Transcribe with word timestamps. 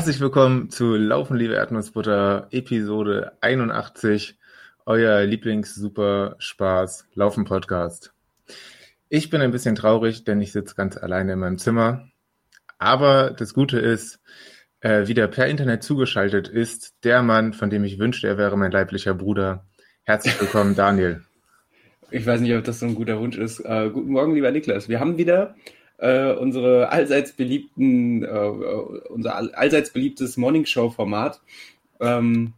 Herzlich 0.00 0.20
willkommen 0.20 0.70
zu 0.70 0.96
Laufen, 0.96 1.36
liebe 1.36 1.52
Erdnussbutter, 1.56 2.48
Episode 2.52 3.32
81, 3.42 4.38
euer 4.86 5.26
Lieblings-Super-Spaß 5.26 7.06
Laufen-Podcast. 7.12 8.14
Ich 9.10 9.28
bin 9.28 9.42
ein 9.42 9.50
bisschen 9.50 9.74
traurig, 9.74 10.24
denn 10.24 10.40
ich 10.40 10.52
sitze 10.52 10.74
ganz 10.74 10.96
alleine 10.96 11.34
in 11.34 11.38
meinem 11.38 11.58
Zimmer. 11.58 12.08
Aber 12.78 13.32
das 13.32 13.52
Gute 13.52 13.78
ist, 13.78 14.20
äh, 14.80 15.06
wieder 15.06 15.28
per 15.28 15.48
Internet 15.48 15.82
zugeschaltet 15.82 16.48
ist 16.48 16.94
der 17.04 17.22
Mann, 17.22 17.52
von 17.52 17.68
dem 17.68 17.84
ich 17.84 17.98
wünschte, 17.98 18.26
er 18.26 18.38
wäre 18.38 18.56
mein 18.56 18.70
leiblicher 18.70 19.12
Bruder. 19.12 19.66
Herzlich 20.04 20.40
willkommen, 20.40 20.74
Daniel. 20.74 21.20
Ich 22.10 22.24
weiß 22.24 22.40
nicht, 22.40 22.54
ob 22.54 22.64
das 22.64 22.80
so 22.80 22.86
ein 22.86 22.94
guter 22.94 23.20
Wunsch 23.20 23.36
ist. 23.36 23.60
Äh, 23.60 23.90
guten 23.92 24.12
Morgen, 24.12 24.34
lieber 24.34 24.50
Niklas. 24.50 24.88
Wir 24.88 24.98
haben 24.98 25.18
wieder 25.18 25.56
äh, 26.00 26.32
unsere 26.32 26.90
allseits 26.90 27.32
beliebten, 27.32 28.24
äh, 28.24 28.28
unser 28.28 29.36
allseits 29.36 29.90
beliebtes 29.90 30.36
Morning 30.36 30.66
Show 30.66 30.90
Format. 30.90 31.40
Ähm, 32.00 32.54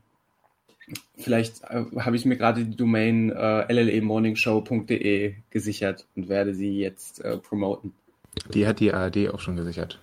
vielleicht 1.17 1.63
äh, 1.65 1.85
habe 1.99 2.17
ich 2.17 2.25
mir 2.25 2.37
gerade 2.37 2.65
die 2.65 2.77
Domain 2.77 3.31
äh, 3.31 3.73
llemorningshow.de 3.73 5.35
gesichert 5.51 6.07
und 6.17 6.29
werde 6.29 6.55
sie 6.55 6.79
jetzt 6.79 7.25
äh, 7.25 7.37
promoten. 7.37 7.93
Die 8.55 8.67
hat 8.67 8.81
die 8.81 8.93
ARD 8.93 9.29
auch 9.29 9.41
schon 9.41 9.57
gesichert. 9.57 9.99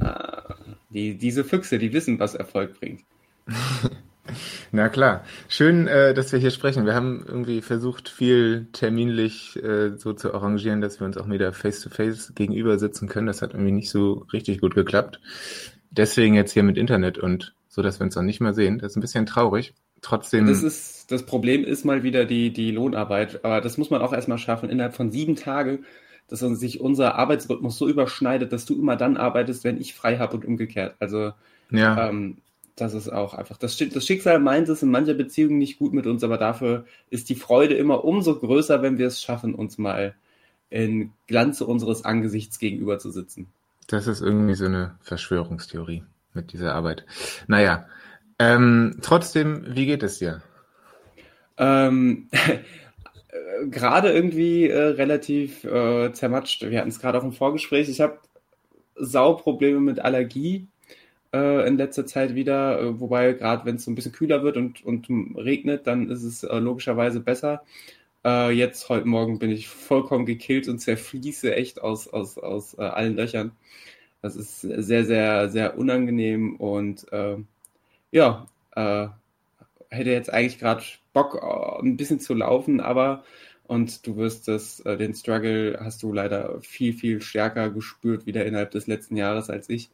Ah, 0.00 0.54
die, 0.90 1.14
diese 1.14 1.44
Füchse, 1.44 1.78
die 1.78 1.92
wissen, 1.92 2.18
was 2.18 2.34
Erfolg 2.34 2.78
bringt. 2.78 3.02
Na 4.72 4.88
klar. 4.88 5.24
Schön, 5.48 5.86
äh, 5.86 6.14
dass 6.14 6.32
wir 6.32 6.38
hier 6.38 6.50
sprechen. 6.50 6.86
Wir 6.86 6.94
haben 6.94 7.24
irgendwie 7.26 7.62
versucht, 7.62 8.08
viel 8.08 8.68
terminlich 8.72 9.62
äh, 9.62 9.96
so 9.96 10.12
zu 10.12 10.34
arrangieren, 10.34 10.80
dass 10.80 11.00
wir 11.00 11.06
uns 11.06 11.16
auch 11.16 11.28
wieder 11.28 11.52
face-to-face 11.52 12.34
gegenüber 12.34 12.78
sitzen 12.78 13.08
können. 13.08 13.26
Das 13.26 13.42
hat 13.42 13.52
irgendwie 13.52 13.72
nicht 13.72 13.90
so 13.90 14.26
richtig 14.32 14.60
gut 14.60 14.74
geklappt. 14.74 15.20
Deswegen 15.90 16.34
jetzt 16.34 16.52
hier 16.52 16.62
mit 16.62 16.76
Internet 16.76 17.18
und 17.18 17.54
so, 17.68 17.82
dass 17.82 18.00
wir 18.00 18.04
uns 18.04 18.16
auch 18.16 18.22
nicht 18.22 18.40
mehr 18.40 18.54
sehen. 18.54 18.78
Das 18.78 18.92
ist 18.92 18.96
ein 18.96 19.02
bisschen 19.02 19.26
traurig. 19.26 19.74
Trotzdem. 20.02 20.46
Das 20.46 20.62
ist, 20.62 21.10
das 21.10 21.24
Problem 21.24 21.64
ist 21.64 21.84
mal 21.84 22.02
wieder 22.02 22.24
die, 22.24 22.52
die 22.52 22.70
Lohnarbeit. 22.70 23.44
Aber 23.44 23.60
das 23.60 23.78
muss 23.78 23.90
man 23.90 24.02
auch 24.02 24.12
erstmal 24.12 24.38
schaffen. 24.38 24.68
Innerhalb 24.68 24.94
von 24.94 25.10
sieben 25.10 25.36
Tagen, 25.36 25.84
dass 26.28 26.40
sich 26.40 26.80
unser 26.80 27.14
Arbeitsrhythmus 27.16 27.78
so 27.78 27.88
überschneidet, 27.88 28.52
dass 28.52 28.66
du 28.66 28.74
immer 28.74 28.96
dann 28.96 29.16
arbeitest, 29.16 29.64
wenn 29.64 29.80
ich 29.80 29.94
frei 29.94 30.18
habe 30.18 30.36
und 30.36 30.44
umgekehrt. 30.44 30.96
Also, 30.98 31.32
ja. 31.70 32.08
ähm, 32.08 32.38
das 32.76 32.92
ist 32.92 33.08
auch 33.08 33.34
einfach. 33.34 33.56
Das, 33.56 33.76
das 33.76 34.06
Schicksal 34.06 34.38
meint 34.38 34.68
es 34.68 34.82
in 34.82 34.90
mancher 34.90 35.14
Beziehung 35.14 35.58
nicht 35.58 35.78
gut 35.78 35.94
mit 35.94 36.06
uns, 36.06 36.22
aber 36.22 36.36
dafür 36.36 36.84
ist 37.08 37.30
die 37.30 37.34
Freude 37.34 37.74
immer 37.74 38.04
umso 38.04 38.38
größer, 38.38 38.82
wenn 38.82 38.98
wir 38.98 39.06
es 39.06 39.22
schaffen, 39.22 39.54
uns 39.54 39.78
mal 39.78 40.14
in 40.68 41.12
Glanze 41.26 41.64
unseres 41.64 42.04
Angesichts 42.04 42.58
gegenüber 42.58 42.98
zu 42.98 43.10
sitzen. 43.10 43.48
Das 43.86 44.06
ist 44.06 44.20
irgendwie 44.20 44.54
so 44.54 44.66
eine 44.66 44.96
Verschwörungstheorie 45.00 46.04
mit 46.34 46.52
dieser 46.52 46.74
Arbeit. 46.74 47.06
Naja, 47.46 47.86
ähm, 48.38 48.98
trotzdem, 49.00 49.64
wie 49.68 49.86
geht 49.86 50.02
es 50.02 50.18
dir? 50.18 50.42
Ähm, 51.56 52.28
gerade 53.70 54.12
irgendwie 54.12 54.68
äh, 54.68 54.78
relativ 54.78 55.64
äh, 55.64 56.12
zermatscht. 56.12 56.62
Wir 56.62 56.80
hatten 56.80 56.90
es 56.90 57.00
gerade 57.00 57.18
auch 57.18 57.24
im 57.24 57.32
Vorgespräch. 57.32 57.88
Ich 57.88 58.00
habe 58.00 58.18
Sauprobleme 58.96 59.80
mit 59.80 60.00
Allergie 60.00 60.68
äh, 61.36 61.66
in 61.66 61.76
letzter 61.76 62.06
Zeit 62.06 62.34
wieder, 62.34 62.80
äh, 62.80 63.00
wobei 63.00 63.32
gerade 63.34 63.64
wenn 63.66 63.76
es 63.76 63.84
so 63.84 63.90
ein 63.90 63.94
bisschen 63.94 64.12
kühler 64.12 64.42
wird 64.42 64.56
und, 64.56 64.84
und 64.84 65.08
regnet, 65.36 65.86
dann 65.86 66.10
ist 66.10 66.22
es 66.22 66.42
äh, 66.44 66.58
logischerweise 66.58 67.20
besser. 67.20 67.62
Äh, 68.24 68.52
jetzt, 68.52 68.88
heute 68.88 69.06
Morgen, 69.06 69.38
bin 69.38 69.50
ich 69.50 69.68
vollkommen 69.68 70.26
gekillt 70.26 70.68
und 70.68 70.78
zerfließe 70.80 71.54
echt 71.54 71.82
aus, 71.82 72.08
aus, 72.08 72.38
aus 72.38 72.74
äh, 72.78 72.82
allen 72.82 73.16
Löchern. 73.16 73.52
Das 74.22 74.36
ist 74.36 74.62
sehr, 74.62 75.04
sehr, 75.04 75.50
sehr 75.50 75.78
unangenehm 75.78 76.56
und 76.56 77.06
ja, 78.10 78.46
hätte 78.74 80.10
jetzt 80.10 80.32
eigentlich 80.32 80.58
gerade 80.58 80.82
Bock, 81.12 81.40
ein 81.82 81.96
bisschen 81.96 82.18
zu 82.18 82.34
laufen, 82.34 82.80
aber 82.80 83.22
und 83.64 84.06
du 84.06 84.16
wirst 84.16 84.48
das, 84.48 84.82
den 84.84 85.14
Struggle 85.14 85.78
hast 85.80 86.02
du 86.02 86.12
leider 86.12 86.60
viel, 86.62 86.92
viel 86.92 87.20
stärker 87.20 87.70
gespürt 87.70 88.26
wieder 88.26 88.44
innerhalb 88.46 88.72
des 88.72 88.86
letzten 88.88 89.16
Jahres 89.16 89.50
als 89.50 89.68
ich. 89.68 89.90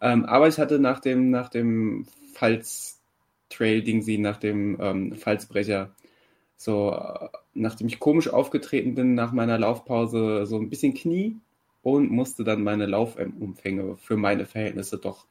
Ähm, 0.00 0.24
aber 0.24 0.48
ich 0.48 0.58
hatte 0.58 0.78
nach 0.78 1.00
dem, 1.00 1.30
nach 1.30 1.48
dem 1.48 2.06
Falz-Trail-Ding 2.34 4.22
nach 4.22 4.38
dem 4.38 4.78
ähm, 4.80 5.16
Falzbrecher, 5.16 5.94
so, 6.56 6.92
äh, 6.92 7.28
nachdem 7.54 7.86
ich 7.86 8.00
komisch 8.00 8.28
aufgetreten 8.28 8.94
bin 8.94 9.14
nach 9.14 9.32
meiner 9.32 9.58
Laufpause, 9.58 10.46
so 10.46 10.56
ein 10.56 10.70
bisschen 10.70 10.94
Knie 10.94 11.36
und 11.82 12.10
musste 12.10 12.44
dann 12.44 12.62
meine 12.62 12.86
Laufumfänge 12.86 13.96
für 13.96 14.16
meine 14.16 14.46
Verhältnisse 14.46 14.98
doch 14.98 15.26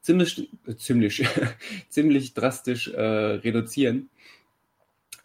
ziemlich, 0.00 0.50
äh, 0.66 0.76
ziemlich, 0.76 1.26
ziemlich 1.88 2.34
drastisch 2.34 2.88
äh, 2.88 3.00
reduzieren. 3.00 4.10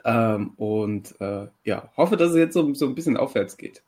Ähm, 0.06 0.52
und 0.58 1.20
äh, 1.20 1.48
ja, 1.66 1.92
hoffe, 1.98 2.18
dass 2.18 2.32
es 2.32 2.38
jetzt 2.38 2.54
so, 2.54 2.74
so 2.74 2.86
ein 2.86 2.96
bisschen 2.96 3.18
aufwärts 3.18 3.58
geht. 3.58 3.84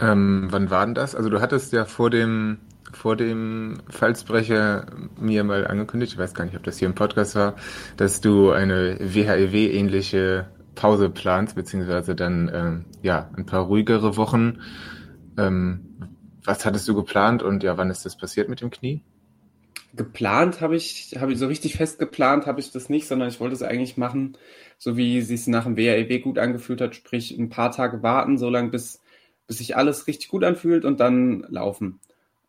Ähm, 0.00 0.46
wann 0.50 0.70
war 0.70 0.86
denn 0.86 0.94
das? 0.94 1.14
Also 1.14 1.28
du 1.28 1.40
hattest 1.40 1.72
ja 1.72 1.84
vor 1.84 2.08
dem 2.08 2.58
vor 2.92 3.16
dem 3.16 3.78
Falsbrecher 3.88 4.86
mir 5.18 5.44
mal 5.44 5.66
angekündigt, 5.66 6.12
ich 6.12 6.18
weiß 6.18 6.34
gar 6.34 6.44
nicht, 6.44 6.56
ob 6.56 6.62
das 6.62 6.78
hier 6.78 6.88
im 6.88 6.94
Podcast 6.94 7.34
war, 7.34 7.56
dass 7.96 8.20
du 8.20 8.50
eine 8.50 8.98
WHEW-ähnliche 9.00 10.48
Pause 10.74 11.10
planst, 11.10 11.54
beziehungsweise 11.54 12.14
dann 12.14 12.50
ähm, 12.52 12.84
ja 13.02 13.30
ein 13.36 13.46
paar 13.46 13.62
ruhigere 13.64 14.16
Wochen. 14.16 14.60
Ähm, 15.38 15.88
was 16.44 16.64
hattest 16.64 16.88
du 16.88 16.94
geplant 16.94 17.42
und 17.42 17.62
ja, 17.62 17.76
wann 17.76 17.90
ist 17.90 18.04
das 18.04 18.16
passiert 18.16 18.48
mit 18.48 18.60
dem 18.60 18.70
Knie? 18.70 19.02
Geplant 19.94 20.60
habe 20.60 20.74
ich, 20.74 21.16
habe 21.20 21.32
ich 21.32 21.38
so 21.38 21.46
richtig 21.46 21.76
fest 21.76 21.98
geplant, 21.98 22.46
habe 22.46 22.60
ich 22.60 22.72
das 22.72 22.88
nicht, 22.88 23.06
sondern 23.06 23.28
ich 23.28 23.40
wollte 23.40 23.54
es 23.54 23.62
eigentlich 23.62 23.98
machen, 23.98 24.38
so 24.78 24.96
wie 24.96 25.18
es 25.18 25.28
sich 25.28 25.46
nach 25.46 25.64
dem 25.64 25.76
WHEW 25.76 26.20
gut 26.20 26.38
angefühlt 26.38 26.80
hat, 26.80 26.94
sprich 26.94 27.36
ein 27.38 27.50
paar 27.50 27.70
Tage 27.70 28.02
warten, 28.02 28.38
so 28.38 28.48
lange 28.48 28.70
bis, 28.70 29.02
bis 29.46 29.58
sich 29.58 29.76
alles 29.76 30.06
richtig 30.06 30.28
gut 30.28 30.44
anfühlt 30.44 30.86
und 30.86 30.98
dann 31.00 31.44
laufen. 31.50 32.00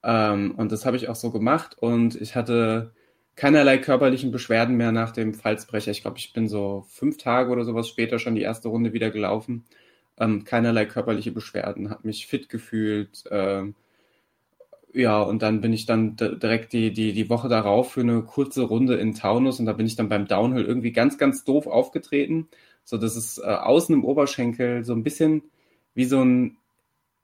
Ähm, 0.03 0.53
und 0.57 0.71
das 0.71 0.85
habe 0.85 0.97
ich 0.97 1.09
auch 1.09 1.15
so 1.15 1.31
gemacht 1.31 1.77
und 1.79 2.19
ich 2.19 2.35
hatte 2.35 2.93
keinerlei 3.35 3.77
körperlichen 3.77 4.31
Beschwerden 4.31 4.75
mehr 4.75 4.91
nach 4.91 5.11
dem 5.11 5.33
Falzbrecher. 5.33 5.91
Ich 5.91 6.01
glaube, 6.01 6.17
ich 6.19 6.33
bin 6.33 6.47
so 6.47 6.85
fünf 6.89 7.17
Tage 7.17 7.51
oder 7.51 7.63
sowas 7.65 7.87
später 7.87 8.19
schon 8.19 8.35
die 8.35 8.41
erste 8.41 8.69
Runde 8.69 8.93
wieder 8.93 9.11
gelaufen. 9.11 9.65
Ähm, 10.19 10.43
keinerlei 10.43 10.85
körperliche 10.85 11.31
Beschwerden, 11.31 11.89
habe 11.89 12.07
mich 12.07 12.27
fit 12.27 12.49
gefühlt. 12.49 13.23
Ähm, 13.31 13.75
ja, 14.93 15.21
und 15.23 15.41
dann 15.41 15.61
bin 15.61 15.73
ich 15.73 15.85
dann 15.87 16.15
direkt 16.15 16.71
die, 16.73 16.93
die, 16.93 17.13
die 17.13 17.29
Woche 17.29 17.49
darauf 17.49 17.93
für 17.93 18.01
eine 18.01 18.21
kurze 18.21 18.61
Runde 18.63 18.95
in 18.95 19.15
Taunus 19.15 19.59
und 19.59 19.65
da 19.65 19.73
bin 19.73 19.87
ich 19.87 19.95
dann 19.95 20.07
beim 20.09 20.27
Downhill 20.27 20.65
irgendwie 20.65 20.91
ganz, 20.91 21.17
ganz 21.17 21.43
doof 21.43 21.65
aufgetreten, 21.65 22.47
so 22.83 22.97
dass 22.97 23.15
es 23.15 23.39
äh, 23.39 23.43
außen 23.43 23.95
im 23.95 24.05
Oberschenkel 24.05 24.83
so 24.83 24.93
ein 24.93 25.03
bisschen 25.03 25.41
wie 25.95 26.05
so 26.05 26.21
ein 26.23 26.57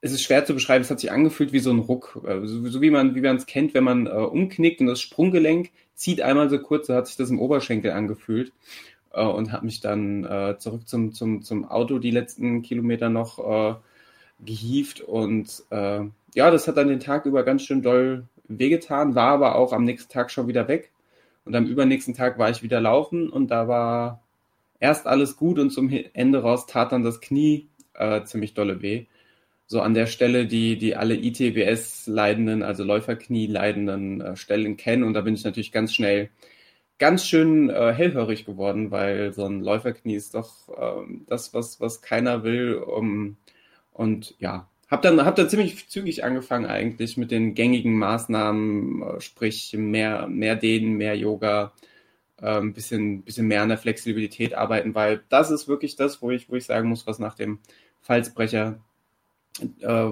es 0.01 0.11
ist 0.11 0.23
schwer 0.23 0.45
zu 0.45 0.53
beschreiben, 0.53 0.83
es 0.83 0.89
hat 0.89 0.99
sich 0.99 1.11
angefühlt 1.11 1.51
wie 1.51 1.59
so 1.59 1.71
ein 1.71 1.79
Ruck, 1.79 2.21
äh, 2.25 2.45
so, 2.45 2.67
so 2.67 2.81
wie 2.81 2.89
man 2.89 3.15
wie 3.15 3.25
es 3.25 3.45
kennt, 3.45 3.73
wenn 3.73 3.83
man 3.83 4.07
äh, 4.07 4.11
umknickt 4.11 4.81
und 4.81 4.87
das 4.87 5.01
Sprunggelenk 5.01 5.71
zieht 5.95 6.21
einmal 6.21 6.49
so 6.49 6.59
kurz, 6.59 6.87
so 6.87 6.95
hat 6.95 7.07
sich 7.07 7.17
das 7.17 7.29
im 7.29 7.39
Oberschenkel 7.39 7.91
angefühlt 7.91 8.53
äh, 9.11 9.23
und 9.23 9.51
hat 9.51 9.63
mich 9.63 9.81
dann 9.81 10.23
äh, 10.23 10.57
zurück 10.57 10.87
zum, 10.87 11.13
zum, 11.13 11.41
zum 11.41 11.65
Auto 11.65 11.99
die 11.99 12.11
letzten 12.11 12.61
Kilometer 12.61 13.09
noch 13.09 13.39
äh, 13.39 13.75
gehievt 14.45 15.01
und 15.01 15.63
äh, 15.69 16.01
ja, 16.35 16.51
das 16.51 16.67
hat 16.67 16.77
dann 16.77 16.87
den 16.87 17.01
Tag 17.01 17.25
über 17.25 17.43
ganz 17.43 17.63
schön 17.63 17.81
doll 17.81 18.23
wehgetan, 18.47 19.15
war 19.15 19.31
aber 19.31 19.55
auch 19.55 19.73
am 19.73 19.83
nächsten 19.83 20.11
Tag 20.11 20.31
schon 20.31 20.47
wieder 20.47 20.67
weg 20.67 20.91
und 21.43 21.55
am 21.55 21.65
übernächsten 21.65 22.13
Tag 22.13 22.39
war 22.39 22.49
ich 22.49 22.63
wieder 22.63 22.79
laufen 22.79 23.29
und 23.29 23.51
da 23.51 23.67
war 23.67 24.21
erst 24.79 25.07
alles 25.07 25.35
gut 25.35 25.59
und 25.59 25.71
zum 25.71 25.91
Ende 26.13 26.41
raus 26.41 26.67
tat 26.67 26.93
dann 26.93 27.03
das 27.03 27.19
Knie 27.19 27.67
ziemlich 28.23 28.53
dolle 28.53 28.81
weh 28.81 29.07
so 29.69 29.81
an 29.81 29.93
der 29.93 30.07
Stelle, 30.07 30.47
die, 30.47 30.77
die 30.77 30.95
alle 30.95 31.15
ITBS-Leidenden, 31.15 32.63
also 32.63 32.83
Läuferknie-leidenden 32.83 34.19
äh, 34.19 34.35
Stellen 34.35 34.77
kennen. 34.77 35.03
Und 35.03 35.13
da 35.13 35.21
bin 35.21 35.35
ich 35.35 35.43
natürlich 35.43 35.71
ganz 35.71 35.93
schnell 35.93 36.29
ganz 36.97 37.25
schön 37.27 37.69
äh, 37.69 37.93
hellhörig 37.93 38.45
geworden, 38.45 38.89
weil 38.89 39.31
so 39.31 39.45
ein 39.45 39.61
Läuferknie 39.61 40.15
ist 40.15 40.33
doch 40.33 40.53
ähm, 40.75 41.25
das, 41.29 41.53
was, 41.53 41.79
was 41.79 42.01
keiner 42.01 42.43
will. 42.43 42.77
Um, 42.77 43.37
und 43.93 44.33
ja, 44.39 44.67
hab 44.89 45.03
dann, 45.03 45.23
hab 45.23 45.35
dann 45.35 45.49
ziemlich 45.49 45.87
zügig 45.87 46.23
angefangen 46.23 46.65
eigentlich 46.65 47.15
mit 47.15 47.29
den 47.29 47.53
gängigen 47.53 47.93
Maßnahmen, 47.93 49.03
äh, 49.03 49.21
sprich 49.21 49.75
mehr, 49.77 50.27
mehr 50.27 50.55
Dehnen, 50.55 50.97
mehr 50.97 51.15
Yoga, 51.15 51.73
ein 52.37 52.63
ähm, 52.63 52.73
bisschen, 52.73 53.21
bisschen 53.21 53.47
mehr 53.47 53.61
an 53.61 53.69
der 53.69 53.77
Flexibilität 53.77 54.55
arbeiten, 54.55 54.95
weil 54.95 55.21
das 55.29 55.51
ist 55.51 55.67
wirklich 55.67 55.95
das, 55.95 56.23
wo 56.23 56.31
ich, 56.31 56.49
wo 56.49 56.55
ich 56.55 56.65
sagen 56.65 56.89
muss, 56.89 57.05
was 57.05 57.19
nach 57.19 57.35
dem 57.35 57.59
Falsbrecher 58.01 58.79
äh, 59.81 60.11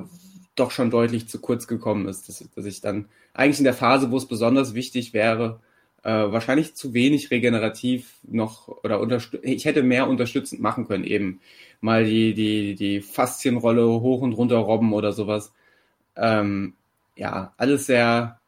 doch 0.55 0.71
schon 0.71 0.89
deutlich 0.89 1.27
zu 1.27 1.39
kurz 1.39 1.67
gekommen 1.67 2.07
ist, 2.07 2.27
dass, 2.27 2.44
dass, 2.55 2.65
ich 2.65 2.81
dann 2.81 3.05
eigentlich 3.33 3.59
in 3.59 3.63
der 3.63 3.73
Phase, 3.73 4.11
wo 4.11 4.17
es 4.17 4.27
besonders 4.27 4.73
wichtig 4.73 5.13
wäre, 5.13 5.59
äh, 6.03 6.09
wahrscheinlich 6.09 6.75
zu 6.75 6.94
wenig 6.94 7.31
regenerativ 7.31 8.15
noch 8.23 8.67
oder 8.83 9.19
ich 9.44 9.65
hätte 9.65 9.83
mehr 9.83 10.07
unterstützend 10.07 10.61
machen 10.61 10.88
können, 10.88 11.03
eben 11.03 11.41
mal 11.81 12.05
die, 12.05 12.33
die, 12.33 12.75
die 12.75 13.01
Faszienrolle 13.01 13.85
hoch 13.88 14.21
und 14.21 14.33
runter 14.33 14.57
robben 14.57 14.94
oder 14.94 15.11
sowas. 15.11 15.53
Ähm, 16.15 16.73
ja, 17.15 17.53
alles 17.57 17.85
sehr, 17.85 18.39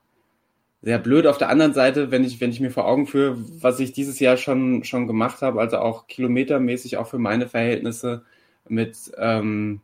sehr 0.82 1.00
blöd. 1.00 1.28
Auf 1.28 1.38
der 1.38 1.50
anderen 1.50 1.74
Seite, 1.74 2.12
wenn 2.12 2.24
ich, 2.24 2.40
wenn 2.42 2.52
ich 2.52 2.60
mir 2.60 2.72
vor 2.72 2.88
Augen 2.88 3.08
führe, 3.08 3.38
was 3.62 3.80
ich 3.80 3.92
dieses 3.92 4.20
Jahr 4.20 4.38
schon, 4.38 4.84
schon 4.84 5.08
gemacht 5.08 5.42
habe, 5.42 5.60
also 5.60 5.78
auch 5.80 6.08
kilometermäßig, 6.08 6.98
auch 6.98 7.08
für 7.08 7.20
meine 7.20 7.48
Verhältnisse 7.48 8.24
mit 8.68 9.12
ähm, 9.18 9.82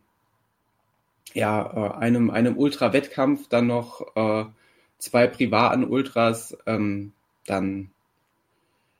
ja, 1.35 1.91
äh, 1.95 1.97
einem, 1.97 2.31
einem 2.31 2.57
Ultra-Wettkampf, 2.57 3.49
dann 3.49 3.67
noch 3.67 4.15
äh, 4.15 4.45
zwei 4.97 5.27
privaten 5.27 5.83
Ultras, 5.83 6.57
ähm, 6.65 7.11
dann, 7.45 7.91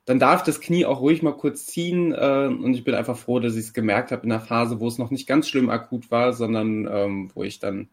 dann 0.04 0.20
darf 0.20 0.44
das 0.44 0.60
Knie 0.60 0.86
auch 0.86 1.00
ruhig 1.00 1.24
mal 1.24 1.36
kurz 1.36 1.66
ziehen. 1.66 2.12
Äh, 2.12 2.48
und 2.48 2.74
ich 2.74 2.84
bin 2.84 2.94
einfach 2.94 3.18
froh, 3.18 3.40
dass 3.40 3.56
ich 3.56 3.66
es 3.68 3.74
gemerkt 3.74 4.12
habe 4.12 4.26
in 4.26 4.32
einer 4.32 4.42
Phase, 4.42 4.82
wo 4.82 4.88
es 4.88 4.98
noch 4.98 5.12
nicht 5.12 5.28
ganz 5.28 5.48
schlimm 5.48 5.70
akut 5.70 6.12
war, 6.12 6.34
sondern 6.34 6.88
ähm, 6.92 7.32
wo 7.34 7.44
ich 7.44 7.60
dann 7.60 7.88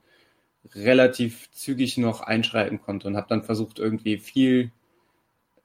relativ 0.74 1.48
zügig 1.52 1.96
noch 1.96 2.20
einschreiten 2.20 2.80
konnte 2.80 3.06
und 3.06 3.16
habe 3.16 3.28
dann 3.28 3.44
versucht, 3.44 3.78
irgendwie 3.78 4.18
viel 4.18 4.72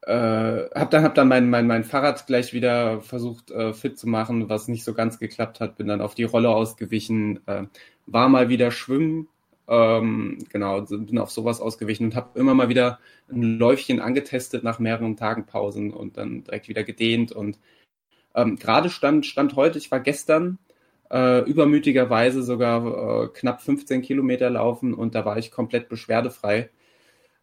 äh, 0.03 0.11
habe 0.11 0.89
dann, 0.91 1.03
hab 1.03 1.15
dann 1.15 1.27
mein, 1.27 1.49
mein, 1.49 1.67
mein 1.67 1.83
Fahrrad 1.83 2.27
gleich 2.27 2.53
wieder 2.53 3.01
versucht 3.01 3.51
äh, 3.51 3.73
fit 3.73 3.97
zu 3.97 4.07
machen, 4.07 4.49
was 4.49 4.67
nicht 4.67 4.83
so 4.83 4.93
ganz 4.93 5.19
geklappt 5.19 5.59
hat. 5.59 5.75
Bin 5.77 5.87
dann 5.87 6.01
auf 6.01 6.15
die 6.15 6.23
Rolle 6.23 6.49
ausgewichen, 6.49 7.39
äh, 7.47 7.63
war 8.05 8.29
mal 8.29 8.49
wieder 8.49 8.71
schwimmen, 8.71 9.27
ähm, 9.67 10.39
genau, 10.49 10.81
bin 10.81 11.17
auf 11.19 11.31
sowas 11.31 11.59
ausgewichen 11.61 12.05
und 12.05 12.15
habe 12.15 12.39
immer 12.39 12.53
mal 12.53 12.69
wieder 12.69 12.99
ein 13.29 13.57
Läufchen 13.59 13.99
angetestet 13.99 14.63
nach 14.63 14.79
mehreren 14.79 15.17
Tagen 15.17 15.45
Pausen 15.45 15.91
und 15.91 16.17
dann 16.17 16.43
direkt 16.43 16.69
wieder 16.69 16.83
gedehnt. 16.83 17.31
Und 17.31 17.59
ähm, 18.35 18.57
gerade 18.57 18.89
stand, 18.89 19.25
stand 19.25 19.55
heute, 19.55 19.77
ich 19.77 19.91
war 19.91 19.99
gestern 19.99 20.59
äh, 21.11 21.41
übermütigerweise 21.49 22.43
sogar 22.43 23.25
äh, 23.25 23.27
knapp 23.29 23.61
15 23.61 24.01
Kilometer 24.01 24.49
laufen 24.49 24.93
und 24.93 25.15
da 25.15 25.25
war 25.25 25.37
ich 25.37 25.51
komplett 25.51 25.89
beschwerdefrei. 25.89 26.69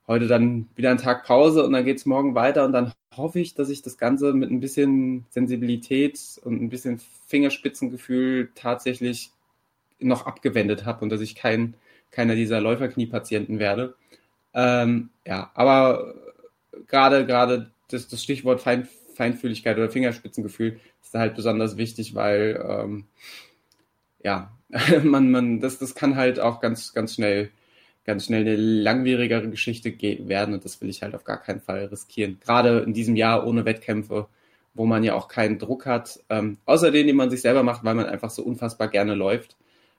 Heute 0.07 0.27
dann 0.27 0.69
wieder 0.77 0.91
ein 0.91 0.99
Tag 0.99 1.25
Pause 1.25 1.65
und 1.65 1.73
dann 1.73 1.85
geht's 1.85 2.07
morgen 2.07 2.35
weiter 2.35 2.65
und 2.65 2.73
dann 2.73 2.93
hoffe 3.17 3.41
ich, 3.41 3.55
dass 3.55 3.71
ich 3.71 3.83
das 3.83 3.97
Ganze 3.97 4.35
mit 4.35 4.51
ein 4.51 4.61
bisschen 4.61 5.25
Sensibilität 5.31 6.21
und 6.45 6.61
ein 6.61 6.69
bisschen 6.69 7.01
Fingerspitzengefühl 7.27 8.51
tatsächlich 8.55 9.31
noch 9.99 10.27
abgewendet 10.27 10.85
habe 10.85 11.03
und 11.03 11.11
dass 11.11 11.21
ich 11.21 11.35
kein 11.35 11.75
keiner 12.11 12.35
dieser 12.35 12.61
Läuferkniepatienten 12.61 13.59
werde. 13.59 13.97
Ähm, 14.53 15.11
ja, 15.27 15.51
aber 15.55 16.15
gerade 16.87 17.27
gerade 17.27 17.71
das, 17.89 18.09
das 18.09 18.23
Stichwort 18.23 18.61
Fein, 18.61 18.89
Feinfühligkeit 19.15 19.77
oder 19.77 19.91
Fingerspitzengefühl 19.91 20.81
ist 21.03 21.15
da 21.15 21.21
halt 21.21 21.35
besonders 21.35 21.77
wichtig, 21.77 22.15
weil 22.15 22.63
ähm, 22.67 23.07
ja, 24.23 24.53
man, 25.05 25.31
man, 25.31 25.61
das, 25.61 25.79
das 25.79 25.95
kann 25.95 26.17
halt 26.17 26.41
auch 26.41 26.61
ganz, 26.61 26.93
ganz 26.93 27.15
schnell, 27.15 27.51
ganz 28.05 28.27
schnell 28.27 28.43
eine 28.43 28.57
langwierigere 28.57 29.49
Geschichte 29.49 29.93
werden 30.29 30.55
und 30.55 30.65
das 30.65 30.81
will 30.81 30.91
ich 30.91 31.03
halt 31.03 31.15
auf 31.15 31.25
gar 31.25 31.41
keinen 31.41 31.61
Fall 31.61 31.87
riskieren. 31.87 32.39
Gerade 32.41 32.81
in 32.81 32.93
diesem 32.93 33.17
Jahr 33.17 33.47
ohne 33.47 33.65
Wettkämpfe, 33.65 34.29
wo 34.75 34.85
man 34.87 35.05
ja 35.05 35.15
auch 35.15 35.29
keinen 35.29 35.59
Druck 35.59 35.87
hat, 35.87 36.21
ähm, 36.29 36.59
außer 36.67 36.91
den, 36.91 37.07
den 37.07 37.17
man 37.17 37.31
sich 37.31 37.41
selber 37.41 37.63
macht, 37.63 37.85
weil 37.85 37.95
man 37.95 38.07
einfach 38.07 38.31
so 38.31 38.43
unfassbar 38.43 38.89
gerne 38.89 39.15
läuft. 39.15 39.57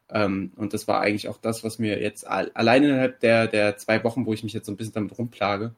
Ähm, 0.10 0.52
und 0.56 0.74
das 0.74 0.88
war 0.88 1.02
eigentlich 1.02 1.30
auch 1.30 1.38
das, 1.38 1.64
was 1.64 1.80
mir 1.80 2.00
jetzt 2.00 2.28
allein 2.28 2.84
innerhalb 2.84 3.20
der, 3.22 3.48
der 3.48 3.78
zwei 3.78 4.04
Wochen, 4.04 4.26
wo 4.26 4.34
ich 4.34 4.44
mich 4.44 4.54
jetzt 4.54 4.68
so 4.68 4.72
ein 4.72 4.78
bisschen 4.78 4.94
damit 4.94 5.18
rumplage, 5.18 5.74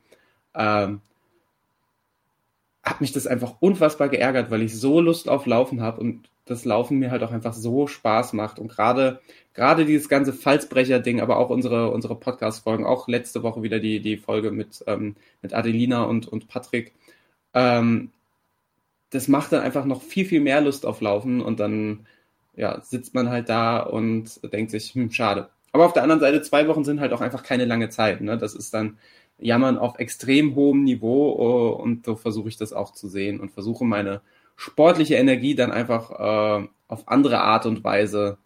ähm, 0.53 1.01
hat 2.83 3.01
mich 3.01 3.13
das 3.13 3.27
einfach 3.27 3.56
unfassbar 3.62 4.09
geärgert, 4.09 4.51
weil 4.51 4.62
ich 4.63 4.77
so 4.77 5.00
Lust 5.01 5.29
auf 5.29 5.45
Laufen 5.45 5.81
habe 5.81 6.01
und 6.01 6.29
das 6.50 6.66
Laufen 6.66 7.00
mir 7.00 7.12
halt 7.12 7.24
auch 7.24 7.32
einfach 7.32 7.54
so 7.54 7.88
Spaß 7.88 8.34
macht. 8.34 8.60
Und 8.60 8.70
gerade, 8.70 9.22
gerade 9.54 9.86
dieses 9.86 10.10
ganze 10.10 10.34
Falsbrecher-Ding, 10.34 11.22
aber 11.22 11.38
auch 11.38 11.50
unsere, 11.50 11.92
unsere 11.92 12.16
Podcast-Folgen, 12.16 12.86
auch 12.86 13.08
letzte 13.08 13.44
Woche 13.44 13.64
wieder 13.64 13.80
die, 13.80 14.00
die 14.00 14.18
Folge 14.18 14.52
mit, 14.52 14.84
ähm, 14.88 15.16
mit 15.42 15.54
Adelina 15.54 16.04
und, 16.04 16.28
und 16.28 16.48
Patrick, 16.48 16.94
ähm, 17.54 18.12
das 19.10 19.28
macht 19.28 19.52
dann 19.54 19.62
einfach 19.62 19.86
noch 19.86 20.02
viel, 20.02 20.26
viel 20.26 20.42
mehr 20.42 20.62
Lust 20.62 20.86
auf 20.86 21.02
Laufen 21.02 21.42
und 21.42 21.60
dann 21.60 22.08
ja, 22.56 22.82
sitzt 22.82 23.14
man 23.14 23.30
halt 23.30 23.50
da 23.50 23.80
und 23.80 24.42
denkt 24.52 24.72
sich, 24.72 24.94
hm, 24.94 25.12
schade. 25.12 25.50
Aber 25.72 25.86
auf 25.86 25.94
der 25.94 26.04
anderen 26.04 26.22
Seite, 26.22 26.42
zwei 26.42 26.68
Wochen 26.68 26.84
sind 26.84 27.00
halt 27.00 27.14
auch 27.14 27.22
einfach 27.22 27.44
keine 27.44 27.66
lange 27.66 27.90
Zeit. 27.90 28.22
Ne? 28.22 28.38
Das 28.38 28.56
ist 28.56 28.74
dann 28.74 28.98
Jammern 29.38 29.78
auf 29.78 30.00
extrem 30.00 30.56
hohem 30.56 30.84
Niveau 30.84 31.36
uh, 31.38 31.82
und 31.82 32.06
so 32.06 32.16
versuche 32.16 32.50
ich 32.50 32.58
das 32.58 32.74
auch 32.74 32.92
zu 32.94 33.08
sehen 33.08 33.40
und 33.40 33.52
versuche 33.52 33.86
meine 33.86 34.22
sportliche 34.57 35.15
Energie 35.15 35.56
dann 35.56 35.71
einfach 35.71 36.12
äh, 36.12 36.68
auf 36.89 37.07
andere 37.07 37.39
Art 37.39 37.65
und 37.65 37.86
Weise 37.86 38.38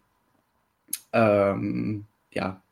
ähm, 1.12 2.04
ja, 2.32 2.62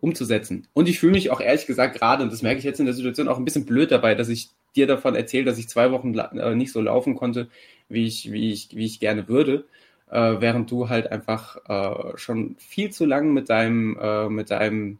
umzusetzen. 0.00 0.68
Und 0.74 0.86
ich 0.88 1.00
fühle 1.00 1.12
mich 1.12 1.30
auch 1.30 1.40
ehrlich 1.40 1.66
gesagt 1.66 1.96
gerade, 1.96 2.22
und 2.22 2.32
das 2.32 2.42
merke 2.42 2.58
ich 2.58 2.64
jetzt 2.64 2.80
in 2.80 2.86
der 2.86 2.94
Situation, 2.94 3.28
auch 3.28 3.38
ein 3.38 3.46
bisschen 3.46 3.64
blöd 3.64 3.90
dabei, 3.90 4.14
dass 4.14 4.28
ich 4.28 4.50
dir 4.76 4.86
davon 4.86 5.14
erzähle, 5.14 5.46
dass 5.46 5.58
ich 5.58 5.70
zwei 5.70 5.90
Wochen 5.92 6.14
äh, 6.18 6.54
nicht 6.54 6.72
so 6.72 6.82
laufen 6.82 7.14
konnte, 7.14 7.48
wie 7.88 8.06
ich, 8.06 8.30
wie 8.30 8.52
ich, 8.52 8.68
wie 8.76 8.84
ich 8.84 9.00
gerne 9.00 9.28
würde 9.28 9.64
äh, 10.10 10.40
während 10.40 10.70
du 10.70 10.88
halt 10.88 11.10
einfach 11.10 11.56
äh, 11.68 12.16
schon 12.16 12.56
viel 12.58 12.90
zu 12.90 13.04
lang 13.04 13.32
mit 13.32 13.50
deinem, 13.50 13.98
äh, 14.00 14.28
mit 14.28 14.50
deinem 14.50 14.98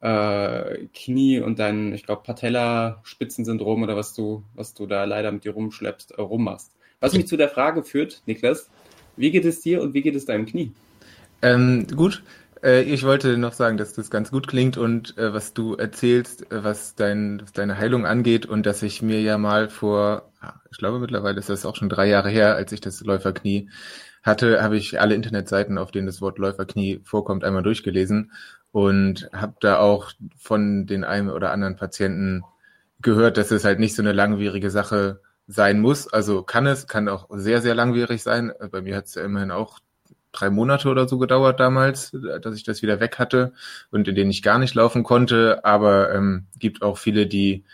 äh, 0.00 0.86
Knie 0.94 1.40
und 1.40 1.58
deinem, 1.58 1.92
ich 1.92 2.04
glaube, 2.04 2.22
Patella-Spitzensyndrom 2.22 3.82
oder 3.82 3.96
was 3.96 4.14
du, 4.14 4.44
was 4.54 4.74
du 4.74 4.86
da 4.86 5.04
leider 5.04 5.32
mit 5.32 5.44
dir 5.44 5.52
rumschleppst, 5.52 6.12
äh, 6.12 6.20
rummachst. 6.20 6.72
Was 7.00 7.12
mich 7.12 7.28
zu 7.28 7.36
der 7.36 7.48
Frage 7.48 7.84
führt, 7.84 8.22
Niklas, 8.26 8.68
wie 9.16 9.30
geht 9.30 9.44
es 9.44 9.60
dir 9.60 9.82
und 9.82 9.94
wie 9.94 10.02
geht 10.02 10.16
es 10.16 10.26
deinem 10.26 10.46
Knie? 10.46 10.72
Ähm, 11.42 11.86
gut, 11.94 12.22
äh, 12.62 12.82
ich 12.82 13.04
wollte 13.04 13.38
noch 13.38 13.52
sagen, 13.52 13.76
dass 13.76 13.92
das 13.92 14.10
ganz 14.10 14.30
gut 14.30 14.48
klingt 14.48 14.76
und 14.76 15.16
äh, 15.16 15.32
was 15.32 15.54
du 15.54 15.74
erzählst, 15.74 16.50
äh, 16.50 16.64
was, 16.64 16.96
dein, 16.96 17.40
was 17.42 17.52
deine 17.52 17.78
Heilung 17.78 18.04
angeht 18.04 18.46
und 18.46 18.66
dass 18.66 18.82
ich 18.82 19.00
mir 19.02 19.20
ja 19.20 19.38
mal 19.38 19.68
vor, 19.68 20.32
ich 20.70 20.78
glaube 20.78 20.98
mittlerweile 20.98 21.38
ist 21.38 21.48
das 21.48 21.64
auch 21.66 21.76
schon 21.76 21.88
drei 21.88 22.08
Jahre 22.08 22.30
her, 22.30 22.56
als 22.56 22.72
ich 22.72 22.80
das 22.80 23.00
Läuferknie 23.00 23.70
hatte, 24.24 24.62
habe 24.62 24.76
ich 24.76 25.00
alle 25.00 25.14
Internetseiten, 25.14 25.78
auf 25.78 25.92
denen 25.92 26.06
das 26.06 26.20
Wort 26.20 26.38
Läuferknie 26.38 27.00
vorkommt, 27.04 27.44
einmal 27.44 27.62
durchgelesen 27.62 28.32
und 28.72 29.28
habe 29.32 29.54
da 29.60 29.78
auch 29.78 30.12
von 30.36 30.86
den 30.86 31.04
einen 31.04 31.30
oder 31.30 31.52
anderen 31.52 31.76
Patienten 31.76 32.42
gehört, 33.00 33.36
dass 33.36 33.52
es 33.52 33.64
halt 33.64 33.78
nicht 33.78 33.94
so 33.94 34.02
eine 34.02 34.12
langwierige 34.12 34.70
Sache 34.70 35.20
sein 35.48 35.80
muss. 35.80 36.06
Also 36.12 36.42
kann 36.42 36.66
es, 36.66 36.86
kann 36.86 37.08
auch 37.08 37.26
sehr, 37.30 37.60
sehr 37.60 37.74
langwierig 37.74 38.22
sein. 38.22 38.52
Bei 38.70 38.82
mir 38.82 38.96
hat 38.96 39.06
es 39.06 39.16
ja 39.16 39.24
immerhin 39.24 39.50
auch 39.50 39.80
drei 40.30 40.50
Monate 40.50 40.88
oder 40.88 41.08
so 41.08 41.18
gedauert 41.18 41.58
damals, 41.58 42.16
dass 42.42 42.54
ich 42.54 42.62
das 42.62 42.82
wieder 42.82 43.00
weg 43.00 43.18
hatte 43.18 43.52
und 43.90 44.06
in 44.06 44.14
denen 44.14 44.30
ich 44.30 44.42
gar 44.42 44.58
nicht 44.58 44.74
laufen 44.74 45.02
konnte. 45.02 45.64
Aber 45.64 46.14
ähm, 46.14 46.46
gibt 46.58 46.82
auch 46.82 46.98
viele, 46.98 47.26
die 47.26 47.64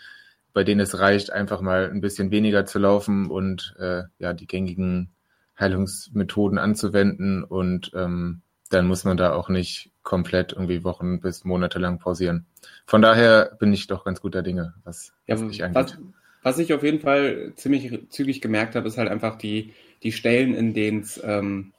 bei 0.53 0.63
denen 0.63 0.79
es 0.79 0.97
reicht, 0.99 1.33
einfach 1.33 1.59
mal 1.59 1.91
ein 1.91 1.99
bisschen 1.99 2.31
weniger 2.31 2.65
zu 2.65 2.79
laufen 2.79 3.29
und 3.29 3.75
äh, 3.77 4.03
ja 4.19 4.33
die 4.33 4.47
gängigen 4.47 5.11
Heilungsmethoden 5.59 6.57
anzuwenden 6.57 7.43
und 7.43 7.91
ähm, 7.93 8.41
dann 8.69 8.87
muss 8.87 9.03
man 9.03 9.17
da 9.17 9.33
auch 9.33 9.49
nicht 9.49 9.91
komplett 10.01 10.53
irgendwie 10.53 10.85
Wochen 10.85 11.19
bis 11.19 11.43
Monate 11.43 11.77
lang 11.77 11.99
pausieren. 11.99 12.45
Von 12.85 13.01
daher 13.01 13.55
bin 13.59 13.73
ich 13.73 13.87
doch 13.87 14.05
ganz 14.05 14.21
guter 14.21 14.43
Dinge, 14.43 14.73
was, 14.85 15.13
ja, 15.27 15.35
was 15.35 15.41
mich 15.41 15.61
angeht. 15.61 15.75
Was, 15.75 15.97
was 16.45 16.59
ich 16.59 16.75
auf 16.75 16.83
jeden 16.83 16.99
Fall 16.99 17.53
ziemlich 17.55 17.91
zügig 18.09 18.39
gemerkt 18.39 18.75
habe, 18.75 18.87
ist 18.87 18.99
halt 18.99 19.09
einfach 19.09 19.35
die, 19.35 19.73
die 20.03 20.11
Stellen, 20.11 20.53
in 20.53 20.75
denen 20.75 21.01
es, 21.01 21.19
ähm, 21.25 21.71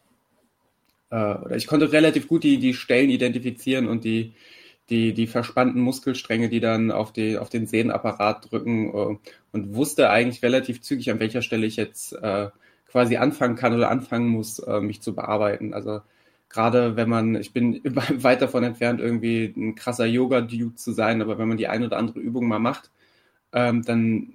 äh, 1.08 1.14
oder 1.14 1.54
ich 1.54 1.68
konnte 1.68 1.92
relativ 1.92 2.26
gut 2.26 2.42
die, 2.42 2.58
die 2.58 2.74
Stellen 2.74 3.10
identifizieren 3.10 3.86
und 3.86 4.02
die, 4.02 4.32
die, 4.90 5.14
die 5.14 5.28
verspannten 5.28 5.80
Muskelstränge, 5.80 6.48
die 6.48 6.58
dann 6.58 6.90
auf, 6.90 7.12
die, 7.12 7.38
auf 7.38 7.48
den 7.48 7.68
Sehnenapparat 7.68 8.50
drücken 8.50 8.88
äh, 8.88 9.16
und 9.52 9.74
wusste 9.76 10.10
eigentlich 10.10 10.42
relativ 10.42 10.80
zügig, 10.82 11.12
an 11.12 11.20
welcher 11.20 11.42
Stelle 11.42 11.64
ich 11.64 11.76
jetzt 11.76 12.14
äh, 12.14 12.48
quasi 12.88 13.18
anfangen 13.18 13.54
kann 13.54 13.72
oder 13.72 13.88
anfangen 13.88 14.26
muss, 14.26 14.58
äh, 14.58 14.80
mich 14.80 15.00
zu 15.00 15.14
bearbeiten. 15.14 15.74
Also 15.74 16.00
gerade 16.48 16.96
wenn 16.96 17.08
man, 17.08 17.36
ich 17.36 17.52
bin 17.52 17.82
weit 17.84 18.42
davon 18.42 18.64
entfernt, 18.64 19.00
irgendwie 19.00 19.54
ein 19.56 19.76
krasser 19.76 20.06
Yoga-Dude 20.06 20.74
zu 20.74 20.90
sein, 20.90 21.22
aber 21.22 21.38
wenn 21.38 21.46
man 21.46 21.56
die 21.56 21.68
eine 21.68 21.86
oder 21.86 21.98
andere 21.98 22.18
Übung 22.18 22.48
mal 22.48 22.58
macht, 22.58 22.90
ähm, 23.52 23.82
dann 23.82 24.32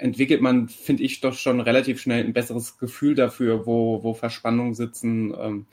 entwickelt 0.00 0.40
man, 0.42 0.68
finde 0.68 1.02
ich, 1.02 1.20
doch 1.20 1.34
schon 1.34 1.60
relativ 1.60 2.00
schnell 2.00 2.24
ein 2.24 2.32
besseres 2.32 2.78
Gefühl 2.78 3.14
dafür, 3.14 3.66
wo, 3.66 4.02
wo 4.02 4.14
Verspannungen 4.14 4.74
sitzen, 4.74 5.34
ähm, 5.38 5.66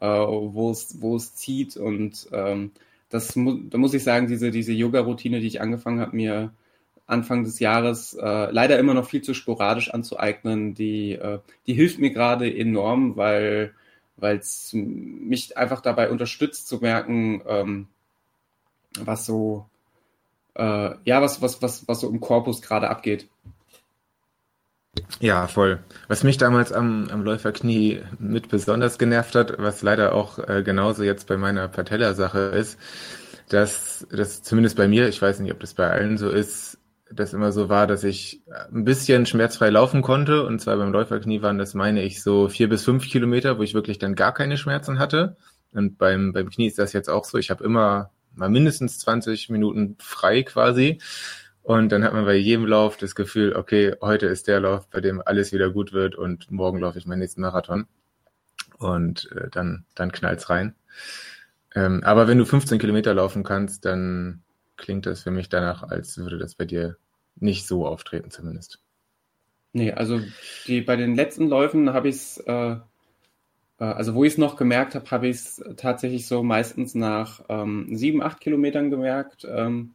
äh, 0.00 0.06
wo, 0.06 0.70
es, 0.70 1.00
wo 1.00 1.16
es 1.16 1.34
zieht. 1.34 1.76
Und 1.76 2.28
ähm, 2.32 2.72
das 3.08 3.36
mu 3.36 3.54
da 3.68 3.78
muss 3.78 3.94
ich 3.94 4.04
sagen, 4.04 4.28
diese, 4.28 4.50
diese 4.50 4.72
Yoga-Routine, 4.72 5.40
die 5.40 5.46
ich 5.46 5.60
angefangen 5.60 6.00
habe, 6.00 6.16
mir 6.16 6.52
Anfang 7.06 7.44
des 7.44 7.58
Jahres 7.58 8.14
äh, 8.14 8.50
leider 8.50 8.78
immer 8.78 8.94
noch 8.94 9.08
viel 9.08 9.22
zu 9.22 9.34
sporadisch 9.34 9.90
anzueignen, 9.90 10.74
die, 10.74 11.12
äh, 11.12 11.40
die 11.66 11.74
hilft 11.74 11.98
mir 11.98 12.10
gerade 12.10 12.54
enorm, 12.54 13.16
weil 13.16 13.74
es 14.20 14.70
mich 14.72 15.56
einfach 15.56 15.80
dabei 15.80 16.10
unterstützt 16.10 16.68
zu 16.68 16.78
merken, 16.78 17.42
ähm, 17.48 17.88
was 19.00 19.26
so 19.26 19.66
äh, 20.54 20.94
ja, 21.04 21.22
was, 21.22 21.40
was, 21.42 21.62
was, 21.62 21.88
was 21.88 22.00
so 22.00 22.08
im 22.08 22.20
Korpus 22.20 22.62
gerade 22.62 22.90
abgeht. 22.90 23.28
Ja, 25.20 25.46
voll. 25.46 25.80
Was 26.08 26.24
mich 26.24 26.38
damals 26.38 26.72
am, 26.72 27.08
am 27.10 27.22
Läuferknie 27.22 28.02
mit 28.18 28.48
besonders 28.48 28.98
genervt 28.98 29.34
hat, 29.34 29.54
was 29.58 29.82
leider 29.82 30.14
auch 30.14 30.38
äh, 30.38 30.62
genauso 30.62 31.02
jetzt 31.02 31.26
bei 31.26 31.36
meiner 31.36 31.68
Patella-Sache 31.68 32.38
ist, 32.38 32.78
dass 33.48 34.06
das 34.10 34.42
zumindest 34.42 34.76
bei 34.76 34.88
mir, 34.88 35.08
ich 35.08 35.20
weiß 35.20 35.40
nicht, 35.40 35.52
ob 35.52 35.60
das 35.60 35.74
bei 35.74 35.90
allen 35.90 36.18
so 36.18 36.30
ist, 36.30 36.78
das 37.12 37.32
immer 37.32 37.52
so 37.52 37.68
war, 37.68 37.86
dass 37.86 38.04
ich 38.04 38.42
ein 38.72 38.84
bisschen 38.84 39.26
schmerzfrei 39.26 39.70
laufen 39.70 40.02
konnte. 40.02 40.46
Und 40.46 40.60
zwar 40.60 40.76
beim 40.76 40.92
Läuferknie 40.92 41.42
waren 41.42 41.58
das, 41.58 41.74
meine 41.74 42.02
ich, 42.02 42.22
so 42.22 42.48
vier 42.48 42.68
bis 42.68 42.84
fünf 42.84 43.08
Kilometer, 43.08 43.58
wo 43.58 43.62
ich 43.62 43.74
wirklich 43.74 43.98
dann 43.98 44.14
gar 44.14 44.32
keine 44.32 44.56
Schmerzen 44.56 44.98
hatte. 44.98 45.36
Und 45.72 45.98
beim, 45.98 46.32
beim 46.32 46.50
Knie 46.50 46.68
ist 46.68 46.78
das 46.78 46.92
jetzt 46.92 47.10
auch 47.10 47.24
so. 47.24 47.38
Ich 47.38 47.50
habe 47.50 47.64
immer 47.64 48.10
mal 48.34 48.48
mindestens 48.48 48.98
20 48.98 49.50
Minuten 49.50 49.96
frei 49.98 50.42
quasi. 50.42 50.98
Und 51.62 51.92
dann 51.92 52.04
hat 52.04 52.12
man 52.12 52.24
bei 52.24 52.36
jedem 52.36 52.66
Lauf 52.66 52.96
das 52.96 53.14
Gefühl, 53.14 53.54
okay, 53.54 53.94
heute 54.00 54.26
ist 54.26 54.48
der 54.48 54.60
Lauf, 54.60 54.88
bei 54.88 55.00
dem 55.00 55.22
alles 55.24 55.52
wieder 55.52 55.70
gut 55.70 55.92
wird 55.92 56.14
und 56.14 56.50
morgen 56.50 56.78
laufe 56.78 56.98
ich 56.98 57.06
meinen 57.06 57.18
nächsten 57.18 57.42
Marathon. 57.42 57.86
Und 58.78 59.30
äh, 59.32 59.50
dann, 59.50 59.84
dann 59.94 60.10
knallt's 60.10 60.48
rein. 60.48 60.74
Ähm, 61.74 62.02
aber 62.02 62.28
wenn 62.28 62.38
du 62.38 62.46
15 62.46 62.78
Kilometer 62.78 63.14
laufen 63.14 63.44
kannst, 63.44 63.84
dann 63.84 64.42
klingt 64.76 65.06
das 65.06 65.22
für 65.22 65.30
mich 65.30 65.48
danach, 65.48 65.82
als 65.82 66.16
würde 66.18 66.38
das 66.38 66.54
bei 66.54 66.64
dir 66.64 66.96
nicht 67.36 67.66
so 67.66 67.86
auftreten 67.86 68.30
zumindest. 68.30 68.80
Nee, 69.72 69.92
also 69.92 70.20
die, 70.66 70.80
bei 70.80 70.96
den 70.96 71.14
letzten 71.14 71.48
Läufen 71.48 71.92
habe 71.92 72.08
ich 72.08 72.16
es, 72.16 72.38
äh, 72.38 72.72
äh, 72.72 72.78
also 73.78 74.14
wo 74.14 74.24
ich 74.24 74.32
es 74.32 74.38
noch 74.38 74.56
gemerkt 74.56 74.94
habe, 74.94 75.10
habe 75.10 75.28
ich 75.28 75.36
es 75.36 75.64
tatsächlich 75.76 76.26
so 76.26 76.42
meistens 76.42 76.94
nach 76.94 77.44
ähm, 77.48 77.86
sieben, 77.92 78.22
acht 78.22 78.40
Kilometern 78.40 78.90
gemerkt. 78.90 79.46
Ähm, 79.48 79.94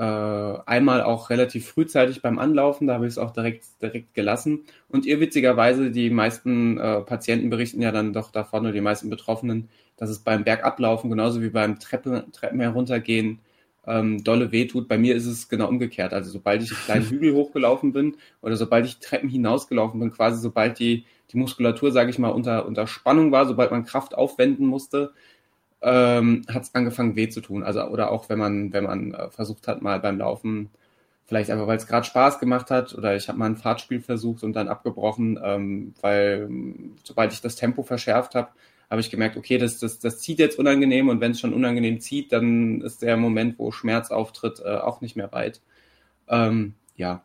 äh, 0.00 0.58
einmal 0.64 1.02
auch 1.02 1.28
relativ 1.28 1.68
frühzeitig 1.68 2.22
beim 2.22 2.38
Anlaufen, 2.38 2.86
da 2.86 2.94
habe 2.94 3.06
ich 3.06 3.12
es 3.12 3.18
auch 3.18 3.32
direkt, 3.32 3.64
direkt 3.82 4.14
gelassen. 4.14 4.64
Und 4.88 5.04
irrwitzigerweise, 5.04 5.90
die 5.90 6.08
meisten 6.08 6.78
äh, 6.78 7.02
Patienten 7.02 7.50
berichten 7.50 7.82
ja 7.82 7.92
dann 7.92 8.14
doch 8.14 8.30
davon, 8.30 8.62
oder 8.62 8.72
die 8.72 8.80
meisten 8.80 9.10
Betroffenen, 9.10 9.68
dass 9.98 10.08
es 10.08 10.20
beim 10.20 10.42
Bergablaufen 10.42 11.10
genauso 11.10 11.42
wie 11.42 11.50
beim 11.50 11.78
Treppen, 11.78 12.32
Treppen 12.32 12.60
heruntergehen 12.60 13.40
ähm, 13.86 14.24
dolle 14.24 14.52
wehtut. 14.52 14.88
Bei 14.88 14.96
mir 14.96 15.14
ist 15.14 15.26
es 15.26 15.50
genau 15.50 15.68
umgekehrt. 15.68 16.14
Also 16.14 16.30
sobald 16.30 16.62
ich 16.62 16.70
einen 16.70 16.84
kleinen 16.84 17.04
Hügel 17.10 17.34
hochgelaufen 17.34 17.92
bin 17.92 18.16
oder 18.40 18.56
sobald 18.56 18.86
ich 18.86 19.00
Treppen 19.00 19.28
hinausgelaufen 19.28 20.00
bin, 20.00 20.10
quasi 20.12 20.40
sobald 20.40 20.78
die, 20.78 21.04
die 21.30 21.36
Muskulatur, 21.36 21.92
sage 21.92 22.08
ich 22.08 22.18
mal, 22.18 22.30
unter, 22.30 22.64
unter 22.64 22.86
Spannung 22.86 23.32
war, 23.32 23.44
sobald 23.46 23.70
man 23.70 23.84
Kraft 23.84 24.14
aufwenden 24.14 24.66
musste, 24.66 25.12
ähm, 25.82 26.42
hat 26.48 26.62
es 26.64 26.74
angefangen 26.74 27.16
weh 27.16 27.28
zu 27.28 27.40
tun. 27.40 27.62
Also 27.62 27.82
oder 27.84 28.10
auch 28.10 28.28
wenn 28.28 28.38
man, 28.38 28.72
wenn 28.72 28.84
man 28.84 29.14
äh, 29.14 29.30
versucht 29.30 29.68
hat, 29.68 29.82
mal 29.82 30.00
beim 30.00 30.18
Laufen, 30.18 30.70
vielleicht 31.26 31.50
einfach 31.50 31.66
weil 31.66 31.76
es 31.76 31.86
gerade 31.86 32.06
Spaß 32.06 32.40
gemacht 32.40 32.70
hat 32.70 32.94
oder 32.94 33.14
ich 33.14 33.28
habe 33.28 33.38
mal 33.38 33.46
ein 33.46 33.56
Fahrtspiel 33.56 34.00
versucht 34.00 34.42
und 34.42 34.54
dann 34.54 34.68
abgebrochen, 34.68 35.38
ähm, 35.42 35.94
weil 36.00 36.48
sobald 37.04 37.32
ich 37.32 37.40
das 37.40 37.56
Tempo 37.56 37.82
verschärft 37.82 38.34
habe, 38.34 38.48
habe 38.90 39.00
ich 39.00 39.10
gemerkt, 39.10 39.36
okay, 39.36 39.56
das, 39.56 39.78
das, 39.78 40.00
das 40.00 40.18
zieht 40.18 40.40
jetzt 40.40 40.58
unangenehm 40.58 41.08
und 41.08 41.20
wenn 41.20 41.30
es 41.30 41.40
schon 41.40 41.54
unangenehm 41.54 42.00
zieht, 42.00 42.32
dann 42.32 42.80
ist 42.80 43.02
der 43.02 43.16
Moment, 43.16 43.58
wo 43.58 43.70
Schmerz 43.70 44.10
auftritt, 44.10 44.60
äh, 44.64 44.78
auch 44.78 45.00
nicht 45.00 45.14
mehr 45.14 45.30
weit. 45.32 45.60
Ähm, 46.28 46.74
ja, 46.96 47.22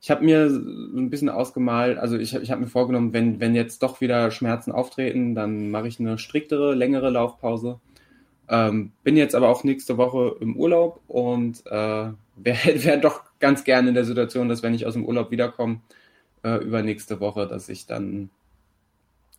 ich 0.00 0.10
habe 0.10 0.24
mir 0.24 0.46
ein 0.46 1.10
bisschen 1.10 1.28
ausgemalt, 1.28 1.98
also 1.98 2.16
ich, 2.16 2.34
ich 2.34 2.50
habe 2.50 2.62
mir 2.62 2.66
vorgenommen, 2.66 3.12
wenn, 3.12 3.38
wenn 3.38 3.54
jetzt 3.54 3.82
doch 3.82 4.00
wieder 4.00 4.30
Schmerzen 4.30 4.72
auftreten, 4.72 5.34
dann 5.34 5.70
mache 5.70 5.88
ich 5.88 6.00
eine 6.00 6.18
striktere, 6.18 6.74
längere 6.74 7.10
Laufpause. 7.10 7.80
Ähm, 8.48 8.92
bin 9.02 9.16
jetzt 9.16 9.34
aber 9.34 9.48
auch 9.48 9.64
nächste 9.64 9.96
Woche 9.96 10.36
im 10.40 10.56
Urlaub 10.56 11.00
und 11.08 11.64
äh, 11.66 11.70
wäre 12.36 12.84
wär 12.84 12.96
doch 12.96 13.24
ganz 13.40 13.64
gerne 13.64 13.88
in 13.88 13.94
der 13.94 14.04
Situation, 14.04 14.48
dass 14.48 14.62
wenn 14.62 14.74
ich 14.74 14.86
aus 14.86 14.94
dem 14.94 15.04
Urlaub 15.04 15.30
wiederkomme, 15.30 15.80
äh, 16.44 16.56
übernächste 16.56 17.20
Woche, 17.20 17.46
dass 17.46 17.68
ich 17.68 17.86
dann 17.86 18.30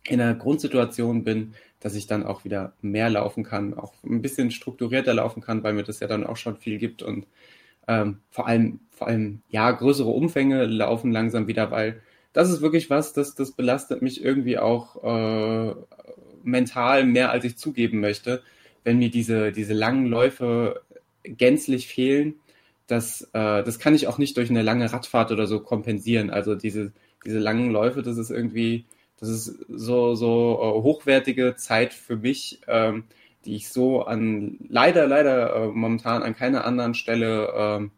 in 0.06 0.20
einer 0.20 0.34
Grundsituation 0.34 1.24
bin, 1.24 1.54
dass 1.80 1.94
ich 1.94 2.06
dann 2.06 2.24
auch 2.24 2.44
wieder 2.44 2.74
mehr 2.82 3.10
laufen 3.10 3.42
kann, 3.44 3.74
auch 3.74 3.92
ein 4.04 4.22
bisschen 4.22 4.50
strukturierter 4.50 5.14
laufen 5.14 5.40
kann, 5.40 5.62
weil 5.62 5.74
mir 5.74 5.82
das 5.82 6.00
ja 6.00 6.06
dann 6.06 6.24
auch 6.24 6.36
schon 6.36 6.56
viel 6.56 6.78
gibt 6.78 7.02
und 7.02 7.26
ähm, 7.88 8.20
vor 8.30 8.46
allem, 8.46 8.80
vor 8.90 9.08
allem, 9.08 9.42
ja, 9.48 9.70
größere 9.70 10.08
Umfänge 10.08 10.64
laufen 10.66 11.12
langsam 11.12 11.46
wieder, 11.46 11.70
weil 11.70 12.00
das 12.32 12.50
ist 12.50 12.62
wirklich 12.62 12.90
was, 12.90 13.12
das, 13.12 13.34
das 13.34 13.52
belastet 13.52 14.02
mich 14.02 14.22
irgendwie 14.24 14.58
auch 14.58 15.02
äh, 15.04 15.74
mental 16.42 17.04
mehr, 17.04 17.30
als 17.30 17.44
ich 17.44 17.56
zugeben 17.56 18.00
möchte, 18.00 18.42
wenn 18.84 18.98
mir 18.98 19.10
diese, 19.10 19.50
diese 19.50 19.74
langen 19.74 20.06
Läufe 20.06 20.82
gänzlich 21.24 21.88
fehlen. 21.88 22.34
Das, 22.86 23.22
äh, 23.32 23.62
das 23.64 23.78
kann 23.78 23.94
ich 23.94 24.06
auch 24.06 24.18
nicht 24.18 24.36
durch 24.36 24.50
eine 24.50 24.62
lange 24.62 24.92
Radfahrt 24.92 25.32
oder 25.32 25.46
so 25.46 25.60
kompensieren. 25.60 26.30
Also 26.30 26.54
diese, 26.54 26.92
diese 27.24 27.38
langen 27.38 27.70
Läufe, 27.70 28.02
das 28.02 28.18
ist 28.18 28.30
irgendwie, 28.30 28.84
das 29.18 29.28
ist 29.28 29.64
so, 29.68 30.14
so 30.14 30.58
äh, 30.60 30.82
hochwertige 30.82 31.56
Zeit 31.56 31.94
für 31.94 32.16
mich, 32.16 32.60
ähm, 32.68 33.04
die 33.46 33.56
ich 33.56 33.68
so 33.68 34.02
an, 34.02 34.58
leider, 34.68 35.06
leider 35.06 35.54
äh, 35.54 35.66
momentan 35.68 36.22
an 36.22 36.36
keiner 36.36 36.64
anderen 36.64 36.94
Stelle 36.94 37.52
ähm, 37.56 37.90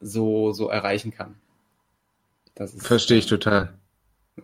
so, 0.00 0.52
so 0.52 0.68
erreichen 0.68 1.12
kann. 1.12 1.34
Ist, 2.56 2.86
Verstehe 2.86 3.18
ich 3.18 3.26
total. 3.26 3.74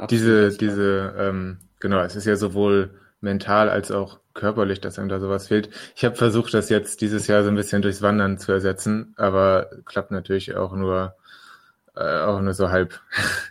Diese, 0.09 0.57
diese, 0.57 1.15
ähm, 1.19 1.59
genau, 1.81 2.01
es 2.01 2.17
ist 2.17 2.27
ja 2.27 2.37
sowohl 2.37 2.91
mental 3.21 3.69
als 3.69 3.91
auch 3.91 4.20
körperlich, 4.35 4.81
dass 4.81 4.99
einem 4.99 5.09
da 5.09 5.21
sowas 5.21 5.49
fehlt. 5.49 5.71
Ich 5.97 6.05
habe 6.05 6.17
versucht, 6.17 6.55
das 6.55 6.69
jetzt 6.69 7.01
dieses 7.01 7.27
Jahr 7.27 7.43
so 7.43 7.49
ein 7.49 7.57
bisschen 7.57 7.83
durchs 7.83 8.03
Wandern 8.03 8.39
zu 8.39 8.53
ersetzen, 8.53 9.15
aber 9.17 9.71
klappt 9.85 10.11
natürlich 10.11 10.57
auch 10.57 10.75
nur, 10.75 11.15
äh, 11.97 12.21
auch 12.21 12.41
nur 12.41 12.55
so 12.55 12.71
halb. 12.71 13.01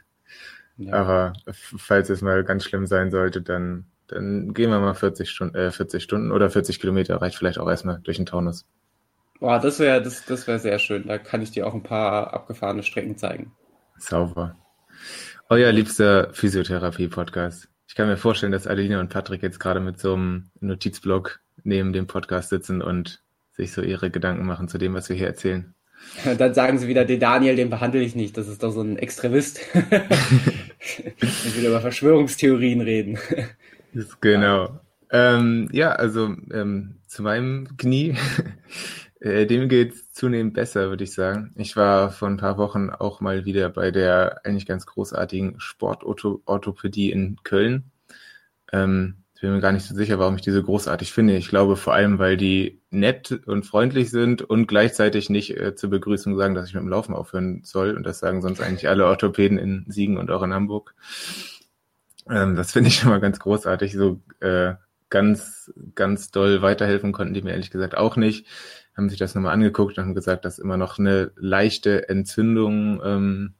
Ja. 0.81 0.93
Aber 0.93 1.33
falls 1.51 2.09
es 2.09 2.21
mal 2.21 2.45
ganz 2.45 2.63
schlimm 2.63 2.87
sein 2.87 3.11
sollte, 3.11 3.41
dann, 3.41 3.83
dann 4.07 4.53
gehen 4.53 4.69
wir 4.69 4.79
mal 4.79 4.93
40 4.93 5.29
Stunden, 5.29 5.53
äh, 5.57 5.71
40 5.71 6.01
Stunden 6.01 6.31
oder 6.31 6.49
40 6.49 6.79
Kilometer, 6.79 7.21
reicht 7.21 7.35
vielleicht 7.35 7.59
auch 7.59 7.67
erstmal 7.67 7.99
durch 7.99 8.15
den 8.15 8.25
Taunus. 8.25 8.65
Boah, 9.41 9.59
das 9.59 9.79
wäre 9.79 10.01
das, 10.01 10.23
das 10.23 10.47
wär 10.47 10.57
sehr 10.57 10.79
schön. 10.79 11.05
Da 11.07 11.17
kann 11.17 11.41
ich 11.41 11.51
dir 11.51 11.67
auch 11.67 11.73
ein 11.73 11.83
paar 11.83 12.33
abgefahrene 12.33 12.83
Strecken 12.83 13.17
zeigen. 13.17 13.51
Sauber. 13.97 14.55
Euer 15.49 15.71
liebster 15.71 16.33
Physiotherapie-Podcast. 16.33 17.69
Ich 17.89 17.95
kann 17.95 18.07
mir 18.07 18.17
vorstellen, 18.17 18.51
dass 18.51 18.67
Adeline 18.67 18.99
und 18.99 19.09
Patrick 19.09 19.41
jetzt 19.41 19.59
gerade 19.59 19.79
mit 19.79 19.99
so 19.99 20.13
einem 20.13 20.51
Notizblock 20.59 21.39
neben 21.63 21.91
dem 21.91 22.05
Podcast 22.05 22.49
sitzen 22.49 22.83
und 22.83 23.23
sich 23.51 23.71
so 23.71 23.81
ihre 23.81 24.11
Gedanken 24.11 24.45
machen 24.45 24.67
zu 24.67 24.77
dem, 24.77 24.93
was 24.93 25.09
wir 25.09 25.15
hier 25.15 25.25
erzählen. 25.25 25.73
Dann 26.37 26.53
sagen 26.53 26.77
sie 26.77 26.87
wieder, 26.87 27.03
den 27.03 27.19
Daniel, 27.19 27.55
den 27.55 27.71
behandle 27.71 28.01
ich 28.01 28.13
nicht. 28.13 28.37
Das 28.37 28.47
ist 28.47 28.61
doch 28.61 28.71
so 28.71 28.81
ein 28.81 28.97
Extremist. 28.97 29.61
ich 30.79 31.57
will 31.57 31.65
über 31.65 31.81
Verschwörungstheorien 31.81 32.81
reden. 32.81 33.17
Genau. 34.21 34.79
Ähm, 35.09 35.67
ja, 35.71 35.91
also 35.91 36.35
ähm, 36.53 36.99
zu 37.07 37.23
meinem 37.23 37.75
Knie. 37.77 38.15
Äh, 39.19 39.45
dem 39.45 39.69
geht's 39.69 40.13
zunehmend 40.13 40.53
besser, 40.53 40.89
würde 40.89 41.03
ich 41.03 41.13
sagen. 41.13 41.53
Ich 41.55 41.75
war 41.75 42.11
vor 42.11 42.27
ein 42.27 42.37
paar 42.37 42.57
Wochen 42.57 42.89
auch 42.89 43.21
mal 43.21 43.45
wieder 43.45 43.69
bei 43.69 43.91
der 43.91 44.45
eigentlich 44.45 44.65
ganz 44.65 44.85
großartigen 44.85 45.59
Sportorthopädie 45.59 47.11
in 47.11 47.37
Köln. 47.43 47.91
Ähm, 48.71 49.15
ich 49.35 49.41
bin 49.41 49.53
mir 49.53 49.61
gar 49.61 49.71
nicht 49.71 49.85
so 49.85 49.95
sicher, 49.95 50.19
warum 50.19 50.35
ich 50.35 50.41
diese 50.41 50.61
großartig 50.61 51.13
finde. 51.13 51.37
Ich 51.37 51.47
glaube 51.47 51.77
vor 51.77 51.93
allem, 51.93 52.19
weil 52.19 52.35
die 52.35 52.81
nett 52.89 53.31
und 53.45 53.65
freundlich 53.65 54.09
sind 54.09 54.41
und 54.41 54.67
gleichzeitig 54.67 55.29
nicht 55.29 55.55
äh, 55.57 55.75
zur 55.75 55.89
Begrüßung 55.89 56.35
sagen, 56.35 56.55
dass 56.55 56.67
ich 56.67 56.73
mit 56.73 56.83
dem 56.83 56.89
Laufen 56.89 57.15
aufhören 57.15 57.61
soll. 57.63 57.95
Und 57.95 58.03
das 58.03 58.19
sagen 58.19 58.41
sonst 58.41 58.59
eigentlich 58.61 58.89
alle 58.89 59.05
Orthopäden 59.05 59.57
in 59.57 59.85
Siegen 59.87 60.17
und 60.17 60.29
auch 60.29 60.43
in 60.43 60.53
Hamburg. 60.53 60.93
Ähm, 62.29 62.55
das 62.55 62.73
finde 62.73 62.89
ich 62.89 62.95
schon 62.97 63.11
mal 63.11 63.21
ganz 63.21 63.39
großartig. 63.39 63.93
So 63.93 64.19
äh, 64.41 64.73
ganz, 65.09 65.71
ganz 65.95 66.31
doll 66.31 66.61
weiterhelfen 66.61 67.11
konnten 67.11 67.33
die 67.33 67.41
mir 67.41 67.51
ehrlich 67.51 67.71
gesagt 67.71 67.95
auch 67.95 68.15
nicht. 68.15 68.45
Haben 68.99 69.07
sich 69.07 69.17
das 69.17 69.33
nochmal 69.33 69.53
angeguckt 69.53 69.97
und 69.97 70.03
haben 70.03 70.13
gesagt, 70.13 70.43
dass 70.43 70.59
immer 70.59 70.75
noch 70.75 70.99
eine 70.99 71.31
leichte 71.37 72.09
Entzündung 72.09 72.99
ähm, 73.01 73.53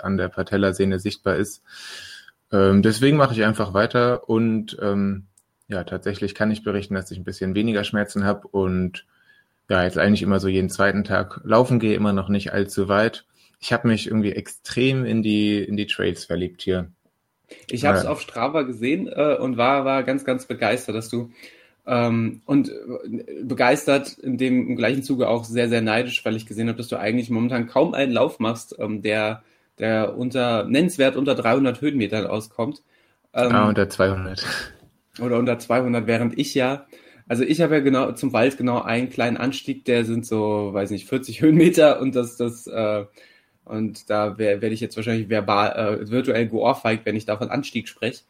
an 0.00 0.18
der 0.18 0.28
Patellasehne 0.28 0.98
sichtbar 0.98 1.36
ist. 1.36 1.62
Ähm, 2.52 2.82
deswegen 2.82 3.16
mache 3.16 3.32
ich 3.32 3.44
einfach 3.44 3.72
weiter 3.72 4.28
und 4.28 4.76
ähm, 4.82 5.28
ja, 5.68 5.84
tatsächlich 5.84 6.34
kann 6.34 6.50
ich 6.50 6.62
berichten, 6.62 6.92
dass 6.92 7.10
ich 7.10 7.16
ein 7.16 7.24
bisschen 7.24 7.54
weniger 7.54 7.82
Schmerzen 7.82 8.24
habe 8.24 8.46
und 8.46 9.06
ja, 9.70 9.84
jetzt 9.84 9.96
eigentlich 9.96 10.20
immer 10.20 10.38
so 10.38 10.48
jeden 10.48 10.68
zweiten 10.68 11.02
Tag 11.02 11.40
laufen 11.44 11.80
gehe, 11.80 11.94
immer 11.94 12.12
noch 12.12 12.28
nicht 12.28 12.52
allzu 12.52 12.88
weit. 12.88 13.24
Ich 13.58 13.72
habe 13.72 13.88
mich 13.88 14.06
irgendwie 14.06 14.32
extrem 14.32 15.06
in 15.06 15.22
die, 15.22 15.64
in 15.64 15.78
die 15.78 15.86
Trails 15.86 16.26
verliebt 16.26 16.60
hier. 16.60 16.92
Ich 17.70 17.86
habe 17.86 17.96
es 17.96 18.04
ja. 18.04 18.10
auf 18.10 18.20
Strava 18.20 18.64
gesehen 18.64 19.06
äh, 19.06 19.38
und 19.40 19.56
war, 19.56 19.86
war 19.86 20.02
ganz, 20.02 20.26
ganz 20.26 20.44
begeistert, 20.44 20.94
dass 20.94 21.08
du 21.08 21.30
ähm, 21.86 22.42
und 22.46 22.68
äh, 22.68 23.42
begeistert 23.42 24.18
in 24.18 24.38
dem 24.38 24.68
im 24.68 24.76
gleichen 24.76 25.02
Zuge 25.02 25.28
auch 25.28 25.44
sehr, 25.44 25.68
sehr 25.68 25.82
neidisch, 25.82 26.24
weil 26.24 26.36
ich 26.36 26.46
gesehen 26.46 26.68
habe, 26.68 26.78
dass 26.78 26.88
du 26.88 26.98
eigentlich 26.98 27.30
momentan 27.30 27.66
kaum 27.66 27.94
einen 27.94 28.12
Lauf 28.12 28.38
machst, 28.38 28.76
ähm, 28.78 29.02
der 29.02 29.42
der 29.78 30.16
unter 30.16 30.64
nennenswert 30.64 31.16
unter 31.16 31.34
300 31.34 31.80
Höhenmetern 31.80 32.26
auskommt. 32.26 32.82
Ähm, 33.34 33.52
ah, 33.52 33.68
unter 33.68 33.88
200. 33.88 34.44
Oder 35.20 35.38
unter 35.38 35.58
200, 35.58 36.06
während 36.06 36.38
ich 36.38 36.54
ja, 36.54 36.86
also 37.26 37.44
ich 37.44 37.60
habe 37.60 37.74
ja 37.74 37.80
genau 37.80 38.12
zum 38.12 38.32
Wald 38.32 38.56
genau 38.56 38.82
einen 38.82 39.10
kleinen 39.10 39.36
Anstieg, 39.36 39.84
der 39.84 40.04
sind 40.04 40.26
so, 40.26 40.72
weiß 40.72 40.90
nicht, 40.90 41.08
40 41.08 41.40
Höhenmeter 41.40 42.00
und 42.00 42.14
das, 42.14 42.36
das, 42.36 42.66
äh, 42.66 43.04
Und 43.64 44.10
da 44.10 44.38
werde 44.38 44.68
ich 44.68 44.80
jetzt 44.80 44.96
wahrscheinlich 44.96 45.28
verbal, 45.28 46.00
äh, 46.02 46.10
virtuell 46.10 46.48
geohrfeigt, 46.48 47.06
wenn 47.06 47.14
ich 47.14 47.26
davon 47.26 47.48
Anstieg 47.48 47.86
spreche. 47.88 48.22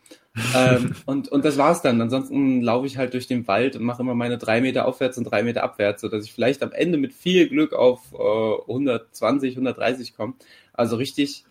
ähm, 0.54 0.94
und, 1.06 1.28
und 1.28 1.44
das 1.44 1.56
war's 1.56 1.80
dann. 1.80 2.00
Ansonsten 2.00 2.60
laufe 2.60 2.86
ich 2.86 2.98
halt 2.98 3.14
durch 3.14 3.26
den 3.26 3.48
Wald 3.48 3.76
und 3.76 3.82
mache 3.82 4.02
immer 4.02 4.14
meine 4.14 4.36
drei 4.36 4.60
Meter 4.60 4.86
aufwärts 4.86 5.16
und 5.16 5.24
drei 5.24 5.42
Meter 5.42 5.62
abwärts, 5.62 6.02
sodass 6.02 6.24
ich 6.24 6.32
vielleicht 6.32 6.62
am 6.62 6.72
Ende 6.72 6.98
mit 6.98 7.14
viel 7.14 7.48
Glück 7.48 7.72
auf 7.72 8.12
äh, 8.12 8.70
120, 8.70 9.54
130 9.54 10.14
komme. 10.14 10.34
Also 10.74 10.96
richtig, 10.96 11.44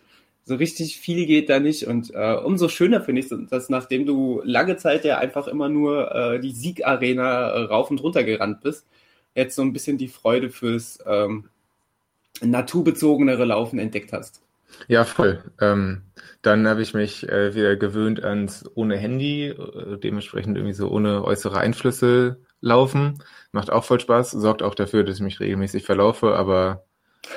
so 0.44 0.54
richtig 0.54 0.98
viel 0.98 1.26
geht 1.26 1.48
da 1.48 1.58
nicht. 1.58 1.88
Und 1.88 2.14
äh, 2.14 2.36
umso 2.36 2.68
schöner 2.68 3.00
finde 3.00 3.20
ich, 3.20 3.28
dass 3.50 3.68
nachdem 3.68 4.06
du 4.06 4.42
lange 4.44 4.76
Zeit 4.76 5.04
ja 5.04 5.18
einfach 5.18 5.48
immer 5.48 5.68
nur 5.68 6.14
äh, 6.14 6.40
die 6.40 6.52
Siegarena 6.52 7.50
äh, 7.50 7.62
rauf 7.62 7.90
und 7.90 8.00
runter 8.00 8.22
gerannt 8.22 8.60
bist, 8.60 8.86
jetzt 9.34 9.56
so 9.56 9.62
ein 9.62 9.72
bisschen 9.72 9.98
die 9.98 10.08
Freude 10.08 10.50
fürs 10.50 11.00
ähm, 11.04 11.48
naturbezogenere 12.42 13.44
Laufen 13.44 13.78
entdeckt 13.78 14.12
hast. 14.12 14.42
Ja, 14.88 15.04
voll. 15.04 15.42
Ähm, 15.60 16.02
dann 16.42 16.66
habe 16.66 16.82
ich 16.82 16.94
mich 16.94 17.28
äh, 17.28 17.54
wieder 17.54 17.76
gewöhnt 17.76 18.22
ans 18.22 18.64
ohne 18.74 18.96
Handy, 18.96 19.48
äh, 19.48 19.98
dementsprechend 19.98 20.56
irgendwie 20.56 20.74
so 20.74 20.90
ohne 20.90 21.24
äußere 21.24 21.58
Einflüsse 21.58 22.40
laufen. 22.60 23.22
Macht 23.52 23.70
auch 23.70 23.84
voll 23.84 24.00
Spaß, 24.00 24.30
sorgt 24.32 24.62
auch 24.62 24.74
dafür, 24.74 25.04
dass 25.04 25.16
ich 25.16 25.22
mich 25.22 25.40
regelmäßig 25.40 25.84
verlaufe, 25.84 26.34
aber 26.34 26.84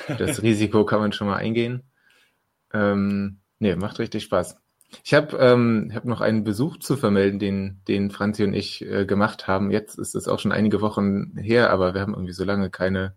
das 0.18 0.42
Risiko 0.42 0.86
kann 0.86 1.00
man 1.00 1.12
schon 1.12 1.28
mal 1.28 1.38
eingehen. 1.38 1.84
Ähm, 2.74 3.40
nee, 3.60 3.76
macht 3.76 4.00
richtig 4.00 4.24
Spaß. 4.24 4.58
Ich 5.04 5.14
habe 5.14 5.38
ähm, 5.38 5.92
hab 5.94 6.06
noch 6.06 6.22
einen 6.22 6.44
Besuch 6.44 6.78
zu 6.78 6.96
vermelden, 6.96 7.40
den, 7.40 7.82
den 7.88 8.12
Franzi 8.12 8.44
und 8.44 8.54
ich 8.54 8.82
äh, 8.86 9.06
gemacht 9.06 9.48
haben. 9.48 9.72
Jetzt 9.72 10.00
ist 10.00 10.16
es 10.16 10.28
auch 10.28 10.40
schon 10.40 10.52
einige 10.52 10.80
Wochen 10.82 11.38
her, 11.38 11.70
aber 11.70 11.94
wir 11.94 12.02
haben 12.02 12.14
irgendwie 12.14 12.34
so 12.34 12.46
lange 12.46 12.70
keine 12.70 13.14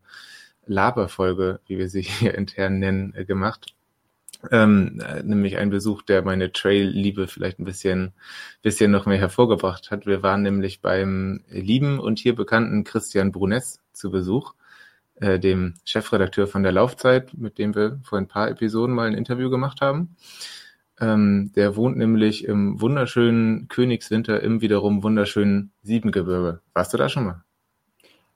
Laberfolge, 0.69 1.61
wie 1.67 1.79
wir 1.79 1.89
sie 1.89 2.03
hier 2.03 2.35
intern 2.35 2.79
nennen, 2.79 3.15
äh, 3.15 3.25
gemacht. 3.25 3.75
Ähm, 4.53 5.01
äh, 5.05 5.23
nämlich 5.25 5.59
ein 5.59 5.71
Besuch, 5.71 6.03
der 6.03 6.23
meine 6.23 6.53
Trail-Liebe 6.53 7.27
vielleicht 7.27 7.59
ein 7.59 7.65
bisschen, 7.65 8.13
bisschen 8.63 8.93
noch 8.93 9.07
mehr 9.07 9.19
hervorgebracht 9.19 9.91
hat. 9.91 10.07
Wir 10.07 10.23
waren 10.23 10.43
nämlich 10.43 10.81
beim 10.81 11.41
lieben 11.51 11.99
und 11.99 12.21
hier 12.21 12.37
bekannten 12.37 12.85
Christian 12.85 13.33
Brunes 13.33 13.81
zu 13.93 14.11
Besuch, 14.13 14.55
äh, 15.17 15.41
dem 15.41 15.75
Chefredakteur 15.85 16.47
von 16.47 16.63
der 16.63 16.73
Laufzeit, 16.73 17.35
mit 17.35 17.59
dem 17.59 17.75
wir 17.75 18.01
vor 18.05 18.19
ein 18.19 18.29
paar 18.29 18.49
Episoden 18.49 18.95
mal 18.95 19.09
ein 19.09 19.15
Interview 19.15 19.51
gemacht 19.51 19.81
haben. 19.81 20.17
Ähm, 21.01 21.53
der 21.55 21.77
wohnt 21.77 21.97
nämlich 21.97 22.45
im 22.45 22.81
wunderschönen 22.81 23.69
Königswinter 23.69 24.41
im 24.43 24.61
wiederum 24.61 25.03
wunderschönen 25.03 25.73
Siebengebirge. 25.83 26.61
Warst 26.75 26.93
du 26.93 26.97
da 26.97 27.09
schon 27.09 27.25
mal? 27.25 27.48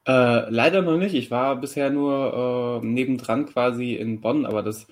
Äh, 0.07 0.51
leider 0.51 0.83
noch 0.83 0.99
nicht. 0.99 1.15
Ich 1.15 1.31
war 1.31 1.57
bisher 1.57 1.91
nur 1.91 2.81
äh, 2.83 2.87
nebendran 2.87 3.47
quasi 3.47 3.95
in 3.95 4.21
Bonn, 4.21 4.47
aber 4.47 4.63
das, 4.63 4.87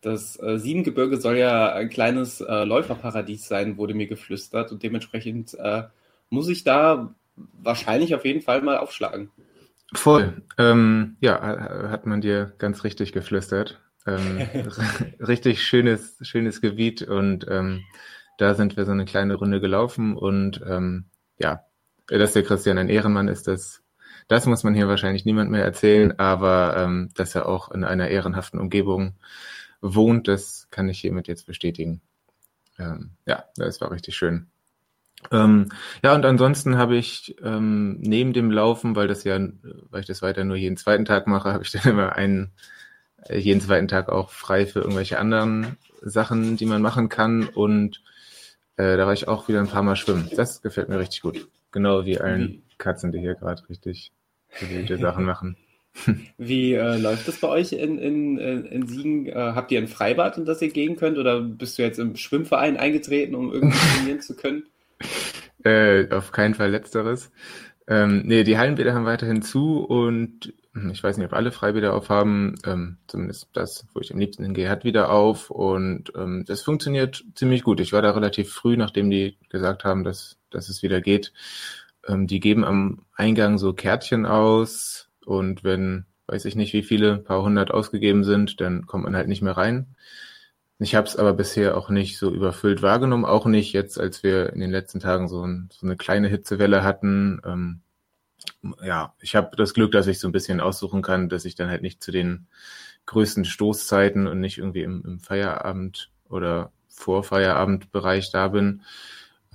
das 0.00 0.40
äh, 0.42 0.58
Siebengebirge 0.58 1.18
soll 1.18 1.36
ja 1.36 1.72
ein 1.72 1.88
kleines 1.88 2.40
äh, 2.40 2.64
Läuferparadies 2.64 3.46
sein, 3.46 3.76
wurde 3.76 3.94
mir 3.94 4.08
geflüstert 4.08 4.72
und 4.72 4.82
dementsprechend 4.82 5.54
äh, 5.54 5.84
muss 6.30 6.48
ich 6.48 6.64
da 6.64 7.14
wahrscheinlich 7.62 8.14
auf 8.14 8.24
jeden 8.24 8.40
Fall 8.40 8.62
mal 8.62 8.78
aufschlagen. 8.78 9.30
Voll. 9.94 10.42
Ähm, 10.58 11.16
ja, 11.20 11.40
hat 11.90 12.04
man 12.04 12.20
dir 12.20 12.52
ganz 12.58 12.84
richtig 12.84 13.12
geflüstert. 13.12 13.80
Ähm, 14.06 14.40
richtig 15.20 15.62
schönes, 15.62 16.16
schönes 16.22 16.60
Gebiet 16.60 17.02
und 17.02 17.46
ähm, 17.48 17.84
da 18.38 18.54
sind 18.54 18.76
wir 18.76 18.84
so 18.84 18.92
eine 18.92 19.04
kleine 19.04 19.34
Runde 19.34 19.60
gelaufen 19.60 20.16
und 20.16 20.60
ähm, 20.66 21.06
ja, 21.38 21.64
dass 22.08 22.32
der 22.32 22.42
Christian 22.42 22.78
ein 22.78 22.88
Ehrenmann 22.88 23.28
ist, 23.28 23.48
das 23.48 23.82
das 24.28 24.46
muss 24.46 24.62
man 24.62 24.74
hier 24.74 24.88
wahrscheinlich 24.88 25.24
niemand 25.24 25.50
mehr 25.50 25.64
erzählen, 25.64 26.18
aber 26.18 26.76
ähm, 26.76 27.10
dass 27.14 27.34
er 27.34 27.46
auch 27.46 27.70
in 27.70 27.84
einer 27.84 28.08
ehrenhaften 28.08 28.60
Umgebung 28.60 29.14
wohnt, 29.80 30.28
das 30.28 30.68
kann 30.70 30.88
ich 30.88 31.00
hiermit 31.00 31.28
jetzt 31.28 31.46
bestätigen. 31.46 32.00
Ähm, 32.78 33.10
ja, 33.26 33.44
das 33.56 33.80
war 33.80 33.90
richtig 33.90 34.16
schön. 34.16 34.46
Ähm, 35.32 35.70
ja, 36.02 36.14
und 36.14 36.24
ansonsten 36.24 36.76
habe 36.76 36.96
ich 36.96 37.36
ähm, 37.42 37.98
neben 38.00 38.32
dem 38.32 38.50
Laufen, 38.50 38.94
weil 38.94 39.08
das 39.08 39.24
ja, 39.24 39.38
weil 39.90 40.00
ich 40.00 40.06
das 40.06 40.22
weiter 40.22 40.44
nur 40.44 40.56
jeden 40.56 40.76
zweiten 40.76 41.04
Tag 41.04 41.26
mache, 41.26 41.52
habe 41.52 41.64
ich 41.64 41.72
dann 41.72 41.90
immer 41.90 42.14
einen 42.14 42.52
äh, 43.24 43.38
jeden 43.38 43.60
zweiten 43.60 43.88
Tag 43.88 44.08
auch 44.10 44.30
frei 44.30 44.66
für 44.66 44.80
irgendwelche 44.80 45.18
anderen 45.18 45.76
Sachen, 46.02 46.56
die 46.56 46.66
man 46.66 46.82
machen 46.82 47.08
kann. 47.08 47.48
Und 47.48 48.02
äh, 48.76 48.96
da 48.96 49.06
war 49.06 49.12
ich 49.12 49.26
auch 49.26 49.48
wieder 49.48 49.60
ein 49.60 49.68
paar 49.68 49.82
Mal 49.82 49.96
schwimmen. 49.96 50.30
Das 50.36 50.62
gefällt 50.62 50.88
mir 50.88 50.98
richtig 50.98 51.22
gut. 51.22 51.48
Genau 51.72 52.04
wie 52.04 52.20
allen 52.20 52.62
Katzen, 52.78 53.10
die 53.10 53.18
hier 53.18 53.34
gerade 53.34 53.68
richtig 53.68 54.12
gewählte 54.60 54.98
Sachen 54.98 55.24
machen. 55.26 55.56
Wie 56.36 56.74
äh, 56.74 56.96
läuft 56.96 57.26
das 57.26 57.38
bei 57.38 57.48
euch 57.48 57.72
in, 57.72 57.98
in, 57.98 58.38
in 58.38 58.86
Siegen? 58.86 59.26
Äh, 59.26 59.34
habt 59.34 59.72
ihr 59.72 59.80
ein 59.80 59.88
Freibad, 59.88 60.38
in 60.38 60.44
das 60.44 60.62
ihr 60.62 60.70
gehen 60.70 60.96
könnt? 60.96 61.18
Oder 61.18 61.40
bist 61.40 61.78
du 61.78 61.82
jetzt 61.82 61.98
im 61.98 62.16
Schwimmverein 62.16 62.76
eingetreten, 62.76 63.34
um 63.34 63.52
irgendwie 63.52 63.78
trainieren 63.78 64.20
zu 64.20 64.36
können? 64.36 64.64
Äh, 65.64 66.08
auf 66.12 66.30
keinen 66.30 66.54
Fall 66.54 66.70
letzteres. 66.70 67.32
Ähm, 67.88 68.22
nee, 68.24 68.44
die 68.44 68.58
Hallenbäder 68.58 68.94
haben 68.94 69.06
weiterhin 69.06 69.42
zu 69.42 69.84
und 69.84 70.52
hm, 70.74 70.90
ich 70.90 71.02
weiß 71.02 71.16
nicht, 71.16 71.26
ob 71.26 71.32
alle 71.32 71.50
Freibäder 71.50 71.94
aufhaben. 71.94 72.54
Ähm, 72.64 72.98
zumindest 73.06 73.48
das, 73.54 73.86
wo 73.92 74.00
ich 74.00 74.12
am 74.12 74.18
liebsten 74.18 74.44
hingehe, 74.44 74.68
hat 74.68 74.84
wieder 74.84 75.10
auf 75.10 75.50
und 75.50 76.12
ähm, 76.14 76.44
das 76.46 76.62
funktioniert 76.62 77.24
ziemlich 77.34 77.64
gut. 77.64 77.80
Ich 77.80 77.92
war 77.92 78.02
da 78.02 78.10
relativ 78.10 78.52
früh, 78.52 78.76
nachdem 78.76 79.10
die 79.10 79.36
gesagt 79.48 79.84
haben, 79.84 80.04
dass, 80.04 80.36
dass 80.50 80.68
es 80.68 80.82
wieder 80.82 81.00
geht. 81.00 81.32
Ähm, 82.08 82.26
die 82.26 82.40
geben 82.40 82.64
am 82.64 83.02
Eingang 83.14 83.58
so 83.58 83.72
Kärtchen 83.72 84.26
aus 84.26 85.08
und 85.24 85.62
wenn, 85.62 86.06
weiß 86.26 86.46
ich 86.46 86.56
nicht, 86.56 86.72
wie 86.72 86.82
viele, 86.82 87.18
paar 87.18 87.42
hundert 87.42 87.70
ausgegeben 87.70 88.24
sind, 88.24 88.60
dann 88.60 88.86
kommt 88.86 89.04
man 89.04 89.14
halt 89.14 89.28
nicht 89.28 89.42
mehr 89.42 89.56
rein. 89.56 89.94
Ich 90.80 90.94
habe 90.94 91.06
es 91.06 91.16
aber 91.16 91.32
bisher 91.32 91.76
auch 91.76 91.90
nicht 91.90 92.18
so 92.18 92.32
überfüllt 92.32 92.82
wahrgenommen, 92.82 93.24
auch 93.24 93.46
nicht 93.46 93.72
jetzt, 93.72 93.98
als 93.98 94.22
wir 94.22 94.52
in 94.52 94.60
den 94.60 94.70
letzten 94.70 95.00
Tagen 95.00 95.28
so, 95.28 95.44
ein, 95.44 95.68
so 95.72 95.86
eine 95.86 95.96
kleine 95.96 96.28
Hitzewelle 96.28 96.84
hatten. 96.84 97.40
Ähm, 97.44 97.80
ja, 98.82 99.12
ich 99.20 99.34
habe 99.34 99.56
das 99.56 99.74
Glück, 99.74 99.90
dass 99.90 100.06
ich 100.06 100.20
so 100.20 100.28
ein 100.28 100.32
bisschen 100.32 100.60
aussuchen 100.60 101.02
kann, 101.02 101.28
dass 101.28 101.44
ich 101.44 101.56
dann 101.56 101.68
halt 101.68 101.82
nicht 101.82 102.02
zu 102.02 102.12
den 102.12 102.46
größten 103.06 103.44
Stoßzeiten 103.44 104.28
und 104.28 104.38
nicht 104.38 104.58
irgendwie 104.58 104.82
im, 104.82 105.02
im 105.04 105.18
Feierabend 105.18 106.10
oder 106.28 106.70
Vorfeierabendbereich 106.88 108.30
da 108.30 108.48
bin. 108.48 108.82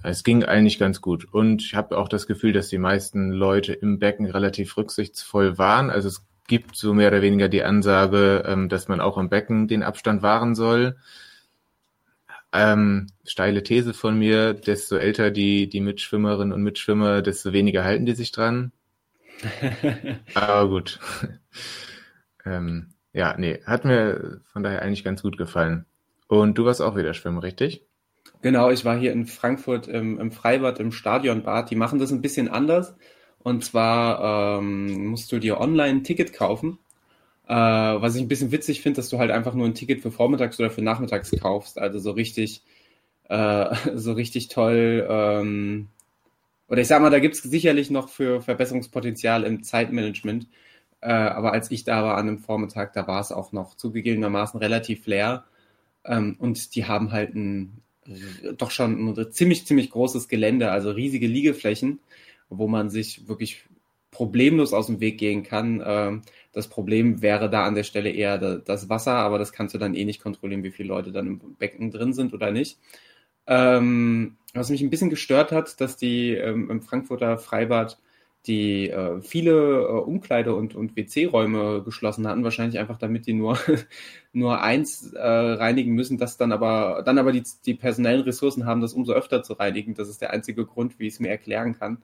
Es 0.03 0.23
ging 0.23 0.43
eigentlich 0.43 0.79
ganz 0.79 1.01
gut. 1.01 1.25
Und 1.31 1.61
ich 1.61 1.75
habe 1.75 1.97
auch 1.97 2.09
das 2.09 2.27
Gefühl, 2.27 2.53
dass 2.53 2.67
die 2.67 2.77
meisten 2.77 3.31
Leute 3.31 3.73
im 3.73 3.99
Becken 3.99 4.25
relativ 4.25 4.75
rücksichtsvoll 4.77 5.57
waren. 5.57 5.89
Also 5.89 6.09
es 6.09 6.25
gibt 6.47 6.75
so 6.75 6.93
mehr 6.93 7.07
oder 7.07 7.21
weniger 7.21 7.47
die 7.47 7.63
Ansage, 7.63 8.43
ähm, 8.45 8.69
dass 8.69 8.87
man 8.87 8.99
auch 8.99 9.17
im 9.17 9.29
Becken 9.29 9.67
den 9.67 9.81
Abstand 9.81 10.21
wahren 10.21 10.55
soll. 10.55 10.97
Ähm, 12.51 13.07
steile 13.25 13.63
These 13.63 13.93
von 13.93 14.19
mir, 14.19 14.53
desto 14.53 14.97
älter 14.97 15.31
die, 15.31 15.69
die 15.69 15.81
Mitschwimmerinnen 15.81 16.53
und 16.53 16.61
Mitschwimmer, 16.61 17.21
desto 17.21 17.53
weniger 17.53 17.83
halten 17.83 18.05
die 18.05 18.13
sich 18.13 18.31
dran. 18.31 18.71
Aber 20.35 20.69
gut. 20.69 20.99
ähm, 22.45 22.93
ja, 23.13 23.35
nee, 23.37 23.59
hat 23.65 23.85
mir 23.85 24.41
von 24.51 24.63
daher 24.63 24.81
eigentlich 24.81 25.03
ganz 25.03 25.23
gut 25.23 25.37
gefallen. 25.37 25.85
Und 26.27 26.57
du 26.57 26.65
warst 26.65 26.81
auch 26.81 26.95
wieder 26.95 27.13
schwimmen, 27.13 27.39
richtig? 27.39 27.85
Genau, 28.43 28.69
ich 28.71 28.83
war 28.83 28.99
hier 28.99 29.13
in 29.13 29.25
Frankfurt 29.25 29.87
im, 29.87 30.19
im 30.19 30.31
Freibad, 30.33 30.77
im 30.81 30.91
Stadionbad. 30.91 31.69
Die 31.71 31.77
machen 31.77 31.97
das 31.97 32.11
ein 32.11 32.21
bisschen 32.21 32.49
anders. 32.49 32.93
Und 33.39 33.63
zwar 33.63 34.59
ähm, 34.59 35.07
musst 35.07 35.31
du 35.31 35.39
dir 35.39 35.61
online 35.61 35.99
ein 35.99 36.03
Ticket 36.03 36.33
kaufen. 36.33 36.77
Äh, 37.47 37.53
was 37.55 38.15
ich 38.15 38.21
ein 38.21 38.27
bisschen 38.27 38.51
witzig 38.51 38.81
finde, 38.81 38.97
dass 38.97 39.07
du 39.09 39.17
halt 39.19 39.31
einfach 39.31 39.53
nur 39.53 39.65
ein 39.65 39.75
Ticket 39.75 40.01
für 40.01 40.11
vormittags 40.11 40.59
oder 40.59 40.71
für 40.71 40.81
nachmittags 40.81 41.31
kaufst. 41.41 41.79
Also 41.79 41.99
so 41.99 42.11
richtig, 42.11 42.63
äh, 43.29 43.75
so 43.95 44.11
richtig 44.13 44.49
toll. 44.49 45.07
Ähm, 45.09 45.87
oder 46.67 46.81
ich 46.81 46.87
sag 46.89 47.01
mal, 47.01 47.11
da 47.11 47.19
gibt 47.19 47.35
es 47.35 47.43
sicherlich 47.43 47.91
noch 47.91 48.09
für 48.09 48.41
Verbesserungspotenzial 48.41 49.43
im 49.45 49.63
Zeitmanagement. 49.63 50.47
Äh, 51.01 51.13
aber 51.13 51.53
als 51.53 51.71
ich 51.71 51.85
da 51.85 52.03
war 52.03 52.17
an 52.17 52.27
einem 52.27 52.39
Vormittag, 52.39 52.93
da 52.93 53.07
war 53.07 53.21
es 53.21 53.31
auch 53.31 53.53
noch 53.53 53.75
zugegebenermaßen 53.75 54.59
relativ 54.59 55.07
leer. 55.07 55.45
Ähm, 56.05 56.35
und 56.39 56.75
die 56.75 56.85
haben 56.85 57.13
halt 57.13 57.35
ein 57.35 57.83
doch 58.57 58.71
schon 58.71 59.09
ein 59.09 59.31
ziemlich, 59.31 59.65
ziemlich 59.65 59.89
großes 59.91 60.27
Gelände, 60.27 60.71
also 60.71 60.91
riesige 60.91 61.27
Liegeflächen, 61.27 61.99
wo 62.49 62.67
man 62.67 62.89
sich 62.89 63.27
wirklich 63.27 63.65
problemlos 64.11 64.73
aus 64.73 64.87
dem 64.87 64.99
Weg 64.99 65.17
gehen 65.17 65.43
kann. 65.43 65.83
Ähm, 65.85 66.21
das 66.51 66.67
Problem 66.67 67.21
wäre 67.21 67.49
da 67.49 67.65
an 67.65 67.75
der 67.75 67.83
Stelle 67.83 68.11
eher 68.11 68.37
das 68.37 68.89
Wasser, 68.89 69.13
aber 69.13 69.39
das 69.39 69.51
kannst 69.51 69.73
du 69.73 69.79
dann 69.79 69.95
eh 69.95 70.05
nicht 70.05 70.21
kontrollieren, 70.21 70.63
wie 70.63 70.71
viele 70.71 70.89
Leute 70.89 71.11
dann 71.11 71.27
im 71.27 71.39
Becken 71.57 71.91
drin 71.91 72.13
sind 72.13 72.33
oder 72.33 72.51
nicht. 72.51 72.77
Ähm, 73.47 74.37
was 74.53 74.69
mich 74.69 74.81
ein 74.81 74.89
bisschen 74.89 75.09
gestört 75.09 75.51
hat, 75.51 75.81
dass 75.81 75.97
die 75.97 76.31
ähm, 76.31 76.69
im 76.69 76.81
Frankfurter 76.81 77.37
Freibad 77.37 77.97
die 78.45 78.89
äh, 78.89 79.21
viele 79.21 79.51
äh, 79.83 80.01
Umkleide- 80.01 80.55
und, 80.55 80.75
und 80.75 80.95
WC-Räume 80.97 81.81
geschlossen 81.83 82.27
hatten, 82.27 82.43
wahrscheinlich 82.43 82.79
einfach 82.79 82.97
damit 82.97 83.25
die 83.25 83.33
nur, 83.33 83.57
nur 84.33 84.61
eins 84.61 85.13
äh, 85.13 85.19
reinigen 85.21 85.93
müssen, 85.93 86.17
das 86.17 86.37
dann 86.37 86.51
aber, 86.51 87.03
dann 87.05 87.17
aber 87.17 87.31
die, 87.31 87.43
die 87.65 87.73
personellen 87.73 88.21
Ressourcen 88.21 88.65
haben, 88.65 88.81
das 88.81 88.93
umso 88.93 89.13
öfter 89.13 89.43
zu 89.43 89.53
reinigen. 89.53 89.93
Das 89.95 90.09
ist 90.09 90.21
der 90.21 90.31
einzige 90.31 90.65
Grund, 90.65 90.99
wie 90.99 91.07
ich 91.07 91.13
es 91.13 91.19
mir 91.19 91.29
erklären 91.29 91.77
kann. 91.77 91.99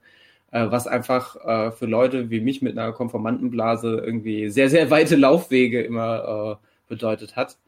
Äh, 0.52 0.70
was 0.70 0.86
einfach 0.86 1.36
äh, 1.44 1.72
für 1.72 1.86
Leute 1.86 2.30
wie 2.30 2.40
mich 2.40 2.62
mit 2.62 2.76
einer 2.76 2.92
Konformantenblase 2.92 3.98
irgendwie 4.04 4.50
sehr, 4.50 4.70
sehr 4.70 4.90
weite 4.90 5.16
Laufwege 5.16 5.82
immer 5.82 6.58
äh, 6.60 6.66
bedeutet 6.88 7.36
hat. 7.36 7.58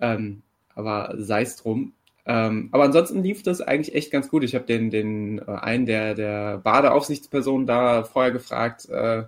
Ähm, 0.00 0.42
aber 0.74 1.14
sei 1.18 1.42
es 1.42 1.56
drum. 1.56 1.94
Ähm, 2.24 2.68
aber 2.72 2.84
ansonsten 2.84 3.22
lief 3.22 3.42
das 3.42 3.60
eigentlich 3.60 3.94
echt 3.94 4.12
ganz 4.12 4.28
gut. 4.28 4.44
Ich 4.44 4.54
habe 4.54 4.64
den, 4.64 4.90
den 4.90 5.38
äh, 5.40 5.42
einen 5.50 5.86
der, 5.86 6.14
der 6.14 6.58
Badeaufsichtspersonen 6.58 7.66
da 7.66 8.04
vorher 8.04 8.30
gefragt, 8.30 8.88
äh, 8.88 9.24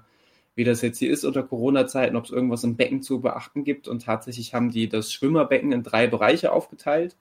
wie 0.54 0.64
das 0.64 0.82
jetzt 0.82 0.98
hier 0.98 1.10
ist 1.10 1.24
unter 1.24 1.42
Corona-Zeiten, 1.42 2.16
ob 2.16 2.24
es 2.24 2.30
irgendwas 2.30 2.62
im 2.64 2.76
Becken 2.76 3.02
zu 3.02 3.20
beachten 3.20 3.64
gibt. 3.64 3.88
Und 3.88 4.04
tatsächlich 4.04 4.54
haben 4.54 4.70
die 4.70 4.88
das 4.88 5.12
Schwimmerbecken 5.12 5.72
in 5.72 5.82
drei 5.82 6.06
Bereiche 6.06 6.52
aufgeteilt. 6.52 7.16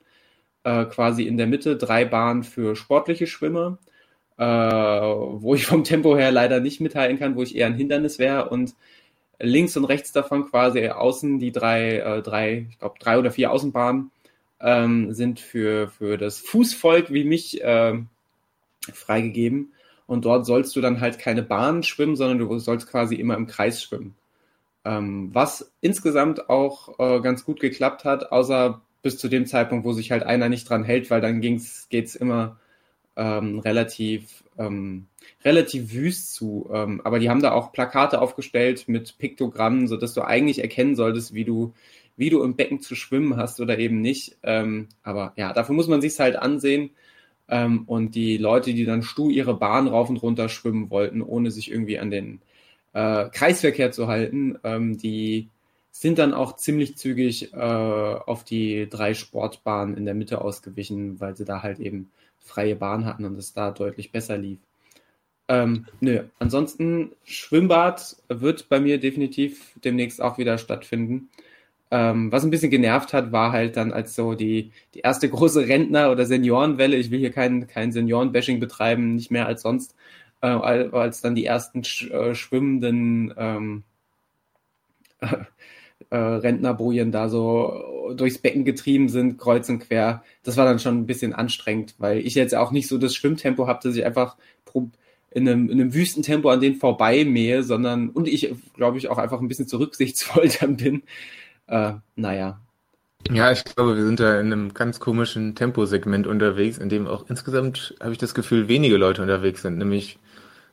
Äh, 0.64 0.86
quasi 0.86 1.24
in 1.28 1.38
der 1.38 1.48
Mitte 1.48 1.78
drei 1.78 2.06
Bahnen 2.06 2.44
für 2.44 2.76
sportliche 2.76 3.28
Schwimmer, 3.28 3.80
äh, 4.38 4.44
wo 4.46 5.56
ich 5.56 5.66
vom 5.66 5.84
Tempo 5.84 6.16
her 6.18 6.32
leider 6.32 6.60
nicht 6.60 6.82
mithalten 6.82 7.20
kann, 7.20 7.36
wo 7.36 7.44
ich 7.44 7.56
eher 7.56 7.68
ein 7.68 7.76
Hindernis 7.76 8.20
wäre. 8.20 8.50
Und 8.50 8.76
links 9.40 9.78
und 9.78 9.86
rechts 9.86 10.12
davon 10.14 10.46
quasi 10.50 10.88
außen 10.90 11.40
die 11.40 11.52
drei, 11.52 11.98
äh, 12.00 12.22
drei 12.22 12.68
ich 12.70 12.80
glaube, 12.80 12.96
drei 13.00 13.20
oder 13.20 13.32
vier 13.32 13.52
Außenbahnen 13.52 14.12
ähm, 14.64 15.14
sind 15.14 15.40
für, 15.40 15.90
für 15.90 16.18
das 16.18 16.40
Fußvolk 16.40 17.12
wie 17.12 17.26
mich 17.26 17.62
äh, 17.62 18.00
freigegeben. 18.94 19.74
Und 20.08 20.26
dort 20.26 20.46
sollst 20.46 20.76
du 20.76 20.82
dann 20.82 21.02
halt 21.02 21.20
keine 21.20 21.44
Bahn 21.44 21.84
schwimmen, 21.84 22.16
sondern 22.16 22.40
du 22.40 22.60
sollst 22.60 22.90
quasi 22.90 23.16
immer 23.16 23.36
im 23.36 23.48
Kreis 23.48 23.82
schwimmen. 23.82 24.16
Ähm, 24.86 25.30
was 25.34 25.72
insgesamt 25.82 26.50
auch 26.50 27.00
äh, 27.00 27.22
ganz 27.22 27.46
gut 27.46 27.60
geklappt 27.60 28.04
hat, 28.04 28.32
außer 28.32 28.82
bis 29.02 29.18
zu 29.18 29.28
dem 29.28 29.46
Zeitpunkt, 29.46 29.86
wo 29.86 29.94
sich 29.94 30.12
halt 30.12 30.24
einer 30.24 30.50
nicht 30.50 30.70
dran 30.70 30.84
hält, 30.84 31.10
weil 31.10 31.22
dann 31.22 31.42
geht 31.42 31.62
es 31.92 32.16
immer 32.16 32.58
ähm, 33.16 33.60
relativ, 33.60 34.44
ähm, 34.58 35.08
relativ 35.44 35.94
wüst 35.94 36.34
zu. 36.34 36.70
Ähm, 36.74 37.02
aber 37.04 37.20
die 37.20 37.30
haben 37.30 37.42
da 37.42 37.52
auch 37.52 37.72
Plakate 37.72 38.22
aufgestellt 38.22 38.86
mit 38.88 39.18
Piktogrammen, 39.18 39.88
sodass 39.88 40.14
du 40.14 40.22
eigentlich 40.22 40.60
erkennen 40.60 40.96
solltest, 40.96 41.34
wie 41.34 41.46
du, 41.46 41.74
wie 42.16 42.30
du 42.30 42.44
im 42.44 42.56
Becken 42.56 42.80
zu 42.82 42.96
schwimmen 42.96 43.38
hast 43.38 43.60
oder 43.60 43.78
eben 43.80 44.02
nicht. 44.02 44.38
Ähm, 44.44 44.90
aber 45.04 45.34
ja, 45.36 45.54
dafür 45.54 45.76
muss 45.76 45.88
man 45.88 46.02
sich 46.02 46.20
halt 46.20 46.36
ansehen. 46.36 46.92
Ähm, 47.50 47.84
und 47.88 48.16
die 48.16 48.38
Leute, 48.38 48.74
die 48.74 48.86
dann 48.86 49.04
stuh 49.04 49.30
ihre 49.30 49.56
Bahn 49.56 49.88
rauf 49.88 50.10
und 50.10 50.18
runter 50.18 50.50
schwimmen 50.50 50.90
wollten, 50.90 51.22
ohne 51.22 51.52
sich 51.52 51.72
irgendwie 51.72 52.00
an 52.00 52.12
den 52.12 52.42
äh, 52.94 53.30
Kreisverkehr 53.30 53.92
zu 53.92 54.08
halten, 54.08 54.58
ähm, 54.64 54.98
die 54.98 55.50
sind 55.92 56.18
dann 56.20 56.34
auch 56.34 56.56
ziemlich 56.56 56.98
zügig 56.98 57.54
äh, 57.54 57.58
auf 57.58 58.44
die 58.44 58.88
drei 58.90 59.14
Sportbahnen 59.14 59.96
in 59.96 60.06
der 60.06 60.16
Mitte 60.16 60.42
ausgewichen, 60.42 61.20
weil 61.20 61.36
sie 61.36 61.46
da 61.46 61.62
halt 61.62 61.80
eben 61.80 62.12
freie 62.40 62.76
Bahn 62.76 63.06
hatten 63.06 63.26
und 63.26 63.38
es 63.38 63.54
da 63.54 63.72
deutlich 63.72 64.12
besser 64.12 64.38
lief. 64.38 64.60
Ähm, 65.48 65.86
nö, 66.00 66.24
ansonsten 66.40 67.12
Schwimmbad 67.26 68.16
wird 68.30 68.70
bei 68.70 68.80
mir 68.80 69.00
definitiv 69.00 69.74
demnächst 69.84 70.22
auch 70.22 70.38
wieder 70.38 70.58
stattfinden. 70.58 71.30
Ähm, 71.94 72.32
was 72.32 72.44
ein 72.44 72.50
bisschen 72.50 72.72
genervt 72.72 73.14
hat, 73.14 73.32
war 73.32 73.52
halt 73.52 73.78
dann 73.78 73.94
als 73.94 74.16
so 74.16 74.34
die, 74.34 74.72
die 74.96 75.02
erste 75.02 75.30
große 75.30 75.68
Rentner- 75.68 76.12
oder 76.12 76.26
Seniorenwelle, 76.26 76.98
ich 76.98 77.12
will 77.12 77.20
hier 77.20 77.32
kein, 77.32 77.68
kein 77.68 77.92
Seniorenbashing 77.92 78.60
betreiben, 78.60 79.14
nicht 79.14 79.30
mehr 79.30 79.46
als 79.46 79.62
sonst, 79.62 79.96
äh, 80.42 80.48
als 80.48 81.22
dann 81.22 81.36
die 81.36 81.46
ersten 81.46 81.84
sch 81.84 82.10
äh, 82.10 82.34
schwimmenden 82.34 83.32
ähm, 83.38 83.84
äh, 85.22 86.18
Rentnerbojen 86.18 87.12
da 87.12 87.30
so 87.30 88.14
durchs 88.18 88.40
Becken 88.40 88.66
getrieben 88.66 89.08
sind, 89.10 89.38
kreuz 89.38 89.70
und 89.70 89.80
quer. 89.80 90.24
Das 90.44 90.58
war 90.58 90.66
dann 90.66 90.80
schon 90.80 90.98
ein 91.00 91.06
bisschen 91.06 91.34
anstrengend, 91.34 91.94
weil 92.00 92.20
ich 92.26 92.34
jetzt 92.34 92.56
auch 92.56 92.72
nicht 92.72 92.88
so 92.88 92.98
das 92.98 93.14
Schwimmtempo 93.16 93.68
habe, 93.68 93.82
dass 93.84 93.96
ich 93.96 94.04
einfach 94.04 94.36
in 95.34 95.48
einem, 95.48 95.70
in 95.70 95.80
einem 95.80 95.94
Wüstentempo 95.94 96.50
an 96.50 96.62
denen 96.62 96.76
vorbei 96.76 97.26
mähe, 97.26 97.64
sondern 97.64 98.10
und 98.10 98.28
ich, 98.28 98.54
glaube 98.76 98.98
ich, 98.98 99.10
auch 99.10 99.18
einfach 99.20 99.42
ein 99.42 99.48
bisschen 99.48 99.68
zu 99.68 99.78
rücksichtsvoll 99.78 100.50
dann 100.60 100.78
bin. 100.78 101.04
Äh, 101.68 101.94
naja. 102.16 102.60
Ja, 103.32 103.52
ich 103.52 103.64
glaube, 103.64 103.96
wir 103.96 104.04
sind 104.04 104.20
da 104.20 104.40
in 104.40 104.52
einem 104.52 104.74
ganz 104.74 105.00
komischen 105.00 105.56
Temposegment 105.56 106.28
unterwegs, 106.28 106.78
in 106.78 106.90
dem 106.90 107.08
auch 107.08 107.30
insgesamt, 107.30 107.96
habe 108.02 108.12
ich 108.12 108.18
das 108.18 108.34
Gefühl, 108.34 108.68
wenige 108.68 108.98
Leute 108.98 109.22
unterwegs 109.22 109.62
sind, 109.62 109.78
nämlich 109.78 110.20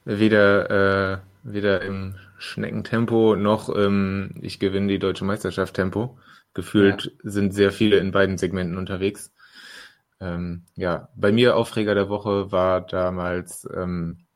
weder, 0.04 0.70
äh, 1.12 1.18
weder 1.44 1.82
im 1.82 2.16
Schneckentempo 2.38 3.36
noch 3.36 3.74
ähm, 3.74 4.34
ich 4.40 4.58
gewinne 4.58 4.88
die 4.88 4.98
deutsche 4.98 5.24
Meisterschaft 5.24 5.74
Tempo. 5.74 6.18
Gefühlt 6.52 7.04
ja. 7.04 7.30
sind 7.30 7.54
sehr 7.54 7.70
viele 7.70 7.98
in 7.98 8.10
beiden 8.10 8.36
Segmenten 8.36 8.78
unterwegs. 8.78 9.32
Ähm, 10.20 10.64
ja, 10.74 11.08
bei 11.14 11.30
mir 11.30 11.56
Aufreger 11.56 11.94
der 11.94 12.08
Woche 12.08 12.50
war 12.50 12.80
damals 12.80 13.68
ähm, 13.72 14.26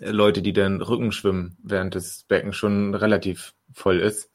Leute, 0.00 0.42
die 0.42 0.52
dann 0.52 0.82
Rücken 0.82 1.12
schwimmen, 1.12 1.56
während 1.62 1.94
das 1.94 2.24
Becken 2.24 2.52
schon 2.52 2.94
relativ 2.96 3.54
voll 3.72 4.00
ist 4.00 4.30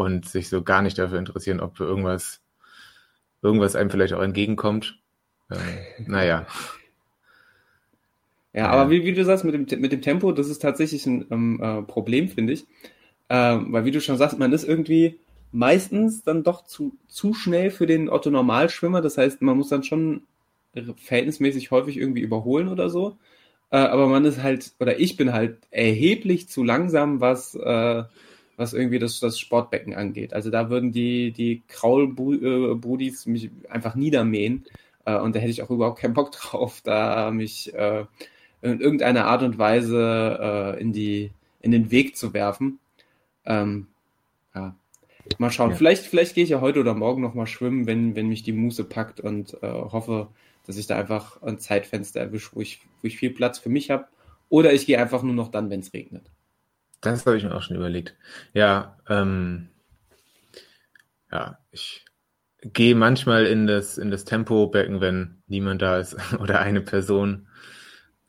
und 0.00 0.26
sich 0.26 0.48
so 0.48 0.62
gar 0.62 0.80
nicht 0.82 0.98
dafür 0.98 1.18
interessieren, 1.18 1.60
ob 1.60 1.78
irgendwas, 1.78 2.40
irgendwas 3.42 3.76
einem 3.76 3.90
vielleicht 3.90 4.14
auch 4.14 4.22
entgegenkommt. 4.22 4.98
Ähm, 5.50 5.58
naja. 6.06 6.46
Ja, 8.52 8.68
aber 8.70 8.90
wie, 8.90 9.04
wie 9.04 9.12
du 9.12 9.24
sagst, 9.24 9.44
mit 9.44 9.54
dem, 9.54 9.80
mit 9.80 9.92
dem 9.92 10.02
Tempo, 10.02 10.32
das 10.32 10.48
ist 10.48 10.60
tatsächlich 10.60 11.06
ein 11.06 11.26
ähm, 11.30 11.60
äh, 11.62 11.82
Problem, 11.82 12.28
finde 12.28 12.54
ich. 12.54 12.66
Ähm, 13.28 13.72
weil 13.72 13.84
wie 13.84 13.92
du 13.92 14.00
schon 14.00 14.16
sagst, 14.16 14.38
man 14.38 14.52
ist 14.52 14.64
irgendwie 14.64 15.20
meistens 15.52 16.24
dann 16.24 16.42
doch 16.42 16.64
zu, 16.64 16.96
zu 17.06 17.34
schnell 17.34 17.70
für 17.70 17.86
den 17.86 18.08
Otto-Normalschwimmer. 18.08 19.02
Das 19.02 19.18
heißt, 19.18 19.42
man 19.42 19.56
muss 19.56 19.68
dann 19.68 19.84
schon 19.84 20.22
verhältnismäßig 20.96 21.70
häufig 21.70 21.96
irgendwie 21.96 22.22
überholen 22.22 22.68
oder 22.68 22.88
so. 22.88 23.18
Äh, 23.70 23.76
aber 23.76 24.08
man 24.08 24.24
ist 24.24 24.42
halt, 24.42 24.72
oder 24.80 24.98
ich 24.98 25.16
bin 25.16 25.32
halt 25.32 25.58
erheblich 25.70 26.48
zu 26.48 26.64
langsam, 26.64 27.20
was, 27.20 27.54
äh, 27.54 28.04
was 28.60 28.74
irgendwie 28.74 28.98
das, 28.98 29.18
das 29.20 29.38
Sportbecken 29.38 29.94
angeht. 29.94 30.34
Also 30.34 30.50
da 30.50 30.68
würden 30.68 30.92
die, 30.92 31.32
die 31.32 31.62
Kraulbrudis 31.66 33.24
mich 33.24 33.50
einfach 33.70 33.94
niedermähen. 33.94 34.66
Äh, 35.06 35.18
und 35.18 35.34
da 35.34 35.40
hätte 35.40 35.50
ich 35.50 35.62
auch 35.62 35.70
überhaupt 35.70 35.98
keinen 35.98 36.12
Bock 36.12 36.30
drauf, 36.32 36.82
da 36.84 37.30
mich 37.30 37.72
äh, 37.74 38.04
in 38.60 38.80
irgendeiner 38.80 39.24
Art 39.24 39.42
und 39.42 39.56
Weise 39.58 40.76
äh, 40.76 40.80
in, 40.80 40.92
die, 40.92 41.30
in 41.62 41.70
den 41.70 41.90
Weg 41.90 42.18
zu 42.18 42.34
werfen. 42.34 42.78
Ähm, 43.46 43.86
ja. 44.54 44.76
Mal 45.38 45.50
schauen. 45.50 45.70
Ja. 45.70 45.76
Vielleicht, 45.76 46.04
vielleicht 46.04 46.34
gehe 46.34 46.44
ich 46.44 46.50
ja 46.50 46.60
heute 46.60 46.80
oder 46.80 46.94
morgen 46.94 47.22
nochmal 47.22 47.46
schwimmen, 47.46 47.86
wenn, 47.86 48.14
wenn 48.14 48.28
mich 48.28 48.42
die 48.42 48.52
Muße 48.52 48.84
packt 48.84 49.20
und 49.20 49.54
äh, 49.62 49.68
hoffe, 49.72 50.28
dass 50.66 50.76
ich 50.76 50.86
da 50.86 50.98
einfach 50.98 51.42
ein 51.42 51.58
Zeitfenster 51.58 52.20
erwische, 52.20 52.50
wo 52.52 52.60
ich, 52.60 52.82
wo 53.00 53.06
ich 53.06 53.16
viel 53.16 53.30
Platz 53.30 53.58
für 53.58 53.70
mich 53.70 53.90
habe. 53.90 54.06
Oder 54.50 54.74
ich 54.74 54.84
gehe 54.84 55.00
einfach 55.00 55.22
nur 55.22 55.34
noch 55.34 55.48
dann, 55.48 55.70
wenn 55.70 55.80
es 55.80 55.94
regnet. 55.94 56.30
Das 57.00 57.24
habe 57.26 57.36
ich 57.36 57.44
mir 57.44 57.54
auch 57.54 57.62
schon 57.62 57.76
überlegt. 57.76 58.16
Ja, 58.52 58.98
ähm, 59.08 59.68
ja, 61.30 61.58
ich 61.70 62.04
gehe 62.62 62.94
manchmal 62.94 63.46
in 63.46 63.66
das, 63.66 63.98
in 63.98 64.10
das 64.10 64.24
Tempobecken, 64.24 65.00
wenn 65.00 65.42
niemand 65.46 65.82
da 65.82 65.98
ist 65.98 66.16
oder 66.40 66.60
eine 66.60 66.80
Person. 66.80 67.48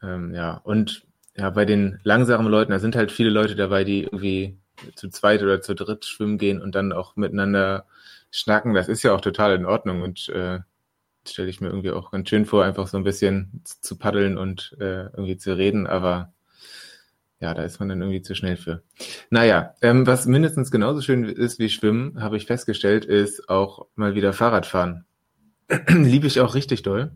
Ähm, 0.02 0.34
ja, 0.34 0.56
und 0.64 1.06
ja, 1.36 1.50
bei 1.50 1.66
den 1.66 2.00
langsamen 2.04 2.48
Leuten, 2.48 2.72
da 2.72 2.80
sind 2.80 2.96
halt 2.96 3.12
viele 3.12 3.30
Leute 3.30 3.56
dabei, 3.56 3.84
die 3.84 4.04
irgendwie 4.04 4.58
zu 4.96 5.10
zweit 5.10 5.44
oder 5.44 5.62
zu 5.62 5.76
dritt 5.76 6.06
schwimmen 6.06 6.38
gehen 6.38 6.62
und 6.62 6.76
dann 6.76 6.92
auch 6.94 7.16
miteinander 7.16 7.86
schnacken. 8.32 8.74
Das 8.74 8.88
ist 8.88 9.04
ja 9.04 9.14
auch 9.14 9.22
total 9.22 9.56
in 9.56 9.66
Ordnung 9.66 10.02
und 10.02 10.30
äh, 10.30 10.60
stelle 11.28 11.50
ich 11.50 11.62
mir 11.62 11.68
irgendwie 11.68 11.92
auch 11.92 12.12
ganz 12.12 12.30
schön 12.30 12.46
vor, 12.46 12.64
einfach 12.64 12.88
so 12.88 12.98
ein 12.98 13.04
bisschen 13.04 13.62
zu 13.64 13.98
paddeln 13.98 14.38
und 14.38 14.76
äh, 14.80 15.04
irgendwie 15.04 15.38
zu 15.38 15.56
reden, 15.56 15.88
aber 15.88 16.34
ja, 17.42 17.56
da 17.56 17.64
ist 17.64 17.80
man 17.80 17.90
dann 17.90 18.02
irgendwie 18.02 18.22
zu 18.22 18.36
schnell 18.36 18.56
für. 18.56 18.84
Naja, 19.32 19.74
ähm, 19.82 20.06
was 20.06 20.28
mindestens 20.28 20.70
genauso 20.70 21.02
schön 21.02 21.26
ist 21.26 21.58
wie 21.58 21.70
Schwimmen, 21.70 22.22
habe 22.22 22.38
ich 22.38 22.46
festgestellt, 22.46 23.04
ist 23.04 23.50
auch 23.50 23.88
mal 23.96 24.14
wieder 24.14 24.32
Fahrradfahren. 24.32 25.06
Liebe 25.88 26.28
ich 26.28 26.40
auch 26.40 26.54
richtig 26.54 26.84
doll. 26.84 27.12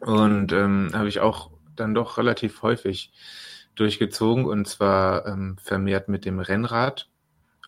Und 0.00 0.52
ähm, 0.52 0.90
habe 0.94 1.08
ich 1.08 1.20
auch 1.20 1.50
dann 1.76 1.94
doch 1.94 2.16
relativ 2.18 2.62
häufig 2.62 3.12
durchgezogen 3.74 4.46
und 4.46 4.66
zwar 4.66 5.26
ähm, 5.26 5.56
vermehrt 5.62 6.08
mit 6.08 6.24
dem 6.24 6.40
Rennrad 6.40 7.08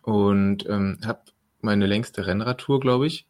und 0.01 0.67
ähm, 0.67 0.99
habe 1.05 1.21
meine 1.61 1.85
längste 1.85 2.27
Rennradtour, 2.27 2.79
glaube 2.79 3.07
ich, 3.07 3.27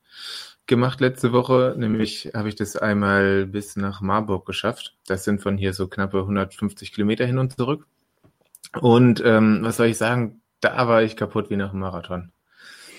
gemacht 0.65 1.01
letzte 1.01 1.31
Woche. 1.33 1.75
Nämlich 1.77 2.31
habe 2.33 2.49
ich 2.49 2.55
das 2.55 2.75
einmal 2.75 3.45
bis 3.45 3.75
nach 3.75 4.01
Marburg 4.01 4.45
geschafft. 4.45 4.97
Das 5.07 5.23
sind 5.23 5.41
von 5.41 5.57
hier 5.57 5.73
so 5.73 5.87
knappe 5.87 6.19
150 6.19 6.93
Kilometer 6.93 7.25
hin 7.25 7.37
und 7.37 7.55
zurück. 7.55 7.87
Und 8.81 9.21
ähm, 9.25 9.59
was 9.61 9.77
soll 9.77 9.87
ich 9.87 9.97
sagen? 9.97 10.41
Da 10.61 10.87
war 10.87 11.03
ich 11.03 11.15
kaputt 11.15 11.49
wie 11.49 11.55
nach 11.55 11.71
einem 11.71 11.81
Marathon. 11.81 12.31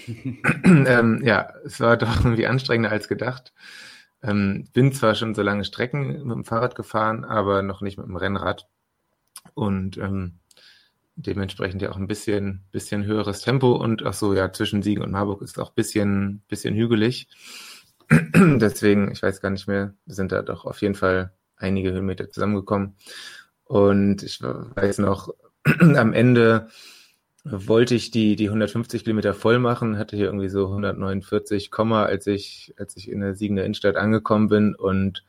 ähm, 0.65 1.21
ja, 1.25 1.53
es 1.65 1.81
war 1.81 1.97
doch 1.97 2.25
irgendwie 2.25 2.47
anstrengender 2.47 2.91
als 2.91 3.09
gedacht. 3.09 3.53
Ähm, 4.23 4.69
bin 4.73 4.93
zwar 4.93 5.15
schon 5.15 5.35
so 5.35 5.43
lange 5.43 5.65
Strecken 5.65 6.25
mit 6.25 6.37
dem 6.37 6.45
Fahrrad 6.45 6.75
gefahren, 6.75 7.25
aber 7.25 7.63
noch 7.63 7.81
nicht 7.81 7.99
mit 7.99 8.07
dem 8.07 8.17
Rennrad. 8.17 8.69
Und 9.55 9.99
ähm, 9.99 10.39
dementsprechend 11.17 11.83
ja 11.83 11.91
auch 11.91 11.97
ein 11.97 12.07
bisschen, 12.07 12.65
bisschen 12.71 13.05
höheres 13.05 13.41
Tempo. 13.41 13.73
Und 13.73 14.05
ach 14.05 14.15
so, 14.15 14.35
ja, 14.35 14.53
zwischen 14.53 14.83
Siegen 14.83 15.03
und 15.03 15.11
Marburg 15.11 15.43
ist 15.43 15.59
auch 15.59 15.71
bisschen, 15.71 16.43
bisschen 16.49 16.75
hügelig. 16.75 17.29
Deswegen, 18.11 19.11
ich 19.11 19.23
weiß 19.23 19.41
gar 19.41 19.51
nicht 19.51 19.67
mehr, 19.67 19.95
sind 20.07 20.33
da 20.33 20.43
doch 20.43 20.65
auf 20.65 20.81
jeden 20.83 20.95
Fall 20.95 21.33
einige 21.57 21.93
Höhenmeter 21.93 22.31
zusammengekommen. 22.31 22.97
Und 23.65 24.23
ich 24.23 24.41
weiß 24.43 24.99
noch, 24.99 25.35
am 25.97 26.13
Ende 26.13 26.69
wollte 27.45 27.95
ich 27.95 28.11
die, 28.11 28.37
die 28.37 28.47
150 28.47 29.05
Kilometer 29.05 29.35
voll 29.35 29.59
machen, 29.59 29.99
hatte 29.99 30.17
hier 30.17 30.27
irgendwie 30.27 30.49
so 30.49 30.67
149, 30.67 31.71
als 31.73 32.27
ich, 32.27 32.75
als 32.77 32.97
ich 32.97 33.11
in 33.11 33.21
der 33.21 33.35
Siegender 33.35 33.65
Innenstadt 33.65 33.97
angekommen 33.97 34.49
bin 34.49 34.75
und 34.75 35.25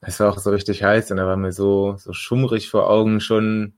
es 0.00 0.20
war 0.20 0.30
auch 0.30 0.38
so 0.38 0.50
richtig 0.50 0.84
heiß 0.84 1.10
und 1.10 1.16
da 1.16 1.26
war 1.26 1.36
mir 1.36 1.52
so, 1.52 1.96
so 1.98 2.12
schummrig 2.12 2.68
vor 2.68 2.88
Augen 2.88 3.20
schon, 3.20 3.74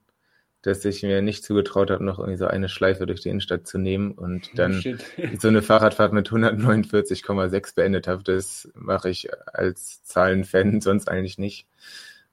dass 0.63 0.85
ich 0.85 1.03
mir 1.03 1.23
nicht 1.23 1.45
zugetraut 1.45 1.91
habe, 1.91 2.05
noch 2.05 2.19
irgendwie 2.19 2.37
so 2.37 2.47
eine 2.47 2.69
Schleife 2.69 3.07
durch 3.07 3.23
die 3.23 3.31
Innenstadt 3.31 3.67
zu 3.67 3.79
nehmen 3.79 4.13
und 4.13 4.51
oh, 4.53 4.57
dann 4.57 4.83
oh, 4.85 5.23
so 5.39 5.49
eine 5.49 5.63
Fahrradfahrt 5.63 6.13
mit 6.13 6.29
149,6 6.29 7.75
beendet 7.75 8.07
habe. 8.09 8.23
Das 8.23 8.69
mache 8.75 9.09
ich 9.09 9.29
als 9.53 10.05
Zahlenfan 10.05 10.81
sonst 10.83 11.09
eigentlich 11.09 11.39
nicht. 11.39 11.67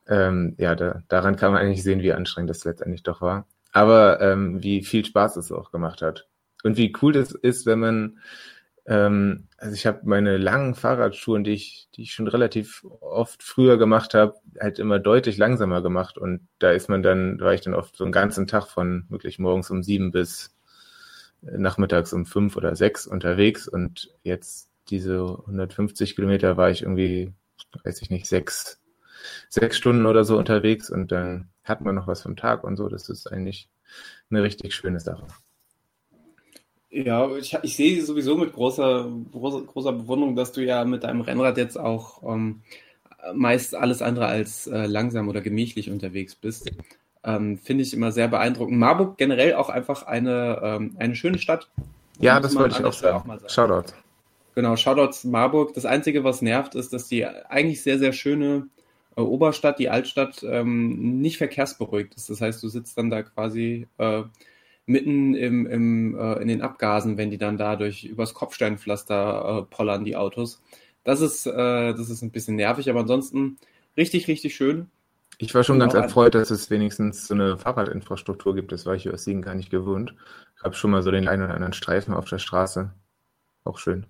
Ähm, 0.08 0.56
ja, 0.58 0.76
da, 0.76 1.04
daran 1.08 1.36
kann 1.36 1.52
man 1.52 1.62
eigentlich 1.62 1.84
sehen, 1.84 2.02
wie 2.02 2.13
anstrengend 2.13 2.50
das 2.50 2.65
letztendlich 2.65 3.04
doch 3.04 3.22
war. 3.22 3.48
Aber 3.72 4.22
ähm, 4.22 4.63
wie 4.63 4.84
viel 4.84 5.06
Spaß 5.06 5.38
es 5.38 5.52
auch 5.52 5.72
gemacht 5.72 6.02
hat. 6.02 6.28
Und 6.63 6.78
wie 6.78 6.93
cool 7.02 7.13
das 7.13 7.32
ist, 7.32 7.65
wenn 7.65 7.80
man, 7.80 8.20
ähm, 8.86 9.48
also 9.58 9.74
ich 9.74 9.86
habe 9.86 10.02
meine 10.04 10.38
langen 10.38 10.76
Fahrradschuhe, 10.76 11.41
die 11.43 11.52
ich, 11.52 11.89
die 11.96 12.04
ich 12.04 12.13
schon 12.13 12.28
relativ 12.28 12.86
oft 13.02 13.43
früher 13.43 13.78
gemacht 13.78 14.13
habe, 14.13 14.36
halt 14.60 14.80
immer 14.80 15.00
deutlich 15.00 15.38
langsamer 15.38 15.82
gemacht. 15.82 16.17
Und 16.17 16.48
da 16.60 16.72
ist 16.72 16.89
man 16.89 17.04
dann, 17.04 17.39
war 17.39 17.54
ich 17.54 17.62
dann 17.62 17.74
oft 17.74 17.96
so 17.96 18.04
einen 18.04 18.13
ganzen 18.13 18.48
Tag 18.48 18.67
von 18.67 19.06
wirklich 19.10 19.39
morgens 19.39 19.70
um 19.70 19.84
sieben 19.84 20.12
bis 20.12 20.56
nachmittags 21.41 22.13
um 22.13 22.26
fünf 22.26 22.56
oder 22.56 22.76
sechs 22.76 23.08
unterwegs. 23.08 23.67
Und 23.67 24.10
jetzt 24.24 24.70
diese 24.89 25.38
150 25.48 26.15
Kilometer 26.15 26.58
war 26.58 26.70
ich 26.70 26.84
irgendwie, 26.84 27.34
weiß 27.84 28.02
ich 28.02 28.10
nicht, 28.10 28.28
sechs, 28.28 28.80
sechs 29.49 29.77
Stunden 29.77 30.06
oder 30.06 30.23
so 30.23 30.38
unterwegs 30.38 30.89
und 30.89 31.12
dann 31.12 31.49
hat 31.63 31.82
man 31.82 31.95
noch 31.95 32.08
was 32.08 32.21
vom 32.21 32.36
Tag 32.36 32.63
und 32.63 32.77
so. 32.77 32.88
Das 32.88 33.10
ist 33.10 33.32
eigentlich 33.32 33.69
eine 34.30 34.43
richtig 34.43 34.73
schöne 34.73 34.99
Sache. 34.99 35.25
Ja, 36.89 37.30
ich, 37.36 37.58
ich 37.62 37.75
sehe 37.75 38.01
sowieso 38.03 38.38
mit 38.38 38.53
großer, 38.53 39.12
großer, 39.32 39.62
großer 39.62 39.93
Bewunderung, 39.93 40.36
dass 40.36 40.53
du 40.53 40.63
ja 40.63 40.86
mit 40.86 41.03
deinem 41.03 41.21
Rennrad 41.21 41.58
jetzt 41.58 41.77
auch 41.77 42.23
ähm, 42.23 42.62
meist 43.34 43.75
alles 43.75 44.01
andere 44.01 44.27
als 44.27 44.67
äh, 44.67 44.86
langsam 44.86 45.27
oder 45.27 45.41
gemächlich 45.41 45.91
unterwegs 45.91 46.36
bist. 46.36 46.71
Ähm, 47.23 47.58
Finde 47.58 47.84
ich 47.84 47.93
immer 47.93 48.12
sehr 48.12 48.30
beeindruckend. 48.30 48.77
Marburg 48.77 49.17
generell 49.17 49.56
auch 49.56 49.69
einfach 49.69 50.03
eine, 50.03 50.62
ähm, 50.63 50.95
eine 50.97 51.15
schöne 51.15 51.39
Stadt. 51.39 51.69
Ja, 52.19 52.39
das 52.39 52.56
wollte 52.56 52.80
ich 52.80 52.86
auch 52.86 52.93
sagen. 52.93 53.17
auch 53.17 53.25
mal 53.25 53.39
sagen. 53.39 53.51
Shoutout. 53.51 53.93
Genau, 54.56 54.75
Shoutouts 54.75 55.23
Marburg. 55.25 55.73
Das 55.73 55.86
Einzige, 55.86 56.23
was 56.23 56.41
nervt, 56.41 56.73
ist, 56.73 56.93
dass 56.93 57.08
die 57.08 57.25
eigentlich 57.25 57.84
sehr, 57.84 57.99
sehr 57.99 58.13
schöne 58.13 58.67
Oberstadt, 59.21 59.80
die 59.80 59.89
Altstadt, 59.89 60.43
ähm, 60.43 61.19
nicht 61.19 61.38
verkehrsberuhigt 61.38 62.15
ist. 62.15 62.30
Das 62.30 62.41
heißt, 62.41 62.62
du 62.62 62.69
sitzt 62.69 62.97
dann 62.97 63.10
da 63.10 63.23
quasi 63.23 63.88
äh, 63.97 64.23
mitten 64.86 65.36
im, 65.36 65.67
im, 65.67 66.17
äh, 66.17 66.34
in 66.41 66.47
den 66.47 66.62
Abgasen, 66.62 67.17
wenn 67.17 67.30
die 67.30 67.38
dann 67.38 67.58
dadurch 67.58 68.06
übers 68.06 68.34
Kopfsteinpflaster 68.34 69.60
äh, 69.60 69.75
pollern, 69.75 70.06
die 70.06 70.15
Autos. 70.15 70.62
Das 71.03 71.21
ist, 71.21 71.45
äh, 71.45 71.93
das 71.93 72.10
ist 72.10 72.21
ein 72.21 72.32
bisschen 72.32 72.56
nervig, 72.56 72.89
aber 72.89 73.01
ansonsten 73.01 73.58
richtig, 73.95 74.27
richtig 74.27 74.56
schön. 74.56 74.88
Ich 75.39 75.53
war 75.53 75.63
schon 75.63 75.80
ganz 75.80 75.93
erfreut, 75.93 76.34
dass 76.34 76.49
es 76.49 76.71
wenigstens 76.71 77.27
so 77.27 77.36
eine 77.36 77.58
Fahrradinfrastruktur 77.58 78.56
gibt. 78.56 78.71
Das 78.71 78.86
war 78.88 78.95
ich 78.95 79.03
hier 79.03 79.13
aus 79.13 79.23
Siegen 79.23 79.43
gar 79.43 79.53
nicht 79.53 79.69
gewohnt. 79.69 80.15
Ich 80.58 80.63
habe 80.63 80.73
schon 80.73 80.89
mal 80.89 81.03
so 81.03 81.12
den 81.12 81.27
einen 81.27 81.43
oder 81.43 81.53
anderen 81.53 81.73
Streifen 81.73 82.13
auf 82.13 82.25
der 82.25 82.39
Straße. 82.39 82.91
Auch 83.63 83.77
schön. 83.77 84.08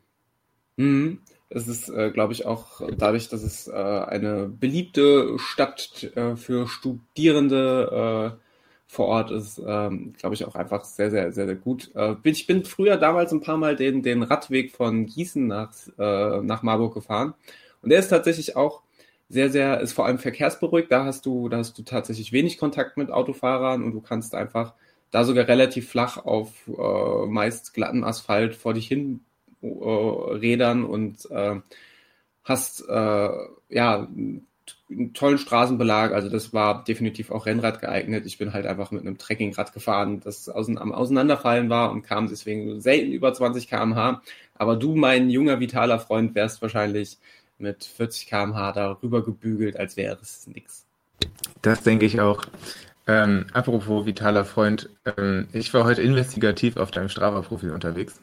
Mhm. 0.78 1.20
Es 1.50 1.68
ist, 1.68 1.90
äh, 1.90 2.12
glaube 2.12 2.34
ich, 2.34 2.46
auch 2.46 2.82
dadurch, 2.98 3.30
dass 3.30 3.42
es 3.42 3.68
äh, 3.68 3.72
eine 3.72 4.50
beliebte 4.50 5.38
Stadt 5.40 6.04
äh, 6.16 6.36
für 6.36 6.68
Studierende 6.68 8.36
äh, 8.38 8.44
vor 8.88 9.08
Ort 9.08 9.32
ist, 9.32 9.62
ähm, 9.66 10.14
glaube 10.18 10.36
ich, 10.36 10.46
auch 10.46 10.56
einfach 10.56 10.84
sehr, 10.86 11.10
sehr, 11.12 11.32
sehr, 11.32 11.46
sehr 11.46 11.56
gut. 11.56 11.92
Äh, 11.96 12.16
ich 12.24 12.48
bin 12.48 12.66
früher 12.66 12.98
damals 12.98 13.32
ein 13.32 13.42
paar 13.42 13.58
Mal 13.58 13.76
den, 13.76 14.04
den 14.04 14.24
Radweg 14.24 14.72
von 14.76 15.06
Gießen 15.06 15.48
nach, 15.48 15.72
äh, 15.98 16.42
nach 16.42 16.64
Marburg 16.64 16.94
gefahren. 16.94 17.34
Und 17.82 17.92
der 17.92 18.00
ist 18.00 18.10
tatsächlich 18.10 18.56
auch 18.58 18.82
sehr, 19.30 19.50
sehr, 19.50 19.80
ist 19.82 19.94
vor 19.94 20.06
allem 20.06 20.20
verkehrsberuhigt. 20.20 20.92
Da 20.92 21.06
hast 21.06 21.26
du, 21.26 21.50
da 21.50 21.58
hast 21.58 21.78
du 21.78 21.84
tatsächlich 21.84 22.32
wenig 22.34 22.58
Kontakt 22.58 22.98
mit 22.98 23.12
Autofahrern 23.12 23.84
und 23.84 23.94
du 23.94 24.02
kannst 24.02 24.36
einfach 24.36 24.74
da 25.12 25.24
sogar 25.24 25.48
relativ 25.48 25.90
flach 25.90 26.26
auf 26.26 26.52
meist 27.28 27.74
glatten 27.74 28.04
Asphalt 28.04 28.56
vor 28.56 28.74
dich 28.74 28.88
hin 28.88 29.22
rädern 29.74 30.84
und 30.84 31.30
äh, 31.32 31.60
hast 32.44 32.88
äh, 32.88 33.30
ja 33.70 34.08
einen 34.90 35.14
tollen 35.14 35.38
Straßenbelag. 35.38 36.14
Also 36.14 36.30
das 36.30 36.54
war 36.54 36.84
definitiv 36.84 37.32
auch 37.32 37.46
Rennrad 37.46 37.82
geeignet. 37.82 38.26
Ich 38.26 38.38
bin 38.38 38.54
halt 38.54 38.66
einfach 38.66 38.92
mit 38.92 39.02
einem 39.02 39.18
Trekkingrad 39.18 39.74
gefahren, 39.74 40.22
das 40.22 40.50
außen, 40.50 40.78
am 40.78 40.92
Auseinanderfallen 40.92 41.70
war 41.70 41.92
und 41.92 42.04
kam 42.04 42.28
deswegen 42.28 42.82
selten 42.82 43.12
über 43.12 43.34
20 43.34 43.68
km/h. 43.70 44.22
Aber 44.56 44.76
du, 44.76 44.96
mein 44.96 45.30
junger, 45.30 45.60
vitaler 45.60 46.00
Freund, 46.00 46.36
wärst 46.36 46.62
wahrscheinlich 46.62 47.18
mit 47.60 47.84
40 47.84 48.28
km/h 48.28 48.72
darüber 48.72 49.24
gebügelt, 49.24 49.78
als 49.78 49.98
wäre 49.98 50.18
es 50.22 50.48
nichts. 50.48 50.86
Das 51.62 51.84
denke 51.84 52.06
ich 52.06 52.22
auch. 52.22 52.46
Ähm, 53.08 53.46
apropos 53.54 54.06
vitaler 54.06 54.46
Freund, 54.46 54.90
ähm, 55.18 55.48
ich 55.54 55.74
war 55.74 55.86
heute 55.86 56.02
investigativ 56.02 56.78
auf 56.78 56.92
deinem 56.92 57.10
Strava-Profil 57.10 57.72
unterwegs. 57.72 58.20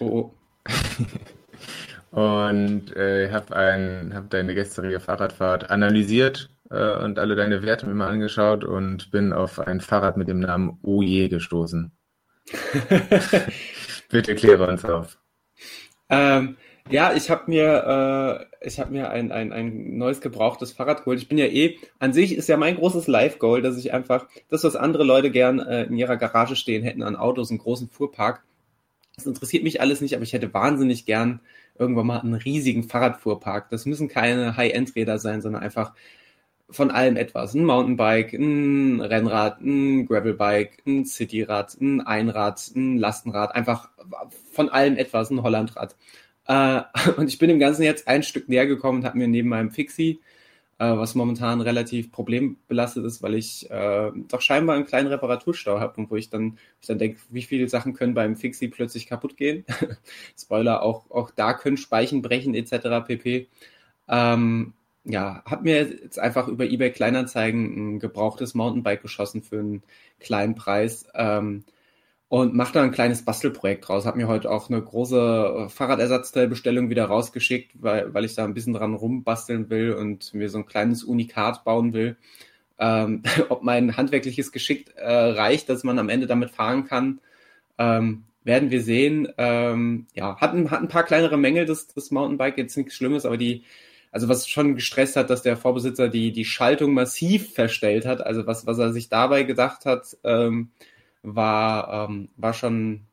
Oh. 0.00 0.06
oh. 0.06 0.34
und 2.10 2.96
äh, 2.96 3.30
habe 3.30 4.12
hab 4.14 4.30
deine 4.30 4.54
gestrige 4.54 5.00
Fahrradfahrt 5.00 5.70
analysiert 5.70 6.50
äh, 6.70 6.96
und 6.98 7.18
alle 7.18 7.36
deine 7.36 7.62
Werte 7.62 7.86
mir 7.86 7.94
mal 7.94 8.08
angeschaut 8.08 8.64
und 8.64 9.10
bin 9.10 9.32
auf 9.32 9.58
ein 9.58 9.80
Fahrrad 9.80 10.16
mit 10.16 10.28
dem 10.28 10.40
Namen 10.40 10.78
Oje 10.82 11.28
gestoßen. 11.28 11.92
Bitte 14.10 14.34
kläre 14.34 14.66
uns 14.66 14.84
auf. 14.84 15.18
Ähm, 16.08 16.56
ja, 16.90 17.12
ich 17.12 17.28
habe 17.28 17.42
mir, 17.48 18.48
äh, 18.62 18.66
ich 18.66 18.80
hab 18.80 18.90
mir 18.90 19.10
ein, 19.10 19.30
ein, 19.30 19.52
ein 19.52 19.98
neues 19.98 20.22
gebrauchtes 20.22 20.72
Fahrrad 20.72 21.00
geholt. 21.00 21.20
Ich 21.20 21.28
bin 21.28 21.36
ja 21.36 21.44
eh, 21.44 21.76
an 21.98 22.14
sich 22.14 22.34
ist 22.34 22.48
ja 22.48 22.56
mein 22.56 22.76
großes 22.76 23.06
Live-Goal, 23.06 23.60
dass 23.60 23.76
ich 23.76 23.92
einfach 23.92 24.26
das, 24.48 24.64
was 24.64 24.76
andere 24.76 25.04
Leute 25.04 25.30
gern 25.30 25.60
äh, 25.60 25.84
in 25.84 25.96
ihrer 25.96 26.16
Garage 26.16 26.56
stehen 26.56 26.82
hätten 26.82 27.02
an 27.02 27.16
Autos, 27.16 27.50
einen 27.50 27.58
großen 27.58 27.88
Fuhrpark. 27.88 28.42
Das 29.18 29.26
interessiert 29.26 29.64
mich 29.64 29.80
alles 29.80 30.00
nicht, 30.00 30.14
aber 30.14 30.22
ich 30.22 30.32
hätte 30.32 30.54
wahnsinnig 30.54 31.04
gern 31.04 31.40
irgendwann 31.76 32.06
mal 32.06 32.20
einen 32.20 32.34
riesigen 32.34 32.84
Fahrradfuhrpark. 32.84 33.68
Das 33.68 33.84
müssen 33.84 34.06
keine 34.06 34.56
High-End-Räder 34.56 35.18
sein, 35.18 35.42
sondern 35.42 35.60
einfach 35.60 35.92
von 36.70 36.92
allem 36.92 37.16
etwas. 37.16 37.52
Ein 37.52 37.64
Mountainbike, 37.64 38.32
ein 38.34 39.00
Rennrad, 39.00 39.60
ein 39.60 40.06
Gravelbike, 40.06 40.84
ein 40.86 41.04
Cityrad, 41.04 41.76
ein 41.80 42.00
Einrad, 42.00 42.62
ein 42.76 42.96
Lastenrad, 42.96 43.56
einfach 43.56 43.88
von 44.52 44.68
allem 44.68 44.96
etwas, 44.96 45.30
ein 45.30 45.42
Hollandrad. 45.42 45.96
Äh, 46.46 46.82
und 47.16 47.26
ich 47.26 47.38
bin 47.38 47.48
dem 47.48 47.58
Ganzen 47.58 47.82
jetzt 47.82 48.06
ein 48.06 48.22
Stück 48.22 48.48
näher 48.48 48.66
gekommen 48.66 48.98
und 48.98 49.04
habe 49.04 49.18
mir 49.18 49.26
neben 49.26 49.48
meinem 49.48 49.72
Fixie, 49.72 50.20
äh, 50.78 50.96
was 50.96 51.14
momentan 51.14 51.60
relativ 51.60 52.12
problembelastet 52.12 53.04
ist, 53.04 53.22
weil 53.22 53.34
ich 53.34 53.70
äh, 53.70 54.10
doch 54.28 54.40
scheinbar 54.40 54.76
einen 54.76 54.86
kleinen 54.86 55.08
Reparaturstau 55.08 55.80
habe 55.80 56.00
und 56.00 56.10
wo 56.10 56.16
ich 56.16 56.30
dann, 56.30 56.58
ich 56.80 56.86
dann 56.86 56.98
denke, 56.98 57.18
wie 57.30 57.42
viele 57.42 57.68
Sachen 57.68 57.94
können 57.94 58.14
beim 58.14 58.36
Fixie 58.36 58.68
plötzlich 58.68 59.06
kaputt 59.06 59.36
gehen. 59.36 59.64
Spoiler, 60.38 60.82
auch, 60.82 61.10
auch 61.10 61.30
da 61.30 61.54
können 61.54 61.76
Speichen 61.76 62.22
brechen 62.22 62.54
etc. 62.54 63.06
pp. 63.06 63.48
Ähm, 64.08 64.74
ja, 65.04 65.42
habe 65.46 65.64
mir 65.64 65.76
jetzt 65.84 66.18
einfach 66.18 66.48
über 66.48 66.64
eBay 66.64 66.90
Kleinanzeigen 66.92 67.96
ein 67.96 67.98
gebrauchtes 67.98 68.54
Mountainbike 68.54 69.02
geschossen 69.02 69.42
für 69.42 69.58
einen 69.58 69.82
kleinen 70.20 70.54
Preis. 70.54 71.06
Ähm, 71.14 71.64
und 72.28 72.54
mache 72.54 72.74
da 72.74 72.82
ein 72.82 72.90
kleines 72.90 73.24
Bastelprojekt 73.24 73.88
draus. 73.88 74.04
Habe 74.04 74.18
mir 74.18 74.28
heute 74.28 74.50
auch 74.50 74.68
eine 74.68 74.82
große 74.82 75.66
äh, 75.66 75.68
Fahrradersatzteilbestellung 75.70 76.90
wieder 76.90 77.06
rausgeschickt, 77.06 77.72
weil, 77.74 78.12
weil 78.12 78.24
ich 78.24 78.34
da 78.34 78.44
ein 78.44 78.54
bisschen 78.54 78.74
dran 78.74 78.94
rumbasteln 78.94 79.70
will 79.70 79.92
und 79.92 80.34
mir 80.34 80.50
so 80.50 80.58
ein 80.58 80.66
kleines 80.66 81.04
Unikat 81.04 81.64
bauen 81.64 81.94
will. 81.94 82.16
Ähm, 82.78 83.22
ob 83.48 83.62
mein 83.62 83.96
handwerkliches 83.96 84.52
Geschick 84.52 84.94
äh, 84.96 85.10
reicht, 85.10 85.70
dass 85.70 85.84
man 85.84 85.98
am 85.98 86.10
Ende 86.10 86.26
damit 86.26 86.50
fahren 86.50 86.84
kann, 86.84 87.20
ähm, 87.78 88.24
werden 88.44 88.70
wir 88.70 88.82
sehen. 88.82 89.28
Ähm, 89.38 90.06
ja, 90.14 90.36
hat 90.38 90.52
ein, 90.52 90.70
hat 90.70 90.82
ein 90.82 90.88
paar 90.88 91.04
kleinere 91.04 91.38
Mängel, 91.38 91.64
das, 91.64 91.88
das 91.88 92.10
Mountainbike, 92.10 92.58
jetzt 92.58 92.76
nichts 92.76 92.94
Schlimmes, 92.94 93.24
aber 93.24 93.38
die, 93.38 93.64
also 94.12 94.28
was 94.28 94.48
schon 94.48 94.74
gestresst 94.74 95.16
hat, 95.16 95.30
dass 95.30 95.42
der 95.42 95.56
Vorbesitzer 95.56 96.08
die, 96.08 96.32
die 96.32 96.44
Schaltung 96.44 96.92
massiv 96.92 97.54
verstellt 97.54 98.04
hat, 98.04 98.20
also 98.20 98.46
was, 98.46 98.66
was 98.66 98.78
er 98.78 98.92
sich 98.92 99.08
dabei 99.08 99.44
gedacht 99.44 99.86
hat, 99.86 100.16
ähm, 100.24 100.70
war, 101.22 102.08
ähm, 102.08 102.28
war 102.36 102.54
schon, 102.54 103.06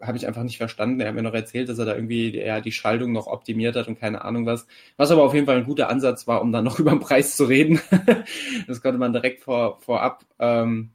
habe 0.00 0.16
ich 0.16 0.26
einfach 0.26 0.42
nicht 0.42 0.58
verstanden. 0.58 1.00
Er 1.00 1.08
hat 1.08 1.14
mir 1.14 1.22
noch 1.22 1.34
erzählt, 1.34 1.68
dass 1.68 1.78
er 1.78 1.84
da 1.84 1.94
irgendwie 1.94 2.36
ja, 2.36 2.60
die 2.60 2.72
Schaltung 2.72 3.12
noch 3.12 3.26
optimiert 3.26 3.76
hat 3.76 3.88
und 3.88 3.98
keine 3.98 4.24
Ahnung 4.24 4.46
was. 4.46 4.66
Was 4.96 5.10
aber 5.10 5.22
auf 5.22 5.34
jeden 5.34 5.46
Fall 5.46 5.58
ein 5.58 5.66
guter 5.66 5.88
Ansatz 5.88 6.26
war, 6.26 6.42
um 6.42 6.52
dann 6.52 6.64
noch 6.64 6.78
über 6.80 6.90
den 6.90 7.00
Preis 7.00 7.36
zu 7.36 7.44
reden. 7.44 7.80
das 8.66 8.82
konnte 8.82 8.98
man 8.98 9.12
direkt 9.12 9.42
vor, 9.42 9.80
vorab, 9.80 10.24
ähm, 10.38 10.90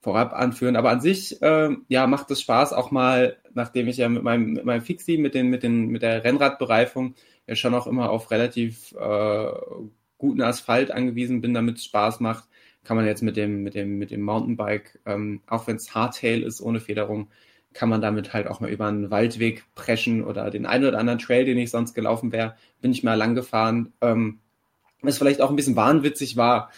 vorab 0.00 0.34
anführen. 0.34 0.76
Aber 0.76 0.90
an 0.90 1.00
sich, 1.00 1.40
äh, 1.42 1.70
ja, 1.88 2.06
macht 2.06 2.30
es 2.30 2.40
Spaß, 2.42 2.72
auch 2.72 2.90
mal, 2.90 3.38
nachdem 3.54 3.88
ich 3.88 3.96
ja 3.96 4.08
mit 4.08 4.22
meinem, 4.22 4.52
mit 4.52 4.64
meinem 4.64 4.82
Fixie, 4.82 5.18
mit, 5.18 5.34
den, 5.34 5.48
mit, 5.48 5.62
den, 5.62 5.88
mit 5.88 6.02
der 6.02 6.24
Rennradbereifung 6.24 7.14
ja 7.46 7.56
schon 7.56 7.74
auch 7.74 7.86
immer 7.86 8.10
auf 8.10 8.30
relativ 8.30 8.92
äh, 8.92 9.52
guten 10.18 10.42
Asphalt 10.42 10.90
angewiesen 10.90 11.40
bin, 11.40 11.54
damit 11.54 11.78
es 11.78 11.84
Spaß 11.84 12.20
macht, 12.20 12.48
kann 12.84 12.96
man 12.96 13.06
jetzt 13.06 13.22
mit 13.22 13.36
dem, 13.36 13.62
mit 13.62 13.74
dem, 13.74 13.98
mit 13.98 14.10
dem 14.10 14.22
Mountainbike, 14.22 15.00
ähm, 15.06 15.40
auch 15.46 15.66
wenn 15.66 15.76
es 15.76 15.94
Hardtail 15.94 16.42
ist, 16.42 16.60
ohne 16.60 16.80
Federung, 16.80 17.28
kann 17.72 17.88
man 17.88 18.00
damit 18.00 18.32
halt 18.32 18.46
auch 18.46 18.60
mal 18.60 18.70
über 18.70 18.86
einen 18.86 19.10
Waldweg 19.10 19.64
preschen 19.74 20.22
oder 20.22 20.50
den 20.50 20.64
einen 20.66 20.86
oder 20.86 20.98
anderen 20.98 21.18
Trail, 21.18 21.44
den 21.44 21.58
ich 21.58 21.70
sonst 21.70 21.94
gelaufen 21.94 22.30
wäre, 22.30 22.54
bin 22.80 22.92
ich 22.92 23.02
mal 23.02 23.14
lang 23.14 23.34
gefahren. 23.34 23.92
Ähm, 24.00 24.38
was 25.02 25.18
vielleicht 25.18 25.40
auch 25.40 25.50
ein 25.50 25.56
bisschen 25.56 25.76
wahnwitzig 25.76 26.36
war, 26.36 26.70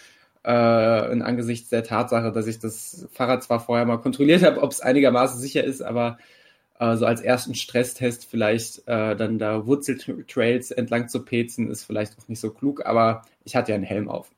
äh, 0.43 1.11
in 1.11 1.21
angesichts 1.21 1.69
der 1.69 1.83
Tatsache, 1.83 2.31
dass 2.31 2.47
ich 2.47 2.59
das 2.59 3.07
Fahrrad 3.11 3.43
zwar 3.43 3.59
vorher 3.59 3.85
mal 3.85 3.97
kontrolliert 3.97 4.43
habe, 4.45 4.61
ob 4.61 4.71
es 4.71 4.81
einigermaßen 4.81 5.39
sicher 5.39 5.63
ist, 5.63 5.81
aber 5.81 6.17
äh, 6.79 6.95
so 6.95 7.05
als 7.05 7.21
ersten 7.21 7.55
Stresstest 7.55 8.25
vielleicht 8.29 8.87
äh, 8.87 9.15
dann 9.15 9.39
da 9.39 9.65
Wurzeltrails 9.65 10.71
entlang 10.71 11.09
zu 11.09 11.23
pezen, 11.23 11.69
ist 11.71 11.83
vielleicht 11.83 12.17
auch 12.17 12.27
nicht 12.27 12.39
so 12.39 12.51
klug, 12.51 12.85
aber 12.85 13.23
ich 13.43 13.55
hatte 13.55 13.71
ja 13.71 13.75
einen 13.75 13.83
Helm 13.83 14.09
auf. 14.09 14.31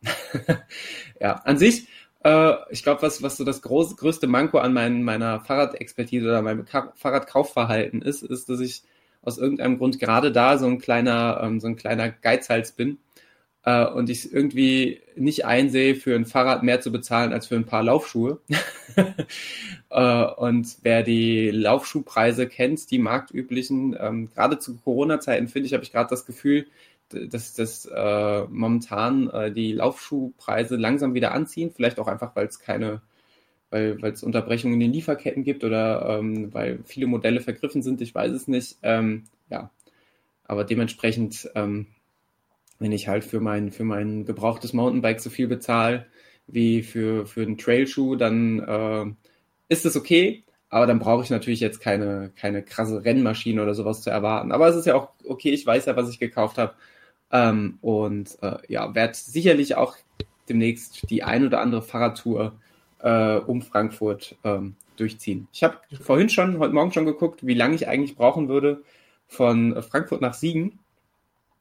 ja, 1.19 1.34
an 1.34 1.58
sich, 1.58 1.88
äh, 2.23 2.54
ich 2.69 2.84
glaube, 2.84 3.02
was, 3.02 3.21
was 3.21 3.38
so 3.38 3.43
das 3.43 3.62
groß, 3.62 3.97
größte 3.97 4.28
Manko 4.28 4.60
an 4.60 4.73
mein, 4.73 5.04
meiner 5.04 5.39
Fahrradexpertise 5.41 6.25
oder 6.25 6.41
meinem 6.41 6.65
Ka 6.65 6.93
Fahrradkaufverhalten 6.95 8.02
ist, 8.02 8.23
ist, 8.23 8.49
dass 8.49 8.60
ich 8.60 8.84
aus 9.21 9.38
irgendeinem 9.38 9.78
Grund 9.78 9.99
gerade 9.99 10.32
da 10.32 10.58
so 10.58 10.67
ein 10.67 10.80
kleiner, 10.80 11.41
ähm, 11.43 11.60
so 11.60 11.67
ein 11.67 11.75
kleiner 11.75 12.10
Geizhals 12.10 12.71
bin 12.71 12.99
äh, 13.65 13.86
und 13.86 14.10
ich 14.10 14.32
irgendwie 14.32 15.02
nicht 15.15 15.45
einsehe, 15.45 15.95
für 15.95 16.15
ein 16.15 16.26
Fahrrad 16.26 16.63
mehr 16.63 16.82
zu 16.82 16.91
bezahlen 16.91 17.34
als 17.34 17.48
für 17.48 17.56
ein 17.56 17.65
paar 17.65 17.84
Laufschuhe. 17.84 18.39
äh, 19.89 20.26
und 20.26 20.78
wer 20.84 21.04
die 21.04 21.52
Laufschuhpreise 21.52 22.48
kennt, 22.48 22.89
die 22.91 23.00
marktüblichen, 23.00 23.95
ähm, 24.00 24.30
gerade 24.34 24.60
zu 24.60 24.78
Corona-Zeiten 24.78 25.48
finde 25.48 25.67
ich, 25.67 25.74
habe 25.74 25.84
ich 25.84 25.91
gerade 25.91 26.10
das 26.10 26.26
Gefühl, 26.26 26.67
dass, 27.10 27.54
dass 27.54 27.86
äh, 27.86 28.43
momentan 28.50 29.30
äh, 29.32 29.52
die 29.52 29.74
Laufschuhpreise 29.74 30.76
langsam 30.76 31.13
wieder 31.13 31.34
anziehen. 31.34 31.72
Vielleicht 31.76 32.00
auch 32.00 32.08
einfach, 32.08 32.36
weil 32.36 32.48
es 32.48 32.60
keine 32.60 33.02
weil 33.72 34.00
es 34.04 34.24
Unterbrechungen 34.24 34.74
in 34.74 34.80
den 34.80 34.93
Lieferketten 34.93 35.43
gibt 35.43 35.63
oder 35.63 36.17
ähm, 36.17 36.52
weil 36.54 36.80
viele 36.86 37.06
Modelle 37.06 37.39
vergriffen 37.39 37.84
sind, 37.84 38.02
ich 38.02 38.15
weiß 38.15 38.32
es 38.32 38.48
nicht. 38.48 38.78
Ähm, 38.82 39.26
ja, 39.52 39.69
aber 40.45 40.63
dementsprechend 40.63 41.50
ähm, 41.54 41.86
wenn 42.79 42.91
ich 42.91 43.07
halt 43.07 43.23
für 43.23 43.39
mein, 43.39 43.71
für 43.71 43.83
mein 43.83 44.25
gebrauchtes 44.25 44.73
Mountainbike 44.73 45.19
so 45.19 45.29
viel 45.29 45.47
bezahle 45.47 46.05
wie 46.47 46.81
für, 46.81 47.27
für 47.27 47.43
einen 47.43 47.57
Trailschuh, 47.57 48.15
dann 48.15 48.59
äh, 48.59 49.05
ist 49.67 49.85
es 49.85 49.95
okay. 49.95 50.43
Aber 50.69 50.85
dann 50.87 50.99
brauche 50.99 51.23
ich 51.23 51.29
natürlich 51.29 51.59
jetzt 51.59 51.79
keine, 51.79 52.31
keine 52.35 52.63
krasse 52.63 53.03
Rennmaschine 53.03 53.61
oder 53.61 53.73
sowas 53.73 54.01
zu 54.01 54.09
erwarten. 54.09 54.51
Aber 54.51 54.67
es 54.67 54.75
ist 54.75 54.85
ja 54.85 54.95
auch 54.95 55.09
okay, 55.27 55.49
ich 55.51 55.65
weiß 55.65 55.85
ja, 55.85 55.95
was 55.95 56.09
ich 56.09 56.19
gekauft 56.19 56.57
habe. 56.57 56.73
Ähm, 57.31 57.77
und 57.81 58.37
äh, 58.41 58.57
ja, 58.67 58.93
werde 58.95 59.13
sicherlich 59.15 59.75
auch 59.75 59.95
demnächst 60.47 61.09
die 61.09 61.23
ein 61.23 61.45
oder 61.45 61.61
andere 61.61 61.81
Fahrradtour 61.81 62.53
äh, 62.99 63.37
um 63.37 63.61
Frankfurt 63.61 64.35
ähm, 64.43 64.75
durchziehen. 64.97 65.47
Ich 65.53 65.63
habe 65.63 65.77
vorhin 66.01 66.29
schon, 66.29 66.59
heute 66.59 66.73
Morgen 66.73 66.91
schon 66.91 67.05
geguckt, 67.05 67.45
wie 67.45 67.53
lange 67.53 67.75
ich 67.75 67.87
eigentlich 67.87 68.15
brauchen 68.15 68.49
würde 68.49 68.83
von 69.27 69.81
Frankfurt 69.83 70.21
nach 70.21 70.33
Siegen. 70.33 70.79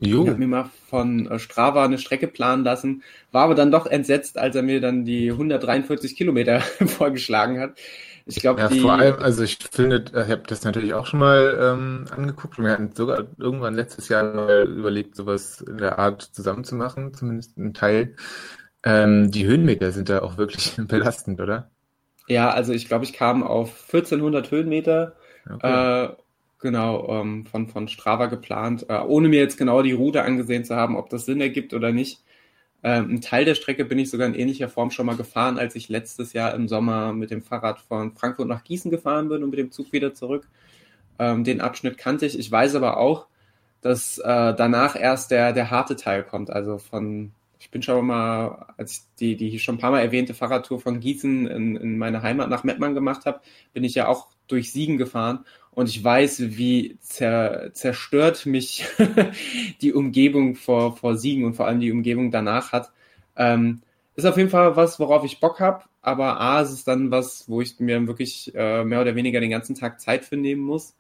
Jo. 0.01 0.23
Ich 0.23 0.29
habe 0.29 0.39
mir 0.39 0.47
mal 0.47 0.71
von 0.89 1.27
äh, 1.27 1.39
Strava 1.39 1.85
eine 1.85 1.99
Strecke 1.99 2.29
planen 2.29 2.65
lassen, 2.65 3.03
war 3.33 3.45
aber 3.45 3.55
dann 3.55 3.73
doch 3.73 3.87
entsetzt, 3.87 4.39
als 4.39 4.55
er 4.55 4.63
mir 4.63 4.81
dann 4.81 5.05
die 5.05 5.31
143 5.31 6.17
Kilometer 6.17 6.61
vorgeschlagen 6.87 7.59
hat. 7.61 7.79
Ich 8.25 8.37
glaube, 8.37 8.61
ja, 8.61 8.69
die... 8.69 8.81
vor 8.81 8.93
allem, 8.93 9.17
also 9.21 9.43
ich 9.43 9.59
finde, 9.73 10.05
ich 10.07 10.31
habe 10.31 10.43
das 10.47 10.63
natürlich 10.63 10.93
auch 10.93 11.07
schon 11.07 11.19
mal 11.19 11.59
ähm, 11.61 12.05
angeguckt 12.11 12.59
und 12.59 12.65
wir 12.67 12.73
hatten 12.73 12.93
sogar 12.95 13.25
irgendwann 13.39 13.75
letztes 13.75 14.09
Jahr 14.11 14.35
mal 14.35 14.69
überlegt, 14.69 15.17
sowas 15.17 15.63
in 15.63 15.79
der 15.79 15.99
Art 15.99 16.23
zusammenzumachen, 16.23 17.15
zumindest 17.15 17.57
ein 17.57 17.73
Teil. 17.73 18.15
Ähm, 18.85 19.31
die 19.31 19.47
Höhenmeter 19.47 19.93
sind 19.93 20.11
da 20.11 20.21
auch 20.21 20.37
wirklich 20.37 20.77
belastend, 20.89 21.41
oder? 21.41 21.71
Ja, 22.29 22.51
also 22.51 22.75
ich 22.75 22.87
glaube, 22.87 23.05
ich 23.05 23.15
kam 23.15 23.43
auf 23.43 23.85
1400 23.87 24.51
Höhenmeter. 24.51 25.17
Okay. 25.51 26.05
Äh, 26.05 26.17
Genau, 26.61 27.09
ähm, 27.09 27.47
von, 27.47 27.69
von 27.69 27.87
Strava 27.87 28.27
geplant, 28.27 28.87
äh, 28.89 28.99
ohne 28.99 29.29
mir 29.29 29.39
jetzt 29.39 29.57
genau 29.59 29.83
die 29.83 29.93
Route 29.93 30.23
angesehen 30.23 30.65
zu 30.65 30.75
haben, 30.75 30.97
ob 30.97 31.09
das 31.09 31.25
Sinn 31.25 31.41
ergibt 31.41 31.73
oder 31.73 31.93
nicht. 31.93 32.25
Ähm, 32.83 33.15
ein 33.15 33.21
Teil 33.21 33.45
der 33.45 33.55
Strecke 33.55 33.85
bin 33.85 33.99
ich 33.99 34.11
sogar 34.11 34.27
in 34.27 34.35
ähnlicher 34.35 34.69
Form 34.69 34.91
schon 34.91 35.07
mal 35.07 35.17
gefahren, 35.17 35.59
als 35.59 35.77
ich 35.77 35.89
letztes 35.89 36.33
Jahr 36.33 36.55
im 36.55 36.69
Sommer 36.69 37.13
mit 37.13 37.31
dem 37.31 37.43
Fahrrad 37.43 37.81
von 37.81 38.13
Frankfurt 38.13 38.49
nach 38.49 38.65
Gießen 38.65 38.91
gefahren 38.91 39.29
bin 39.29 39.43
und 39.45 39.51
mit 39.51 39.59
dem 39.59 39.71
Zug 39.73 39.93
wieder 39.93 40.15
zurück. 40.15 40.49
Ähm, 41.19 41.45
den 41.45 41.61
Abschnitt 41.61 41.99
kannte 41.99 42.27
ich. 42.27 42.39
Ich 42.39 42.51
weiß 42.51 42.75
aber 42.77 42.99
auch, 42.99 43.27
dass 43.81 44.19
äh, 44.19 44.25
danach 44.55 44.97
erst 45.01 45.31
der, 45.31 45.53
der 45.53 45.71
harte 45.71 45.97
Teil 45.97 46.25
kommt. 46.25 46.51
Also 46.51 46.79
von, 46.79 47.33
ich 47.61 47.71
bin 47.71 47.83
schon 47.83 48.07
mal, 48.07 48.67
als 48.77 48.93
ich 48.93 49.01
die, 49.21 49.37
die 49.37 49.59
schon 49.61 49.77
ein 49.77 49.79
paar 49.79 49.91
Mal 49.93 50.03
erwähnte 50.03 50.35
Fahrradtour 50.35 50.81
von 50.81 51.01
Gießen 51.01 51.47
in, 51.47 51.77
in 51.77 51.99
meine 51.99 52.23
Heimat 52.23 52.51
nach 52.51 52.65
Mettmann 52.65 52.95
gemacht 52.95 53.27
habe, 53.27 53.41
bin 53.73 53.85
ich 53.85 53.95
ja 53.95 54.09
auch 54.09 54.29
durch 54.49 54.73
Siegen 54.73 54.99
gefahren 54.99 55.45
und 55.79 55.89
ich 55.89 56.03
weiß, 56.03 56.57
wie 56.59 56.99
zer, 57.01 57.71
zerstört 57.73 58.47
mich 58.47 58.85
die 59.81 59.93
Umgebung 59.93 60.57
vor, 60.57 60.97
vor 60.97 61.17
Siegen 61.17 61.45
und 61.45 61.55
vor 61.55 61.67
allem 61.67 61.79
die 61.79 61.93
Umgebung 61.93 62.33
danach 62.33 62.73
hat. 62.73 62.91
Ähm, 63.37 63.83
ist 64.17 64.25
auf 64.25 64.37
jeden 64.37 64.51
Fall 64.51 64.75
was, 64.75 64.99
worauf 64.99 65.25
ich 65.25 65.39
Bock 65.39 65.61
habe, 65.61 65.85
aber 66.03 66.41
A, 66.41 66.61
ist 66.63 66.73
es 66.73 66.83
dann 66.83 67.13
was, 67.13 67.49
wo 67.49 67.61
ich 67.61 67.79
mir 67.79 68.05
wirklich 68.09 68.53
äh, 68.57 68.83
mehr 68.83 69.01
oder 69.01 69.15
weniger 69.15 69.41
den 69.41 69.51
ganzen 69.51 69.77
Tag 69.77 70.01
Zeit 70.01 70.25
für 70.25 70.37
nehmen 70.37 70.63
muss, 70.63 70.97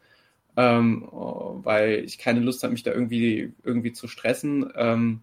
ähm, 0.56 1.08
weil 1.10 2.04
ich 2.04 2.18
keine 2.18 2.38
Lust 2.38 2.62
habe, 2.62 2.72
mich 2.72 2.84
da 2.84 2.92
irgendwie, 2.92 3.52
irgendwie 3.64 3.92
zu 3.92 4.06
stressen. 4.06 4.72
Ähm, 4.76 5.22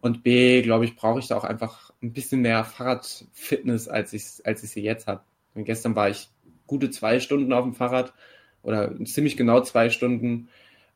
und 0.00 0.22
B, 0.22 0.62
glaube 0.62 0.86
ich, 0.86 0.96
brauche 0.96 1.18
ich 1.18 1.28
da 1.28 1.36
auch 1.36 1.44
einfach 1.44 1.92
ein 2.02 2.14
bisschen 2.14 2.40
mehr 2.40 2.64
Fahrradfitness, 2.64 3.88
als 3.88 4.14
ich, 4.14 4.24
als 4.44 4.62
ich 4.62 4.70
sie 4.70 4.82
jetzt 4.82 5.06
habe. 5.06 5.20
Gestern 5.54 5.94
war 5.96 6.08
ich 6.08 6.30
gute 6.66 6.90
zwei 6.90 7.20
Stunden 7.20 7.52
auf 7.52 7.64
dem 7.64 7.74
Fahrrad 7.74 8.12
oder 8.62 8.92
ziemlich 9.04 9.36
genau 9.36 9.60
zwei 9.60 9.90
Stunden. 9.90 10.48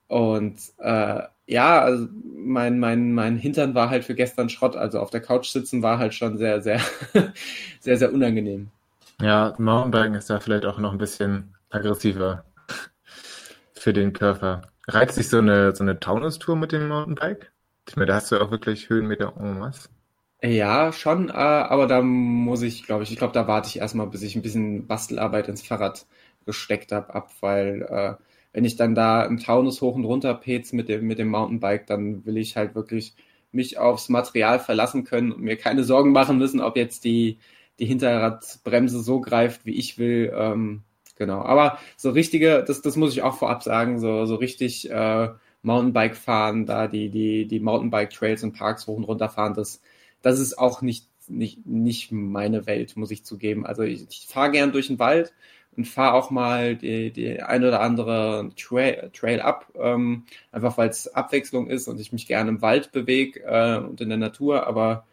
Und 0.09 0.59
äh, 0.79 1.23
ja, 1.47 1.81
also 1.81 2.09
mein, 2.37 2.79
mein, 2.79 3.13
mein 3.13 3.37
Hintern 3.37 3.75
war 3.75 3.91
halt 3.91 4.05
für 4.05 4.15
gestern 4.15 4.49
Schrott. 4.49 4.77
Also 4.77 5.01
auf 5.01 5.11
der 5.11 5.21
Couch 5.21 5.49
sitzen 5.49 5.83
war 5.83 5.99
halt 5.99 6.15
schon 6.15 6.39
sehr, 6.39 6.61
sehr, 6.61 6.81
sehr, 7.81 7.97
sehr 7.97 8.13
unangenehm. 8.13 8.69
Ja, 9.21 9.55
Mountainbiken 9.59 10.15
ist 10.15 10.31
da 10.31 10.41
vielleicht 10.41 10.65
auch 10.65 10.79
noch 10.79 10.93
ein 10.93 10.99
bisschen 10.99 11.55
aggressiver 11.71 12.45
für 13.75 13.93
den 13.93 14.13
Körper. 14.13 14.63
Reizt 14.89 15.15
sich 15.15 15.29
so 15.29 15.39
eine, 15.39 15.75
so 15.75 15.85
eine 15.85 16.01
Taunus-Tour 16.01 16.57
mit 16.57 16.73
dem 16.73 16.89
Mountainbike? 16.89 17.53
Ich 17.89 17.97
meine, 17.97 18.07
da 18.07 18.15
hast 18.15 18.33
du 18.33 18.41
auch 18.41 18.51
wirklich 18.51 18.89
Höhenmeter 18.89 19.35
en 19.39 19.59
masse. 19.59 19.89
Ja, 20.43 20.91
schon, 20.93 21.29
äh, 21.29 21.33
aber 21.33 21.87
da 21.87 22.01
muss 22.01 22.63
ich, 22.63 22.85
glaube 22.85 23.03
ich, 23.03 23.11
ich 23.13 23.19
glaube, 23.19 23.35
da 23.35 23.47
warte 23.47 23.69
ich 23.69 23.77
erstmal, 23.79 24.07
bis 24.07 24.23
ich 24.23 24.37
ein 24.37 24.43
bisschen 24.43 24.87
Bastelarbeit 24.87 25.49
ins 25.49 25.61
Fahrrad 25.67 26.07
gesteckt 26.47 26.93
habe, 26.93 27.15
ab, 27.15 27.31
weil 27.41 27.83
äh, 27.83 28.15
wenn 28.55 28.65
ich 28.65 28.77
dann 28.77 28.95
da 28.95 29.23
im 29.25 29.39
Taunus 29.39 29.83
hoch 29.83 29.95
und 29.97 30.05
runter 30.07 30.33
pez 30.35 30.73
mit 30.73 30.89
dem, 30.89 31.07
mit 31.07 31.19
dem 31.19 31.29
Mountainbike, 31.29 31.87
dann 31.87 32.25
will 32.25 32.39
ich 32.39 32.57
halt 32.57 32.75
wirklich 32.75 33.15
mich 33.53 33.77
aufs 33.79 34.09
Material 34.09 34.59
verlassen 34.61 35.05
können 35.05 35.31
und 35.33 35.43
mir 35.43 35.57
keine 35.59 35.85
Sorgen 35.85 36.13
machen 36.13 36.39
müssen, 36.39 36.61
ob 36.63 36.77
jetzt 36.77 37.05
die, 37.05 37.39
die 37.79 37.85
Hinterradbremse 37.87 39.01
so 39.01 39.21
greift, 39.21 39.67
wie 39.67 39.75
ich 39.77 39.99
will. 39.99 40.33
Ähm, 40.35 40.85
genau. 41.17 41.43
Aber 41.43 41.79
so 41.99 42.11
richtige, 42.11 42.65
das, 42.67 42.81
das 42.81 42.97
muss 42.97 43.13
ich 43.13 43.21
auch 43.23 43.35
vorab 43.37 43.63
sagen, 43.63 43.99
so, 44.01 44.25
so 44.25 44.37
richtig 44.37 44.91
äh, 44.91 45.29
Mountainbike 45.63 46.17
fahren, 46.17 46.65
da 46.65 46.87
die, 46.89 47.11
die, 47.11 47.47
die 47.47 47.61
Mountainbike-Trails 47.61 48.43
und 48.45 48.53
Parks 48.53 48.87
hoch 48.87 48.97
und 48.97 49.05
runter 49.05 49.29
fahren, 49.29 49.53
das, 49.55 49.83
das 50.23 50.39
ist 50.41 50.59
auch 50.59 50.83
nicht, 50.83 51.07
nicht, 51.29 51.67
nicht 51.67 52.13
meine 52.13 52.67
Welt, 52.67 52.97
muss 52.97 53.11
ich 53.11 53.25
zugeben. 53.25 53.67
Also 53.67 53.83
ich, 53.83 54.07
ich 54.09 54.27
fahre 54.29 54.51
gern 54.51 54.73
durch 54.73 54.89
den 54.89 54.99
Wald, 54.99 55.33
und 55.77 55.87
fahre 55.87 56.15
auch 56.15 56.31
mal 56.31 56.77
die, 56.77 57.13
die 57.13 57.41
ein 57.43 57.65
oder 57.65 57.81
andere 57.81 58.51
Trail, 58.57 59.11
Trail 59.15 59.41
ab, 59.41 59.73
ähm, 59.77 60.25
einfach 60.53 60.77
weil 60.79 60.89
es 60.89 61.09
Abwechslung 61.15 61.69
ist 61.69 61.89
und 61.89 62.01
ich 62.01 62.13
mich 62.13 62.27
gerne 62.27 62.51
im 62.51 62.63
Wald 62.63 62.93
bewege 62.93 63.41
äh, 63.45 63.79
und 63.79 64.01
in 64.01 64.09
der 64.09 64.19
Natur, 64.19 64.67
aber 64.67 65.07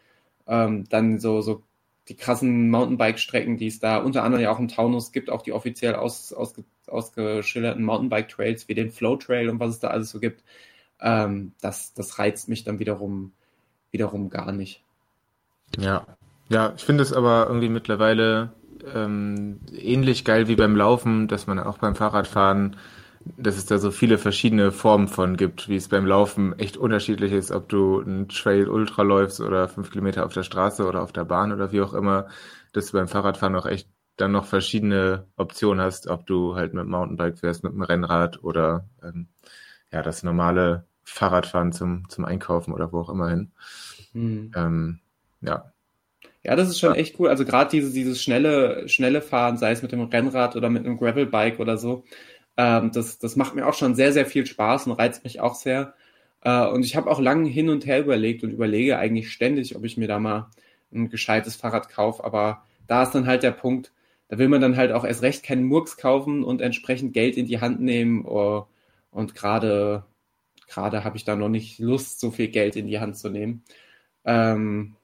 ähm, 0.46 0.84
dann 0.88 1.20
so, 1.20 1.40
so 1.42 1.62
die 2.08 2.16
krassen 2.16 2.70
Mountainbike-Strecken, 2.70 3.58
die 3.58 3.68
es 3.68 3.80
da 3.80 3.98
unter 3.98 4.24
anderem 4.24 4.42
ja 4.42 4.50
auch 4.50 4.58
im 4.58 4.68
Taunus 4.68 5.12
gibt, 5.12 5.30
auch 5.30 5.42
die 5.42 5.52
offiziell 5.52 5.94
aus, 5.94 6.32
aus, 6.32 6.54
ausgeschilderten 6.86 7.84
Mountainbike-Trails 7.84 8.68
wie 8.68 8.74
den 8.74 8.90
Flow 8.90 9.16
Trail 9.16 9.48
und 9.50 9.60
was 9.60 9.74
es 9.74 9.80
da 9.80 9.88
alles 9.88 10.10
so 10.10 10.20
gibt, 10.20 10.42
ähm, 11.00 11.52
das, 11.60 11.94
das 11.94 12.18
reizt 12.18 12.48
mich 12.48 12.64
dann 12.64 12.78
wiederum, 12.78 13.32
wiederum 13.90 14.30
gar 14.30 14.52
nicht. 14.52 14.82
Ja, 15.76 16.06
ja, 16.48 16.72
ich 16.76 16.84
finde 16.84 17.02
es 17.02 17.12
aber 17.12 17.46
irgendwie 17.48 17.68
mittlerweile 17.68 18.52
ähm, 18.94 19.60
ähnlich 19.72 20.24
geil 20.24 20.48
wie 20.48 20.56
beim 20.56 20.76
Laufen, 20.76 21.28
dass 21.28 21.46
man 21.46 21.58
auch 21.58 21.78
beim 21.78 21.94
Fahrradfahren, 21.94 22.76
dass 23.36 23.56
es 23.56 23.66
da 23.66 23.78
so 23.78 23.90
viele 23.90 24.16
verschiedene 24.16 24.72
Formen 24.72 25.08
von 25.08 25.36
gibt, 25.36 25.68
wie 25.68 25.76
es 25.76 25.88
beim 25.88 26.06
Laufen 26.06 26.58
echt 26.58 26.76
unterschiedlich 26.76 27.32
ist, 27.32 27.50
ob 27.50 27.68
du 27.68 28.00
einen 28.00 28.28
Trail 28.28 28.68
Ultra 28.68 29.02
läufst 29.02 29.40
oder 29.40 29.68
fünf 29.68 29.90
Kilometer 29.90 30.24
auf 30.24 30.32
der 30.32 30.42
Straße 30.42 30.86
oder 30.86 31.02
auf 31.02 31.12
der 31.12 31.24
Bahn 31.24 31.52
oder 31.52 31.70
wie 31.72 31.82
auch 31.82 31.92
immer, 31.92 32.28
dass 32.72 32.86
du 32.86 32.92
beim 32.92 33.08
Fahrradfahren 33.08 33.56
auch 33.56 33.66
echt 33.66 33.88
dann 34.16 34.32
noch 34.32 34.46
verschiedene 34.46 35.26
Optionen 35.36 35.84
hast, 35.84 36.08
ob 36.08 36.26
du 36.26 36.54
halt 36.56 36.74
mit 36.74 36.84
dem 36.84 36.90
Mountainbike 36.90 37.38
fährst, 37.38 37.62
mit 37.62 37.72
dem 37.72 37.82
Rennrad 37.82 38.42
oder 38.42 38.88
ähm, 39.02 39.28
ja, 39.92 40.02
das 40.02 40.22
normale 40.22 40.86
Fahrradfahren 41.04 41.72
zum, 41.72 42.08
zum 42.08 42.24
Einkaufen 42.24 42.72
oder 42.72 42.92
wo 42.92 43.00
auch 43.00 43.10
immer 43.10 43.28
hin. 43.28 43.52
Mhm. 44.12 44.52
Ähm, 44.54 45.00
ja, 45.40 45.72
Ja, 46.44 46.56
das 46.56 46.68
ist 46.68 46.80
schon 46.80 46.94
echt 46.94 47.18
cool. 47.20 47.28
Also 47.28 47.44
gerade 47.44 47.70
dieses, 47.70 47.92
dieses 47.92 48.22
schnelle, 48.22 48.88
schnelle 48.88 49.22
Fahren, 49.22 49.58
sei 49.58 49.72
es 49.72 49.82
mit 49.82 49.92
dem 49.92 50.02
Rennrad 50.02 50.56
oder 50.56 50.70
mit 50.70 50.86
einem 50.86 50.98
Gravelbike 50.98 51.60
oder 51.60 51.78
so, 51.78 52.04
ähm, 52.56 52.92
das, 52.92 53.18
das 53.18 53.36
macht 53.36 53.54
mir 53.54 53.66
auch 53.66 53.74
schon 53.74 53.94
sehr, 53.94 54.12
sehr 54.12 54.26
viel 54.26 54.46
Spaß 54.46 54.86
und 54.86 54.92
reizt 54.94 55.24
mich 55.24 55.40
auch 55.40 55.54
sehr. 55.54 55.94
Äh, 56.42 56.66
und 56.68 56.84
ich 56.84 56.96
habe 56.96 57.10
auch 57.10 57.20
lange 57.20 57.48
hin 57.48 57.70
und 57.70 57.86
her 57.86 58.00
überlegt 58.00 58.44
und 58.44 58.50
überlege 58.52 58.98
eigentlich 58.98 59.32
ständig, 59.32 59.76
ob 59.76 59.84
ich 59.84 59.96
mir 59.96 60.08
da 60.08 60.18
mal 60.18 60.50
ein 60.92 61.10
gescheites 61.10 61.56
Fahrrad 61.56 61.88
kaufe. 61.90 62.24
Aber 62.24 62.64
da 62.86 63.02
ist 63.04 63.12
dann 63.14 63.26
halt 63.26 63.42
der 63.42 63.52
Punkt, 63.52 63.92
da 64.28 64.38
will 64.38 64.48
man 64.48 64.60
dann 64.60 64.76
halt 64.76 64.92
auch 64.92 65.04
erst 65.04 65.22
recht 65.22 65.42
keinen 65.44 65.64
Murks 65.64 65.96
kaufen 65.96 66.44
und 66.44 66.60
entsprechend 66.62 67.14
Geld 67.14 67.36
in 67.36 67.46
die 67.46 67.60
Hand 67.60 67.80
nehmen. 67.80 68.26
Uh, 68.26 68.64
und 69.10 69.34
gerade 69.34 70.04
gerade 70.68 71.04
habe 71.04 71.16
ich 71.16 71.24
da 71.24 71.36
noch 71.36 71.48
nicht 71.48 71.78
Lust, 71.78 72.20
so 72.20 72.30
viel 72.30 72.48
Geld 72.48 72.76
in 72.76 72.86
die 72.86 73.00
Hand 73.00 73.16
zu 73.18 73.30
nehmen. 73.30 73.64
Ähm, 74.24 74.96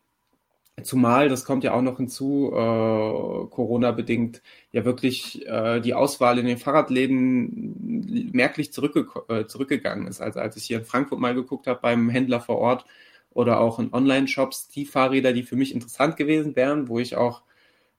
Zumal, 0.82 1.28
das 1.28 1.44
kommt 1.44 1.62
ja 1.62 1.72
auch 1.72 1.82
noch 1.82 1.98
hinzu, 1.98 2.50
äh, 2.52 3.46
Corona-bedingt, 3.48 4.42
ja 4.72 4.84
wirklich 4.84 5.46
äh, 5.46 5.80
die 5.80 5.94
Auswahl 5.94 6.38
in 6.38 6.46
den 6.46 6.58
Fahrradläden 6.58 8.30
merklich 8.32 8.72
zurückge 8.72 9.06
äh, 9.28 9.46
zurückgegangen 9.46 10.08
ist. 10.08 10.20
Also 10.20 10.40
als 10.40 10.56
ich 10.56 10.64
hier 10.64 10.78
in 10.78 10.84
Frankfurt 10.84 11.20
mal 11.20 11.34
geguckt 11.34 11.68
habe 11.68 11.78
beim 11.80 12.08
Händler 12.08 12.40
vor 12.40 12.58
Ort 12.58 12.86
oder 13.30 13.60
auch 13.60 13.78
in 13.78 13.92
Online-Shops, 13.92 14.68
die 14.68 14.84
Fahrräder, 14.84 15.32
die 15.32 15.44
für 15.44 15.56
mich 15.56 15.72
interessant 15.74 16.16
gewesen 16.16 16.56
wären, 16.56 16.88
wo 16.88 16.98
ich 16.98 17.16
auch 17.16 17.42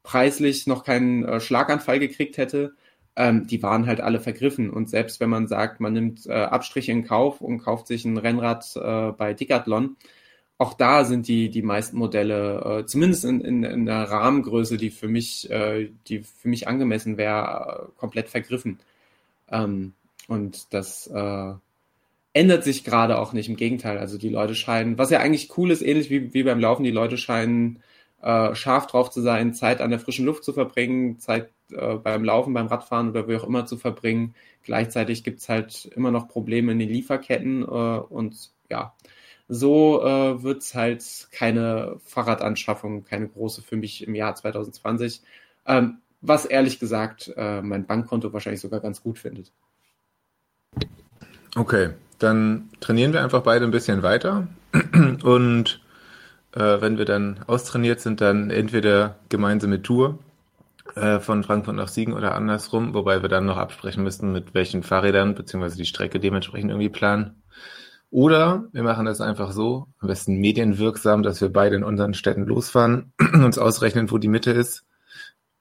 preislich 0.04 0.68
noch 0.68 0.84
keinen 0.84 1.24
äh, 1.26 1.40
Schlaganfall 1.40 2.00
gekriegt 2.00 2.38
hätte, 2.38 2.76
ähm, 3.16 3.48
die 3.48 3.64
waren 3.64 3.88
halt 3.88 4.02
alle 4.02 4.20
vergriffen. 4.20 4.70
Und 4.70 4.90
selbst 4.90 5.20
wenn 5.20 5.30
man 5.30 5.48
sagt, 5.48 5.80
man 5.80 5.94
nimmt 5.94 6.26
äh, 6.28 6.34
Abstriche 6.34 6.92
in 6.92 7.06
Kauf 7.06 7.42
und 7.42 7.60
kauft 7.60 7.88
sich 7.88 8.06
ein 8.06 8.18
Rennrad 8.18 8.76
äh, 8.76 9.12
bei 9.14 9.34
Decathlon, 9.34 9.98
auch 10.58 10.74
da 10.74 11.04
sind 11.04 11.28
die, 11.28 11.50
die 11.50 11.62
meisten 11.62 11.98
Modelle, 11.98 12.80
äh, 12.82 12.86
zumindest 12.86 13.26
in, 13.26 13.42
in, 13.42 13.64
in 13.64 13.86
der 13.86 14.04
Rahmengröße, 14.04 14.78
die 14.78 14.90
für 14.90 15.08
mich, 15.08 15.50
äh, 15.50 15.90
die 16.08 16.20
für 16.20 16.48
mich 16.48 16.68
angemessen 16.68 17.18
wäre, 17.18 17.90
äh, 17.96 18.00
komplett 18.00 18.30
vergriffen. 18.30 18.80
Ähm, 19.50 19.94
und 20.28 20.74
das 20.74 21.08
äh, 21.08 21.54
ändert 22.34 22.64
sich 22.64 22.84
gerade 22.84 23.20
auch 23.20 23.34
nicht. 23.34 23.50
Im 23.50 23.58
Gegenteil. 23.58 23.98
Also 23.98 24.18
die 24.18 24.30
Leute 24.30 24.56
scheinen, 24.56 24.98
was 24.98 25.10
ja 25.10 25.20
eigentlich 25.20 25.58
cool 25.58 25.72
ist, 25.72 25.82
ähnlich 25.82 26.10
wie, 26.10 26.34
wie 26.34 26.44
beim 26.44 26.60
Laufen, 26.60 26.84
die 26.84 26.92
Leute 26.92 27.18
scheinen 27.18 27.82
äh, 28.22 28.56
scharf 28.56 28.88
drauf 28.88 29.10
zu 29.10 29.22
sein, 29.22 29.54
Zeit 29.54 29.82
an 29.82 29.90
der 29.90 30.00
frischen 30.00 30.26
Luft 30.26 30.44
zu 30.44 30.54
verbringen, 30.54 31.20
Zeit 31.20 31.52
äh, 31.72 31.96
beim 31.96 32.24
Laufen, 32.24 32.54
beim 32.54 32.68
Radfahren 32.68 33.10
oder 33.10 33.28
wie 33.28 33.36
auch 33.36 33.44
immer 33.44 33.66
zu 33.66 33.78
verbringen. 33.78 34.36
Gleichzeitig 34.64 35.24
gibt's 35.24 35.50
halt 35.50 35.86
immer 35.96 36.12
noch 36.12 36.28
Probleme 36.28 36.72
in 36.72 36.80
den 36.80 36.90
Lieferketten 36.90 37.64
äh, 37.64 37.66
und 37.66 38.52
ja, 38.70 38.94
so 39.48 40.02
äh, 40.04 40.42
wird 40.44 40.62
es 40.64 40.74
halt 40.74 41.28
keine 41.32 41.98
Fahrradanschaffung, 42.06 43.06
keine 43.06 43.28
große 43.28 43.62
für 43.62 43.76
mich 43.76 44.06
im 44.08 44.16
Jahr 44.16 44.36
2020. 44.36 45.22
Ähm, 45.68 46.00
was 46.22 46.46
ehrlich 46.46 46.80
gesagt 46.80 47.32
äh, 47.36 47.62
mein 47.62 47.86
Bankkonto 47.86 48.34
wahrscheinlich 48.34 48.62
sogar 48.62 48.80
ganz 48.80 49.02
gut 49.02 49.20
findet. 49.20 49.52
Okay, 51.56 51.92
dann 52.20 52.70
trainieren 52.80 53.14
wir 53.14 53.24
einfach 53.24 53.44
beide 53.44 53.66
ein 53.66 53.72
bisschen 53.72 54.04
weiter 54.04 54.48
und 55.24 55.82
äh, 56.54 56.82
wenn 56.82 56.98
wir 56.98 57.06
dann 57.06 57.42
austrainiert 57.48 58.00
sind, 58.00 58.22
dann 58.22 58.50
entweder 58.50 59.20
gemeinsame 59.30 59.82
Tour 59.82 60.20
äh, 60.96 61.20
von 61.20 61.44
Frankfurt 61.44 61.76
nach 61.76 61.88
Siegen 61.88 62.14
oder 62.14 62.36
andersrum, 62.36 62.94
wobei 62.94 63.22
wir 63.22 63.30
dann 63.30 63.46
noch 63.46 63.58
absprechen 63.58 64.04
müssen, 64.04 64.32
mit 64.32 64.54
welchen 64.54 64.84
Fahrrädern 64.84 65.36
beziehungsweise 65.36 65.78
die 65.78 65.86
Strecke 65.86 66.20
dementsprechend 66.20 66.72
irgendwie 66.72 66.90
planen. 66.90 67.42
Oder 68.12 68.66
wir 68.72 68.84
machen 68.84 69.06
das 69.06 69.22
einfach 69.22 69.52
so, 69.52 69.88
am 70.00 70.08
besten 70.08 70.38
medienwirksam, 70.38 71.24
dass 71.24 71.42
wir 71.42 71.50
beide 71.50 71.76
in 71.76 71.84
unseren 71.84 72.14
Städten 72.14 72.46
losfahren, 72.46 73.12
uns 73.34 73.58
ausrechnen, 73.58 74.12
wo 74.12 74.18
die 74.18 74.28
Mitte 74.28 74.52
ist 74.52 74.86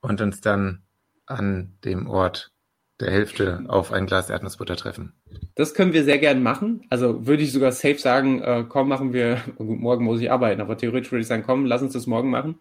und 0.01 0.21
uns 0.21 0.41
dann 0.41 0.83
an 1.27 1.73
dem 1.85 2.09
Ort 2.09 2.53
der 3.01 3.11
Hälfte 3.11 3.65
auf 3.69 3.93
ein 3.93 4.07
Glas 4.07 4.31
Erdnussbutter 4.31 4.77
treffen. 4.77 5.15
Das 5.57 5.75
können 5.75 5.93
wir 5.93 6.05
sehr 6.05 6.19
gern 6.19 6.43
machen. 6.43 6.87
Also 6.91 7.27
würde 7.27 7.43
ich 7.43 7.53
sogar 7.53 7.73
safe 7.73 7.99
sagen, 7.99 8.41
äh, 8.41 8.65
komm, 8.69 8.89
machen 8.89 9.13
wir, 9.13 9.37
gut, 9.57 9.81
morgen 9.81 10.05
muss 10.05 10.21
ich 10.21 10.31
arbeiten, 10.31 10.61
aber 10.61 10.77
theoretisch 10.77 11.11
würde 11.11 11.23
ich 11.23 11.27
sagen, 11.27 11.43
komm, 11.45 11.67
lass 11.67 11.83
uns 11.83 11.93
das 11.93 12.07
morgen 12.07 12.31
machen. 12.31 12.61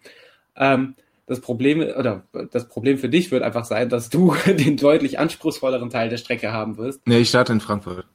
Ähm, 0.56 0.96
das 1.26 1.40
Problem, 1.40 1.80
oder 1.80 2.24
das 2.52 2.68
Problem 2.68 2.98
für 2.98 3.08
dich 3.08 3.32
wird 3.32 3.44
einfach 3.44 3.66
sein, 3.66 3.90
dass 3.90 4.10
du 4.10 4.36
den 4.46 4.78
deutlich 4.78 5.20
anspruchsvolleren 5.20 5.90
Teil 5.90 6.10
der 6.10 6.18
Strecke 6.18 6.52
haben 6.52 6.78
wirst. 6.78 7.06
Nee, 7.08 7.20
ich 7.20 7.30
starte 7.30 7.54
in 7.54 7.62
Frankfurt. 7.62 8.06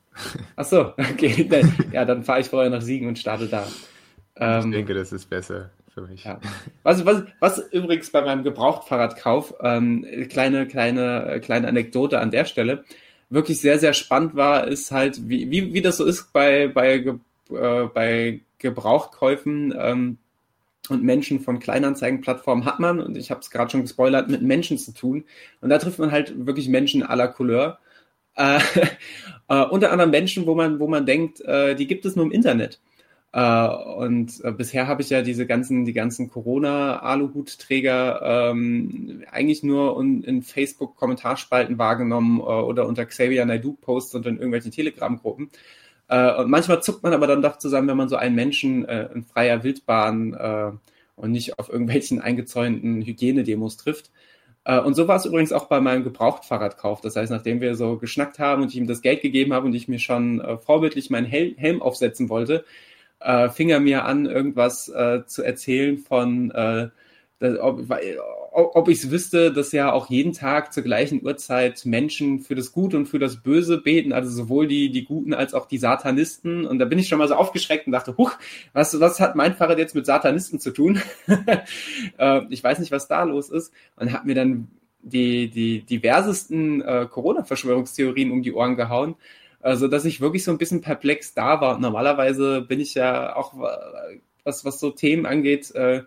Ach 0.57 0.65
so, 0.65 0.93
okay. 0.97 1.49
ja, 1.93 2.05
dann 2.05 2.25
fahre 2.25 2.41
ich 2.41 2.49
vorher 2.49 2.71
nach 2.71 2.83
Siegen 2.83 3.09
und 3.09 3.19
starte 3.19 3.47
da. 3.47 3.67
Ähm, 4.37 4.71
ich 4.71 4.77
denke, 4.77 4.95
das 4.95 5.13
ist 5.13 5.29
besser 5.29 5.71
für 5.89 6.03
mich. 6.03 6.25
Ja. 6.25 6.41
Was, 6.83 7.05
was, 7.05 7.25
was 7.41 7.59
übrigens 7.73 8.11
bei 8.11 8.23
meinem 8.23 8.45
Gebrauchtfahrradkauf, 8.45 9.55
ähm, 9.63 10.07
kleine, 10.29 10.67
kleine, 10.67 11.41
kleine 11.43 11.69
Anekdote 11.69 12.21
an 12.21 12.31
der 12.31 12.45
Stelle, 12.45 12.85
wirklich 13.31 13.61
sehr, 13.61 13.79
sehr 13.79 13.93
spannend 13.93 14.37
war, 14.37 14.67
ist 14.67 14.91
halt, 14.91 15.29
wie, 15.29 15.51
wie, 15.51 15.73
wie 15.75 15.83
das 15.83 15.97
so 15.97 16.05
ist 16.05 16.33
bei, 16.33 16.69
bei, 16.69 17.05
äh, 17.51 17.85
bei 17.93 18.41
Gebrauchtkäufen 18.59 19.75
ähm, 19.79 20.19
und 20.89 21.03
Menschen 21.03 21.41
von 21.41 21.59
Kleinanzeigenplattformen 21.59 22.65
hat 22.65 22.81
man, 22.81 23.01
und 23.01 23.17
ich 23.17 23.31
habe 23.31 23.41
es 23.41 23.51
gerade 23.51 23.71
schon 23.71 23.83
gespoilert, 23.83 24.29
mit 24.29 24.43
Menschen 24.43 24.79
zu 24.79 24.93
tun. 24.95 25.25
Und 25.61 25.69
da 25.69 25.79
trifft 25.79 25.99
man 25.99 26.13
halt 26.13 26.47
wirklich 26.47 26.69
Menschen 26.69 27.03
aller 27.03 27.29
Couleur. 27.29 27.79
Äh, 28.37 28.61
äh, 29.49 29.65
unter 29.65 29.93
anderem 29.93 30.11
Menschen, 30.11 30.47
wo 30.47 30.55
man, 30.55 30.81
wo 30.81 30.89
man 30.89 31.07
denkt, 31.07 31.41
äh, 31.41 31.75
die 31.75 31.87
gibt 31.87 32.05
es 32.05 32.17
nur 32.17 32.25
im 32.25 32.33
Internet. 32.33 32.81
Äh, 33.33 33.69
und 33.69 34.43
äh, 34.43 34.53
bisher 34.53 34.89
habe 34.89 35.03
ich 35.03 35.11
ja 35.11 35.23
diese 35.23 35.47
ganzen, 35.47 35.85
die 35.85 35.93
ganzen 35.93 36.31
Corona-Aluhutträger 36.31 38.51
ähm, 38.51 39.25
eigentlich 39.31 39.63
nur 39.63 40.01
in, 40.01 40.25
in 40.25 40.43
Facebook-Kommentarspalten 40.43 41.79
wahrgenommen 41.79 42.41
äh, 42.41 42.43
oder 42.43 42.87
unter 42.87 43.05
Xavier 43.05 43.45
Naidoo-Posts 43.45 44.15
und 44.15 44.27
in 44.27 44.37
irgendwelchen 44.37 44.73
Telegram-Gruppen. 44.73 45.51
Äh, 46.09 46.35
und 46.37 46.51
manchmal 46.51 46.83
zuckt 46.83 47.03
man 47.03 47.13
aber 47.13 47.27
dann 47.27 47.43
doch 47.43 47.59
zusammen, 47.59 47.89
wenn 47.89 47.99
man 47.99 48.09
so 48.09 48.17
einen 48.17 48.35
Menschen 48.35 48.85
in 48.87 49.25
freier 49.25 49.63
Wildbahn 49.63 50.79
und 51.17 51.33
nicht 51.33 51.59
auf 51.59 51.69
irgendwelchen 51.69 52.21
eingezäunten 52.21 53.03
Hygienedemos 53.03 53.77
trifft. 53.77 54.11
Äh, 54.69 54.81
und 54.81 54.95
so 54.95 55.09
war 55.09 55.17
es 55.17 55.25
übrigens 55.25 55.53
auch 55.53 55.67
bei 55.67 55.81
meinem 55.81 56.05
Gebrauchtfahrradkauf. 56.05 57.01
Das 57.01 57.17
heißt, 57.17 57.33
nachdem 57.33 57.61
wir 57.61 57.75
so 57.75 57.97
geschnackt 57.97 58.39
haben 58.39 58.63
und 58.63 58.69
ich 58.69 58.77
ihm 58.77 58.87
das 58.87 59.03
Geld 59.03 59.23
gegeben 59.23 59.55
habe 59.55 59.67
und 59.67 59.75
ich 59.75 59.89
mir 59.89 59.99
schon 59.99 60.41
äh, 60.41 60.59
vorbildlich 60.59 61.11
meinen 61.11 61.27
Hel 61.27 61.57
Helm 61.57 61.83
aufsetzen 61.83 62.29
wollte, 62.29 62.65
äh, 63.21 63.49
fing 63.49 63.71
er 63.71 63.81
mir 63.81 64.05
an, 64.05 64.27
irgendwas 64.27 64.93
zu 65.27 65.43
erzählen 65.43 65.99
von, 65.99 66.53
ob 68.51 68.89
ich 68.89 68.99
es 68.99 69.11
wüsste, 69.11 69.53
dass 69.53 69.73
ja 69.73 69.93
auch 69.93 70.09
jeden 70.09 70.33
Tag 70.33 70.73
zur 70.73 70.83
gleichen 70.83 71.25
Uhrzeit 71.25 71.85
Menschen 71.85 72.41
für 72.41 72.55
das 72.55 72.73
Gute 72.73 72.97
und 72.97 73.07
für 73.07 73.19
das 73.19 73.43
Böse 73.43 73.79
beten, 73.79 74.13
also 74.13 74.31
sowohl 74.31 74.67
die, 74.67 74.91
die 74.91 75.05
Guten 75.05 75.35
als 75.35 75.55
auch 75.55 75.67
die 75.67 75.79
Satanisten. 75.79 76.65
Und 76.67 76.79
da 76.79 76.85
bin 76.85 76.99
ich 76.99 77.09
schon 77.09 77.19
mal 77.19 77.29
so 77.29 77.35
aufgeschreckt 77.35 77.87
und 77.87 77.93
dachte, 77.93 78.17
huch, 78.17 78.33
was, 78.73 78.99
was 79.01 79.21
hat 79.21 79.37
mein 79.37 79.55
Fahrrad 79.55 79.79
jetzt 79.79 79.95
mit 79.95 80.07
Satanisten 80.07 80.61
zu 80.61 80.71
tun? 80.73 81.01
äh, 82.19 82.41
ich 82.49 82.65
weiß 82.65 82.79
nicht, 82.79 82.91
was 82.91 83.07
da 83.07 83.23
los 83.25 83.51
ist. 83.51 83.73
Und 83.97 84.13
hat 84.13 84.25
mir 84.25 84.35
dann 84.35 84.69
die, 85.03 85.51
die 85.51 85.83
diversesten 85.83 86.81
äh, 86.81 87.07
Corona-Verschwörungstheorien 87.11 88.31
um 88.31 88.43
die 88.43 88.53
Ohren 88.53 88.77
gehauen. 88.77 89.17
Also, 89.61 89.89
dass 89.89 90.05
ich 90.05 90.21
wirklich 90.21 90.45
so 90.45 90.53
ein 90.53 90.59
bisschen 90.59 90.81
perplex 90.81 91.35
da 91.35 91.61
war. 91.61 91.79
Normalerweise 91.79 92.63
bin 92.63 92.81
ich 92.81 92.95
ja 92.95 93.37
auch, 93.37 93.55
äh, 93.55 94.21
was, 94.45 94.65
was 94.65 94.81
so 94.81 94.91
Themen 94.91 95.27
angeht, 95.27 95.75
äh, 95.75 96.03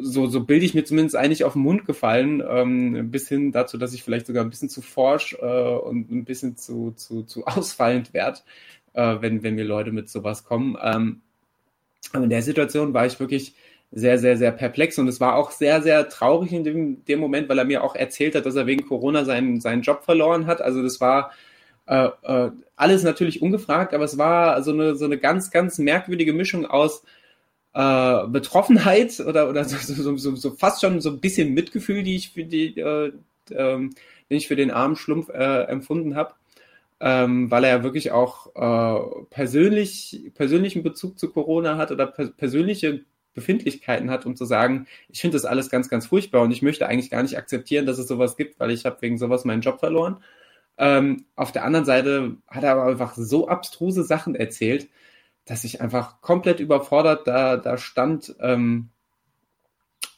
so, 0.00 0.26
so 0.26 0.44
bilde 0.44 0.64
ich 0.64 0.74
mir 0.74 0.84
zumindest 0.84 1.16
eigentlich 1.16 1.44
auf 1.44 1.54
den 1.54 1.62
Mund 1.62 1.84
gefallen, 1.86 2.42
ähm, 2.48 3.10
bis 3.10 3.28
hin 3.28 3.52
dazu, 3.52 3.78
dass 3.78 3.94
ich 3.94 4.02
vielleicht 4.02 4.26
sogar 4.26 4.44
ein 4.44 4.50
bisschen 4.50 4.68
zu 4.68 4.82
forsch 4.82 5.34
äh, 5.40 5.46
und 5.46 6.10
ein 6.10 6.24
bisschen 6.24 6.56
zu, 6.56 6.92
zu, 6.92 7.22
zu 7.22 7.44
ausfallend 7.46 8.14
werde, 8.14 8.40
äh, 8.94 9.16
wenn, 9.20 9.42
wenn 9.42 9.54
mir 9.54 9.64
Leute 9.64 9.92
mit 9.92 10.08
sowas 10.08 10.44
kommen. 10.44 10.76
Ähm, 10.82 11.22
aber 12.12 12.24
in 12.24 12.30
der 12.30 12.42
Situation 12.42 12.94
war 12.94 13.06
ich 13.06 13.20
wirklich 13.20 13.54
sehr, 13.90 14.18
sehr, 14.18 14.36
sehr 14.36 14.52
perplex 14.52 14.98
und 14.98 15.08
es 15.08 15.20
war 15.20 15.34
auch 15.34 15.50
sehr, 15.50 15.82
sehr 15.82 16.08
traurig 16.08 16.52
in 16.52 16.64
dem, 16.64 17.04
dem 17.04 17.20
Moment, 17.20 17.48
weil 17.48 17.58
er 17.58 17.64
mir 17.64 17.82
auch 17.82 17.94
erzählt 17.94 18.34
hat, 18.34 18.44
dass 18.46 18.56
er 18.56 18.66
wegen 18.66 18.86
Corona 18.86 19.24
seinen, 19.24 19.60
seinen 19.60 19.82
Job 19.82 20.04
verloren 20.04 20.46
hat. 20.46 20.60
Also 20.60 20.82
das 20.82 21.00
war 21.00 21.32
äh, 21.86 22.08
äh, 22.22 22.50
alles 22.76 23.02
natürlich 23.02 23.40
ungefragt, 23.40 23.94
aber 23.94 24.04
es 24.04 24.18
war 24.18 24.62
so 24.62 24.72
eine, 24.72 24.94
so 24.94 25.06
eine 25.06 25.18
ganz, 25.18 25.50
ganz 25.50 25.78
merkwürdige 25.78 26.34
Mischung 26.34 26.66
aus 26.66 27.02
äh, 27.74 28.26
Betroffenheit 28.28 29.20
oder, 29.20 29.48
oder 29.48 29.64
so, 29.64 29.76
so, 29.78 30.16
so, 30.16 30.36
so 30.36 30.50
fast 30.52 30.80
schon 30.80 31.00
so 31.00 31.10
ein 31.10 31.20
bisschen 31.20 31.54
Mitgefühl, 31.54 32.02
die 32.02 32.16
ich 32.16 32.30
für 32.30 32.44
die, 32.44 32.78
äh, 32.78 33.12
ähm, 33.52 33.94
den 34.30 34.36
ich 34.36 34.48
für 34.48 34.56
den 34.56 34.70
armen 34.70 34.96
Schlumpf 34.96 35.28
äh, 35.30 35.62
empfunden 35.64 36.16
habe. 36.16 36.34
Ähm, 37.00 37.48
weil 37.48 37.62
er 37.62 37.76
ja 37.76 37.82
wirklich 37.84 38.10
auch 38.10 38.56
äh, 38.56 39.24
persönlich, 39.30 40.32
persönlichen 40.34 40.82
Bezug 40.82 41.16
zu 41.16 41.30
Corona 41.30 41.76
hat 41.76 41.92
oder 41.92 42.08
per 42.08 42.26
persönliche 42.26 43.04
Befindlichkeiten 43.34 44.10
hat, 44.10 44.26
um 44.26 44.34
zu 44.34 44.44
sagen, 44.44 44.86
ich 45.08 45.20
finde 45.20 45.36
das 45.36 45.44
alles 45.44 45.70
ganz, 45.70 45.88
ganz 45.88 46.06
furchtbar 46.06 46.42
und 46.42 46.50
ich 46.50 46.60
möchte 46.60 46.88
eigentlich 46.88 47.10
gar 47.10 47.22
nicht 47.22 47.38
akzeptieren, 47.38 47.86
dass 47.86 47.98
es 47.98 48.08
sowas 48.08 48.36
gibt, 48.36 48.58
weil 48.58 48.72
ich 48.72 48.84
habe 48.84 49.00
wegen 49.00 49.16
sowas 49.16 49.44
meinen 49.44 49.62
Job 49.62 49.78
verloren. 49.78 50.16
Ähm, 50.76 51.24
auf 51.36 51.52
der 51.52 51.64
anderen 51.64 51.84
Seite 51.86 52.36
hat 52.48 52.64
er 52.64 52.72
aber 52.72 52.86
einfach 52.86 53.14
so 53.14 53.46
abstruse 53.46 54.02
Sachen 54.02 54.34
erzählt, 54.34 54.88
dass 55.48 55.64
ich 55.64 55.80
einfach 55.80 56.20
komplett 56.20 56.60
überfordert 56.60 57.26
da, 57.26 57.56
da 57.56 57.78
stand. 57.78 58.34
Ähm, 58.40 58.90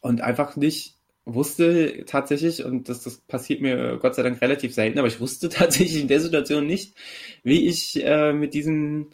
und 0.01 0.21
einfach 0.23 0.57
nicht 0.57 0.97
wusste 1.25 2.05
tatsächlich, 2.07 2.65
und 2.65 2.89
das, 2.89 3.03
das 3.03 3.19
passiert 3.19 3.61
mir 3.61 3.99
Gott 3.99 4.15
sei 4.15 4.23
Dank 4.23 4.41
relativ 4.41 4.75
selten, 4.75 4.99
aber 4.99 5.09
ich 5.09 5.21
wusste 5.21 5.49
tatsächlich 5.51 6.01
in 6.01 6.09
der 6.09 6.21
Situation 6.21 6.67
nicht, 6.67 6.95
wie 7.43 7.67
ich 7.69 8.05
äh, 8.05 8.33
mit 8.33 8.55
diesem 8.55 9.11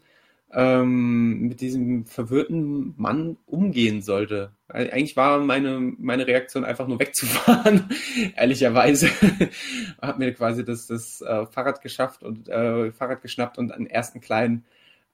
ähm, 0.53 1.41
mit 1.49 1.61
diesem 1.61 2.07
verwirrten 2.07 2.95
Mann 2.97 3.37
umgehen 3.47 4.01
sollte. 4.01 4.53
Eigentlich 4.69 5.17
war 5.17 5.41
meine, 5.41 5.81
meine 5.99 6.27
Reaktion 6.27 6.65
einfach 6.65 6.87
nur 6.87 7.01
wegzufahren, 7.01 7.91
ehrlicherweise. 8.37 9.11
Hab 10.01 10.19
mir 10.19 10.33
quasi 10.33 10.65
das, 10.65 10.87
das 10.87 11.21
äh, 11.21 11.47
Fahrrad 11.47 11.83
geschafft 11.83 12.23
und 12.23 12.49
äh, 12.49 12.93
Fahrrad 12.93 13.23
geschnappt 13.23 13.59
und 13.59 13.73
einen 13.73 13.87
ersten 13.87 14.21
kleinen 14.21 14.65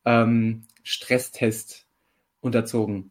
ähm, 0.05 0.63
Stresstest 0.83 1.87
unterzogen. 2.41 3.11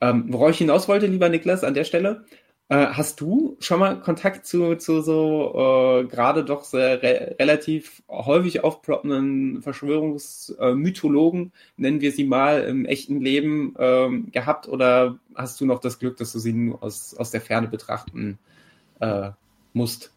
Ähm, 0.00 0.26
worauf 0.28 0.50
ich 0.50 0.58
hinaus 0.58 0.88
wollte, 0.88 1.06
lieber 1.06 1.28
Niklas, 1.28 1.64
an 1.64 1.74
der 1.74 1.84
Stelle, 1.84 2.24
äh, 2.70 2.86
hast 2.86 3.20
du 3.20 3.56
schon 3.58 3.80
mal 3.80 4.00
Kontakt 4.00 4.46
zu, 4.46 4.76
zu 4.76 5.02
so 5.02 6.02
äh, 6.02 6.04
gerade 6.06 6.44
doch 6.44 6.64
sehr 6.64 7.02
re 7.02 7.36
relativ 7.38 8.02
häufig 8.08 8.62
aufploppenden 8.62 9.60
Verschwörungsmythologen, 9.60 11.52
nennen 11.76 12.00
wir 12.00 12.12
sie 12.12 12.24
mal, 12.24 12.62
im 12.62 12.86
echten 12.86 13.20
Leben 13.20 13.74
ähm, 13.78 14.30
gehabt? 14.30 14.68
Oder 14.68 15.18
hast 15.34 15.60
du 15.60 15.66
noch 15.66 15.80
das 15.80 15.98
Glück, 15.98 16.16
dass 16.16 16.32
du 16.32 16.38
sie 16.38 16.52
nur 16.52 16.82
aus, 16.82 17.14
aus 17.14 17.32
der 17.32 17.40
Ferne 17.40 17.66
betrachten 17.66 18.38
äh, 19.00 19.30
musst? 19.72 20.12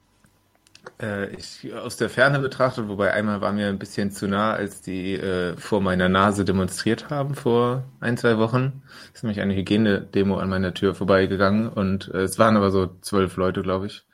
Äh, 1.01 1.36
ich 1.36 1.73
aus 1.73 1.97
der 1.97 2.09
Ferne 2.09 2.39
betrachtet, 2.39 2.88
wobei 2.88 3.13
einmal 3.13 3.41
war 3.41 3.53
mir 3.53 3.67
ein 3.67 3.79
bisschen 3.79 4.11
zu 4.11 4.27
nah, 4.27 4.53
als 4.53 4.81
die 4.81 5.13
äh, 5.13 5.55
vor 5.57 5.81
meiner 5.81 6.09
Nase 6.09 6.45
demonstriert 6.45 7.09
haben 7.09 7.36
vor 7.36 7.84
ein, 7.99 8.17
zwei 8.17 8.38
Wochen. 8.38 8.84
Ist 9.13 9.23
nämlich 9.23 9.41
eine 9.41 9.55
Hygienedemo 9.55 10.38
an 10.38 10.49
meiner 10.49 10.73
Tür 10.73 10.95
vorbeigegangen 10.95 11.69
und 11.69 12.09
äh, 12.13 12.21
es 12.23 12.38
waren 12.39 12.57
aber 12.57 12.71
so 12.71 12.88
zwölf 13.01 13.38
Leute, 13.38 13.61
glaube 13.61 13.88
ich. 13.88 14.05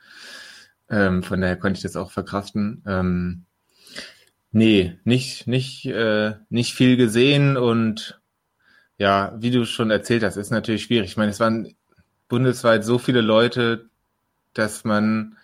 Ähm, 0.88 1.22
von 1.22 1.40
daher 1.40 1.56
konnte 1.56 1.78
ich 1.78 1.82
das 1.82 1.96
auch 1.96 2.10
verkraften. 2.10 2.82
Ähm, 2.86 3.44
nee, 4.52 4.98
nicht, 5.04 5.46
nicht, 5.46 5.86
äh, 5.86 6.34
nicht 6.48 6.74
viel 6.74 6.96
gesehen 6.96 7.56
und 7.56 8.20
ja, 8.98 9.34
wie 9.38 9.50
du 9.50 9.64
schon 9.64 9.90
erzählt 9.90 10.22
hast, 10.22 10.36
ist 10.36 10.50
natürlich 10.50 10.84
schwierig. 10.84 11.10
Ich 11.10 11.16
meine, 11.16 11.30
es 11.30 11.40
waren 11.40 11.74
bundesweit 12.28 12.84
so 12.84 12.98
viele 12.98 13.22
Leute, 13.22 13.88
dass 14.52 14.84
man 14.84 15.36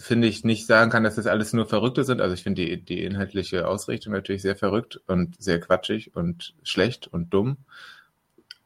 finde 0.00 0.28
ich, 0.28 0.44
nicht 0.44 0.66
sagen 0.66 0.90
kann, 0.90 1.04
dass 1.04 1.16
das 1.16 1.26
alles 1.26 1.52
nur 1.52 1.66
Verrückte 1.66 2.04
sind. 2.04 2.20
Also 2.20 2.34
ich 2.34 2.42
finde 2.42 2.64
die, 2.64 2.82
die 2.82 3.04
inhaltliche 3.04 3.66
Ausrichtung 3.68 4.12
natürlich 4.12 4.42
sehr 4.42 4.56
verrückt 4.56 5.00
und 5.06 5.40
sehr 5.42 5.60
quatschig 5.60 6.14
und 6.14 6.54
schlecht 6.62 7.08
und 7.08 7.32
dumm. 7.34 7.58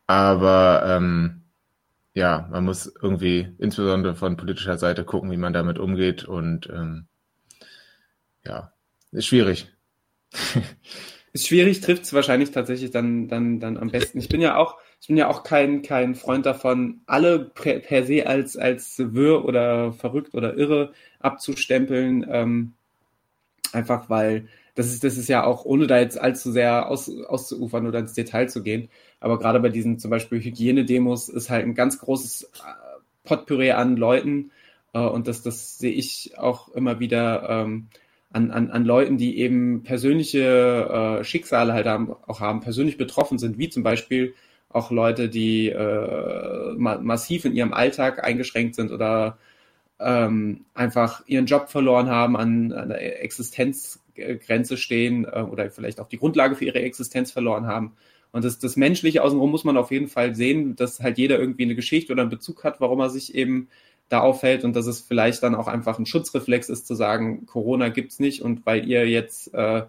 Aber 0.07 0.85
ähm, 0.87 1.43
ja, 2.14 2.49
man 2.51 2.64
muss 2.64 2.87
irgendwie 3.03 3.55
insbesondere 3.59 4.14
von 4.14 4.37
politischer 4.37 4.79
Seite 4.79 5.05
gucken, 5.05 5.31
wie 5.31 5.37
man 5.37 5.53
damit 5.53 5.79
umgeht. 5.79 6.24
Und 6.24 6.68
ähm, 6.70 7.07
ja, 8.45 8.72
ist 9.12 9.27
schwierig. 9.27 9.68
ist 11.33 11.49
schwierig, 11.49 11.81
trifft 11.81 12.05
es 12.05 12.12
wahrscheinlich 12.12 12.53
tatsächlich 12.53 12.91
dann, 12.91 13.29
dann, 13.29 13.61
dann 13.61 13.77
am 13.77 13.91
besten. 13.91 14.18
Ich 14.18 14.29
bin 14.29 14.41
ja 14.41 14.57
auch 14.57 14.79
ich 15.01 15.09
bin 15.09 15.16
ja 15.16 15.28
auch 15.28 15.42
kein, 15.42 15.82
kein 15.82 16.14
Freund 16.14 16.47
davon, 16.47 17.01
alle 17.07 17.38
per, 17.38 17.80
per 17.80 18.05
se 18.05 18.26
als, 18.26 18.57
als 18.57 18.97
wirr 18.99 19.44
oder 19.44 19.92
verrückt 19.92 20.34
oder 20.34 20.57
irre 20.57 20.92
abzustempeln. 21.20 22.26
Ähm, 22.28 22.72
einfach 23.72 24.09
weil 24.11 24.49
das 24.74 24.86
ist, 24.88 25.05
das 25.05 25.16
ist 25.16 25.28
ja 25.28 25.44
auch, 25.44 25.64
ohne 25.64 25.86
da 25.86 25.99
jetzt 25.99 26.20
allzu 26.20 26.53
sehr 26.53 26.88
aus, 26.88 27.11
auszuufern 27.11 27.86
oder 27.86 28.01
ins 28.01 28.12
Detail 28.12 28.49
zu 28.49 28.62
gehen, 28.62 28.90
aber 29.20 29.38
gerade 29.38 29.59
bei 29.61 29.70
diesen 29.70 29.99
zum 29.99 30.11
Beispiel 30.11 30.40
Hygienedemos 30.40 31.28
ist 31.28 31.51
halt 31.51 31.64
ein 31.64 31.74
ganz 31.74 31.99
großes 31.99 32.42
äh, 32.42 32.99
Potpourri 33.24 33.72
an 33.72 33.97
Leuten 33.97 34.51
äh, 34.92 34.99
und 35.01 35.28
das, 35.28 35.42
das 35.42 35.78
sehe 35.78 35.92
ich 35.92 36.38
auch 36.38 36.68
immer 36.68 37.01
wieder 37.01 37.49
ähm, 37.49 37.88
an, 38.32 38.51
an, 38.51 38.70
an 38.70 38.84
Leuten, 38.84 39.16
die 39.16 39.38
eben 39.38 39.82
persönliche 39.82 41.20
äh, 41.20 41.24
Schicksale 41.24 41.72
halt 41.72 41.86
haben, 41.86 42.14
auch 42.26 42.40
haben, 42.40 42.61
persönlich 42.61 42.99
betroffen 42.99 43.38
sind, 43.38 43.57
wie 43.57 43.70
zum 43.70 43.82
Beispiel 43.82 44.34
auch 44.77 44.91
Leute, 44.91 45.29
die 45.29 45.68
äh, 45.70 46.74
ma 46.77 46.99
massiv 46.99 47.45
in 47.45 47.55
ihrem 47.55 47.72
Alltag 47.72 48.22
eingeschränkt 48.22 48.74
sind 48.77 48.93
oder 48.93 49.39
ähm, 49.99 50.66
einfach 50.74 51.27
ihren 51.27 51.47
Job 51.47 51.68
verloren 51.68 52.09
haben, 52.09 52.37
an, 52.37 52.68
der 52.68 53.24
Existenzgrenze 53.24 54.77
stehen 54.77 55.24
äh, 55.24 55.41
oder 55.41 55.70
vielleicht 55.70 56.01
auch 56.01 56.09
die 56.09 56.18
Grundlage 56.18 56.55
für 56.55 56.66
ihre 56.66 56.83
Existenz 56.83 57.33
verloren 57.33 57.66
haben. 57.66 57.97
Und 58.33 58.45
das, 58.45 58.59
das 58.59 58.77
Menschliche 58.77 59.22
außenrum 59.22 59.51
muss 59.51 59.64
man 59.64 59.77
auf 59.79 59.91
jeden 59.91 60.09
Fall 60.09 60.35
sehen, 60.35 60.77
dass 60.77 61.01
halt 61.01 61.16
jeder 61.16 61.39
irgendwie 61.39 61.64
eine 61.64 61.74
Geschichte 61.74 62.12
oder 62.12 62.22
einen 62.22 62.31
Bezug 62.31 62.64
hat, 62.64 62.81
warum 62.81 63.01
er 63.01 63.09
sich 63.09 63.35
eben 63.35 63.68
da 64.09 64.20
auffällt 64.20 64.64
und 64.64 64.77
dass 64.77 64.87
es 64.87 65.01
vielleicht 65.01 65.43
dann 65.43 65.55
auch 65.55 65.66
einfach 65.68 65.99
ein 65.99 66.07
Schutzreflex 66.07 66.68
ist, 66.68 66.87
zu 66.87 66.95
sagen, 66.95 67.47
Corona 67.47 67.89
gibt's 67.89 68.20
nicht 68.20 68.43
und 68.43 68.66
weil 68.66 68.87
ihr 68.87 69.09
jetzt 69.09 69.53
äh, 69.55 69.85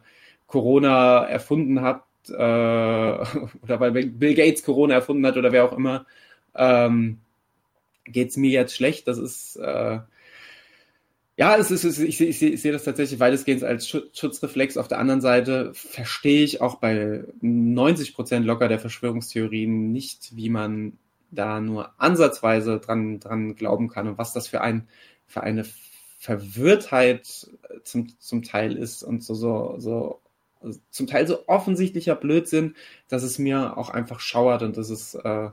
Corona 0.47 1.25
erfunden 1.25 1.81
habt, 1.81 2.07
äh, 2.29 2.33
oder 3.63 3.79
weil 3.79 3.91
Bill 3.91 4.35
Gates 4.35 4.63
Corona 4.63 4.95
erfunden 4.95 5.25
hat 5.25 5.37
oder 5.37 5.51
wer 5.51 5.65
auch 5.65 5.77
immer, 5.77 6.05
ähm, 6.55 7.19
geht 8.05 8.29
es 8.29 8.37
mir 8.37 8.51
jetzt 8.51 8.75
schlecht. 8.75 9.07
Das 9.07 9.17
ist 9.17 9.57
äh, 9.57 9.99
ja, 11.37 11.55
es 11.55 11.69
ist, 11.69 11.83
ich, 11.99 12.19
ich, 12.19 12.41
ich 12.41 12.61
sehe 12.61 12.71
das 12.71 12.83
tatsächlich 12.83 13.19
weitestgehend 13.19 13.63
als 13.63 13.87
Schutzreflex. 13.87 14.75
Auf 14.75 14.87
der 14.87 14.97
anderen 14.97 15.21
Seite 15.21 15.71
verstehe 15.75 16.43
ich 16.43 16.61
auch 16.61 16.79
bei 16.79 17.25
90 17.41 18.15
Prozent 18.15 18.45
locker 18.45 18.67
der 18.67 18.79
Verschwörungstheorien 18.79 19.91
nicht, 19.91 20.35
wie 20.35 20.49
man 20.49 20.97
da 21.29 21.59
nur 21.59 21.91
ansatzweise 22.01 22.79
dran, 22.79 23.19
dran 23.19 23.55
glauben 23.55 23.87
kann 23.87 24.07
und 24.07 24.17
was 24.17 24.33
das 24.33 24.47
für 24.47 24.61
ein, 24.61 24.87
für 25.27 25.41
eine 25.41 25.63
Verwirrtheit 26.17 27.47
zum, 27.83 28.19
zum 28.19 28.41
Teil 28.41 28.75
ist 28.75 29.03
und 29.03 29.23
so, 29.23 29.35
so, 29.35 29.75
so 29.77 30.19
also 30.61 30.79
zum 30.89 31.07
Teil 31.07 31.27
so 31.27 31.47
offensichtlicher 31.47 32.15
Blödsinn, 32.15 32.75
dass 33.07 33.23
es 33.23 33.39
mir 33.39 33.77
auch 33.77 33.89
einfach 33.89 34.19
schauert 34.19 34.63
und 34.63 34.77
dass 34.77 34.89
es, 34.89 35.15
äh, 35.15 35.49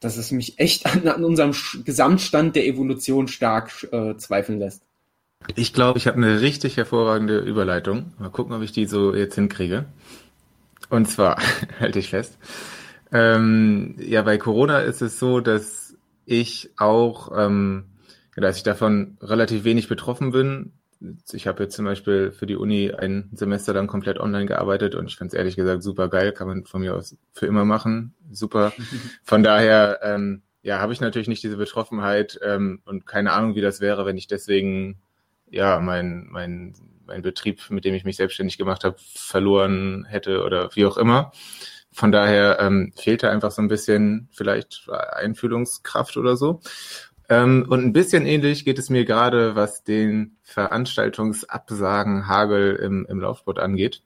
dass 0.00 0.16
es 0.16 0.30
mich 0.30 0.58
echt 0.58 0.86
an, 0.86 1.06
an 1.08 1.24
unserem 1.24 1.54
Gesamtstand 1.84 2.56
der 2.56 2.66
Evolution 2.66 3.28
stark 3.28 3.88
äh, 3.92 4.16
zweifeln 4.16 4.58
lässt. 4.58 4.82
Ich 5.54 5.72
glaube, 5.72 5.98
ich 5.98 6.06
habe 6.06 6.16
eine 6.16 6.40
richtig 6.40 6.76
hervorragende 6.76 7.38
Überleitung. 7.38 8.12
Mal 8.18 8.30
gucken, 8.30 8.54
ob 8.54 8.62
ich 8.62 8.72
die 8.72 8.86
so 8.86 9.14
jetzt 9.14 9.36
hinkriege. 9.36 9.86
Und 10.90 11.08
zwar, 11.08 11.40
halte 11.80 11.98
ich 11.98 12.10
fest. 12.10 12.36
Ähm, 13.12 13.94
ja, 13.98 14.22
bei 14.22 14.36
Corona 14.36 14.80
ist 14.80 15.00
es 15.00 15.18
so, 15.18 15.40
dass 15.40 15.94
ich 16.26 16.70
auch, 16.76 17.32
ähm, 17.34 17.84
dass 18.36 18.56
ich 18.56 18.62
davon 18.62 19.16
relativ 19.22 19.64
wenig 19.64 19.88
betroffen 19.88 20.30
bin 20.30 20.72
ich 21.32 21.46
habe 21.46 21.62
jetzt 21.62 21.76
zum 21.76 21.84
Beispiel 21.84 22.32
für 22.32 22.46
die 22.46 22.56
Uni 22.56 22.92
ein 22.92 23.30
Semester 23.32 23.72
dann 23.72 23.86
komplett 23.86 24.18
online 24.18 24.46
gearbeitet 24.46 24.94
und 24.94 25.06
ich 25.06 25.16
fand 25.16 25.32
es 25.32 25.38
ehrlich 25.38 25.56
gesagt 25.56 25.82
super 25.82 26.08
geil, 26.08 26.32
kann 26.32 26.48
man 26.48 26.64
von 26.64 26.80
mir 26.80 26.94
aus 26.94 27.16
für 27.32 27.46
immer 27.46 27.64
machen, 27.64 28.14
super. 28.30 28.72
Von 29.22 29.42
daher, 29.42 30.00
ähm, 30.02 30.42
ja, 30.62 30.80
habe 30.80 30.92
ich 30.92 31.00
natürlich 31.00 31.28
nicht 31.28 31.42
diese 31.42 31.56
Betroffenheit 31.56 32.38
ähm, 32.42 32.82
und 32.84 33.06
keine 33.06 33.32
Ahnung, 33.32 33.54
wie 33.54 33.60
das 33.60 33.80
wäre, 33.80 34.06
wenn 34.06 34.16
ich 34.16 34.26
deswegen 34.26 35.00
ja 35.50 35.80
mein 35.80 36.26
mein 36.30 36.74
mein 37.06 37.22
Betrieb, 37.22 37.70
mit 37.70 37.84
dem 37.84 37.94
ich 37.94 38.04
mich 38.04 38.16
selbstständig 38.16 38.58
gemacht 38.58 38.84
habe, 38.84 38.96
verloren 38.98 40.04
hätte 40.08 40.42
oder 40.42 40.70
wie 40.74 40.84
auch 40.84 40.98
immer. 40.98 41.32
Von 41.90 42.12
daher 42.12 42.58
ähm, 42.60 42.92
fehlte 42.96 43.30
einfach 43.30 43.50
so 43.50 43.62
ein 43.62 43.68
bisschen 43.68 44.28
vielleicht 44.32 44.88
Einfühlungskraft 44.88 46.16
oder 46.16 46.36
so. 46.36 46.60
Ähm, 47.28 47.66
und 47.68 47.84
ein 47.84 47.92
bisschen 47.92 48.26
ähnlich 48.26 48.64
geht 48.64 48.78
es 48.78 48.90
mir 48.90 49.04
gerade, 49.04 49.54
was 49.54 49.84
den 49.84 50.36
Veranstaltungsabsagen 50.42 52.26
Hagel 52.26 52.76
im, 52.76 53.06
im 53.08 53.20
Laufsport 53.20 53.58
angeht. 53.58 54.02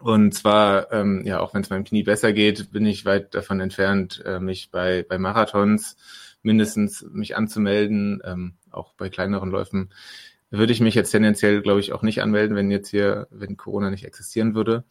Und 0.00 0.32
zwar, 0.32 0.92
ähm, 0.92 1.22
ja, 1.24 1.40
auch 1.40 1.54
wenn 1.54 1.62
es 1.62 1.70
meinem 1.70 1.84
Knie 1.84 2.04
besser 2.04 2.32
geht, 2.32 2.70
bin 2.72 2.86
ich 2.86 3.04
weit 3.04 3.34
davon 3.34 3.60
entfernt, 3.60 4.22
äh, 4.24 4.38
mich 4.38 4.70
bei, 4.70 5.04
bei 5.08 5.18
Marathons 5.18 5.96
mindestens 6.42 7.04
mich 7.10 7.36
anzumelden, 7.36 8.22
ähm, 8.24 8.54
auch 8.70 8.94
bei 8.94 9.08
kleineren 9.08 9.50
Läufen 9.50 9.90
würde 10.50 10.72
ich 10.72 10.80
mich 10.80 10.94
jetzt 10.94 11.10
tendenziell, 11.10 11.60
glaube 11.62 11.80
ich, 11.80 11.92
auch 11.92 12.02
nicht 12.02 12.22
anmelden, 12.22 12.56
wenn 12.56 12.70
jetzt 12.70 12.88
hier, 12.88 13.28
wenn 13.30 13.56
Corona 13.56 13.90
nicht 13.90 14.04
existieren 14.04 14.54
würde. 14.54 14.84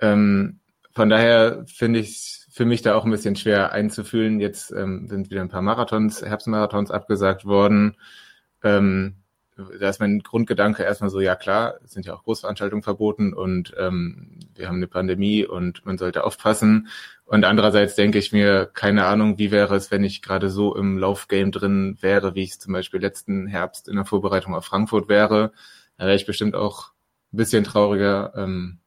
Ähm, 0.00 0.60
von 0.92 1.08
daher 1.08 1.64
finde 1.66 2.00
ich 2.00 2.40
für 2.50 2.64
mich 2.64 2.82
da 2.82 2.94
auch 2.94 3.04
ein 3.04 3.10
bisschen 3.10 3.36
schwer 3.36 3.72
einzufühlen. 3.72 4.40
Jetzt 4.40 4.72
ähm, 4.72 5.06
sind 5.08 5.30
wieder 5.30 5.40
ein 5.40 5.48
paar 5.48 5.62
Marathons, 5.62 6.22
Herbstmarathons 6.22 6.90
abgesagt 6.90 7.46
worden. 7.46 7.96
Ähm, 8.62 9.14
da 9.78 9.88
ist 9.88 10.00
mein 10.00 10.20
Grundgedanke 10.20 10.82
erstmal 10.82 11.10
so, 11.10 11.20
ja 11.20 11.36
klar, 11.36 11.74
sind 11.84 12.06
ja 12.06 12.14
auch 12.14 12.24
Großveranstaltungen 12.24 12.82
verboten 12.82 13.32
und 13.32 13.74
ähm, 13.78 14.38
wir 14.54 14.68
haben 14.68 14.76
eine 14.76 14.86
Pandemie 14.86 15.44
und 15.44 15.84
man 15.84 15.98
sollte 15.98 16.24
aufpassen. 16.24 16.88
Und 17.24 17.44
andererseits 17.44 17.94
denke 17.94 18.18
ich 18.18 18.32
mir, 18.32 18.66
keine 18.66 19.04
Ahnung, 19.04 19.38
wie 19.38 19.50
wäre 19.50 19.76
es, 19.76 19.90
wenn 19.90 20.02
ich 20.02 20.22
gerade 20.22 20.50
so 20.50 20.74
im 20.74 20.98
Laufgame 20.98 21.50
drin 21.50 21.98
wäre, 22.00 22.34
wie 22.34 22.42
ich 22.42 22.58
zum 22.58 22.72
Beispiel 22.72 23.00
letzten 23.00 23.46
Herbst 23.46 23.88
in 23.88 23.96
der 23.96 24.04
Vorbereitung 24.04 24.54
auf 24.54 24.64
Frankfurt 24.64 25.08
wäre. 25.08 25.52
Da 25.96 26.06
wäre 26.06 26.16
ich 26.16 26.26
bestimmt 26.26 26.54
auch 26.54 26.92
ein 27.32 27.36
bisschen 27.36 27.64
trauriger. 27.64 28.32
Ähm, 28.34 28.78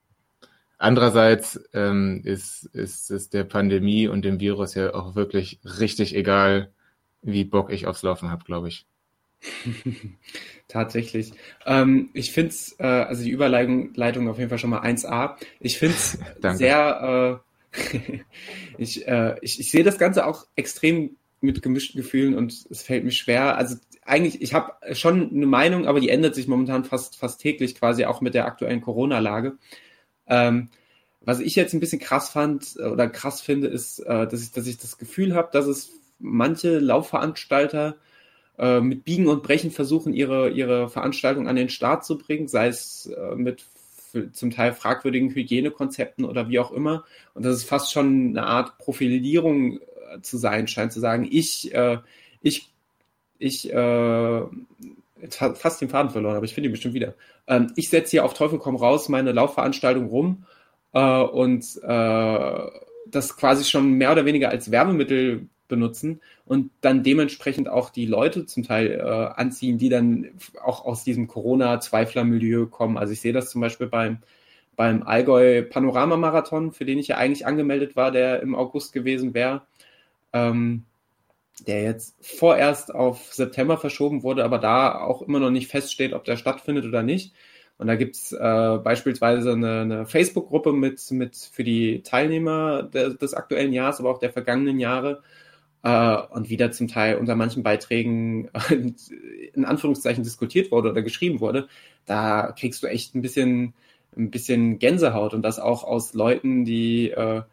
Andererseits 0.84 1.61
ähm, 1.71 2.19
ist, 2.25 2.65
ist 2.73 3.09
es 3.09 3.29
der 3.29 3.45
Pandemie 3.45 4.09
und 4.09 4.25
dem 4.25 4.41
Virus 4.41 4.75
ja 4.75 4.93
auch 4.93 5.15
wirklich 5.15 5.61
richtig 5.63 6.13
egal, 6.13 6.73
wie 7.21 7.45
Bock 7.45 7.71
ich 7.71 7.88
aufs 7.88 8.03
Laufen 8.03 8.29
habe, 8.29 8.43
glaube 8.43 8.67
ich. 8.67 8.86
Tatsächlich. 10.67 11.31
Ähm, 11.65 12.09
ich 12.13 12.34
finde 12.34 12.49
es, 12.49 12.75
äh, 12.79 12.84
also 12.84 13.23
die 13.23 13.29
Überleitung 13.29 13.93
Leitung 13.93 14.27
auf 14.27 14.38
jeden 14.38 14.49
Fall 14.49 14.57
schon 14.57 14.71
mal 14.71 14.81
1a. 14.81 15.38
Ich 15.61 15.77
finde 15.77 15.95
es 16.41 16.57
sehr, 16.57 17.41
äh, 17.71 18.19
ich, 18.77 19.07
äh, 19.07 19.38
ich, 19.39 19.61
ich 19.61 19.71
sehe 19.71 19.86
das 19.86 19.97
Ganze 19.97 20.27
auch 20.27 20.47
extrem 20.57 21.11
mit 21.39 21.61
gemischten 21.61 22.01
Gefühlen 22.01 22.36
und 22.36 22.65
es 22.69 22.84
fällt 22.84 23.05
mir 23.05 23.11
schwer. 23.11 23.57
Also 23.57 23.77
eigentlich, 24.03 24.41
ich 24.41 24.53
habe 24.53 24.73
schon 24.93 25.31
eine 25.31 25.45
Meinung, 25.45 25.88
aber 25.88 26.01
die 26.01 26.09
ändert 26.09 26.36
sich 26.36 26.49
momentan 26.49 26.84
fast, 26.84 27.15
fast 27.15 27.39
täglich 27.39 27.75
quasi 27.75 28.03
auch 28.03 28.19
mit 28.19 28.34
der 28.34 28.47
aktuellen 28.47 28.81
Corona-Lage. 28.81 29.57
Ähm, 30.28 30.69
was 31.21 31.39
ich 31.39 31.55
jetzt 31.55 31.74
ein 31.74 31.80
bisschen 31.80 31.99
krass 31.99 32.30
fand 32.30 32.76
äh, 32.78 32.84
oder 32.84 33.07
krass 33.07 33.41
finde, 33.41 33.67
ist, 33.67 33.99
äh, 33.99 34.28
dass, 34.28 34.43
ich, 34.43 34.51
dass 34.51 34.67
ich 34.67 34.78
das 34.78 34.97
Gefühl 34.97 35.36
habe, 35.36 35.49
dass 35.51 35.67
es 35.67 35.91
manche 36.19 36.80
Laufveranstalter 36.80 37.95
äh, 38.57 38.82
mit 38.82 39.03
Biegen 39.03 39.28
und 39.28 39.43
Brechen 39.43 39.71
versuchen, 39.71 40.13
ihre, 40.13 40.49
ihre 40.49 40.89
Veranstaltung 40.89 41.47
an 41.47 41.55
den 41.55 41.69
Start 41.69 42.05
zu 42.05 42.17
bringen, 42.17 42.47
sei 42.47 42.67
es 42.67 43.07
äh, 43.07 43.36
mit 43.36 43.65
zum 44.32 44.51
Teil 44.51 44.74
fragwürdigen 44.74 45.34
Hygienekonzepten 45.34 46.26
oder 46.26 46.47
wie 46.49 46.59
auch 46.59 46.71
immer. 46.71 47.03
Und 47.34 47.43
das 47.45 47.57
ist 47.57 47.63
fast 47.63 47.91
schon 47.91 48.30
eine 48.30 48.45
Art 48.45 48.78
Profilierung 48.78 49.80
äh, 49.80 50.21
zu 50.21 50.38
sein, 50.38 50.67
scheint 50.67 50.93
zu 50.93 50.99
sagen, 50.99 51.28
ich, 51.30 51.74
äh, 51.74 51.97
ich, 52.41 52.71
ich, 53.39 53.71
äh, 55.24 55.55
fast 55.55 55.82
den 55.82 55.89
Faden 55.89 56.11
verloren, 56.11 56.36
aber 56.36 56.45
ich 56.45 56.53
finde 56.53 56.69
ihn 56.69 56.74
bestimmt 56.74 56.93
wieder. 56.93 57.15
Ähm, 57.47 57.71
ich 57.76 57.89
setze 57.89 58.11
hier 58.11 58.26
auf 58.26 58.34
Teufel 58.34 58.59
komm 58.59 58.76
raus 58.76 59.09
meine 59.09 59.32
Laufveranstaltung 59.32 60.07
rum 60.07 60.45
äh, 60.93 61.21
und 61.21 61.63
äh, 61.84 62.67
das 63.07 63.38
quasi 63.38 63.63
schon 63.63 63.93
mehr 63.93 64.11
oder 64.11 64.26
weniger 64.26 64.49
als 64.49 64.71
Werbemittel 64.71 65.47
benutzen 65.67 66.21
und 66.45 66.71
dann 66.82 67.03
dementsprechend 67.03 67.69
auch 67.69 67.89
die 67.89 68.05
Leute 68.05 68.45
zum 68.45 68.63
Teil 68.63 68.91
äh, 68.91 69.01
anziehen, 69.01 69.78
die 69.78 69.89
dann 69.89 70.30
auch 70.63 70.86
aus 70.86 71.03
diesem 71.03 71.28
Corona-Zweifler-Milieu 71.28 72.67
kommen. 72.67 72.97
Also 72.97 73.13
ich 73.13 73.21
sehe 73.21 73.34
das 73.34 73.49
zum 73.49 73.61
Beispiel 73.61 73.88
beim, 73.88 74.19
beim 74.76 75.03
Allgäu 75.03 75.63
Panorama-Marathon, 75.63 76.74
für 76.74 76.86
den 76.86 76.99
ich 76.99 77.07
ja 77.07 77.17
eigentlich 77.17 77.45
angemeldet 77.45 77.95
war, 77.95 78.11
der 78.11 78.41
im 78.41 78.55
August 78.55 78.93
gewesen 78.93 79.34
wäre, 79.34 79.63
ähm, 80.34 80.84
der 81.68 81.84
jetzt 81.84 82.16
vorerst 82.22 82.93
auf 82.93 83.34
September 83.34 83.78
verschoben 83.78 84.24
wurde, 84.24 84.43
aber 84.43 84.59
da 84.59 84.99
auch 84.99 85.22
immer 85.22 85.39
noch 85.39 85.51
nicht 85.51 85.68
feststeht, 85.68 86.14
ob 86.14 86.26
der 86.26 86.38
stattfindet 86.38 86.86
oder 86.86 87.03
nicht. 87.03 87.34
Und 87.78 87.88
da 87.88 87.95
gibt's 87.95 88.32
äh, 88.32 88.78
beispielsweise 88.84 89.53
eine, 89.53 89.82
eine 89.82 90.05
Facebook-Gruppe 90.05 90.74
mit, 90.74 91.09
mit 91.11 91.36
für 91.36 91.64
die 91.64 92.03
Teilnehmer 92.03 92.84
de, 92.84 93.18
des 93.18 93.34
aktuellen 93.34 93.74
Jahres, 93.74 93.99
aber 93.99 94.11
auch 94.11 94.20
der 94.20 94.32
vergangenen 94.32 94.80
Jahre, 94.80 95.22
äh, 95.84 96.18
und 96.32 96.49
wieder 96.49 96.72
zum 96.72 96.88
Teil 96.88 97.18
unter 97.18 97.36
manchen 97.36 97.64
Beiträgen 97.64 98.49
in 99.53 99.66
Anführungszeichen 99.66 100.24
diskutiert 100.24 100.72
wurde 100.72 100.91
oder 100.91 101.01
geschrieben 101.01 101.39
wurde, 101.41 101.68
da 102.05 102.53
kriegst 102.57 102.84
du 102.84 102.88
echt 102.88 103.16
ein 103.16 103.22
bisschen, 103.22 103.74
ein 104.18 104.32
bisschen 104.32 104.80
Gänsehaut 104.80 105.34
und 105.34 105.43
das 105.43 105.59
auch 105.59 105.84
aus 105.84 106.14
Leuten, 106.14 106.66
die 106.66 107.11
äh, 107.11 107.43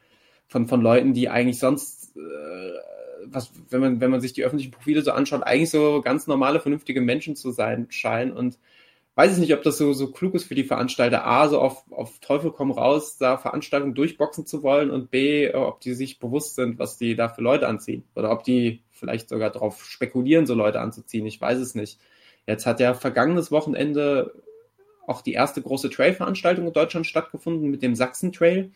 von, 0.48 0.66
von 0.68 0.80
Leuten, 0.80 1.12
die 1.14 1.28
eigentlich 1.28 1.58
sonst 1.58 2.16
äh, 2.16 2.99
was, 3.26 3.52
wenn 3.70 3.80
man, 3.80 4.00
wenn 4.00 4.10
man 4.10 4.20
sich 4.20 4.32
die 4.32 4.44
öffentlichen 4.44 4.72
Profile 4.72 5.02
so 5.02 5.12
anschaut, 5.12 5.42
eigentlich 5.42 5.70
so 5.70 6.00
ganz 6.02 6.26
normale, 6.26 6.60
vernünftige 6.60 7.00
Menschen 7.00 7.36
zu 7.36 7.50
sein 7.50 7.86
scheinen 7.90 8.32
und 8.32 8.58
weiß 9.14 9.34
ich 9.34 9.38
nicht, 9.38 9.54
ob 9.54 9.62
das 9.62 9.76
so, 9.76 9.92
so 9.92 10.10
klug 10.10 10.34
ist 10.34 10.44
für 10.44 10.54
die 10.54 10.64
Veranstalter, 10.64 11.26
A, 11.26 11.48
so 11.48 11.60
auf, 11.60 11.84
auf 11.90 12.20
Teufel 12.20 12.52
komm 12.52 12.70
raus, 12.70 13.18
da 13.18 13.36
Veranstaltungen 13.36 13.94
durchboxen 13.94 14.46
zu 14.46 14.62
wollen 14.62 14.90
und 14.90 15.10
B, 15.10 15.46
äh, 15.46 15.54
ob 15.54 15.80
die 15.80 15.94
sich 15.94 16.18
bewusst 16.18 16.54
sind, 16.54 16.78
was 16.78 16.96
die 16.96 17.16
da 17.16 17.28
für 17.28 17.42
Leute 17.42 17.68
anziehen. 17.68 18.04
Oder 18.14 18.30
ob 18.30 18.44
die 18.44 18.82
vielleicht 18.90 19.28
sogar 19.28 19.50
darauf 19.50 19.84
spekulieren, 19.84 20.46
so 20.46 20.54
Leute 20.54 20.80
anzuziehen. 20.80 21.26
Ich 21.26 21.40
weiß 21.40 21.58
es 21.58 21.74
nicht. 21.74 21.98
Jetzt 22.46 22.66
hat 22.66 22.80
ja 22.80 22.94
vergangenes 22.94 23.50
Wochenende 23.50 24.32
auch 25.06 25.22
die 25.22 25.32
erste 25.32 25.60
große 25.60 25.90
Trail-Veranstaltung 25.90 26.66
in 26.66 26.72
Deutschland 26.72 27.06
stattgefunden 27.06 27.70
mit 27.70 27.82
dem 27.82 27.94
Sachsen-Trail. 27.94 28.70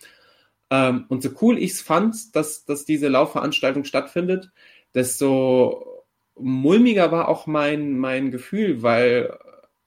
Ähm, 0.70 1.04
und 1.08 1.22
so 1.22 1.30
cool 1.42 1.58
ich 1.58 1.72
es 1.72 1.82
fand, 1.82 2.34
dass, 2.34 2.64
dass 2.64 2.84
diese 2.84 3.08
Laufveranstaltung 3.08 3.84
stattfindet, 3.84 4.50
desto 4.94 6.04
mulmiger 6.36 7.12
war 7.12 7.28
auch 7.28 7.46
mein, 7.46 7.98
mein 7.98 8.30
Gefühl, 8.30 8.82
weil 8.82 9.36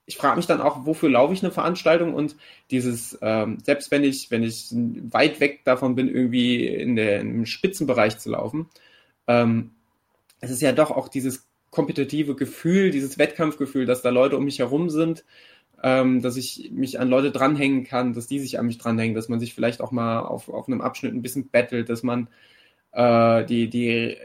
ich 0.06 0.16
frage 0.18 0.38
mich 0.38 0.46
dann 0.48 0.62
auch, 0.62 0.86
wofür 0.86 1.10
laufe 1.10 1.34
ich 1.34 1.44
eine 1.44 1.52
Veranstaltung? 1.52 2.14
Und 2.14 2.38
dieses, 2.72 3.18
ähm, 3.22 3.58
selbst 3.62 3.92
wenn 3.92 4.06
ich, 4.06 4.32
wenn 4.32 4.42
ich 4.42 4.70
weit 4.72 5.42
weg 5.42 5.66
davon 5.66 5.96
bin, 5.96 6.08
irgendwie 6.08 6.66
in 6.66 6.96
der, 6.96 7.20
im 7.20 7.46
Spitzenbereich 7.46 8.18
zu 8.18 8.32
laufen, 8.32 8.70
ähm, 9.28 9.72
es 10.40 10.50
ist 10.50 10.62
ja 10.62 10.72
doch 10.72 10.92
auch 10.92 11.10
dieses 11.10 11.48
kompetitive 11.72 12.36
Gefühl, 12.36 12.92
dieses 12.92 13.18
Wettkampfgefühl, 13.18 13.86
dass 13.86 14.02
da 14.02 14.10
Leute 14.10 14.38
um 14.38 14.46
mich 14.46 14.60
herum 14.60 14.90
sind, 14.90 15.26
ähm, 15.84 16.22
dass 16.22 16.38
ich 16.38 16.72
mich 16.72 17.00
an 17.00 17.10
Leute 17.10 17.32
dranhängen 17.32 17.84
kann, 17.84 18.14
dass 18.14 18.28
die 18.28 18.40
sich 18.40 18.60
an 18.60 18.66
mich 18.66 18.78
dranhängen, 18.78 19.16
dass 19.16 19.30
man 19.30 19.40
sich 19.40 19.54
vielleicht 19.54 19.82
auch 19.82 19.92
mal 19.92 20.20
auf, 20.22 20.50
auf 20.50 20.68
einem 20.68 20.82
Abschnitt 20.82 21.14
ein 21.14 21.22
bisschen 21.22 21.50
bettelt, 21.50 21.90
dass 21.90 22.04
man 22.04 22.30
äh, 22.94 23.46
die, 23.46 23.70
die 23.70 24.18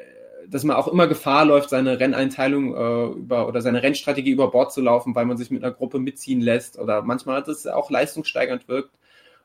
dass 0.49 0.65
man 0.65 0.77
auch 0.77 0.89
immer 0.89 1.07
Gefahr 1.07 1.45
läuft, 1.45 1.71
seine 1.71 2.01
Renneinteilung 2.01 2.75
äh, 2.75 3.19
über 3.19 3.49
oder 3.49 3.63
seine 3.63 3.83
Rennstrategie 3.83 4.33
über 4.33 4.51
Bord 4.51 4.73
zu 4.73 4.81
laufen, 4.81 5.15
weil 5.15 5.25
man 5.25 5.37
sich 5.37 5.51
mit 5.51 5.63
einer 5.65 5.73
Gruppe 5.73 5.99
mitziehen 5.99 6.41
lässt 6.41 6.79
oder 6.79 7.03
manchmal 7.03 7.37
hat 7.37 7.49
es 7.49 7.67
auch 7.67 7.91
leistungssteigernd 7.91 8.69
wirkt. 8.69 8.91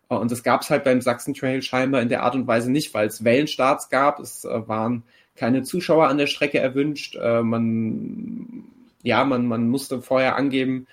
Äh, 0.09 0.15
und 0.15 0.31
das 0.31 0.43
gab 0.43 0.61
es 0.61 0.69
halt 0.69 0.83
beim 0.83 1.01
Sachsen 1.01 1.33
Trail 1.33 1.61
scheinbar 1.61 2.01
in 2.01 2.09
der 2.09 2.23
Art 2.23 2.35
und 2.35 2.47
Weise 2.47 2.71
nicht, 2.71 2.93
weil 2.93 3.07
es 3.07 3.23
Wellenstarts 3.23 3.89
gab. 3.89 4.19
Es 4.19 4.45
äh, 4.45 4.67
waren 4.67 5.03
keine 5.35 5.63
Zuschauer 5.63 6.07
an 6.07 6.17
der 6.17 6.27
Strecke 6.27 6.59
erwünscht. 6.59 7.15
Äh, 7.15 7.43
man, 7.43 8.65
ja, 9.03 9.23
man, 9.23 9.47
man 9.47 9.69
musste 9.69 10.01
vorher 10.01 10.35
angeben, 10.35 10.87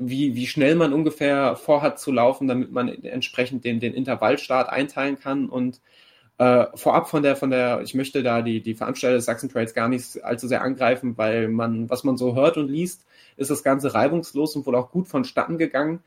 wie, 0.00 0.34
wie 0.34 0.46
schnell 0.46 0.74
man 0.76 0.94
ungefähr 0.94 1.56
vorhat 1.56 2.00
zu 2.00 2.10
laufen, 2.10 2.48
damit 2.48 2.72
man 2.72 2.88
entsprechend 3.04 3.64
den, 3.64 3.80
den 3.80 3.92
Intervallstart 3.92 4.70
einteilen 4.70 5.18
kann. 5.20 5.48
Und 5.48 5.80
äh, 6.38 6.66
vorab 6.74 7.10
von 7.10 7.22
der, 7.22 7.36
von 7.36 7.50
der, 7.50 7.82
ich 7.82 7.94
möchte 7.94 8.22
da 8.22 8.40
die, 8.40 8.62
die 8.62 8.74
Veranstalter 8.74 9.16
des 9.16 9.26
Sachsen 9.26 9.50
Trails 9.50 9.74
gar 9.74 9.88
nicht 9.88 10.24
allzu 10.24 10.48
sehr 10.48 10.62
angreifen, 10.62 11.18
weil 11.18 11.48
man, 11.48 11.90
was 11.90 12.02
man 12.02 12.16
so 12.16 12.34
hört 12.34 12.56
und 12.56 12.68
liest, 12.68 13.04
ist 13.36 13.50
das 13.50 13.62
Ganze 13.62 13.92
reibungslos 13.92 14.56
und 14.56 14.66
wohl 14.66 14.74
auch 14.74 14.90
gut 14.90 15.06
vonstatten 15.06 15.58
gegangen. 15.58 16.00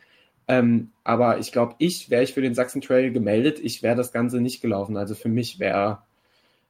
Ähm, 0.47 0.89
aber 1.03 1.37
ich 1.37 1.51
glaube, 1.51 1.75
ich 1.77 2.09
wäre 2.09 2.23
ich 2.23 2.33
für 2.33 2.41
den 2.41 2.55
Sachsen 2.55 2.81
Trail 2.81 3.11
gemeldet, 3.11 3.59
ich 3.61 3.83
wäre 3.83 3.95
das 3.95 4.11
Ganze 4.11 4.41
nicht 4.41 4.61
gelaufen. 4.61 4.97
Also 4.97 5.13
für 5.13 5.29
mich 5.29 5.59
wäre 5.59 5.99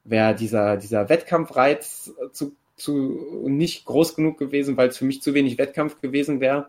wär 0.04 0.34
dieser, 0.34 0.76
dieser 0.76 1.08
Wettkampfreiz 1.08 2.12
zu, 2.32 2.54
zu 2.76 3.46
nicht 3.48 3.86
groß 3.86 4.14
genug 4.14 4.38
gewesen, 4.38 4.76
weil 4.76 4.88
es 4.88 4.98
für 4.98 5.06
mich 5.06 5.22
zu 5.22 5.32
wenig 5.32 5.56
Wettkampf 5.56 6.02
gewesen 6.02 6.40
wäre. 6.40 6.68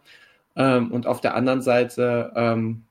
Ähm, 0.55 0.91
und 0.91 1.07
auf 1.07 1.21
der 1.21 1.35
anderen 1.35 1.61
Seite, 1.61 2.31
ähm, 2.35 2.83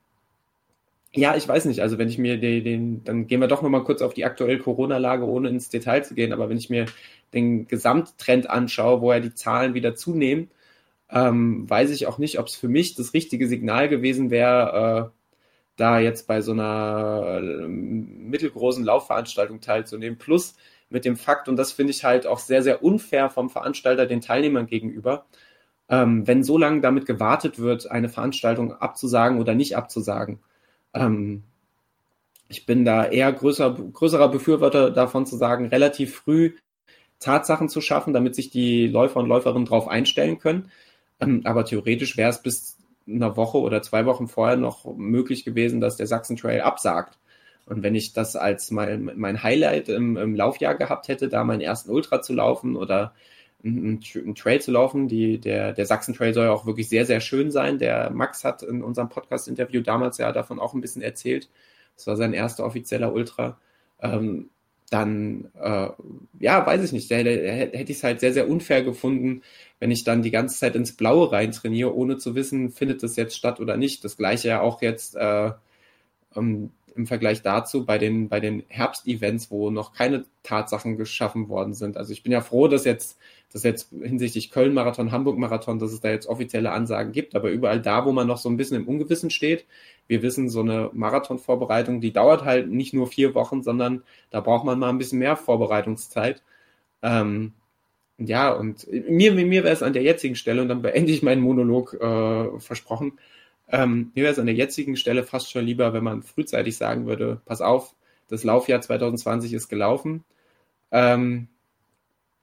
ja, 1.13 1.37
ich 1.37 1.47
weiß 1.47 1.65
nicht. 1.67 1.81
Also 1.81 1.99
wenn 1.99 2.09
ich 2.09 2.19
mir 2.19 2.39
den, 2.39 2.65
den 2.65 3.05
dann 3.05 3.27
gehen 3.27 3.41
wir 3.41 3.49
doch 3.49 3.63
nochmal 3.63 3.85
kurz 3.85 4.03
auf 4.03 4.15
die 4.15 4.25
aktuelle 4.25 4.59
Corona-Lage, 4.59 5.27
ohne 5.27 5.49
ins 5.49 5.69
Detail 5.69 6.03
zu 6.03 6.15
gehen. 6.15 6.33
Aber 6.33 6.49
wenn 6.49 6.57
ich 6.57 6.71
mir 6.71 6.87
den 7.33 7.69
Gesamttrend 7.69 8.51
anschaue, 8.51 9.01
wo 9.01 9.13
ja 9.13 9.21
die 9.21 9.35
Zahlen 9.35 9.75
wieder 9.75 9.95
zunehmen, 9.95 10.51
ähm, 11.11 11.69
weiß 11.71 11.91
ich 11.91 12.07
auch 12.07 12.19
nicht, 12.19 12.39
ob 12.39 12.49
es 12.49 12.57
für 12.57 12.69
mich 12.69 12.95
das 12.97 13.15
richtige 13.15 13.49
Signal 13.49 13.89
gewesen 13.89 14.31
wäre, 14.31 15.13
äh, 15.13 15.21
da 15.77 15.99
jetzt 16.01 16.27
bei 16.27 16.41
so 16.41 16.53
einer 16.53 17.41
äh, 17.41 17.69
mittelgroßen 17.69 18.85
Laufveranstaltung 18.85 19.61
teilzunehmen. 19.61 20.19
Plus 20.19 20.57
mit 20.91 21.05
dem 21.05 21.17
Fakt, 21.17 21.49
und 21.49 21.57
das 21.57 21.73
finde 21.73 21.93
ich 21.93 22.05
halt 22.05 22.27
auch 22.27 22.39
sehr, 22.39 22.63
sehr 22.63 22.83
unfair 22.83 23.31
vom 23.31 23.51
Veranstalter 23.51 24.07
den 24.07 24.21
Teilnehmern 24.21 24.67
gegenüber, 24.67 25.27
ähm, 25.89 26.27
wenn 26.27 26.43
so 26.43 26.59
lange 26.59 26.81
damit 26.81 27.07
gewartet 27.07 27.59
wird, 27.59 27.91
eine 27.91 28.09
Veranstaltung 28.09 28.73
abzusagen 28.73 29.39
oder 29.39 29.55
nicht 29.55 29.77
abzusagen. 29.77 30.41
Ähm, 30.95 31.45
ich 32.49 32.67
bin 32.67 32.85
da 32.85 33.07
eher 33.07 33.33
größer, 33.33 33.73
größerer 33.73 34.29
Befürworter 34.29 34.91
davon 34.91 35.27
zu 35.27 35.37
sagen, 35.37 35.67
relativ 35.67 36.15
früh 36.15 36.55
Tatsachen 37.21 37.69
zu 37.69 37.81
schaffen, 37.81 38.13
damit 38.13 38.35
sich 38.35 38.51
die 38.51 38.87
Läufer 38.87 39.21
und 39.21 39.29
Läuferinnen 39.29 39.65
darauf 39.65 39.89
einstellen 39.89 40.39
können. 40.39 40.71
Ähm, 41.21 41.43
aber 41.45 41.65
theoretisch 41.65 42.17
wäre 42.17 42.31
es 42.31 42.43
bis 42.43 42.79
einer 43.07 43.37
Woche 43.37 43.59
oder 43.59 43.83
zwei 43.83 44.07
Wochen 44.07 44.29
vorher 44.29 44.57
noch 44.57 44.85
möglich 44.97 45.45
gewesen, 45.45 45.81
dass 45.81 45.97
der 45.97 46.07
Sachsen 46.07 46.37
Trail 46.37 46.63
absagt. 46.63 47.19
Und 47.67 47.83
wenn 47.83 47.95
ich 47.95 48.13
das 48.13 48.37
als 48.37 48.71
mein, 48.71 49.11
mein 49.17 49.43
Highlight 49.43 49.89
im, 49.89 50.17
im 50.17 50.35
Laufjahr 50.35 50.75
gehabt 50.75 51.09
hätte, 51.09 51.29
da 51.29 51.45
meinen 51.45 51.61
ersten 51.61 51.91
Ultra 51.91 52.21
zu 52.23 52.35
laufen 52.35 52.77
oder 52.77 53.15
einen, 53.65 54.01
einen 54.15 54.35
Trail 54.35 54.61
zu 54.61 54.71
laufen. 54.71 55.09
Die, 55.09 55.39
der, 55.41 55.73
der 55.73 55.87
Sachsen-Trail 55.87 56.35
soll 56.35 56.47
ja 56.47 56.53
auch 56.53 56.67
wirklich 56.67 56.89
sehr, 56.89 57.07
sehr 57.07 57.21
schön 57.21 57.51
sein. 57.51 57.79
Der 57.79 58.11
Max 58.11 58.45
hat 58.45 58.63
in 58.63 58.83
unserem 58.83 59.09
Podcast-Interview 59.09 59.81
damals 59.81 60.19
ja 60.19 60.33
davon 60.33 60.61
auch 60.61 60.75
ein 60.75 60.81
bisschen 60.81 61.03
erzählt. 61.03 61.49
Das 61.97 62.07
war 62.07 62.17
sein 62.17 62.35
erster 62.35 62.65
offizieller 62.65 63.13
Ultra. 63.13 63.59
Ähm, 64.01 64.51
dann, 64.91 65.51
äh, 65.61 65.89
ja, 66.41 66.67
weiß 66.67 66.85
ich 66.85 66.93
nicht, 66.93 67.11
da, 67.11 67.23
da 67.23 67.31
hätte 67.31 67.91
ich 67.91 67.99
es 67.99 68.05
halt 68.05 68.21
sehr, 68.21 68.33
sehr 68.33 68.49
unfair 68.49 68.85
gefunden, 68.85 69.43
wenn 69.81 69.91
ich 69.91 70.05
dann 70.05 70.23
die 70.23 70.31
ganze 70.31 70.59
Zeit 70.59 70.77
ins 70.77 70.97
Blaue 70.97 71.33
rein 71.33 71.53
trainiere, 71.53 71.95
ohne 71.95 72.19
zu 72.19 72.35
wissen, 72.35 72.71
findet 72.71 73.03
das 73.03 73.17
jetzt 73.17 73.37
statt 73.37 73.61
oder 73.61 73.77
nicht. 73.77 74.05
Das 74.05 74.17
gleiche 74.17 74.49
ja 74.49 74.61
auch 74.61 74.83
jetzt 74.83 75.17
äh, 75.17 75.53
ähm, 76.37 76.71
im 76.97 77.07
Vergleich 77.07 77.43
dazu 77.43 77.85
bei 77.85 77.99
den, 77.99 78.29
bei 78.29 78.41
den 78.41 78.63
Herbstevents, 78.69 79.51
wo 79.51 79.71
noch 79.71 79.93
keine 79.93 80.25
Tatsachen 80.43 80.97
geschaffen 80.97 81.49
worden 81.49 81.75
sind. 81.75 81.97
Also 81.97 82.13
ich 82.13 82.23
bin 82.23 82.33
ja 82.33 82.41
froh, 82.41 82.69
dass 82.69 82.85
jetzt, 82.85 83.19
dass 83.53 83.63
jetzt 83.63 83.91
hinsichtlich 83.91 84.51
Köln-Marathon, 84.51 85.13
Hamburg-Marathon, 85.13 85.79
dass 85.79 85.93
es 85.93 86.01
da 86.01 86.11
jetzt 86.11 86.27
offizielle 86.27 86.71
Ansagen 86.71 87.13
gibt, 87.13 87.35
aber 87.35 87.51
überall 87.51 87.81
da, 87.81 88.05
wo 88.05 88.13
man 88.13 88.27
noch 88.27 88.39
so 88.39 88.49
ein 88.49 88.57
bisschen 88.57 88.77
im 88.77 88.89
Ungewissen 88.89 89.31
steht, 89.31 89.67
wir 90.07 90.23
wissen, 90.23 90.49
so 90.49 90.61
eine 90.61 90.91
Marathonvorbereitung, 90.93 92.01
die 92.01 92.13
dauert 92.13 92.45
halt 92.45 92.71
nicht 92.71 92.95
nur 92.95 93.07
vier 93.07 93.35
Wochen, 93.35 93.63
sondern 93.63 94.03
da 94.31 94.41
braucht 94.41 94.65
man 94.65 94.79
mal 94.79 94.91
ein 94.91 94.99
bisschen 94.99 95.19
mehr 95.19 95.37
Vorbereitungszeit. 95.37 96.43
Ähm, 97.03 97.53
ja, 98.19 98.53
und 98.53 98.87
mir, 98.91 99.33
mir 99.33 99.65
wäre 99.65 99.75
es 99.75 99.83
an 99.83 99.93
der 99.93 100.03
jetzigen 100.03 100.37
Stelle, 100.37 100.63
und 100.63 100.69
dann 100.69 100.83
beende 100.83 101.13
ich 101.13 101.23
meinen 101.23 101.43
Monolog 101.43 101.95
äh, 101.95 102.61
versprochen, 102.61 103.19
ähm, 103.69 104.13
mir 104.15 104.25
wäre 104.25 104.33
es 104.33 104.39
an 104.39 104.47
der 104.47 104.55
jetzigen 104.55 104.97
Stelle 104.97 105.25
fast 105.25 105.51
schon 105.51 105.65
lieber, 105.65 105.93
wenn 105.93 106.05
man 106.05 106.23
frühzeitig 106.23 106.77
sagen 106.77 107.07
würde, 107.07 107.41
pass 107.45 107.61
auf, 107.61 107.95
das 108.29 108.45
Laufjahr 108.45 108.81
2020 108.81 109.53
ist 109.53 109.69
gelaufen, 109.69 110.25
ähm, 110.91 111.49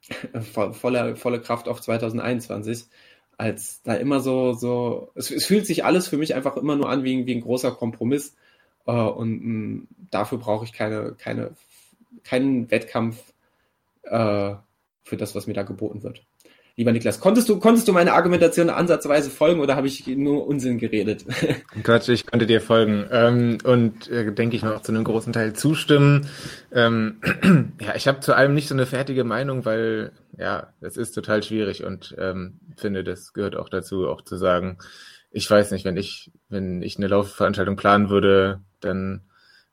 voller, 0.74 1.16
volle 1.16 1.42
Kraft 1.42 1.68
auf 1.68 1.82
2021, 1.82 2.86
als 3.38 3.82
da 3.84 3.96
immer 3.96 4.20
so, 4.20 4.54
so, 4.54 5.12
es, 5.16 5.32
es, 5.32 5.46
fühlt 5.46 5.66
sich 5.66 5.86
alles 5.86 6.08
für 6.08 6.18
mich 6.18 6.36
einfach 6.36 6.58
immer 6.58 6.76
nur 6.76 6.90
an 6.90 7.04
wie, 7.04 7.26
wie 7.26 7.36
ein 7.36 7.42
großer 7.42 7.72
Kompromiss 7.72 8.36
äh, 8.86 8.92
und 8.92 9.42
mh, 9.42 9.54
mm, 9.54 9.88
dafür 10.12 10.38
brauche 10.38 10.66
ich 10.66 10.74
keine, 10.74 11.14
keine, 11.14 11.52
keinen 12.24 12.70
Wettkampf 12.72 13.34
äh, 14.04 14.56
für 15.04 15.18
das, 15.18 15.36
was 15.36 15.48
mir 15.48 15.54
da 15.54 15.64
geboten 15.64 16.04
wird. 16.04 16.24
Lieber 16.82 16.94
Niklas, 16.94 17.20
konntest 17.20 17.48
du, 17.48 17.60
konntest 17.60 17.88
du 17.88 17.94
meine 17.94 18.14
Argumentation 18.14 18.72
ansatzweise 18.72 19.30
folgen 19.30 19.60
oder 19.60 19.76
habe 19.76 19.86
ich 19.86 20.08
nur 20.08 20.48
Unsinn 20.48 20.80
geredet? 20.80 21.26
Quatsch, 21.84 22.10
ich 22.10 22.26
konnte 22.26 22.48
dir 22.48 22.60
folgen 22.60 23.06
ähm, 23.12 23.60
und 23.64 24.10
äh, 24.10 24.34
denke 24.34 24.56
ich 24.56 24.64
mal 24.64 24.74
auch 24.74 24.82
zu 24.82 24.92
einem 24.92 25.04
großen 25.04 25.32
Teil 25.32 25.54
zustimmen. 25.54 26.26
Ähm, 26.72 27.22
ja, 27.80 27.94
ich 27.94 28.08
habe 28.08 28.22
zu 28.22 28.36
allem 28.36 28.56
nicht 28.56 28.68
so 28.68 28.74
eine 28.74 28.88
fertige 28.88 29.24
Meinung, 29.24 29.64
weil 29.64 30.12
ja, 30.40 30.74
es 30.82 30.98
ist 30.98 31.12
total 31.12 31.44
schwierig 31.44 31.84
und 31.84 32.16
ähm, 32.18 32.60
finde, 32.78 33.04
das 33.04 33.34
gehört 33.34 33.56
auch 33.56 33.70
dazu, 33.70 34.08
auch 34.08 34.24
zu 34.24 34.36
sagen, 34.38 34.80
ich 35.30 35.48
weiß 35.48 35.70
nicht, 35.70 35.86
wenn 35.86 35.98
ich, 35.98 36.32
wenn 36.50 36.82
ich 36.82 36.98
eine 36.98 37.10
Laufveranstaltung 37.10 37.76
planen 37.76 38.10
würde, 38.10 38.60
dann 38.80 39.22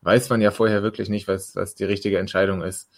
weiß 0.03 0.29
man 0.29 0.43
ja 0.43 0.51
vorher 0.51 0.83
wirklich 0.83 1.09
nicht, 1.09 1.27
was, 1.27 1.57
was 1.57 1.75
die 1.75 1.85
richtige 1.85 2.19
Entscheidung 2.19 2.61
ist. 2.61 2.91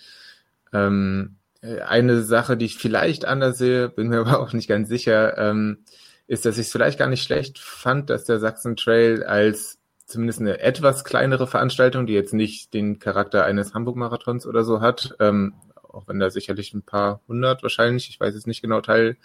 Ähm, 0.73 1.37
äh, 1.37 1.40
eine 1.63 2.23
Sache, 2.23 2.57
die 2.57 2.67
ich 2.67 2.79
vielleicht 2.79 3.25
anders 3.25 3.59
sehe, 3.59 3.89
bin 3.89 4.09
mir 4.09 4.21
aber 4.27 4.41
auch 4.41 4.53
nicht 4.53 4.69
ganz 4.69 4.89
sicher, 4.89 5.37
ähm, 5.39 5.85
ist, 6.27 6.47
dass 6.47 6.59
ich 6.59 6.67
es 6.67 6.73
vielleicht 6.73 6.99
gar 6.99 7.09
nicht 7.09 7.25
schlecht 7.25 7.59
fand, 7.59 8.09
dass 8.11 8.25
der 8.25 8.39
Sachsen 8.39 8.77
Trail 8.77 9.25
als 9.25 9.79
zumindest 10.07 10.41
eine 10.41 10.61
etwas 10.61 11.05
kleinere 11.05 11.47
Veranstaltung, 11.47 12.07
die 12.07 12.13
jetzt 12.13 12.35
nicht 12.35 12.75
den 12.75 12.99
Charakter 12.99 13.45
eines 13.45 13.75
Hamburg-Marathons 13.75 14.47
oder 14.47 14.65
so 14.65 14.81
hat, 14.81 15.15
ähm, 15.21 15.55
auch 15.83 16.07
wenn 16.09 16.19
da 16.19 16.31
sicherlich 16.31 16.75
ein 16.75 16.83
paar 16.83 17.21
hundert 17.29 17.63
wahrscheinlich, 17.63 18.09
ich 18.09 18.21
weiß 18.21 18.35
es 18.35 18.47
nicht 18.47 18.63
genau, 18.63 18.81
teil, 18.81 19.17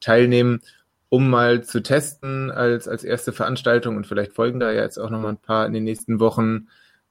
teilnehmen, 0.00 0.60
um 1.08 1.28
mal 1.28 1.62
zu 1.64 1.82
testen 1.82 2.50
als, 2.50 2.88
als 2.88 3.04
erste 3.04 3.32
Veranstaltung 3.32 3.96
und 3.96 4.06
vielleicht 4.06 4.32
folgen 4.32 4.60
da 4.60 4.72
ja 4.72 4.82
jetzt 4.82 4.98
auch 4.98 5.10
noch 5.10 5.20
mal 5.20 5.30
ein 5.30 5.38
paar 5.38 5.66
in 5.66 5.72
den 5.72 5.84
nächsten 5.84 6.20
Wochen, 6.20 6.68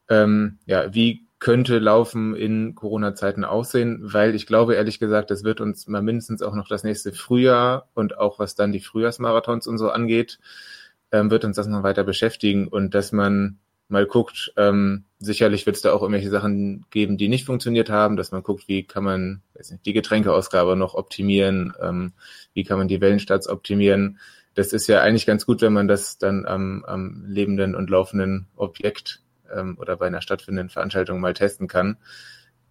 ähm, 0.09 0.59
ja, 0.65 0.93
wie 0.93 1.27
könnte 1.41 1.79
Laufen 1.79 2.35
in 2.35 2.75
Corona-Zeiten 2.75 3.43
aussehen, 3.43 3.99
weil 4.03 4.35
ich 4.35 4.45
glaube 4.45 4.75
ehrlich 4.75 4.99
gesagt, 4.99 5.31
das 5.31 5.43
wird 5.43 5.59
uns 5.59 5.87
mal 5.87 6.03
mindestens 6.03 6.43
auch 6.43 6.53
noch 6.53 6.67
das 6.67 6.83
nächste 6.83 7.13
Frühjahr 7.13 7.89
und 7.95 8.15
auch 8.19 8.37
was 8.37 8.53
dann 8.53 8.71
die 8.71 8.79
Frühjahrsmarathons 8.79 9.65
und 9.65 9.79
so 9.79 9.89
angeht, 9.89 10.39
ähm, 11.11 11.31
wird 11.31 11.43
uns 11.43 11.55
das 11.55 11.65
noch 11.65 11.81
weiter 11.81 12.03
beschäftigen 12.03 12.67
und 12.67 12.93
dass 12.93 13.11
man 13.11 13.57
mal 13.87 14.05
guckt, 14.05 14.53
ähm, 14.55 15.05
sicherlich 15.17 15.65
wird 15.65 15.77
es 15.77 15.81
da 15.81 15.93
auch 15.93 16.03
irgendwelche 16.03 16.29
Sachen 16.29 16.85
geben, 16.91 17.17
die 17.17 17.27
nicht 17.27 17.47
funktioniert 17.47 17.89
haben, 17.89 18.17
dass 18.17 18.31
man 18.31 18.43
guckt, 18.43 18.67
wie 18.67 18.83
kann 18.83 19.03
man 19.03 19.41
nicht, 19.57 19.83
die 19.83 19.93
Getränkeausgabe 19.93 20.75
noch 20.75 20.93
optimieren, 20.93 21.73
ähm, 21.81 22.13
wie 22.53 22.63
kann 22.63 22.77
man 22.77 22.87
die 22.87 23.01
Wellenstarts 23.01 23.49
optimieren. 23.49 24.19
Das 24.53 24.73
ist 24.73 24.85
ja 24.85 25.01
eigentlich 25.01 25.25
ganz 25.25 25.47
gut, 25.47 25.61
wenn 25.61 25.73
man 25.73 25.87
das 25.87 26.19
dann 26.19 26.45
am, 26.45 26.85
am 26.85 27.25
lebenden 27.25 27.73
und 27.73 27.89
laufenden 27.89 28.45
Objekt 28.55 29.21
ähm, 29.55 29.77
oder 29.79 29.97
bei 29.97 30.07
einer 30.07 30.21
stattfindenden 30.21 30.69
Veranstaltung 30.69 31.19
mal 31.19 31.33
testen 31.33 31.67
kann, 31.67 31.97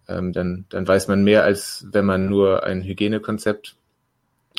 ähm, 0.07 0.33
dann, 0.33 0.65
dann 0.69 0.87
weiß 0.87 1.07
man 1.07 1.23
mehr, 1.23 1.43
als 1.43 1.85
wenn 1.91 2.05
man 2.05 2.27
nur 2.27 2.63
ein 2.63 2.81
Hygienekonzept 2.83 3.75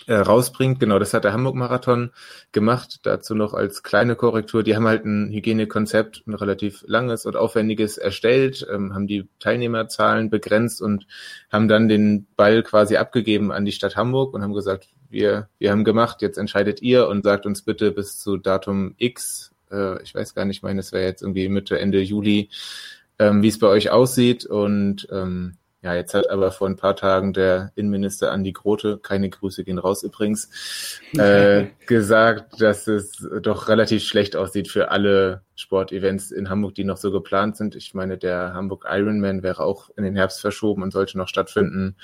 äh, 0.07 0.14
rausbringt. 0.14 0.81
Genau, 0.81 0.99
das 0.99 1.14
hat 1.14 1.25
der 1.25 1.33
Hamburg-Marathon 1.33 2.11
gemacht. 2.51 3.01
Dazu 3.05 3.35
noch 3.35 3.55
als 3.55 3.83
kleine 3.83 4.16
Korrektur. 4.16 4.62
Die 4.62 4.75
haben 4.75 4.87
halt 4.87 5.05
ein 5.05 5.31
Hygienekonzept, 5.31 6.25
ein 6.27 6.35
relativ 6.35 6.83
langes 6.87 7.27
und 7.27 7.37
aufwendiges 7.37 7.99
erstellt, 7.99 8.66
ähm, 8.73 8.95
haben 8.95 9.07
die 9.07 9.29
Teilnehmerzahlen 9.39 10.31
begrenzt 10.31 10.83
und 10.83 11.07
haben 11.51 11.68
dann 11.68 11.89
den 11.89 12.27
Ball 12.37 12.62
quasi 12.62 12.97
abgegeben 12.97 13.53
an 13.53 13.64
die 13.64 13.73
Stadt 13.73 13.97
Hamburg 13.97 14.35
und 14.35 14.43
haben 14.43 14.55
gesagt, 14.55 14.89
wir, 15.09 15.49
wir 15.59 15.70
haben 15.70 15.85
gemacht, 15.85 16.23
jetzt 16.23 16.39
entscheidet 16.39 16.81
ihr 16.83 17.07
und 17.07 17.23
sagt 17.23 17.45
uns 17.45 17.62
bitte 17.62 17.93
bis 17.93 18.18
zu 18.18 18.39
Datum 18.39 18.95
X, 18.97 19.51
äh, 19.73 20.03
ich 20.03 20.14
weiß 20.14 20.35
gar 20.35 20.45
nicht, 20.45 20.59
ich 20.59 20.62
meine, 20.62 20.81
es 20.81 20.93
wäre 20.93 21.05
jetzt 21.05 21.23
irgendwie 21.23 21.49
Mitte, 21.49 21.79
Ende 21.79 22.01
Juli, 22.01 22.51
ähm, 23.18 23.43
wie 23.43 23.49
es 23.49 23.59
bei 23.59 23.68
euch 23.68 23.91
aussieht. 23.91 24.47
Und 24.47 25.09
ähm, 25.11 25.57
ja, 25.83 25.95
jetzt 25.97 26.14
hat 26.14 26.31
aber 26.31 26.53
vor 26.53 26.68
ein 26.68 26.77
paar 26.77 26.95
Tagen 26.95 27.33
der 27.33 27.73
Innenminister 27.75 28.31
Andi 28.31 28.53
Grote, 28.53 28.99
keine 28.99 29.29
Grüße 29.29 29.64
gehen 29.64 29.79
raus 29.79 30.05
übrigens, 30.05 30.49
äh, 31.18 31.66
gesagt, 31.87 32.61
dass 32.61 32.87
es 32.87 33.29
doch 33.43 33.68
relativ 33.68 34.05
schlecht 34.05 34.37
aussieht 34.37 34.68
für 34.68 34.93
alle 34.93 35.43
Sportevents 35.57 36.31
in 36.31 36.49
Hamburg, 36.49 36.77
die 36.77 36.85
noch 36.85 36.99
so 36.99 37.11
geplant 37.11 37.57
sind. 37.57 37.75
Ich 37.75 37.95
meine, 37.95 38.16
der 38.16 38.55
Hamburg 38.55 38.87
Ironman 38.89 39.43
wäre 39.43 39.64
auch 39.64 39.91
in 39.97 40.05
den 40.05 40.14
Herbst 40.14 40.41
verschoben 40.41 40.85
und 40.85 40.93
sollte 40.93 41.18
noch 41.18 41.29
stattfinden. 41.29 41.97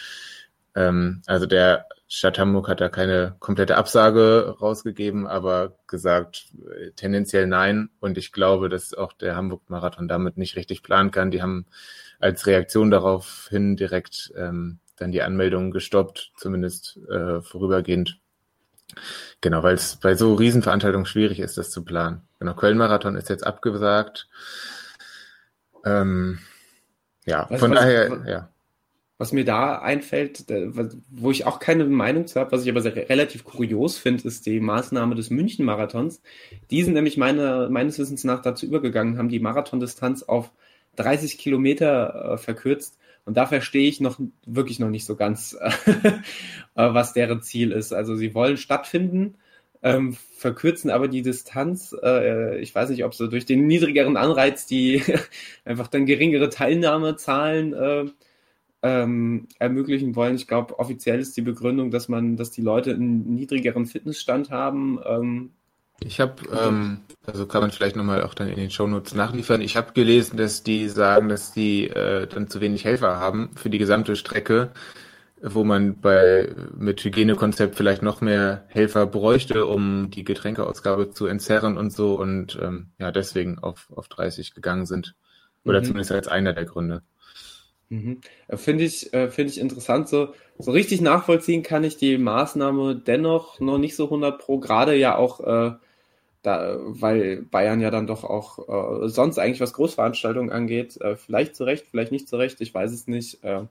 Ähm, 0.75 1.23
also 1.27 1.47
der 1.47 1.87
Stadt 2.11 2.39
Hamburg 2.39 2.69
hat 2.69 2.81
da 2.81 2.89
keine 2.89 3.37
komplette 3.39 3.77
Absage 3.77 4.57
rausgegeben, 4.61 5.27
aber 5.27 5.75
gesagt 5.87 6.47
äh, 6.79 6.91
tendenziell 6.93 7.47
nein. 7.47 7.91
Und 8.01 8.16
ich 8.16 8.33
glaube, 8.33 8.69
dass 8.69 8.95
auch 8.95 9.12
der 9.12 9.37
Hamburg-Marathon 9.37 10.09
damit 10.09 10.39
nicht 10.39 10.57
richtig 10.57 10.83
planen 10.83 11.11
kann. 11.11 11.31
Die 11.31 11.43
haben 11.43 11.66
als 12.19 12.47
Reaktion 12.47 12.91
darauf 12.91 13.49
hin 13.51 13.77
direkt 13.77 14.33
ähm, 14.37 14.79
dann 14.97 15.12
die 15.12 15.23
Anmeldung 15.23 15.71
gestoppt, 15.71 16.33
zumindest 16.37 16.99
äh, 17.09 17.43
vorübergehend. 17.43 18.19
Genau, 19.41 19.62
weil 19.62 19.75
es 19.75 19.97
bei 19.97 20.14
so 20.14 20.35
Riesenveranstaltungen 20.35 21.07
schwierig 21.07 21.41
ist, 21.41 21.59
das 21.59 21.71
zu 21.71 21.85
planen. 21.85 22.23
Genau, 22.39 22.55
Köln-Marathon 22.55 23.16
ist 23.16 23.29
jetzt 23.29 23.47
abgesagt. 23.47 24.29
Ähm, 25.85 26.39
ja, 27.27 27.49
weißt 27.51 27.61
von 27.61 27.73
daher, 27.73 28.11
was, 28.11 28.27
ja. 28.27 28.49
Was 29.19 29.33
mir 29.33 29.45
da 29.45 29.81
einfällt, 29.81 30.45
wo 31.11 31.33
ich 31.33 31.45
auch 31.45 31.59
keine 31.59 31.85
Meinung 31.85 32.29
zu 32.29 32.39
habe, 32.39 32.53
was 32.53 32.64
ich 32.64 32.71
aber 32.71 32.85
relativ 32.85 33.43
kurios 33.43 33.99
finde, 33.99 34.23
ist 34.29 34.47
die 34.47 34.61
Maßnahme 34.61 35.16
des 35.16 35.31
München-Marathons. 35.31 36.23
Die 36.71 36.83
sind 36.85 36.95
nämlich 36.95 37.16
meine, 37.16 37.69
meines 37.69 37.99
Wissens 37.99 38.23
nach 38.23 38.43
dazu 38.43 38.64
übergegangen, 38.64 39.19
haben 39.19 39.29
die 39.29 39.41
Marathondistanz 39.41 40.23
auf 40.23 40.53
30 40.97 41.37
Kilometer 41.37 42.35
äh, 42.35 42.39
verkürzt. 42.39 42.99
Und 43.25 43.37
da 43.37 43.47
verstehe 43.47 43.89
ich 43.89 44.01
noch 44.01 44.21
wirklich 44.47 44.79
noch 44.79 44.89
nicht 44.89 45.05
so 45.05 45.16
ganz, 45.16 45.53
äh, 45.85 46.12
was 46.75 47.12
deren 47.12 47.43
Ziel 47.43 47.73
ist. 47.73 47.93
Also 47.93 48.14
sie 48.14 48.35
wollen 48.35 48.57
stattfinden, 48.57 49.35
ähm, 49.83 50.16
verkürzen 50.37 50.91
aber 50.91 51.09
die 51.09 51.23
Distanz. 51.23 51.95
Äh, 52.03 52.59
ich 52.61 52.75
weiß 52.75 52.91
nicht, 52.91 53.05
ob 53.05 53.14
sie 53.14 53.29
durch 53.29 53.47
den 53.47 53.66
niedrigeren 53.66 54.16
Anreiz 54.16 54.66
die 54.66 55.03
einfach 55.64 55.89
dann 55.89 56.07
geringere 56.07 56.49
Teilnahmezahlen 56.51 57.73
äh, 57.75 58.05
ähm, 58.83 59.49
ermöglichen 59.59 60.14
wollen. 60.14 60.37
Ich 60.37 60.47
glaube, 60.47 60.79
offiziell 60.79 61.18
ist 61.18 61.37
die 61.37 61.43
Begründung, 61.43 61.91
dass 61.91 62.09
man, 62.09 62.37
dass 62.37 62.51
die 62.51 62.62
Leute 62.62 62.93
einen 62.93 63.35
niedrigeren 63.35 63.87
Fitnessstand 63.87 64.51
haben. 64.51 65.01
Ähm, 65.05 65.51
ich 66.01 66.20
habe, 66.20 66.35
ähm, 66.57 67.01
also 67.26 67.47
kann 67.47 67.61
man 67.61 67.72
vielleicht 67.72 67.97
nochmal 67.97 68.22
auch 68.22 68.35
dann 68.35 68.49
in 68.49 68.57
den 68.57 68.70
Shownotes 68.70 69.14
nachliefern. 69.14 69.61
Ich 69.61 69.76
habe 69.76 69.93
gelesen, 69.95 70.37
dass 70.37 70.62
die 70.62 70.89
sagen, 70.89 71.29
dass 71.29 71.53
die 71.53 71.89
äh, 71.89 72.29
dann 72.29 72.49
zu 72.49 72.61
wenig 72.61 72.85
Helfer 72.85 73.18
haben 73.18 73.51
für 73.57 73.68
die 73.68 73.79
gesamte 73.79 74.14
Strecke, 74.14 74.70
wo 75.43 75.64
man 75.64 76.01
bei 76.01 76.55
mit 76.76 77.03
Hygienekonzept 77.03 77.74
vielleicht 77.74 78.03
noch 78.03 78.20
mehr 78.20 78.64
Helfer 78.68 79.07
bräuchte, 79.07 79.66
um 79.66 80.11
die 80.11 80.22
Getränkeausgabe 80.22 81.11
zu 81.11 81.26
entzerren 81.26 81.76
und 81.76 81.93
so 81.93 82.14
und 82.14 82.57
ähm, 82.62 82.91
ja 82.99 83.11
deswegen 83.11 83.59
auf 83.59 83.89
auf 83.95 84.07
30 84.07 84.55
gegangen 84.55 84.87
sind 84.87 85.16
oder 85.64 85.81
mhm. 85.81 85.85
zumindest 85.85 86.12
als 86.12 86.29
einer 86.29 86.53
der 86.53 86.64
Gründe. 86.64 87.03
Mhm. 87.91 88.20
Äh, 88.49 88.57
finde 88.57 88.84
ich, 88.84 89.12
äh, 89.14 89.30
finde 89.30 89.53
ich 89.53 89.61
interessant. 89.61 90.09
So, 90.09 90.34
so 90.59 90.72
richtig 90.72 91.01
nachvollziehen 91.01 91.62
kann 91.62 91.84
ich 91.84 91.97
die 91.97 92.18
Maßnahme 92.18 92.97
dennoch 92.97 93.61
noch 93.61 93.78
nicht 93.78 93.97
so 93.97 94.05
100 94.05 94.39
pro, 94.39 94.59
gerade 94.59 94.95
ja 94.95 95.16
auch, 95.16 95.41
äh, 95.41 95.72
da, 96.43 96.76
weil 96.80 97.43
Bayern 97.43 97.80
ja 97.80 97.91
dann 97.91 98.07
doch 98.07 98.24
auch 98.24 99.03
äh, 99.05 99.09
sonst 99.09 99.39
eigentlich 99.39 99.61
was 99.61 99.72
Großveranstaltungen 99.72 100.51
angeht, 100.51 101.01
äh, 101.01 101.16
vielleicht 101.16 101.57
zu 101.57 101.64
Recht, 101.64 101.86
vielleicht 101.91 102.12
nicht 102.12 102.28
zu 102.28 102.36
Recht, 102.36 102.61
ich 102.61 102.72
weiß 102.72 102.93
es 102.93 103.07
nicht, 103.09 103.43
äh, 103.43 103.62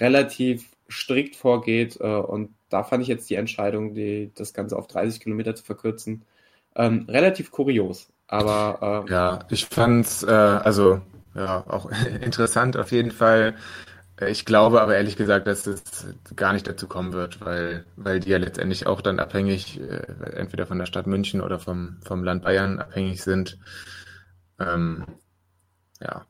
relativ 0.00 0.70
strikt 0.90 1.36
vorgeht. 1.36 1.96
Und 1.98 2.54
da 2.70 2.82
fand 2.82 3.02
ich 3.02 3.08
jetzt 3.08 3.28
die 3.28 3.34
Entscheidung, 3.34 3.92
die, 3.92 4.30
das 4.34 4.54
Ganze 4.54 4.76
auf 4.78 4.86
30 4.86 5.20
Kilometer 5.20 5.54
zu 5.54 5.64
verkürzen, 5.64 6.22
ähm, 6.76 7.04
relativ 7.08 7.50
kurios. 7.50 8.08
Aber 8.26 9.04
ja, 9.10 9.40
ich 9.50 9.66
fand's, 9.66 10.22
äh, 10.22 10.30
also 10.30 11.02
ja, 11.38 11.64
auch 11.66 11.90
interessant 12.20 12.76
auf 12.76 12.90
jeden 12.90 13.12
Fall. 13.12 13.54
Ich 14.26 14.44
glaube 14.44 14.80
aber 14.80 14.96
ehrlich 14.96 15.16
gesagt, 15.16 15.46
dass 15.46 15.66
es 15.68 16.06
gar 16.34 16.52
nicht 16.52 16.66
dazu 16.66 16.88
kommen 16.88 17.12
wird, 17.12 17.40
weil, 17.40 17.84
weil 17.94 18.18
die 18.18 18.30
ja 18.30 18.38
letztendlich 18.38 18.88
auch 18.88 19.00
dann 19.00 19.20
abhängig, 19.20 19.80
äh, 19.80 20.32
entweder 20.34 20.66
von 20.66 20.78
der 20.78 20.86
Stadt 20.86 21.06
München 21.06 21.40
oder 21.40 21.60
vom, 21.60 21.98
vom 22.02 22.24
Land 22.24 22.42
Bayern 22.42 22.80
abhängig 22.80 23.22
sind. 23.22 23.58
Ähm, 24.58 25.06
ja. 26.00 26.26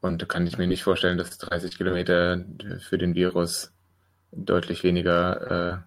Und 0.00 0.22
da 0.22 0.26
kann 0.26 0.46
ich 0.46 0.58
mir 0.58 0.68
nicht 0.68 0.84
vorstellen, 0.84 1.18
dass 1.18 1.38
30 1.38 1.76
Kilometer 1.76 2.44
für 2.80 2.98
den 2.98 3.14
Virus 3.14 3.72
deutlich 4.30 4.84
weniger 4.84 5.50
äh, 5.50 5.78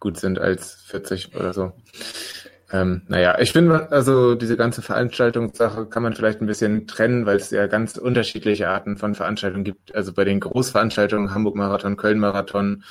gut 0.00 0.18
sind 0.18 0.40
als 0.40 0.82
40 0.86 1.36
oder 1.36 1.52
so. 1.52 1.72
Ähm, 2.72 3.02
naja, 3.06 3.38
ich 3.38 3.52
finde, 3.52 3.92
also 3.92 4.34
diese 4.34 4.56
ganze 4.56 4.82
Veranstaltungssache 4.82 5.86
kann 5.86 6.02
man 6.02 6.14
vielleicht 6.14 6.40
ein 6.40 6.46
bisschen 6.46 6.88
trennen, 6.88 7.24
weil 7.24 7.36
es 7.36 7.50
ja 7.50 7.66
ganz 7.68 7.96
unterschiedliche 7.96 8.68
Arten 8.68 8.96
von 8.96 9.14
Veranstaltungen 9.14 9.64
gibt. 9.64 9.94
Also 9.94 10.12
bei 10.12 10.24
den 10.24 10.40
Großveranstaltungen, 10.40 11.32
Hamburg-Marathon, 11.32 11.96
Köln-Marathon, 11.96 12.82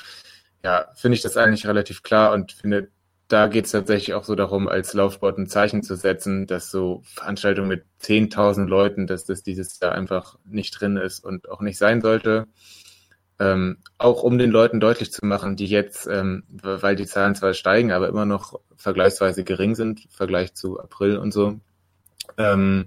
ja, 0.64 0.86
finde 0.94 1.16
ich 1.16 1.22
das 1.22 1.36
eigentlich 1.36 1.66
relativ 1.66 2.02
klar 2.02 2.32
und 2.32 2.52
finde, 2.52 2.88
da 3.28 3.48
geht 3.48 3.66
es 3.66 3.72
tatsächlich 3.72 4.14
auch 4.14 4.24
so 4.24 4.34
darum, 4.34 4.68
als 4.68 4.94
Laufsport 4.94 5.36
ein 5.38 5.48
Zeichen 5.48 5.82
zu 5.82 5.96
setzen, 5.96 6.46
dass 6.46 6.70
so 6.70 7.02
Veranstaltungen 7.04 7.68
mit 7.68 7.84
10.000 8.00 8.66
Leuten, 8.66 9.06
dass 9.06 9.24
das 9.24 9.42
dieses 9.42 9.78
Jahr 9.80 9.92
einfach 9.92 10.38
nicht 10.44 10.80
drin 10.80 10.96
ist 10.96 11.24
und 11.24 11.50
auch 11.50 11.60
nicht 11.60 11.76
sein 11.76 12.00
sollte. 12.00 12.46
Ähm, 13.38 13.78
auch 13.98 14.22
um 14.22 14.38
den 14.38 14.50
Leuten 14.50 14.80
deutlich 14.80 15.12
zu 15.12 15.26
machen, 15.26 15.56
die 15.56 15.66
jetzt, 15.66 16.06
ähm, 16.06 16.44
weil 16.48 16.96
die 16.96 17.06
Zahlen 17.06 17.34
zwar 17.34 17.52
steigen, 17.52 17.92
aber 17.92 18.08
immer 18.08 18.24
noch 18.24 18.60
vergleichsweise 18.76 19.44
gering 19.44 19.74
sind 19.74 20.04
im 20.04 20.10
Vergleich 20.10 20.54
zu 20.54 20.80
April 20.80 21.18
und 21.18 21.32
so, 21.32 21.60
ähm, 22.38 22.86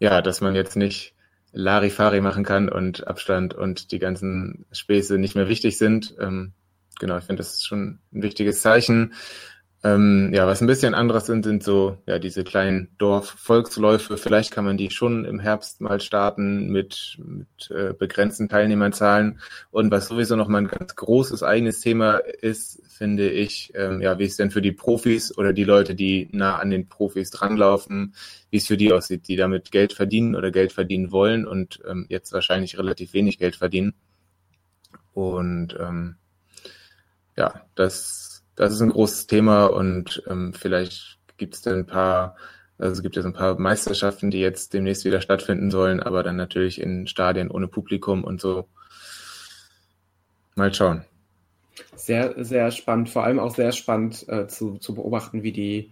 ja, 0.00 0.20
dass 0.20 0.40
man 0.40 0.56
jetzt 0.56 0.76
nicht 0.76 1.14
Larifari 1.52 2.20
machen 2.20 2.44
kann 2.44 2.68
und 2.68 3.06
Abstand 3.06 3.54
und 3.54 3.92
die 3.92 3.98
ganzen 3.98 4.64
Späße 4.72 5.18
nicht 5.18 5.36
mehr 5.36 5.48
wichtig 5.48 5.78
sind. 5.78 6.14
Ähm, 6.18 6.52
genau, 6.98 7.18
ich 7.18 7.24
finde, 7.24 7.40
das 7.40 7.54
ist 7.54 7.66
schon 7.66 8.00
ein 8.12 8.22
wichtiges 8.22 8.62
Zeichen. 8.62 9.12
Ähm, 9.84 10.30
ja, 10.32 10.46
was 10.46 10.60
ein 10.60 10.68
bisschen 10.68 10.94
anderes 10.94 11.26
sind, 11.26 11.44
sind 11.44 11.64
so 11.64 11.98
ja 12.06 12.20
diese 12.20 12.44
kleinen 12.44 12.94
Dorf-Volksläufe. 12.98 14.16
Vielleicht 14.16 14.52
kann 14.52 14.64
man 14.64 14.76
die 14.76 14.90
schon 14.90 15.24
im 15.24 15.40
Herbst 15.40 15.80
mal 15.80 16.00
starten 16.00 16.68
mit, 16.68 17.18
mit 17.18 17.70
äh, 17.70 17.92
begrenzten 17.92 18.48
Teilnehmerzahlen. 18.48 19.40
Und 19.72 19.90
was 19.90 20.06
sowieso 20.06 20.36
noch 20.36 20.46
mal 20.46 20.58
ein 20.58 20.68
ganz 20.68 20.94
großes 20.94 21.42
eigenes 21.42 21.80
Thema 21.80 22.18
ist, 22.18 22.80
finde 22.86 23.28
ich, 23.28 23.72
ähm, 23.74 24.00
ja, 24.00 24.20
wie 24.20 24.24
es 24.24 24.36
denn 24.36 24.52
für 24.52 24.62
die 24.62 24.70
Profis 24.70 25.36
oder 25.36 25.52
die 25.52 25.64
Leute, 25.64 25.96
die 25.96 26.28
nah 26.30 26.60
an 26.60 26.70
den 26.70 26.88
Profis 26.88 27.30
dranlaufen, 27.30 28.14
wie 28.50 28.58
es 28.58 28.68
für 28.68 28.76
die 28.76 28.92
aussieht, 28.92 29.26
die 29.26 29.36
damit 29.36 29.72
Geld 29.72 29.94
verdienen 29.94 30.36
oder 30.36 30.52
Geld 30.52 30.72
verdienen 30.72 31.10
wollen 31.10 31.44
und 31.44 31.80
ähm, 31.88 32.06
jetzt 32.08 32.32
wahrscheinlich 32.32 32.78
relativ 32.78 33.14
wenig 33.14 33.36
Geld 33.38 33.56
verdienen. 33.56 33.94
Und 35.12 35.76
ähm, 35.80 36.16
ja, 37.36 37.62
das 37.74 38.21
das 38.62 38.74
ist 38.74 38.80
ein 38.80 38.90
großes 38.90 39.26
Thema 39.26 39.66
und 39.66 40.22
ähm, 40.28 40.54
vielleicht 40.54 41.18
gibt 41.36 41.54
es 41.54 41.62
da 41.62 41.72
ein 41.72 41.86
paar, 41.86 42.36
also 42.78 42.92
es 42.92 43.02
gibt 43.02 43.16
so 43.16 43.22
ein 43.22 43.32
paar 43.32 43.58
Meisterschaften, 43.58 44.30
die 44.30 44.38
jetzt 44.38 44.72
demnächst 44.72 45.04
wieder 45.04 45.20
stattfinden 45.20 45.70
sollen, 45.70 46.00
aber 46.00 46.22
dann 46.22 46.36
natürlich 46.36 46.80
in 46.80 47.08
Stadien 47.08 47.50
ohne 47.50 47.66
Publikum 47.66 48.22
und 48.22 48.40
so. 48.40 48.68
Mal 50.54 50.72
schauen. 50.72 51.04
Sehr, 51.96 52.44
sehr 52.44 52.70
spannend, 52.70 53.10
vor 53.10 53.24
allem 53.24 53.40
auch 53.40 53.54
sehr 53.54 53.72
spannend 53.72 54.28
äh, 54.28 54.46
zu, 54.46 54.78
zu 54.78 54.94
beobachten, 54.94 55.42
wie 55.42 55.52
die 55.52 55.90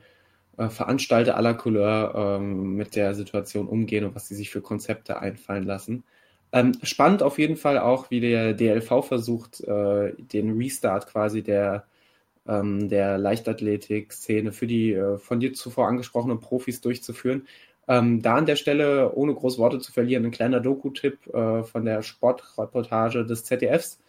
äh, 0.57 0.69
Veranstalter 0.69 1.37
aller 1.37 1.55
Couleur 1.55 2.15
ähm, 2.15 2.77
mit 2.77 2.95
der 2.95 3.15
Situation 3.15 3.67
umgehen 3.67 4.05
und 4.05 4.15
was 4.15 4.29
sie 4.29 4.37
sich 4.37 4.51
für 4.51 4.61
Konzepte 4.61 5.19
einfallen 5.19 5.65
lassen. 5.65 6.05
Ähm, 6.53 6.73
spannend 6.83 7.23
auf 7.25 7.39
jeden 7.39 7.57
Fall 7.57 7.79
auch, 7.79 8.11
wie 8.11 8.21
der 8.21 8.55
DLV 8.55 9.05
versucht, 9.05 9.61
äh, 9.61 10.13
den 10.19 10.57
Restart 10.57 11.09
quasi 11.09 11.43
der 11.43 11.87
ähm, 12.47 12.89
der 12.89 13.19
Leichtathletik-Szene 13.19 14.53
für 14.53 14.67
die 14.67 14.93
äh, 14.93 15.19
von 15.19 15.41
dir 15.41 15.53
zuvor 15.53 15.89
angesprochenen 15.89 16.41
Profis 16.41 16.81
durchzuführen. 16.81 17.47
Ähm, 17.89 18.23
da 18.23 18.37
an 18.37 18.47
der 18.47 18.57
Stelle, 18.57 19.15
ohne 19.15 19.35
groß 19.35 19.59
Worte 19.59 19.81
zu 19.81 19.93
verlieren, 19.93 20.25
ein 20.25 20.31
kleiner 20.31 20.61
Doku-Tipp 20.61 21.27
äh, 21.35 21.65
von 21.65 21.85
der 21.85 22.03
Sportreportage 22.03 23.25
des 23.27 23.45
ZDFs. 23.45 24.01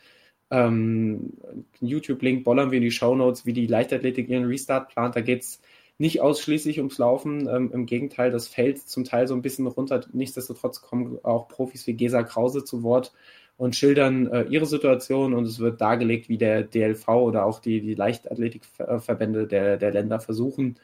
Ähm, 0.52 1.34
YouTube-Link 1.80 2.44
bollern 2.44 2.72
wir 2.72 2.78
in 2.78 2.84
die 2.84 2.92
Show 2.92 3.16
Notes, 3.16 3.46
wie 3.46 3.54
die 3.54 3.68
Leichtathletik 3.68 4.30
ihren 4.30 4.46
Restart 4.46 4.90
plant. 4.90 5.16
Da 5.16 5.22
geht 5.22 5.42
es 5.42 5.62
nicht 5.98 6.22
ausschließlich 6.22 6.80
ums 6.80 6.98
Laufen. 6.98 7.48
Ähm, 7.48 7.72
Im 7.72 7.86
Gegenteil, 7.86 8.32
das 8.32 8.48
fällt 8.48 8.80
zum 8.80 9.04
Teil 9.06 9.28
so 9.28 9.34
ein 9.34 9.42
bisschen 9.42 9.68
runter. 9.68 10.06
Nichtsdestotrotz 10.14 10.82
kommen 10.82 11.20
auch 11.24 11.48
Profis 11.48 11.88
wie 11.88 11.94
Gesa 11.94 12.24
Krause 12.24 12.64
zu 12.64 12.84
Wort 12.84 13.14
und 13.62 13.76
schildern 13.76 14.26
äh, 14.26 14.42
ihre 14.50 14.66
Situation 14.66 15.36
und 15.36 15.46
es 15.46 15.60
wird 15.60 15.82
dargelegt, 15.82 16.30
wie 16.30 16.40
der 16.40 16.64
DLV 16.64 17.08
oder 17.10 17.46
auch 17.46 17.60
die, 17.60 17.80
die 17.80 17.94
Leichtathletikverbände 17.94 19.46
der, 19.46 19.78
der 19.78 19.92
Länder 19.92 20.20
versuchen, 20.20 20.80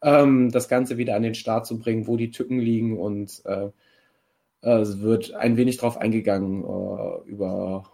ähm, 0.00 0.50
das 0.50 0.70
Ganze 0.70 0.96
wieder 0.96 1.16
an 1.16 1.22
den 1.22 1.34
Start 1.34 1.66
zu 1.66 1.78
bringen, 1.78 2.06
wo 2.06 2.16
die 2.16 2.30
Tücken 2.30 2.60
liegen 2.60 2.98
und 2.98 3.42
äh, 3.44 3.68
äh 4.62 4.78
es 4.78 5.02
wird 5.02 5.34
ein 5.34 5.58
wenig 5.58 5.76
darauf 5.76 5.98
eingegangen 5.98 6.64
äh, 6.64 7.28
über 7.28 7.84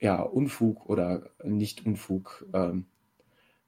ja, 0.00 0.20
Unfug 0.20 0.90
oder 0.90 1.30
Nicht-Unfug, 1.44 2.44
ähm, 2.54 2.86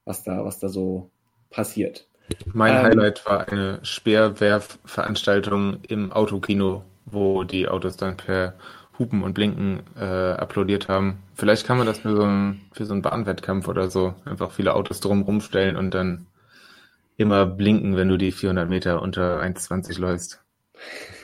was, 0.03 0.25
da, 0.25 0.43
was 0.43 0.59
da 0.59 0.67
so 0.67 1.11
passiert. 1.49 2.09
Mein 2.51 2.75
ähm, 2.75 2.83
Highlight 2.83 3.25
war 3.25 3.47
eine 3.47 3.79
Speerwerfveranstaltung 3.83 5.77
im 5.87 6.11
Autokino, 6.11 6.83
wo 7.05 7.45
die 7.45 7.69
Autos 7.69 7.95
dann 7.95 8.17
per 8.17 8.55
Hupen 8.99 9.23
und 9.23 9.33
Blinken 9.33 9.81
äh, 9.97 10.03
applaudiert 10.03 10.89
haben. 10.89 11.19
Vielleicht 11.33 11.65
kann 11.65 11.77
man 11.77 11.87
das 11.87 11.99
für 11.99 12.15
so, 12.15 12.23
einen, 12.23 12.61
für 12.73 12.85
so 12.85 12.93
einen 12.93 13.01
Bahnwettkampf 13.01 13.67
oder 13.67 13.89
so 13.89 14.13
einfach 14.25 14.51
viele 14.51 14.75
Autos 14.75 14.99
drum 14.99 15.21
rumstellen 15.21 15.77
und 15.77 15.93
dann 15.93 16.27
immer 17.17 17.45
blinken, 17.45 17.95
wenn 17.95 18.09
du 18.09 18.17
die 18.17 18.31
400 18.31 18.69
Meter 18.69 19.01
unter 19.01 19.41
1,20 19.41 19.99
läufst. 19.99 20.41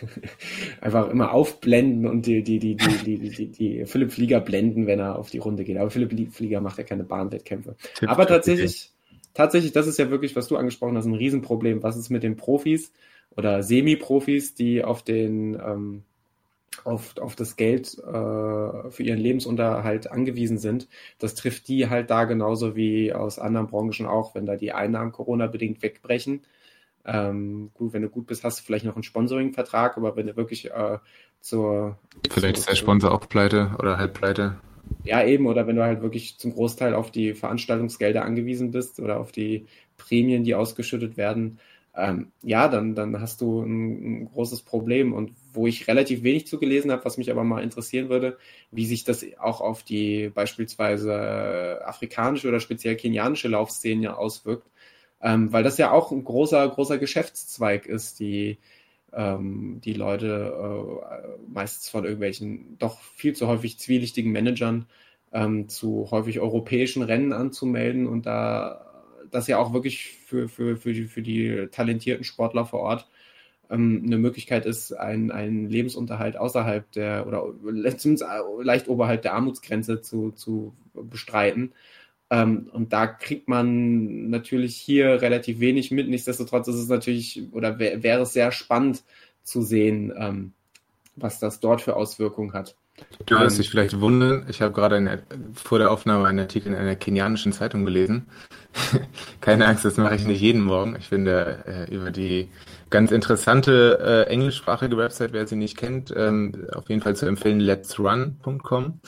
Einfach 0.82 1.10
immer 1.10 1.32
aufblenden 1.32 2.06
und 2.06 2.26
die, 2.26 2.44
die, 2.44 2.60
die, 2.60 2.76
die, 2.76 3.18
die, 3.18 3.30
die, 3.30 3.52
die 3.52 3.86
Philipp 3.86 4.12
Flieger 4.12 4.42
blenden, 4.42 4.88
wenn 4.88 5.00
er 5.00 5.18
auf 5.18 5.30
die 5.30 5.38
Runde 5.38 5.64
geht. 5.64 5.78
Aber 5.78 5.90
Philipp 5.90 6.34
Flieger 6.34 6.60
macht 6.60 6.78
ja 6.78 6.84
keine 6.84 7.06
Bahnwettkämpfe. 7.06 7.76
Tipp, 7.96 8.10
Aber 8.10 8.28
tatsächlich, 8.28 8.92
tatsächlich, 9.34 9.72
das 9.72 9.88
ist 9.88 9.98
ja 9.98 10.10
wirklich, 10.10 10.36
was 10.36 10.48
du 10.48 10.58
angesprochen 10.58 10.98
hast, 10.98 11.06
ein 11.06 11.14
Riesenproblem. 11.14 11.84
Was 11.84 11.96
ist 11.96 12.10
mit 12.10 12.24
den 12.24 12.36
Profis 12.36 12.92
oder 13.38 13.64
Semi-Profis, 13.64 14.56
die 14.56 14.84
auf 14.84 15.04
den 15.04 15.56
ähm, 15.56 16.04
auf, 16.84 17.18
auf 17.18 17.36
das 17.36 17.56
Geld 17.56 17.98
äh, 17.98 18.02
für 18.92 19.04
ihren 19.04 19.20
Lebensunterhalt 19.20 20.12
angewiesen 20.12 20.58
sind. 20.58 20.88
Das 21.20 21.36
trifft 21.36 21.68
die 21.68 21.90
halt 21.90 22.10
da 22.10 22.26
genauso 22.26 22.76
wie 22.76 23.14
aus 23.14 23.40
anderen 23.40 23.68
Branchen 23.68 24.06
auch, 24.06 24.36
wenn 24.36 24.46
da 24.46 24.56
die 24.56 24.74
Einnahmen 24.74 25.12
Corona-bedingt 25.12 25.82
wegbrechen. 25.82 26.42
Ähm, 27.06 27.70
gut, 27.74 27.94
wenn 27.94 28.02
du 28.02 28.10
gut 28.10 28.28
bist, 28.28 28.44
hast 28.44 28.60
du 28.60 28.64
vielleicht 28.64 28.86
noch 28.86 28.96
einen 28.96 29.04
Sponsoring-Vertrag, 29.04 29.96
aber 29.98 30.16
wenn 30.16 30.28
du 30.28 30.36
wirklich 30.36 30.72
äh, 30.72 30.98
zur. 31.40 32.00
Vielleicht 32.30 32.58
ist 32.58 32.70
der 32.70 32.76
Sponsor 32.76 33.12
auch 33.12 33.30
pleite 33.30 33.76
oder 33.78 33.98
halb 33.98 34.16
pleite. 34.16 34.58
Ja, 35.04 35.24
eben, 35.24 35.48
oder 35.48 35.68
wenn 35.68 35.76
du 35.76 35.84
halt 35.84 36.02
wirklich 36.02 36.38
zum 36.38 36.54
Großteil 36.54 36.94
auf 36.94 37.12
die 37.12 37.34
Veranstaltungsgelder 37.34 38.24
angewiesen 38.24 38.72
bist 38.72 39.00
oder 39.00 39.20
auf 39.20 39.32
die 39.32 39.68
Prämien, 39.98 40.44
die 40.44 40.56
ausgeschüttet 40.56 41.18
werden, 41.18 41.60
ähm, 41.96 42.32
ja, 42.42 42.68
dann, 42.68 42.96
dann 42.96 43.20
hast 43.22 43.42
du 43.42 43.62
ein, 43.62 44.24
ein, 44.24 44.26
großes 44.26 44.64
Problem. 44.64 45.14
Und 45.14 45.32
wo 45.56 45.68
ich 45.68 45.88
relativ 45.88 46.24
wenig 46.24 46.48
zu 46.48 46.60
gelesen 46.60 46.92
habe, 46.92 47.06
was 47.06 47.18
mich 47.18 47.32
aber 47.32 47.44
mal 47.44 47.64
interessieren 47.64 48.10
würde, 48.10 48.38
wie 48.72 48.86
sich 48.86 49.04
das 49.04 49.26
auch 49.40 49.62
auf 49.62 49.84
die 49.84 50.30
beispielsweise 50.30 51.12
äh, 51.12 51.84
afrikanische 51.84 52.48
oder 52.48 52.60
speziell 52.60 52.96
kenianische 52.96 53.48
Laufszene 53.48 54.18
auswirkt, 54.18 54.68
ähm, 55.22 55.52
weil 55.54 55.64
das 55.64 55.78
ja 55.78 55.92
auch 55.92 56.12
ein 56.12 56.24
großer, 56.24 56.68
großer 56.70 56.98
Geschäftszweig 56.98 57.86
ist, 57.86 58.20
die 58.20 58.58
ähm, 59.14 59.82
die 59.84 59.94
Leute 59.94 60.98
äh, 61.02 61.52
meistens 61.52 61.90
von 61.90 62.04
irgendwelchen 62.04 62.78
doch 62.80 63.00
viel 63.16 63.34
zu 63.34 63.48
häufig 63.48 63.80
zwielichtigen 63.80 64.32
Managern 64.32 64.88
ähm, 65.32 65.70
zu 65.70 66.10
häufig 66.12 66.40
europäischen 66.40 67.02
Rennen 67.04 67.34
anzumelden 67.34 68.08
und 68.08 68.26
da 68.26 68.82
das 69.32 69.48
ja 69.48 69.58
auch 69.58 69.74
wirklich 69.74 70.12
für, 70.26 70.48
für, 70.48 70.78
für, 70.78 70.94
die, 70.94 71.04
für 71.06 71.22
die 71.22 71.68
talentierten 71.72 72.24
Sportler 72.24 72.66
vor 72.66 72.82
Ort 72.82 73.08
ähm, 73.70 74.04
eine 74.06 74.18
Möglichkeit 74.18 74.66
ist, 74.66 74.94
einen, 74.94 75.32
einen 75.32 75.70
Lebensunterhalt 75.70 76.38
außerhalb 76.38 76.92
der 76.92 77.28
oder 77.28 77.44
zumindest 77.98 78.26
leicht 78.62 78.88
oberhalb 78.88 79.22
der 79.22 79.34
Armutsgrenze 79.34 80.02
zu, 80.02 80.32
zu 80.32 80.74
bestreiten. 80.94 81.74
Ähm, 82.30 82.70
und 82.72 82.94
da 82.94 83.08
kriegt 83.08 83.48
man 83.48 84.30
natürlich 84.30 84.76
hier 84.76 85.22
relativ 85.22 85.60
wenig 85.60 85.92
mit. 85.92 86.10
Nichtsdestotrotz 86.10 86.68
ist 86.68 86.76
es 86.76 86.88
natürlich 86.88 87.44
oder 87.52 87.80
wär, 87.80 88.04
wäre 88.04 88.22
es 88.22 88.34
sehr 88.34 88.52
spannend 88.52 89.04
zu 89.44 89.62
sehen, 89.62 90.14
ähm, 90.18 90.54
was 91.16 91.40
das 91.40 91.60
dort 91.60 91.82
für 91.82 91.96
Auswirkungen 91.96 92.54
hat. 92.54 92.76
Du 93.26 93.40
wirst 93.40 93.58
dich 93.58 93.70
vielleicht 93.70 94.00
wundern, 94.00 94.46
ich 94.50 94.62
habe 94.62 94.74
gerade 94.74 94.96
eine, 94.96 95.24
vor 95.54 95.80
der 95.80 95.92
Aufnahme 95.92 96.28
einen 96.28 96.40
Artikel 96.40 96.70
in 96.70 96.76
einer 96.76 96.96
kenianischen 96.96 97.52
Zeitung 97.54 97.84
gelesen. 97.84 98.28
Keine 99.42 99.66
Angst, 99.66 99.84
das 99.84 99.98
mache 99.98 100.16
ich 100.16 100.26
nicht 100.26 100.42
jeden 100.42 100.62
Morgen. 100.62 100.96
Ich 100.98 101.10
finde 101.10 101.64
äh, 101.66 101.94
über 101.94 102.12
die 102.12 102.50
ganz 102.90 103.12
interessante 103.12 104.26
äh, 104.28 104.32
englischsprachige 104.32 104.98
Website, 104.98 105.34
wer 105.34 105.48
sie 105.48 105.56
nicht 105.56 105.76
kennt, 105.76 106.14
ähm, 106.16 106.68
auf 106.74 106.90
jeden 106.90 107.02
Fall 107.02 107.16
zu 107.16 107.26
empfehlen, 107.26 107.60
letsrun.com. 107.60 109.02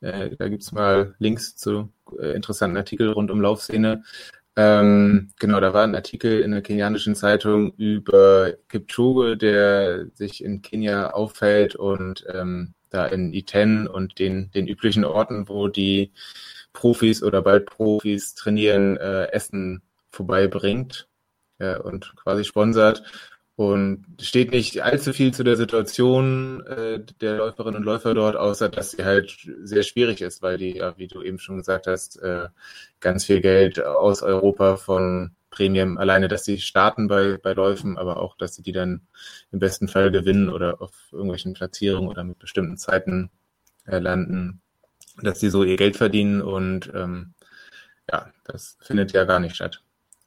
Äh, 0.00 0.36
da 0.36 0.48
gibt's 0.48 0.72
mal 0.72 1.14
Links 1.18 1.56
zu 1.56 1.92
äh, 2.18 2.34
interessanten 2.34 2.76
Artikeln 2.76 3.12
rund 3.12 3.30
um 3.30 3.40
Laufszene. 3.40 4.04
Ähm, 4.56 5.32
genau, 5.40 5.60
da 5.60 5.74
war 5.74 5.82
ein 5.82 5.96
Artikel 5.96 6.40
in 6.40 6.52
der 6.52 6.62
kenianischen 6.62 7.16
Zeitung 7.16 7.72
über 7.74 8.52
Kipchoge, 8.68 9.36
der 9.36 10.06
sich 10.14 10.44
in 10.44 10.62
Kenia 10.62 11.10
aufhält 11.10 11.74
und 11.74 12.24
ähm, 12.32 12.74
da 12.90 13.06
in 13.06 13.32
Iten 13.32 13.88
und 13.88 14.18
den, 14.20 14.50
den 14.52 14.68
üblichen 14.68 15.04
Orten, 15.04 15.48
wo 15.48 15.66
die 15.68 16.12
Profis 16.72 17.22
oder 17.22 17.42
bald 17.42 17.66
Profis 17.66 18.34
trainieren, 18.34 18.96
äh, 18.96 19.26
Essen 19.32 19.82
vorbeibringt 20.10 21.08
äh, 21.58 21.76
und 21.78 22.14
quasi 22.16 22.44
sponsert. 22.44 23.02
Und 23.56 24.04
steht 24.20 24.50
nicht 24.50 24.82
allzu 24.82 25.12
viel 25.12 25.32
zu 25.32 25.44
der 25.44 25.56
Situation 25.56 26.66
äh, 26.66 27.00
der 27.20 27.36
Läuferinnen 27.36 27.76
und 27.76 27.84
Läufer 27.84 28.12
dort, 28.12 28.34
außer 28.34 28.68
dass 28.68 28.90
sie 28.92 29.04
halt 29.04 29.48
sehr 29.62 29.84
schwierig 29.84 30.22
ist, 30.22 30.42
weil 30.42 30.58
die, 30.58 30.76
ja, 30.78 30.98
wie 30.98 31.06
du 31.06 31.22
eben 31.22 31.38
schon 31.38 31.58
gesagt 31.58 31.86
hast, 31.86 32.16
äh, 32.20 32.48
ganz 32.98 33.24
viel 33.26 33.40
Geld 33.40 33.80
aus 33.80 34.22
Europa 34.22 34.76
von 34.76 35.36
Prämien, 35.50 35.98
alleine, 35.98 36.26
dass 36.26 36.44
sie 36.44 36.58
starten 36.58 37.06
bei, 37.06 37.38
bei 37.40 37.52
Läufen, 37.52 37.96
aber 37.96 38.16
auch, 38.16 38.36
dass 38.36 38.56
sie 38.56 38.62
die 38.62 38.72
dann 38.72 39.02
im 39.52 39.60
besten 39.60 39.86
Fall 39.86 40.10
gewinnen 40.10 40.48
oder 40.48 40.82
auf 40.82 40.92
irgendwelchen 41.12 41.54
Platzierungen 41.54 42.08
oder 42.08 42.24
mit 42.24 42.40
bestimmten 42.40 42.76
Zeiten 42.76 43.30
äh, 43.86 44.00
landen, 44.00 44.62
dass 45.22 45.38
sie 45.38 45.50
so 45.50 45.62
ihr 45.62 45.76
Geld 45.76 45.96
verdienen 45.96 46.42
und 46.42 46.90
ähm, 46.92 47.34
ja, 48.10 48.32
das 48.42 48.76
findet 48.80 49.12
ja 49.12 49.22
gar 49.22 49.38
nicht 49.38 49.54
statt. 49.54 49.83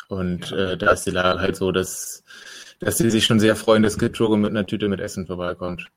Und 0.09 0.51
äh, 0.51 0.77
da 0.77 0.91
ist 0.91 1.03
die 1.03 1.11
Lage 1.11 1.39
halt 1.41 1.55
so, 1.55 1.71
dass, 1.71 2.23
dass 2.79 2.97
sie 2.97 3.09
sich 3.09 3.25
schon 3.25 3.39
sehr 3.39 3.55
freuen, 3.55 3.83
dass 3.83 3.97
Kipchoge 3.97 4.37
mit 4.37 4.51
einer 4.51 4.65
Tüte 4.65 4.87
mit 4.87 4.99
Essen 4.99 5.27
vorbeikommt. 5.27 5.87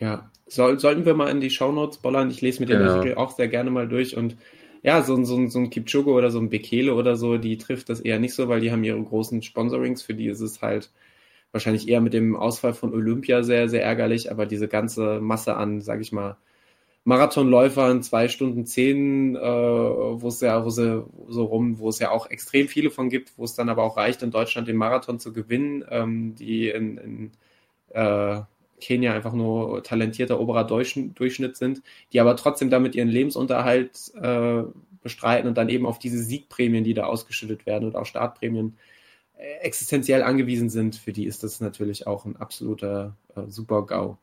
Ja, 0.00 0.30
Soll, 0.46 0.78
sollten 0.78 1.04
wir 1.04 1.14
mal 1.14 1.28
in 1.30 1.40
die 1.40 1.50
Shownotes 1.50 1.98
bollern. 1.98 2.30
Ich 2.30 2.40
lese 2.40 2.60
mir 2.60 2.66
den 2.66 2.78
genau. 2.78 2.94
Artikel 2.94 3.16
auch 3.16 3.32
sehr 3.32 3.48
gerne 3.48 3.70
mal 3.70 3.88
durch 3.88 4.16
und 4.16 4.36
ja, 4.82 5.02
so, 5.02 5.22
so, 5.24 5.46
so 5.48 5.58
ein 5.58 5.70
Kipchoge 5.70 6.10
oder 6.10 6.30
so 6.30 6.38
ein 6.38 6.50
Bekele 6.50 6.94
oder 6.94 7.16
so, 7.16 7.36
die 7.36 7.58
trifft 7.58 7.88
das 7.88 8.00
eher 8.00 8.18
nicht 8.20 8.34
so, 8.34 8.48
weil 8.48 8.60
die 8.60 8.70
haben 8.70 8.84
ihre 8.84 9.02
großen 9.02 9.42
Sponsorings. 9.42 10.02
Für 10.02 10.14
die 10.14 10.28
ist 10.28 10.40
es 10.40 10.62
halt 10.62 10.90
wahrscheinlich 11.52 11.88
eher 11.88 12.00
mit 12.00 12.14
dem 12.14 12.36
Ausfall 12.36 12.74
von 12.74 12.94
Olympia 12.94 13.42
sehr, 13.42 13.68
sehr 13.68 13.82
ärgerlich, 13.82 14.30
aber 14.30 14.46
diese 14.46 14.68
ganze 14.68 15.20
Masse 15.20 15.56
an, 15.56 15.80
sag 15.80 16.00
ich 16.00 16.12
mal, 16.12 16.36
Marathonläufern, 17.08 18.02
zwei 18.02 18.28
Stunden 18.28 18.66
zehn, 18.66 19.34
äh, 19.34 19.40
wo 19.40 20.28
es 20.28 20.42
ja, 20.42 20.62
wo 20.66 20.68
sie 20.68 21.06
so 21.26 21.44
rum, 21.46 21.78
wo 21.78 21.88
es 21.88 21.98
ja 22.00 22.10
auch 22.10 22.28
extrem 22.28 22.68
viele 22.68 22.90
von 22.90 23.08
gibt, 23.08 23.32
wo 23.38 23.44
es 23.44 23.54
dann 23.54 23.70
aber 23.70 23.82
auch 23.84 23.96
reicht, 23.96 24.22
in 24.22 24.30
Deutschland 24.30 24.68
den 24.68 24.76
Marathon 24.76 25.18
zu 25.18 25.32
gewinnen, 25.32 25.82
ähm, 25.88 26.34
die 26.34 26.68
in, 26.68 26.98
in 26.98 27.30
äh, 27.94 28.42
Kenia 28.82 29.14
einfach 29.14 29.32
nur 29.32 29.82
talentierter 29.82 30.38
oberer 30.38 30.64
Durchschnitt 30.64 31.56
sind, 31.56 31.80
die 32.12 32.20
aber 32.20 32.36
trotzdem 32.36 32.68
damit 32.68 32.94
ihren 32.94 33.08
Lebensunterhalt 33.08 34.12
äh, 34.20 34.64
bestreiten 35.02 35.48
und 35.48 35.56
dann 35.56 35.70
eben 35.70 35.86
auf 35.86 35.98
diese 35.98 36.22
Siegprämien, 36.22 36.84
die 36.84 36.92
da 36.92 37.04
ausgeschüttet 37.04 37.64
werden 37.64 37.86
und 37.86 37.96
auch 37.96 38.04
Startprämien 38.04 38.76
äh, 39.38 39.60
existenziell 39.62 40.22
angewiesen 40.22 40.68
sind, 40.68 40.96
für 40.96 41.14
die 41.14 41.24
ist 41.24 41.42
das 41.42 41.62
natürlich 41.62 42.06
auch 42.06 42.26
ein 42.26 42.36
absoluter 42.36 43.16
äh, 43.34 43.48
Super-GAU. 43.48 44.18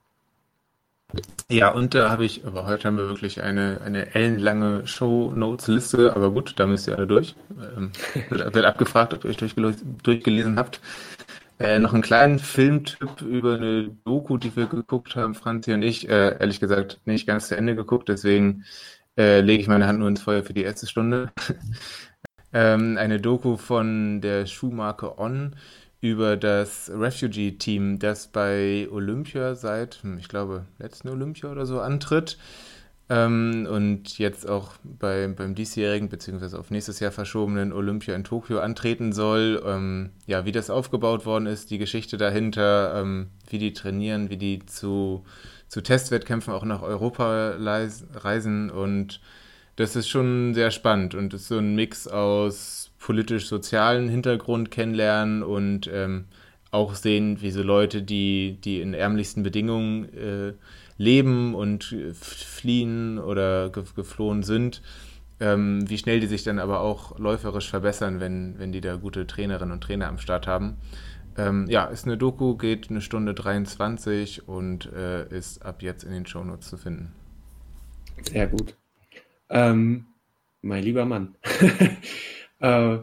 Ja, 1.50 1.70
und 1.72 1.94
da 1.94 2.10
habe 2.10 2.26
ich, 2.26 2.46
aber 2.46 2.66
heute 2.66 2.88
haben 2.88 2.98
wir 2.98 3.08
wirklich 3.08 3.44
eine, 3.44 3.82
eine 3.86 4.16
ellenlange 4.16 4.88
Show-Notes-Liste, 4.88 6.16
aber 6.16 6.32
gut, 6.32 6.54
da 6.58 6.66
müsst 6.66 6.88
ihr 6.88 6.98
alle 6.98 7.06
durch. 7.06 7.36
Ähm, 7.78 7.92
wird, 8.30 8.56
wird 8.56 8.66
abgefragt, 8.66 9.14
ob 9.14 9.24
ihr 9.24 9.30
euch 9.30 9.56
durchgelesen 10.04 10.58
habt. 10.58 10.80
Äh, 11.60 11.80
noch 11.80 11.94
einen 11.94 12.02
kleinen 12.02 12.40
Filmtipp 12.40 13.22
über 13.22 13.56
eine 13.56 13.90
Doku, 14.04 14.38
die 14.38 14.56
wir 14.56 14.66
geguckt 14.66 15.16
haben, 15.16 15.36
Franzi 15.36 15.72
und 15.74 15.84
ich. 15.84 16.10
Äh, 16.10 16.38
ehrlich 16.40 16.60
gesagt 16.60 17.00
nicht 17.06 17.28
ganz 17.28 17.48
zu 17.48 17.56
Ende 17.56 17.76
geguckt, 17.76 18.10
deswegen 18.10 18.66
äh, 19.18 19.40
lege 19.42 19.62
ich 19.62 19.68
meine 19.68 19.88
Hand 19.88 20.00
nur 20.00 20.10
ins 20.10 20.22
Feuer 20.22 20.44
für 20.44 20.54
die 20.54 20.64
erste 20.64 20.88
Stunde. 20.88 21.32
ähm, 22.54 22.98
eine 22.98 23.22
Doku 23.22 23.56
von 23.56 24.20
der 24.20 24.48
Schuhmarke 24.48 25.18
On 25.18 25.56
über 26.06 26.38
das 26.38 26.92
Refugee-Team, 26.94 27.98
das 27.98 28.28
bei 28.28 28.88
Olympia 28.92 29.56
seit, 29.56 30.04
hm, 30.04 30.20
ich 30.20 30.28
glaube, 30.28 30.66
letzten 30.78 31.10
Olympia 31.10 31.52
oder 31.52 31.66
so 31.66 31.82
antritt. 31.82 32.38
Ähm, 33.10 33.68
und 33.70 34.20
jetzt 34.20 34.48
auch 34.48 34.74
bei, 34.84 35.28
beim 35.28 35.56
diesjährigen 35.56 36.10
beziehungsweise 36.10 36.60
auf 36.60 36.70
nächstes 36.70 37.00
Jahr 37.00 37.12
verschobenen 37.12 37.74
Olympia 37.74 38.16
in 38.16 38.24
Tokio 38.24 38.60
antreten 38.60 39.14
soll. 39.14 39.64
Ähm, 39.66 40.12
ja, 40.28 40.46
wie 40.46 40.52
das 40.52 40.70
aufgebaut 40.70 41.26
worden 41.26 41.48
ist, 41.48 41.72
die 41.72 41.80
Geschichte 41.80 42.18
dahinter, 42.18 43.02
ähm, 43.02 43.30
wie 43.50 43.58
die 43.58 43.74
trainieren, 43.74 44.30
wie 44.30 44.38
die 44.38 44.64
zu, 44.68 45.24
zu 45.68 45.82
Testwettkämpfen 45.82 46.54
auch 46.54 46.66
nach 46.66 46.84
Europa 46.84 47.56
reisen 47.58 48.70
und 48.70 49.22
das 49.76 49.96
ist 49.96 50.08
schon 50.08 50.54
sehr 50.54 50.72
spannend 50.72 51.16
und 51.16 51.34
ist 51.34 51.48
so 51.48 51.58
ein 51.58 51.76
Mix 51.76 52.08
aus 52.08 52.85
politisch-sozialen 53.06 54.10
Hintergrund 54.10 54.72
kennenlernen 54.72 55.44
und 55.44 55.88
ähm, 55.94 56.26
auch 56.72 56.96
sehen, 56.96 57.40
wie 57.40 57.52
so 57.52 57.62
Leute, 57.62 58.02
die, 58.02 58.58
die 58.64 58.82
in 58.82 58.96
ärmlichsten 58.96 59.44
Bedingungen 59.44 60.06
äh, 60.16 60.54
leben 60.98 61.54
und 61.54 61.96
fliehen 62.20 63.20
oder 63.20 63.70
geflohen 63.70 64.42
sind, 64.42 64.82
ähm, 65.40 65.88
wie 65.88 66.00
schnell 66.00 66.20
die 66.20 66.26
sich 66.26 66.44
dann 66.44 66.58
aber 66.58 66.80
auch 66.80 67.20
läuferisch 67.20 67.70
verbessern, 67.70 68.20
wenn, 68.20 68.58
wenn 68.58 68.72
die 68.72 68.82
da 68.82 68.96
gute 68.96 69.28
Trainerinnen 69.28 69.74
und 69.74 69.82
Trainer 69.82 70.08
am 70.08 70.18
Start 70.18 70.48
haben. 70.48 70.78
Ähm, 71.38 71.68
ja, 71.70 71.86
ist 71.86 72.06
eine 72.06 72.18
Doku, 72.18 72.56
geht 72.56 72.90
eine 72.90 73.02
Stunde 73.02 73.36
23 73.36 74.48
und 74.48 74.92
äh, 74.92 75.28
ist 75.28 75.64
ab 75.64 75.84
jetzt 75.84 76.06
in 76.06 76.12
den 76.12 76.26
Shownotes 76.26 76.70
zu 76.70 76.78
finden. 76.78 77.12
Sehr 78.24 78.48
gut. 78.48 78.76
Ähm, 79.52 80.08
mein 80.64 80.84
lieber 80.84 81.06
Mann. 81.06 81.36
äh, 82.66 83.00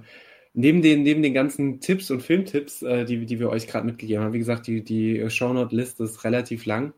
neben, 0.54 0.82
den, 0.82 1.02
neben 1.02 1.22
den 1.22 1.34
ganzen 1.34 1.80
Tipps 1.80 2.10
und 2.10 2.22
Filmtipps, 2.22 2.82
äh, 2.82 3.04
die, 3.04 3.26
die 3.26 3.40
wir 3.40 3.50
euch 3.50 3.66
gerade 3.66 3.86
mitgegeben 3.86 4.24
haben, 4.24 4.32
wie 4.32 4.38
gesagt, 4.38 4.66
die, 4.66 4.82
die 4.82 5.28
Shownote-Liste 5.30 6.04
ist 6.04 6.24
relativ 6.24 6.66
lang 6.66 6.92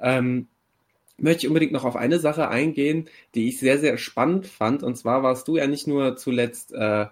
ähm, 0.00 0.48
möchte 1.18 1.44
ich 1.44 1.48
unbedingt 1.48 1.72
noch 1.72 1.84
auf 1.84 1.96
eine 1.96 2.18
Sache 2.18 2.48
eingehen, 2.48 3.08
die 3.34 3.48
ich 3.48 3.58
sehr, 3.58 3.78
sehr 3.78 3.98
spannend 3.98 4.46
fand. 4.46 4.82
Und 4.82 4.96
zwar 4.96 5.22
warst 5.22 5.48
du 5.48 5.56
ja 5.56 5.66
nicht 5.66 5.86
nur 5.86 6.16
zuletzt 6.16 6.72
äh, 6.72 7.06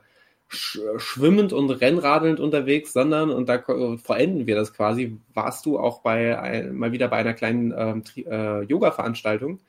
sch 0.48 0.78
schwimmend 0.98 1.52
und 1.52 1.70
rennradelnd 1.70 2.40
unterwegs, 2.40 2.92
sondern, 2.92 3.30
und 3.30 3.48
da 3.48 3.62
verenden 3.98 4.46
wir 4.46 4.56
das 4.56 4.74
quasi, 4.74 5.18
warst 5.32 5.66
du 5.66 5.78
auch 5.78 6.02
bei 6.02 6.38
ein, 6.38 6.74
mal 6.74 6.92
wieder 6.92 7.08
bei 7.08 7.16
einer 7.18 7.34
kleinen 7.34 7.72
ähm, 7.76 8.02
äh, 8.16 8.62
Yoga-Veranstaltung 8.64 9.60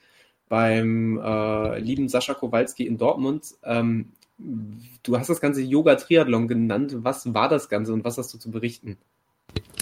beim 0.49 1.17
äh, 1.17 1.79
lieben 1.79 2.07
Sascha 2.09 2.33
Kowalski 2.35 2.85
in 2.85 2.97
Dortmund. 2.97 3.55
Ähm, 3.63 4.11
du 4.37 5.17
hast 5.17 5.29
das 5.29 5.41
Ganze 5.41 5.61
Yoga-Triathlon 5.61 6.47
genannt. 6.47 6.95
Was 6.99 7.33
war 7.33 7.49
das 7.49 7.69
Ganze 7.69 7.93
und 7.93 8.03
was 8.03 8.17
hast 8.17 8.33
du 8.33 8.37
zu 8.37 8.51
berichten? 8.51 8.97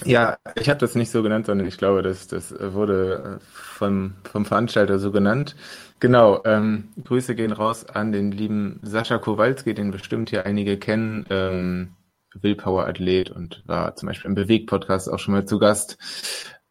Ja, 0.06 0.38
ich 0.56 0.70
habe 0.70 0.80
das 0.80 0.96
nicht 0.96 1.12
so 1.12 1.24
genannt, 1.24 1.46
sondern 1.46 1.68
ich 1.68 1.78
glaube, 1.78 2.02
das, 2.02 2.28
das 2.28 2.54
wurde 2.60 3.40
äh, 3.40 3.46
vom, 3.52 4.16
vom 4.24 4.46
Veranstalter 4.46 5.00
so 5.00 5.12
genannt. 5.12 5.56
Genau, 6.00 6.42
ähm, 6.46 6.90
Grüße 7.04 7.36
gehen 7.36 7.54
raus 7.54 7.86
an 7.86 8.12
den 8.12 8.32
lieben 8.32 8.80
Sascha 8.84 9.18
Kowalski, 9.18 9.74
den 9.74 9.92
bestimmt 9.92 10.30
hier 10.30 10.46
einige 10.46 10.78
kennen, 10.78 11.26
ähm, 11.30 11.94
Willpower-Athlet 12.34 13.30
und 13.32 13.64
war 13.66 13.96
zum 13.96 14.08
Beispiel 14.08 14.30
im 14.30 14.36
Beweg-Podcast 14.36 15.10
auch 15.10 15.20
schon 15.20 15.34
mal 15.34 15.46
zu 15.46 15.60
Gast. 15.60 15.98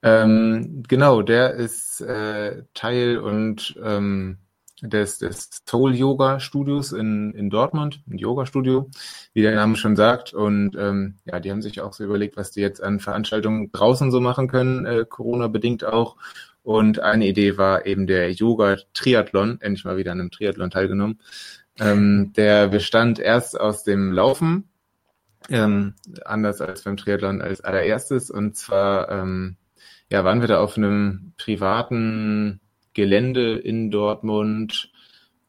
Ähm, 0.02 0.82
genau, 0.86 1.22
der 1.22 1.54
ist 1.54 2.00
äh, 2.00 2.64
Teil 2.74 3.18
und 3.18 3.78
ähm, 3.82 4.38
des, 4.82 5.18
des 5.18 5.62
Soul 5.68 5.94
Yoga 5.94 6.40
Studios 6.40 6.92
in, 6.92 7.32
in 7.32 7.50
Dortmund, 7.50 8.02
ein 8.10 8.18
Yoga 8.18 8.46
Studio, 8.46 8.90
wie 9.32 9.42
der 9.42 9.54
Name 9.54 9.76
schon 9.76 9.96
sagt. 9.96 10.34
Und 10.34 10.76
ähm, 10.76 11.18
ja, 11.24 11.40
die 11.40 11.50
haben 11.50 11.62
sich 11.62 11.80
auch 11.80 11.92
so 11.92 12.04
überlegt, 12.04 12.36
was 12.36 12.50
die 12.50 12.60
jetzt 12.60 12.82
an 12.82 12.98
Veranstaltungen 12.98 13.70
draußen 13.70 14.10
so 14.10 14.20
machen 14.20 14.48
können, 14.48 14.84
äh, 14.84 15.06
Corona 15.08 15.46
bedingt 15.48 15.84
auch. 15.84 16.16
Und 16.62 17.00
eine 17.00 17.26
Idee 17.26 17.56
war 17.58 17.86
eben 17.86 18.06
der 18.06 18.32
Yoga 18.32 18.76
Triathlon, 18.92 19.60
endlich 19.60 19.84
mal 19.84 19.96
wieder 19.96 20.12
an 20.12 20.20
einem 20.20 20.30
Triathlon 20.30 20.70
teilgenommen. 20.70 21.20
Ähm, 21.78 22.32
der 22.36 22.68
bestand 22.68 23.18
erst 23.18 23.58
aus 23.58 23.84
dem 23.84 24.12
Laufen, 24.12 24.68
ähm, 25.48 25.94
anders 26.24 26.60
als 26.60 26.82
beim 26.82 26.96
Triathlon 26.96 27.40
als 27.40 27.60
allererstes. 27.60 28.30
Und 28.30 28.56
zwar 28.56 29.10
ähm, 29.10 29.56
ja, 30.10 30.24
waren 30.24 30.40
wir 30.40 30.48
da 30.48 30.60
auf 30.60 30.76
einem 30.76 31.32
privaten 31.38 32.60
Gelände 32.94 33.58
in 33.58 33.90
Dortmund, 33.90 34.90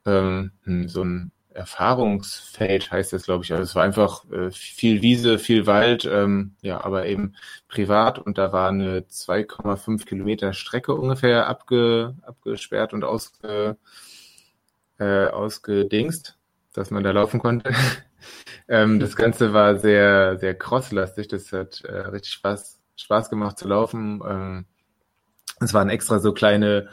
ähm, 0.05 0.51
hm, 0.63 0.87
so 0.87 1.03
ein 1.03 1.31
Erfahrungsfeld 1.53 2.91
heißt 2.91 3.13
das, 3.13 3.25
glaube 3.25 3.43
ich. 3.43 3.51
Also 3.51 3.63
es 3.63 3.75
war 3.75 3.83
einfach 3.83 4.29
äh, 4.31 4.51
viel 4.51 5.01
Wiese, 5.01 5.39
viel 5.39 5.67
Wald, 5.67 6.05
ähm, 6.05 6.55
ja, 6.61 6.83
aber 6.83 7.05
eben 7.05 7.35
privat 7.67 8.19
und 8.19 8.37
da 8.37 8.51
war 8.51 8.69
eine 8.69 9.01
2,5 9.01 10.05
Kilometer 10.05 10.53
Strecke 10.53 10.93
ungefähr 10.95 11.47
abge, 11.47 12.15
abgesperrt 12.23 12.93
und 12.93 13.03
ausge, 13.03 13.77
äh, 14.99 15.27
ausgedingst, 15.27 16.37
dass 16.73 16.91
man 16.91 17.03
da 17.03 17.11
laufen 17.11 17.39
konnte. 17.39 17.71
ähm, 18.67 18.99
das 18.99 19.15
Ganze 19.15 19.53
war 19.53 19.77
sehr, 19.77 20.39
sehr 20.39 20.55
crosslastig. 20.55 21.27
Das 21.27 21.51
hat 21.51 21.81
äh, 21.81 21.91
richtig 21.91 22.33
Spaß, 22.33 22.79
Spaß 22.95 23.29
gemacht 23.29 23.57
zu 23.59 23.67
laufen. 23.67 24.21
Ähm, 24.27 24.65
es 25.59 25.73
waren 25.73 25.89
extra 25.89 26.19
so 26.19 26.33
kleine 26.33 26.89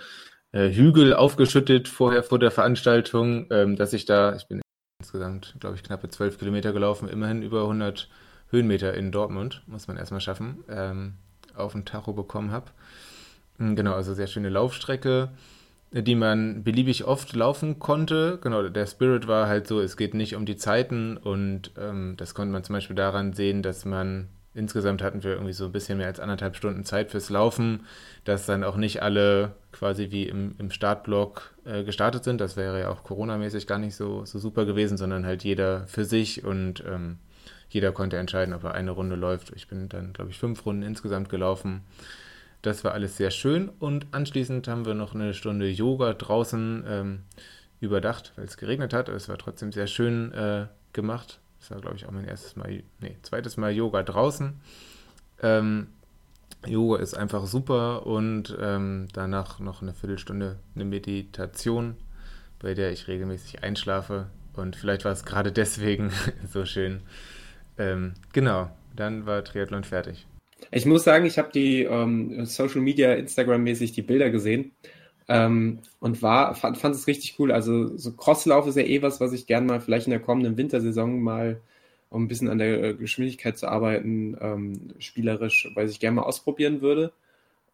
Hügel 0.52 1.14
aufgeschüttet 1.14 1.88
vorher 1.88 2.22
vor 2.22 2.38
der 2.38 2.50
Veranstaltung, 2.50 3.46
ähm, 3.50 3.76
dass 3.76 3.92
ich 3.92 4.04
da, 4.04 4.34
ich 4.34 4.46
bin 4.48 4.60
insgesamt, 5.00 5.54
glaube 5.60 5.76
ich, 5.76 5.82
knappe 5.82 6.08
zwölf 6.08 6.38
Kilometer 6.38 6.72
gelaufen, 6.72 7.08
immerhin 7.08 7.42
über 7.42 7.62
100 7.62 8.08
Höhenmeter 8.50 8.94
in 8.94 9.12
Dortmund, 9.12 9.62
muss 9.66 9.88
man 9.88 9.96
erstmal 9.96 10.20
schaffen, 10.20 10.64
ähm, 10.68 11.14
auf 11.54 11.72
den 11.72 11.84
Tacho 11.84 12.12
bekommen 12.12 12.50
habe. 12.50 12.66
Hm, 13.58 13.76
genau, 13.76 13.94
also 13.94 14.14
sehr 14.14 14.26
schöne 14.26 14.48
Laufstrecke, 14.48 15.30
die 15.92 16.14
man 16.14 16.64
beliebig 16.64 17.04
oft 17.04 17.32
laufen 17.34 17.78
konnte. 17.78 18.38
Genau, 18.42 18.68
der 18.68 18.86
Spirit 18.86 19.28
war 19.28 19.46
halt 19.46 19.66
so, 19.66 19.80
es 19.80 19.96
geht 19.96 20.14
nicht 20.14 20.34
um 20.34 20.46
die 20.46 20.56
Zeiten 20.56 21.16
und 21.16 21.72
ähm, 21.78 22.14
das 22.16 22.34
konnte 22.34 22.52
man 22.52 22.64
zum 22.64 22.74
Beispiel 22.74 22.96
daran 22.96 23.32
sehen, 23.32 23.62
dass 23.62 23.84
man 23.84 24.28
insgesamt 24.54 25.02
hatten 25.02 25.22
wir 25.22 25.32
irgendwie 25.32 25.52
so 25.52 25.66
ein 25.66 25.72
bisschen 25.72 25.98
mehr 25.98 26.08
als 26.08 26.20
anderthalb 26.20 26.56
Stunden 26.56 26.84
Zeit 26.84 27.10
fürs 27.10 27.30
Laufen, 27.30 27.86
dass 28.24 28.46
dann 28.46 28.64
auch 28.64 28.76
nicht 28.76 29.02
alle 29.02 29.52
quasi 29.72 30.10
wie 30.10 30.26
im, 30.26 30.54
im 30.58 30.70
Startblock 30.70 31.54
äh, 31.64 31.84
gestartet 31.84 32.24
sind. 32.24 32.40
Das 32.40 32.56
wäre 32.56 32.80
ja 32.80 32.88
auch 32.90 33.04
Corona-mäßig 33.04 33.66
gar 33.66 33.78
nicht 33.78 33.94
so, 33.94 34.24
so 34.24 34.38
super 34.38 34.64
gewesen, 34.64 34.96
sondern 34.96 35.24
halt 35.24 35.44
jeder 35.44 35.86
für 35.86 36.04
sich 36.04 36.44
und 36.44 36.84
ähm, 36.86 37.18
jeder 37.68 37.92
konnte 37.92 38.16
entscheiden, 38.16 38.52
ob 38.52 38.64
er 38.64 38.74
eine 38.74 38.90
Runde 38.90 39.14
läuft. 39.14 39.52
Ich 39.54 39.68
bin 39.68 39.88
dann, 39.88 40.12
glaube 40.12 40.30
ich, 40.30 40.38
fünf 40.38 40.66
Runden 40.66 40.82
insgesamt 40.82 41.28
gelaufen. 41.28 41.82
Das 42.62 42.84
war 42.84 42.92
alles 42.92 43.16
sehr 43.16 43.30
schön 43.30 43.70
und 43.78 44.06
anschließend 44.10 44.68
haben 44.68 44.84
wir 44.84 44.94
noch 44.94 45.14
eine 45.14 45.32
Stunde 45.32 45.68
Yoga 45.68 46.12
draußen 46.12 46.84
ähm, 46.86 47.22
überdacht, 47.80 48.32
weil 48.36 48.44
es 48.44 48.56
geregnet 48.56 48.92
hat. 48.92 49.08
Es 49.08 49.28
war 49.28 49.38
trotzdem 49.38 49.72
sehr 49.72 49.86
schön 49.86 50.32
äh, 50.32 50.66
gemacht. 50.92 51.39
Das 51.60 51.70
war, 51.70 51.80
glaube 51.80 51.96
ich, 51.96 52.06
auch 52.06 52.10
mein 52.10 52.26
erstes 52.26 52.56
Mal, 52.56 52.82
nee, 53.00 53.16
zweites 53.22 53.56
Mal 53.56 53.72
Yoga 53.72 54.02
draußen. 54.02 54.60
Ähm, 55.42 55.88
Yoga 56.66 57.00
ist 57.00 57.14
einfach 57.14 57.46
super 57.46 58.06
und 58.06 58.56
ähm, 58.60 59.08
danach 59.12 59.60
noch 59.60 59.82
eine 59.82 59.94
Viertelstunde 59.94 60.58
eine 60.74 60.84
Meditation, 60.84 61.96
bei 62.58 62.74
der 62.74 62.92
ich 62.92 63.08
regelmäßig 63.08 63.62
einschlafe. 63.62 64.26
Und 64.54 64.76
vielleicht 64.76 65.04
war 65.04 65.12
es 65.12 65.24
gerade 65.24 65.52
deswegen 65.52 66.10
so 66.50 66.64
schön. 66.64 67.00
Ähm, 67.78 68.14
genau, 68.32 68.70
dann 68.96 69.26
war 69.26 69.44
Triathlon 69.44 69.84
fertig. 69.84 70.26
Ich 70.70 70.84
muss 70.84 71.04
sagen, 71.04 71.24
ich 71.24 71.38
habe 71.38 71.50
die 71.52 71.84
ähm, 71.84 72.44
Social 72.44 72.80
Media, 72.80 73.14
Instagram-mäßig 73.14 73.92
die 73.92 74.02
Bilder 74.02 74.30
gesehen 74.30 74.72
ähm, 75.30 75.78
und 76.00 76.22
war, 76.22 76.56
fand, 76.56 76.76
fand 76.76 76.96
es 76.96 77.06
richtig 77.06 77.38
cool. 77.38 77.52
Also 77.52 77.96
so 77.96 78.12
Crosslauf 78.12 78.66
ist 78.66 78.76
ja 78.76 78.82
eh 78.82 79.00
was, 79.00 79.20
was 79.20 79.32
ich 79.32 79.46
gerne 79.46 79.64
mal 79.64 79.80
vielleicht 79.80 80.08
in 80.08 80.10
der 80.10 80.18
kommenden 80.18 80.56
Wintersaison 80.56 81.22
mal, 81.22 81.60
um 82.10 82.24
ein 82.24 82.28
bisschen 82.28 82.48
an 82.48 82.58
der 82.58 82.82
äh, 82.82 82.94
Geschwindigkeit 82.94 83.56
zu 83.56 83.68
arbeiten, 83.68 84.36
ähm, 84.40 84.94
spielerisch, 84.98 85.70
weil 85.76 85.88
ich 85.88 86.00
gerne 86.00 86.16
mal 86.16 86.22
ausprobieren 86.24 86.80
würde. 86.80 87.12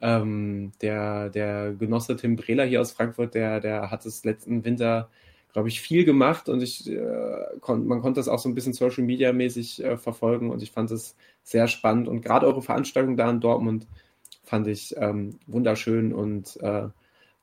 Ähm, 0.02 0.72
der, 0.82 1.30
der 1.30 1.72
Genosse 1.72 2.16
Tim 2.16 2.36
Brehler 2.36 2.66
hier 2.66 2.82
aus 2.82 2.92
Frankfurt, 2.92 3.34
der, 3.34 3.60
der 3.60 3.90
hat 3.90 4.04
es 4.04 4.24
letzten 4.24 4.66
Winter, 4.66 5.08
glaube 5.54 5.68
ich, 5.68 5.80
viel 5.80 6.04
gemacht 6.04 6.50
und 6.50 6.62
ich, 6.62 6.90
äh, 6.90 6.98
kon, 7.60 7.86
man 7.86 8.02
konnte 8.02 8.20
das 8.20 8.28
auch 8.28 8.38
so 8.38 8.50
ein 8.50 8.54
bisschen 8.54 8.74
Social 8.74 9.04
Media 9.04 9.32
mäßig 9.32 9.82
äh, 9.82 9.96
verfolgen 9.96 10.50
und 10.50 10.62
ich 10.62 10.72
fand 10.72 10.90
es 10.90 11.16
sehr 11.42 11.68
spannend 11.68 12.08
und 12.08 12.20
gerade 12.20 12.46
eure 12.46 12.60
Veranstaltung 12.60 13.16
da 13.16 13.30
in 13.30 13.40
Dortmund 13.40 13.86
fand 14.44 14.66
ich 14.66 14.94
ähm, 14.98 15.38
wunderschön 15.46 16.12
und 16.12 16.58
äh, 16.62 16.88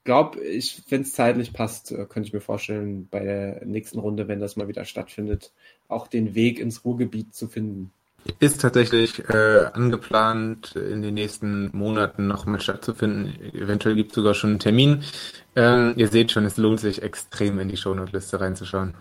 glaube, 0.04 0.39
ich, 0.41 0.84
wenn 0.89 1.01
es 1.01 1.14
zeitlich 1.14 1.54
passt, 1.54 1.91
äh, 1.91 2.06
könnte 2.06 2.28
ich 2.28 2.34
mir 2.34 2.41
vorstellen, 2.41 3.08
bei 3.10 3.20
der 3.20 3.66
nächsten 3.66 3.99
Runde, 3.99 4.28
wenn 4.28 4.39
das 4.39 4.56
mal 4.56 4.68
wieder 4.68 4.86
stattfindet, 4.86 5.51
auch 5.88 6.08
den 6.08 6.36
Weg 6.36 6.60
ins 6.60 6.86
Ruhrgebiet 6.86 7.34
zu 7.34 7.47
finden. 7.47 7.91
Ist 8.39 8.62
tatsächlich 8.62 9.20
äh, 9.30 9.66
angeplant, 9.74 10.76
in 10.78 11.01
den 11.01 11.14
nächsten 11.14 11.70
Monaten 11.76 12.28
nochmal 12.28 12.62
stattzufinden. 12.62 13.36
Eventuell 13.54 13.95
gibt 13.95 14.12
es 14.12 14.16
sogar 14.16 14.34
schon 14.34 14.51
einen 14.51 14.60
Termin. 14.60 15.04
Ähm, 15.58 15.93
ihr 15.97 16.08
seht 16.08 16.32
schon, 16.32 16.45
es 16.45 16.56
lohnt 16.56 16.80
sich 16.80 17.01
extrem 17.01 17.60
in 17.60 17.68
die 17.68 17.76
Shownote-Liste 17.76 18.39
reinzuschauen. 18.39 18.93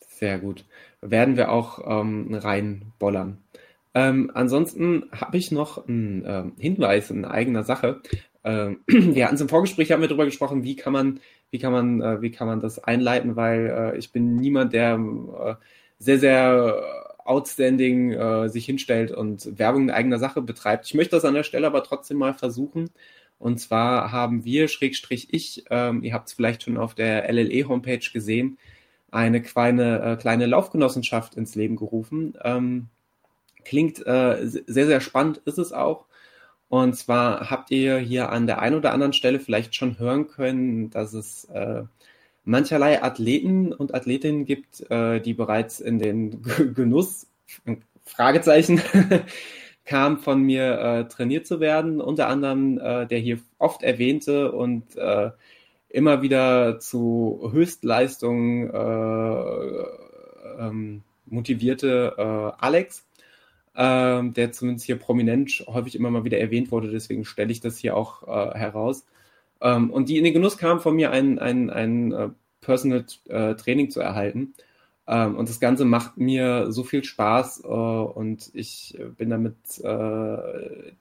Sehr 0.00 0.38
gut. 0.38 0.64
Werden 1.00 1.36
wir 1.36 1.52
auch 1.52 1.78
ähm, 1.86 2.34
reinbollern. 2.34 3.38
Ähm, 3.94 4.30
ansonsten 4.34 5.04
habe 5.12 5.36
ich 5.36 5.50
noch 5.52 5.86
einen 5.86 6.24
äh, 6.24 6.44
Hinweis 6.58 7.10
in 7.10 7.24
eigener 7.24 7.62
Sache. 7.62 8.00
Ähm, 8.44 8.80
wir 8.86 9.24
hatten 9.24 9.34
es 9.34 9.40
im 9.40 9.48
Vorgespräch, 9.48 9.92
haben 9.92 10.00
wir 10.00 10.08
darüber 10.08 10.24
gesprochen, 10.24 10.64
wie 10.64 10.76
kann 10.76 10.92
man, 10.92 11.20
wie 11.50 11.58
kann 11.58 11.72
man, 11.72 12.00
äh, 12.00 12.22
wie 12.22 12.30
kann 12.30 12.46
man 12.46 12.60
das 12.60 12.82
einleiten, 12.82 13.36
weil 13.36 13.92
äh, 13.94 13.98
ich 13.98 14.12
bin 14.12 14.36
niemand, 14.36 14.72
der 14.72 14.94
äh, 14.94 15.54
sehr, 15.98 16.18
sehr 16.18 16.82
outstanding 17.24 18.12
äh, 18.12 18.48
sich 18.48 18.64
hinstellt 18.64 19.12
und 19.12 19.58
Werbung 19.58 19.84
in 19.84 19.90
eigener 19.90 20.18
Sache 20.18 20.42
betreibt. 20.42 20.86
Ich 20.86 20.94
möchte 20.94 21.16
das 21.16 21.24
an 21.24 21.34
der 21.34 21.44
Stelle 21.44 21.66
aber 21.66 21.84
trotzdem 21.84 22.18
mal 22.18 22.34
versuchen. 22.34 22.90
Und 23.38 23.58
zwar 23.58 24.12
haben 24.12 24.44
wir, 24.44 24.68
Schrägstrich 24.68 25.28
ich, 25.32 25.64
ähm, 25.70 26.02
ihr 26.02 26.12
habt 26.12 26.28
es 26.28 26.34
vielleicht 26.34 26.62
schon 26.62 26.76
auf 26.76 26.94
der 26.94 27.30
LLE-Homepage 27.32 28.10
gesehen, 28.12 28.58
eine 29.10 29.40
kleine, 29.42 30.02
äh, 30.02 30.16
kleine 30.16 30.46
Laufgenossenschaft 30.46 31.36
ins 31.36 31.54
Leben 31.54 31.76
gerufen. 31.76 32.34
Ähm, 32.44 32.88
klingt 33.64 34.04
äh, 34.06 34.38
sehr, 34.42 34.86
sehr 34.86 35.00
spannend, 35.00 35.38
ist 35.46 35.58
es 35.58 35.72
auch. 35.72 36.06
Und 36.70 36.94
zwar 36.94 37.50
habt 37.50 37.72
ihr 37.72 37.98
hier 37.98 38.30
an 38.30 38.46
der 38.46 38.60
einen 38.60 38.76
oder 38.76 38.92
anderen 38.92 39.12
Stelle 39.12 39.40
vielleicht 39.40 39.74
schon 39.74 39.98
hören 39.98 40.28
können, 40.28 40.88
dass 40.90 41.14
es 41.14 41.46
äh, 41.46 41.82
mancherlei 42.44 43.02
Athleten 43.02 43.72
und 43.72 43.92
Athletinnen 43.92 44.44
gibt, 44.44 44.88
äh, 44.88 45.20
die 45.20 45.34
bereits 45.34 45.80
in 45.80 45.98
den 45.98 46.42
Genuss, 46.74 47.26
Fragezeichen, 48.04 48.80
kam 49.84 50.20
von 50.20 50.42
mir 50.42 50.78
äh, 50.78 51.08
trainiert 51.08 51.44
zu 51.48 51.58
werden. 51.58 52.00
Unter 52.00 52.28
anderem 52.28 52.78
äh, 52.78 53.04
der 53.04 53.18
hier 53.18 53.40
oft 53.58 53.82
erwähnte 53.82 54.52
und 54.52 54.96
äh, 54.96 55.32
immer 55.88 56.22
wieder 56.22 56.78
zu 56.78 57.50
Höchstleistungen 57.50 58.70
äh, 58.70 59.82
ähm, 60.60 61.02
motivierte 61.26 62.14
äh, 62.16 62.62
Alex 62.64 63.09
ähm, 63.76 64.34
der 64.34 64.52
zumindest 64.52 64.86
hier 64.86 64.96
prominent 64.96 65.64
häufig 65.68 65.94
immer 65.94 66.10
mal 66.10 66.24
wieder 66.24 66.38
erwähnt 66.38 66.72
wurde. 66.72 66.90
Deswegen 66.90 67.24
stelle 67.24 67.52
ich 67.52 67.60
das 67.60 67.78
hier 67.78 67.96
auch 67.96 68.26
äh, 68.26 68.58
heraus. 68.58 69.06
Ähm, 69.60 69.90
und 69.90 70.08
die 70.08 70.18
in 70.18 70.24
den 70.24 70.32
Genuss 70.32 70.58
kam 70.58 70.80
von 70.80 70.96
mir 70.96 71.10
ein, 71.10 71.38
ein, 71.38 71.70
ein 71.70 72.12
uh, 72.12 72.30
Personal 72.60 73.04
uh, 73.28 73.54
Training 73.54 73.90
zu 73.90 74.00
erhalten. 74.00 74.54
Ähm, 75.06 75.36
und 75.36 75.48
das 75.48 75.60
Ganze 75.60 75.84
macht 75.84 76.16
mir 76.16 76.72
so 76.72 76.82
viel 76.84 77.04
Spaß 77.04 77.64
uh, 77.64 78.12
und 78.14 78.50
ich 78.54 78.98
bin 79.16 79.30
damit 79.30 79.56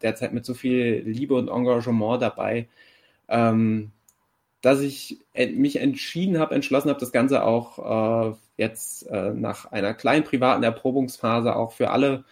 derzeit 0.01 0.33
mit 0.33 0.45
so 0.45 0.53
viel 0.53 1.03
Liebe 1.05 1.35
und 1.35 1.49
Engagement 1.49 2.21
dabei, 2.21 2.67
ähm, 3.27 3.91
dass 4.61 4.81
ich 4.81 5.19
mich 5.55 5.77
entschieden 5.77 6.37
habe, 6.39 6.55
entschlossen 6.55 6.89
habe, 6.89 6.99
das 6.99 7.11
Ganze 7.13 7.43
auch 7.43 8.35
jetzt 8.57 9.09
nach 9.09 9.71
einer 9.71 9.93
kleinen 9.93 10.25
privaten 10.25 10.63
Erprobungsphase 10.63 11.55
auch 11.55 11.71
für 11.71 11.91
alle 11.91 12.25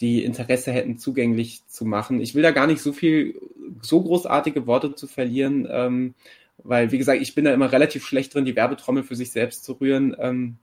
die 0.00 0.24
Interesse 0.24 0.72
hätten, 0.72 0.98
zugänglich 0.98 1.66
zu 1.68 1.84
machen. 1.84 2.20
Ich 2.20 2.34
will 2.34 2.42
da 2.42 2.50
gar 2.50 2.66
nicht 2.66 2.82
so 2.82 2.92
viel, 2.92 3.40
so 3.80 4.02
großartige 4.02 4.66
Worte 4.66 4.94
zu 4.94 5.06
verlieren, 5.06 5.66
ähm, 5.70 6.14
weil, 6.58 6.92
wie 6.92 6.98
gesagt, 6.98 7.20
ich 7.22 7.34
bin 7.34 7.44
da 7.44 7.54
immer 7.54 7.72
relativ 7.72 8.04
schlecht 8.04 8.34
drin, 8.34 8.44
die 8.44 8.56
Werbetrommel 8.56 9.02
für 9.02 9.16
sich 9.16 9.30
selbst 9.30 9.64
zu 9.64 9.74
rühren. 9.74 10.16
Ähm, 10.18 10.56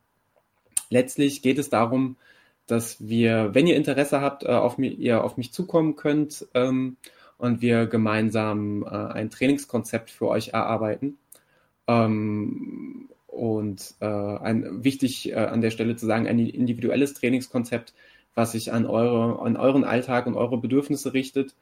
letztlich 0.90 1.42
geht 1.42 1.58
es 1.58 1.70
darum, 1.70 2.18
dass 2.68 3.08
wir, 3.08 3.54
wenn 3.54 3.68
ihr 3.68 3.76
Interesse 3.76 4.22
habt, 4.22 4.44
äh, 4.44 4.48
auf 4.48 4.78
mich, 4.78 5.00
ihr 5.00 5.24
auf 5.24 5.38
mich 5.38 5.52
zukommen 5.52 5.96
könnt 5.96 6.48
ähm, 6.54 6.98
und 7.38 7.62
wir 7.62 7.88
gemeinsam 7.88 8.84
äh, 8.84 8.88
ein 8.90 9.30
Trainingskonzept 9.30 10.10
für 10.10 10.28
euch 10.28 10.50
erarbeiten. 10.50 11.18
Ähm, 11.88 13.10
und 13.28 13.96
äh, 14.00 14.06
ein, 14.06 14.84
wichtig 14.84 15.32
äh, 15.32 15.36
an 15.36 15.62
der 15.62 15.72
Stelle 15.72 15.96
zu 15.96 16.06
sagen, 16.06 16.28
ein 16.28 16.40
individuelles 16.40 17.16
Trainingskonzept, 17.16 17.94
was 18.36 18.54
sich 18.54 18.72
an, 18.74 18.86
eure, 18.86 19.42
an 19.42 19.58
euren 19.58 19.84
Alltag 19.84 20.28
und 20.28 20.36
eure 20.36 20.58
Bedürfnisse 20.58 21.14
richtet. 21.14 21.56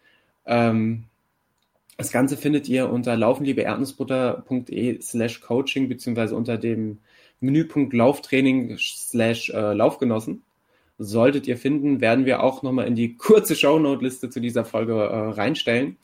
Ähm, 0.45 1.05
das 1.97 2.11
Ganze 2.11 2.37
findet 2.37 2.67
ihr 2.67 2.89
unter 2.89 3.15
laufenliebeerdnussbutter.de 3.15 5.01
slash 5.01 5.41
coaching 5.41 5.87
beziehungsweise 5.87 6.35
unter 6.35 6.57
dem 6.57 6.99
Menüpunkt 7.41 7.93
Lauftraining 7.93 8.77
slash 8.77 9.49
äh, 9.49 9.73
Laufgenossen. 9.73 10.43
Solltet 10.97 11.47
ihr 11.47 11.57
finden, 11.57 11.99
werden 11.99 12.25
wir 12.25 12.43
auch 12.43 12.63
nochmal 12.63 12.87
in 12.87 12.95
die 12.95 13.17
kurze 13.17 13.55
Shownote-Liste 13.55 14.29
zu 14.29 14.39
dieser 14.39 14.65
Folge 14.65 14.93
äh, 14.93 15.29
reinstellen. 15.31 15.97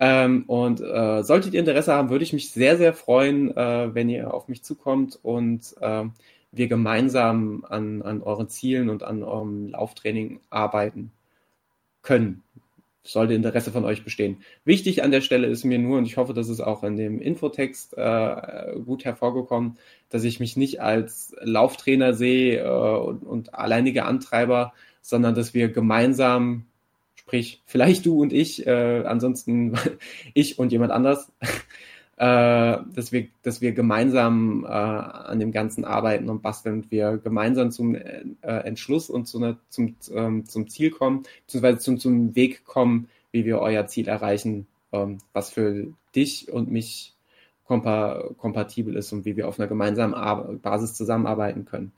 Ähm, 0.00 0.44
und 0.46 0.80
äh, 0.80 1.22
solltet 1.22 1.54
ihr 1.54 1.60
Interesse 1.60 1.94
haben, 1.94 2.10
würde 2.10 2.24
ich 2.24 2.32
mich 2.32 2.50
sehr, 2.50 2.76
sehr 2.76 2.94
freuen, 2.94 3.56
äh, 3.56 3.94
wenn 3.94 4.08
ihr 4.08 4.34
auf 4.34 4.48
mich 4.48 4.62
zukommt 4.62 5.18
und 5.22 5.74
äh, 5.80 6.04
wir 6.56 6.68
gemeinsam 6.68 7.64
an, 7.68 8.02
an 8.02 8.22
euren 8.22 8.48
Zielen 8.48 8.88
und 8.88 9.02
an 9.02 9.22
eurem 9.22 9.68
Lauftraining 9.68 10.40
arbeiten 10.50 11.12
können. 12.02 12.42
Sollte 13.02 13.34
Interesse 13.34 13.70
von 13.70 13.84
euch 13.84 14.02
bestehen. 14.02 14.38
Wichtig 14.64 15.02
an 15.02 15.10
der 15.10 15.20
Stelle 15.20 15.46
ist 15.48 15.64
mir 15.64 15.78
nur, 15.78 15.98
und 15.98 16.06
ich 16.06 16.16
hoffe, 16.16 16.32
das 16.32 16.48
ist 16.48 16.60
auch 16.60 16.82
in 16.84 16.96
dem 16.96 17.20
Infotext 17.20 17.94
äh, 17.98 18.80
gut 18.84 19.04
hervorgekommen, 19.04 19.76
dass 20.08 20.24
ich 20.24 20.40
mich 20.40 20.56
nicht 20.56 20.80
als 20.80 21.36
Lauftrainer 21.40 22.14
sehe 22.14 22.64
äh, 22.64 22.98
und, 22.98 23.24
und 23.24 23.54
alleinige 23.54 24.06
Antreiber, 24.06 24.72
sondern 25.02 25.34
dass 25.34 25.52
wir 25.52 25.68
gemeinsam, 25.68 26.64
sprich 27.14 27.62
vielleicht 27.66 28.06
du 28.06 28.22
und 28.22 28.32
ich, 28.32 28.66
äh, 28.66 29.02
ansonsten 29.04 29.74
ich 30.34 30.58
und 30.58 30.72
jemand 30.72 30.92
anders, 30.92 31.30
äh, 32.16 32.78
dass, 32.94 33.10
wir, 33.10 33.26
dass 33.42 33.60
wir 33.60 33.72
gemeinsam 33.72 34.64
äh, 34.64 34.68
an 34.68 35.40
dem 35.40 35.50
Ganzen 35.50 35.84
arbeiten 35.84 36.30
und 36.30 36.42
basteln 36.42 36.76
und 36.76 36.90
wir 36.90 37.18
gemeinsam 37.18 37.72
zum 37.72 37.96
äh, 37.96 38.24
Entschluss 38.40 39.10
und 39.10 39.26
zu 39.26 39.38
einer, 39.38 39.58
zum, 39.68 39.96
ähm, 40.12 40.46
zum 40.46 40.68
Ziel 40.68 40.90
kommen, 40.90 41.24
beziehungsweise 41.46 41.78
zum, 41.78 41.98
zum 41.98 42.36
Weg 42.36 42.64
kommen, 42.64 43.08
wie 43.32 43.44
wir 43.44 43.58
euer 43.58 43.86
Ziel 43.86 44.06
erreichen, 44.06 44.68
ähm, 44.92 45.18
was 45.32 45.50
für 45.50 45.88
dich 46.14 46.52
und 46.52 46.70
mich 46.70 47.14
kompa 47.64 48.22
kompatibel 48.38 48.94
ist 48.94 49.12
und 49.12 49.24
wie 49.24 49.36
wir 49.36 49.48
auf 49.48 49.58
einer 49.58 49.68
gemeinsamen 49.68 50.14
Ar 50.14 50.44
Basis 50.62 50.94
zusammenarbeiten 50.94 51.64
können. 51.64 51.92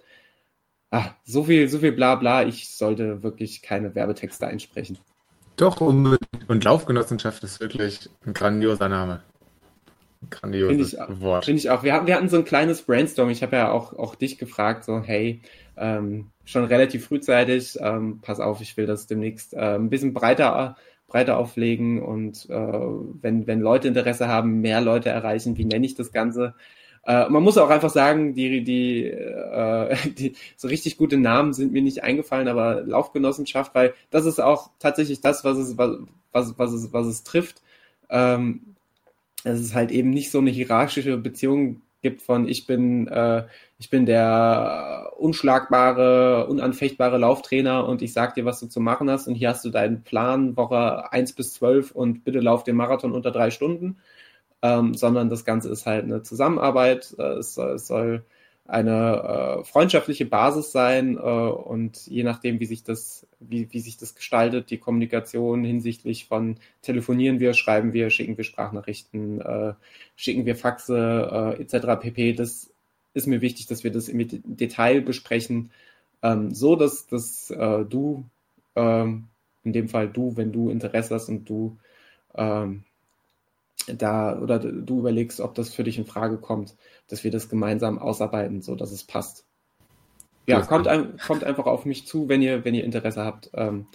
Ah, 0.91 1.11
so 1.25 1.45
viel, 1.45 1.69
so 1.69 1.81
viel 1.81 1.93
Blabla. 1.93 2.45
Ich 2.45 2.71
sollte 2.71 3.23
wirklich 3.23 3.61
keine 3.61 3.95
Werbetexte 3.95 4.47
einsprechen. 4.47 4.99
Doch, 5.57 5.81
und 5.81 6.65
Laufgenossenschaft 6.65 7.43
ist 7.43 7.61
wirklich 7.61 8.09
ein 8.25 8.33
grandioser 8.33 8.89
Name. 8.89 9.23
Grandioses 10.31 10.95
Finde 10.95 11.21
Wort. 11.21 11.45
Finde 11.45 11.59
ich 11.59 11.71
auch. 11.71 11.83
Wir 11.83 11.93
hatten, 11.93 12.07
wir 12.07 12.17
hatten 12.17 12.29
so 12.29 12.39
ein 12.39 12.45
kleines 12.45 12.83
Brainstorm. 12.83 13.31
Ich 13.31 13.43
habe 13.43 13.57
ja 13.57 13.71
auch, 13.71 13.93
auch 13.93 14.15
dich 14.15 14.39
gefragt, 14.39 14.85
so, 14.85 15.01
hey, 15.01 15.41
ähm, 15.77 16.31
schon 16.45 16.65
relativ 16.65 17.07
frühzeitig, 17.07 17.79
ähm, 17.81 18.21
pass 18.23 18.41
auf, 18.41 18.61
ich 18.61 18.77
will 18.77 18.87
das 18.87 19.07
demnächst 19.07 19.55
äh, 19.55 19.77
ein 19.77 19.91
bisschen 19.91 20.15
breiter, 20.15 20.77
breiter 21.07 21.39
auflegen 21.39 22.03
und 22.03 22.49
äh, 22.49 22.53
wenn, 22.53 23.47
wenn 23.47 23.61
Leute 23.61 23.89
Interesse 23.89 24.29
haben, 24.29 24.61
mehr 24.61 24.81
Leute 24.81 25.09
erreichen, 25.09 25.57
wie 25.57 25.65
nenne 25.65 25.87
ich 25.87 25.95
das 25.95 26.13
Ganze? 26.13 26.55
Äh, 27.05 27.29
man 27.29 27.43
muss 27.43 27.59
auch 27.59 27.71
einfach 27.71 27.91
sagen, 27.91 28.35
die, 28.35 28.65
die, 28.65 29.05
äh, 29.05 29.97
die 30.19 30.35
so 30.57 30.69
richtig 30.69 30.97
gute 30.97 31.17
Namen 31.17 31.53
sind 31.53 31.73
mir 31.73 31.83
nicht 31.83 32.03
eingefallen, 32.03 32.49
aber 32.49 32.83
Laufgenossenschaft, 32.83 33.75
weil 33.75 33.95
das 34.11 34.27
ist 34.27 34.41
auch 34.41 34.71
tatsächlich 34.79 35.21
das, 35.21 35.45
was 35.45 35.59
es, 35.59 35.79
was, 35.79 35.99
was, 36.33 36.59
was 36.59 36.73
es, 36.73 36.93
was 36.93 37.07
es 37.07 37.23
trifft. 37.23 37.63
Ähm, 38.11 38.76
dass 39.47 39.61
es 39.61 39.75
halt 39.75 39.93
eben 39.93 40.11
nicht 40.11 40.31
so 40.31 40.39
eine 40.39 40.51
hierarchische 40.51 41.17
Beziehung 41.19 41.83
gibt 42.03 42.23
von 42.23 42.49
ich 42.49 42.67
bin, 42.67 43.07
äh, 43.09 43.47
ich 43.79 43.91
bin 43.91 44.07
der 44.07 45.13
unschlagbare, 45.19 46.47
unanfechtbare 46.49 47.19
Lauftrainer 47.19 47.87
und 47.87 48.03
ich 48.03 48.13
sag 48.13 48.35
dir, 48.35 48.45
was 48.45 48.61
du 48.61 48.67
zu 48.67 48.81
machen 48.81 49.09
hast 49.11 49.29
und 49.29 49.35
hier 49.35 49.51
hast 49.51 49.65
du 49.65 49.71
deinen 49.71 50.03
Plan, 50.03 50.57
Woche 50.57 51.13
1 51.13 51.33
bis 51.35 51.55
12 51.55 51.93
und 51.93 52.25
bitte 52.25 52.41
lauf 52.41 52.65
den 52.65 52.77
Marathon 52.77 53.13
unter 53.13 53.31
drei 53.31 53.51
Stunden, 53.51 53.99
ähm, 54.63 54.95
sondern 54.95 55.31
das 55.31 55.45
Ganze 55.45 55.71
ist 55.71 55.87
halt 55.87 56.05
eine 56.05 56.23
Zusammenarbeit, 56.23 57.15
äh, 57.19 57.35
es, 57.35 57.57
es 57.57 57.87
soll 57.87 58.25
eine 58.69 59.61
äh, 59.61 59.65
freundschaftliche 59.65 60.27
Basis 60.27 60.73
sein 60.73 61.17
äh, 61.17 61.21
und 61.21 62.07
je 62.07 62.25
nachdem, 62.25 62.59
wie 62.61 62.67
sich 62.67 62.83
das, 62.83 63.27
wie, 63.39 63.69
wie 63.73 63.81
sich 63.81 63.97
das 63.97 64.15
gestaltet, 64.15 64.71
die 64.71 64.79
Kommunikation 64.79 65.65
hinsichtlich 65.65 66.27
von 66.27 66.57
telefonieren 66.83 67.39
wir, 67.39 67.55
schreiben 67.55 67.93
wir, 67.93 68.11
schicken 68.11 68.37
wir 68.37 68.45
Sprachnachrichten, 68.45 69.41
äh, 69.41 69.75
schicken 70.17 70.47
wir 70.47 70.57
Faxe 70.57 71.57
äh, 71.59 71.63
etc. 71.63 72.01
pp. 72.01 72.33
Das 72.33 72.71
ist 73.15 73.27
mir 73.27 73.41
wichtig, 73.41 73.67
dass 73.67 73.85
wir 73.85 73.93
das 73.93 74.09
im 74.09 74.27
Detail 74.57 75.01
besprechen, 75.01 75.71
ähm, 76.23 76.53
so 76.53 76.77
dass, 76.77 77.07
dass 77.07 77.51
äh, 77.51 77.85
du, 77.85 78.25
ähm, 78.75 79.25
in 79.65 79.73
dem 79.73 79.89
Fall 79.89 80.09
du, 80.09 80.37
wenn 80.37 80.53
du 80.53 80.71
Interesse 80.71 81.15
hast 81.15 81.29
und 81.29 81.49
du 81.49 81.77
ähm, 82.35 82.83
da 83.87 84.39
oder 84.39 84.59
du 84.59 84.99
überlegst, 84.99 85.41
ob 85.41 85.55
das 85.55 85.73
für 85.73 85.85
dich 85.85 85.99
in 85.99 86.07
Frage 86.07 86.39
kommt, 86.39 86.75
dass 87.09 87.25
wir 87.25 87.31
das 87.31 87.49
gemeinsam 87.49 87.99
ausarbeiten, 87.99 88.63
so 88.63 88.75
dass 88.75 88.93
es 88.93 89.05
passt. 89.05 89.45
Ja, 90.47 90.61
kommt, 90.61 90.87
ein, 90.87 91.17
kommt 91.19 91.43
einfach 91.43 91.67
auf 91.67 91.85
mich 91.85 92.07
zu, 92.07 92.29
wenn 92.29 92.41
ihr, 92.41 92.65
wenn 92.65 92.75
ihr 92.75 92.85
Interesse 92.85 93.25
habt. 93.25 93.51
Ähm, 93.55 93.87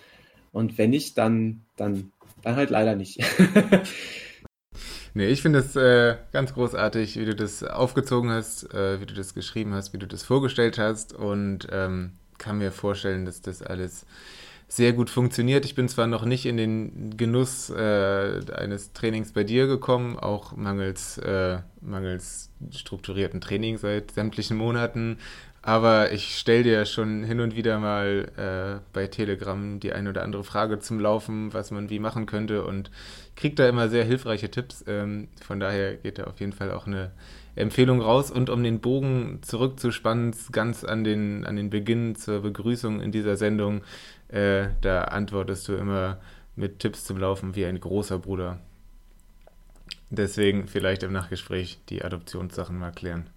und 0.52 0.78
wenn 0.78 0.90
nicht, 0.90 1.18
dann, 1.18 1.62
dann, 1.78 2.12
dann 2.42 2.58
halt 2.58 2.70
leider 2.70 2.96
nicht. 2.96 3.20
nee, 5.14 5.28
ich 5.28 5.42
finde 5.42 5.60
es 5.60 5.78
äh, 5.78 6.18
ganz 6.34 6.54
großartig, 6.54 7.18
wie 7.18 7.26
du 7.26 7.36
das 7.36 7.64
aufgezogen 7.64 8.32
hast, 8.32 8.74
äh, 8.74 9.00
wie 9.00 9.06
du 9.06 9.14
das 9.14 9.34
geschrieben 9.34 9.74
hast, 9.74 9.94
wie 9.94 9.98
du 9.98 10.08
das 10.08 10.24
vorgestellt 10.24 10.78
hast 10.78 11.14
und 11.14 11.68
ähm, 11.72 12.18
kann 12.38 12.58
mir 12.58 12.74
vorstellen, 12.74 13.26
dass 13.26 13.42
das 13.42 13.62
alles 13.62 14.06
sehr 14.72 14.94
gut 14.94 15.10
funktioniert. 15.10 15.66
Ich 15.66 15.76
bin 15.76 15.90
zwar 15.90 16.08
noch 16.08 16.24
nicht 16.24 16.46
in 16.46 16.56
den 16.56 17.18
Genuss 17.18 17.70
äh, 17.70 18.40
eines 18.56 18.94
Trainings 18.94 19.34
bei 19.34 19.44
dir 19.44 19.68
gekommen, 19.68 20.18
auch 20.18 20.56
mangels, 20.56 21.18
äh, 21.18 21.58
mangels 21.82 22.50
strukturierten 22.72 23.42
Training 23.42 23.78
seit 23.78 24.12
sämtlichen 24.12 24.56
Monaten, 24.56 25.18
aber 25.62 26.14
ich 26.14 26.38
stelle 26.38 26.64
dir 26.64 26.86
schon 26.86 27.26
hin 27.26 27.42
und 27.42 27.54
wieder 27.58 27.80
mal 27.80 28.32
äh, 28.38 28.82
bei 28.94 29.08
Telegram 29.08 29.82
die 29.82 29.92
eine 29.92 30.10
oder 30.10 30.24
andere 30.24 30.46
Frage 30.46 30.80
zum 30.80 31.02
Laufen, 31.02 31.54
was 31.54 31.72
man 31.72 31.90
wie 31.90 32.00
machen 32.00 32.26
könnte 32.26 32.64
und 32.64 32.92
kriege 33.36 33.56
da 33.56 33.68
immer 33.68 33.90
sehr 33.90 34.06
hilfreiche 34.06 34.50
Tipps. 34.50 34.86
Ähm, 34.88 35.28
von 35.46 35.60
daher 35.60 35.96
geht 35.96 36.18
da 36.18 36.24
auf 36.24 36.40
jeden 36.40 36.54
Fall 36.54 36.72
auch 36.72 36.88
eine 36.88 37.12
Empfehlung 37.56 38.02
raus. 38.02 38.32
Und 38.32 38.50
um 38.50 38.64
den 38.64 38.80
Bogen 38.80 39.40
zurückzuspannen, 39.42 40.34
ganz 40.52 40.84
an 40.84 41.04
den, 41.04 41.46
an 41.46 41.56
den 41.56 41.70
Beginn 41.70 42.16
zur 42.16 42.42
Begrüßung 42.42 43.02
in 43.02 43.12
dieser 43.12 43.36
Sendung, 43.38 43.82
äh, 44.32 44.70
da 44.82 45.04
antwortest 45.04 45.68
du 45.68 45.74
immer 45.74 46.20
mit 46.56 46.80
Tipps 46.80 47.06
zum 47.06 47.18
Laufen 47.18 47.56
wie 47.56 47.66
ein 47.66 47.80
großer 47.80 48.20
Bruder. 48.20 48.60
Deswegen 50.10 50.68
vielleicht 50.68 51.04
im 51.04 51.14
Nachgespräch 51.14 51.80
die 51.90 52.04
Adoptionssachen 52.04 52.78
mal 52.78 52.92
klären. 52.92 53.30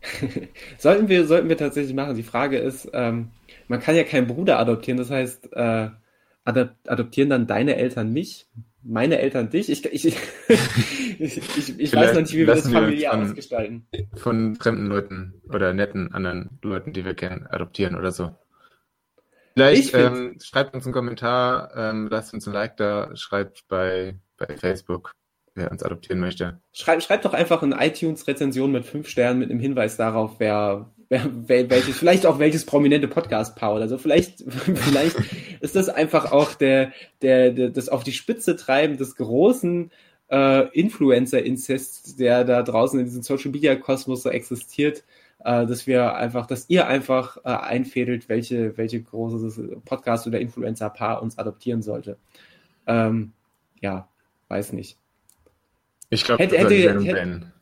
sollten, 0.78 1.08
wir, 1.08 1.26
sollten 1.26 1.48
wir 1.48 1.56
tatsächlich 1.56 1.94
machen. 1.94 2.16
Die 2.16 2.22
Frage 2.22 2.58
ist, 2.58 2.88
ähm, 2.92 3.30
man 3.66 3.80
kann 3.80 3.96
ja 3.96 4.04
keinen 4.04 4.26
Bruder 4.26 4.58
adoptieren, 4.58 4.98
das 4.98 5.10
heißt, 5.10 5.52
äh, 5.52 5.88
adoptieren 6.44 7.30
dann 7.30 7.46
deine 7.46 7.76
Eltern 7.76 8.12
mich, 8.12 8.46
meine 8.82 9.18
Eltern 9.18 9.50
dich? 9.50 9.70
Ich, 9.70 9.84
ich, 9.84 10.04
ich, 11.18 11.78
ich 11.78 11.94
weiß 11.94 12.14
noch 12.14 12.22
nicht, 12.22 12.32
wie 12.32 12.38
wir 12.38 12.46
das 12.46 12.68
familiär 12.70 13.12
wir 13.12 13.18
ausgestalten. 13.18 13.86
Von 14.14 14.56
fremden 14.56 14.86
Leuten 14.86 15.34
oder 15.52 15.74
netten 15.74 16.12
anderen 16.12 16.58
Leuten, 16.62 16.92
die 16.92 17.04
wir 17.04 17.14
kennen, 17.14 17.46
adoptieren 17.46 17.96
oder 17.96 18.12
so. 18.12 18.34
Vielleicht 19.58 19.94
ähm, 19.94 20.38
schreibt 20.40 20.74
uns 20.74 20.84
einen 20.84 20.94
Kommentar, 20.94 21.72
ähm, 21.76 22.08
lasst 22.10 22.32
uns 22.32 22.46
ein 22.46 22.52
Like 22.52 22.76
da, 22.76 23.14
schreibt 23.16 23.66
bei, 23.68 24.14
bei 24.36 24.56
Facebook, 24.56 25.12
wer 25.54 25.70
uns 25.70 25.82
adoptieren 25.82 26.20
möchte. 26.20 26.60
Schreibt, 26.72 27.02
schreibt 27.02 27.24
doch 27.24 27.34
einfach 27.34 27.62
eine 27.62 27.76
iTunes-Rezension 27.84 28.70
mit 28.70 28.86
fünf 28.86 29.08
Sternen 29.08 29.40
mit 29.40 29.50
einem 29.50 29.60
Hinweis 29.60 29.96
darauf, 29.96 30.36
wer, 30.38 30.90
wer, 31.08 31.70
welches, 31.70 31.98
vielleicht 31.98 32.26
auch 32.26 32.38
welches 32.38 32.64
prominente 32.64 33.08
Podcast-Paul. 33.08 33.82
Also 33.82 33.98
vielleicht, 33.98 34.44
vielleicht 34.74 35.16
ist 35.60 35.76
das 35.76 35.88
einfach 35.88 36.30
auch 36.32 36.54
der, 36.54 36.92
der, 37.22 37.50
der, 37.50 37.70
das 37.70 37.88
auf 37.88 38.04
die 38.04 38.12
Spitze 38.12 38.56
treiben 38.56 38.96
des 38.96 39.16
großen 39.16 39.90
äh, 40.30 40.68
Influencer-Inzest, 40.78 42.20
der 42.20 42.44
da 42.44 42.62
draußen 42.62 42.98
in 42.98 43.06
diesem 43.06 43.22
Social-Media-Kosmos 43.22 44.22
so 44.22 44.30
existiert 44.30 45.04
äh, 45.44 45.66
dass 45.66 45.86
wir 45.86 46.14
einfach, 46.14 46.46
dass 46.46 46.68
ihr 46.68 46.86
einfach 46.86 47.38
äh, 47.38 47.48
einfädelt, 47.48 48.28
welche, 48.28 48.76
welche 48.76 49.02
große 49.02 49.80
Podcast 49.84 50.26
oder 50.26 50.40
Influencer-Paar 50.40 51.22
uns 51.22 51.38
adoptieren 51.38 51.82
sollte. 51.82 52.18
Ähm, 52.86 53.32
ja, 53.80 54.08
weiß 54.48 54.72
nicht. 54.72 54.98
Ich 56.10 56.24
glaube, 56.24 56.42
hätte, 56.42 56.56
hätte, 56.56 56.74
hätte, 56.74 57.52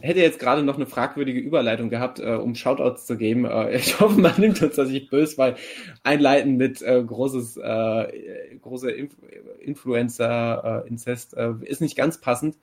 hätte 0.00 0.20
jetzt 0.20 0.38
gerade 0.38 0.62
noch 0.62 0.76
eine 0.76 0.86
fragwürdige 0.86 1.40
Überleitung 1.40 1.88
gehabt, 1.88 2.20
äh, 2.20 2.34
um 2.34 2.54
Shoutouts 2.54 3.06
zu 3.06 3.16
geben. 3.16 3.46
Äh, 3.46 3.76
ich 3.76 3.98
hoffe, 4.00 4.20
man 4.20 4.38
nimmt 4.38 4.62
uns 4.62 4.76
das 4.76 4.90
nicht 4.90 5.10
böse, 5.10 5.38
weil 5.38 5.56
einleiten 6.02 6.56
mit 6.56 6.82
äh, 6.82 7.02
großes, 7.02 7.56
äh, 7.56 8.56
große 8.60 8.90
Inf 8.90 9.16
Influencer-Inzest 9.60 11.34
äh, 11.38 11.54
ist 11.62 11.80
nicht 11.80 11.96
ganz 11.96 12.20
passend 12.20 12.58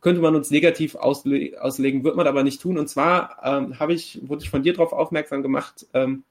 könnte 0.00 0.20
man 0.20 0.34
uns 0.34 0.50
negativ 0.50 0.94
ausle 0.94 1.52
auslegen, 1.60 2.04
wird 2.04 2.16
man 2.16 2.26
aber 2.26 2.42
nicht 2.42 2.60
tun. 2.60 2.78
Und 2.78 2.88
zwar 2.88 3.38
ähm, 3.42 3.78
habe 3.78 3.92
ich, 3.92 4.20
wurde 4.26 4.42
ich 4.42 4.50
von 4.50 4.62
dir 4.62 4.72
darauf 4.72 4.92
aufmerksam 4.92 5.42
gemacht, 5.42 5.86
ähm, 5.94 6.24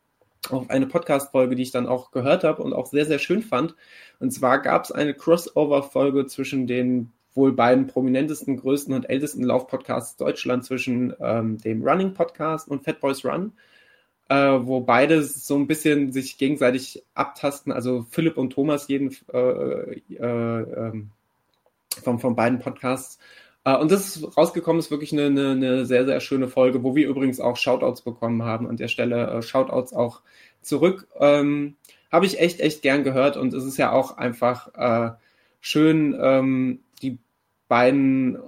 auf 0.49 0.69
eine 0.69 0.87
Podcast-Folge, 0.87 1.55
die 1.55 1.63
ich 1.63 1.71
dann 1.71 1.87
auch 1.87 2.11
gehört 2.11 2.43
habe 2.43 2.63
und 2.63 2.73
auch 2.73 2.87
sehr, 2.87 3.05
sehr 3.05 3.19
schön 3.19 3.41
fand. 3.41 3.75
Und 4.19 4.31
zwar 4.31 4.59
gab 4.59 4.85
es 4.85 4.91
eine 4.91 5.13
Crossover-Folge 5.13 6.25
zwischen 6.27 6.65
den 6.65 7.11
wohl 7.35 7.51
beiden 7.51 7.87
prominentesten, 7.87 8.57
größten 8.57 8.93
und 8.93 9.09
ältesten 9.09 9.43
Lauf-Podcasts 9.43 10.17
Deutschland, 10.17 10.65
zwischen 10.65 11.13
ähm, 11.19 11.57
dem 11.59 11.83
Running-Podcast 11.83 12.67
und 12.67 12.83
Fat 12.83 12.99
Boys 12.99 13.23
Run, 13.23 13.53
äh, 14.29 14.35
wo 14.35 14.81
beide 14.81 15.23
so 15.23 15.55
ein 15.55 15.67
bisschen 15.67 16.11
sich 16.11 16.37
gegenseitig 16.37 17.03
abtasten. 17.13 17.71
Also 17.71 18.05
Philipp 18.09 18.37
und 18.37 18.51
Thomas 18.51 18.87
jeden 18.87 19.15
äh, 19.31 19.37
äh, 19.37 20.17
ähm, 20.19 21.11
von, 22.03 22.19
von 22.19 22.35
beiden 22.35 22.59
Podcasts 22.59 23.19
und 23.65 23.91
das 23.91 24.15
ist 24.15 24.37
rausgekommen, 24.37 24.79
ist 24.79 24.91
wirklich 24.91 25.11
eine, 25.11 25.27
eine, 25.27 25.51
eine, 25.51 25.85
sehr, 25.85 26.05
sehr 26.05 26.19
schöne 26.21 26.47
Folge, 26.47 26.83
wo 26.83 26.95
wir 26.95 27.07
übrigens 27.07 27.39
auch 27.39 27.57
Shoutouts 27.57 28.01
bekommen 28.01 28.43
haben. 28.43 28.67
An 28.67 28.77
der 28.77 28.87
Stelle 28.87 29.27
äh, 29.27 29.41
Shoutouts 29.41 29.93
auch 29.93 30.21
zurück. 30.61 31.07
Ähm, 31.19 31.75
Habe 32.11 32.25
ich 32.25 32.39
echt, 32.39 32.61
echt 32.61 32.81
gern 32.81 33.03
gehört 33.03 33.37
und 33.37 33.53
es 33.53 33.65
ist 33.65 33.77
ja 33.77 33.91
auch 33.91 34.17
einfach 34.17 34.73
äh, 34.75 35.11
schön, 35.61 36.17
ähm, 36.21 36.79
die 37.01 37.19
beiden, 37.67 38.39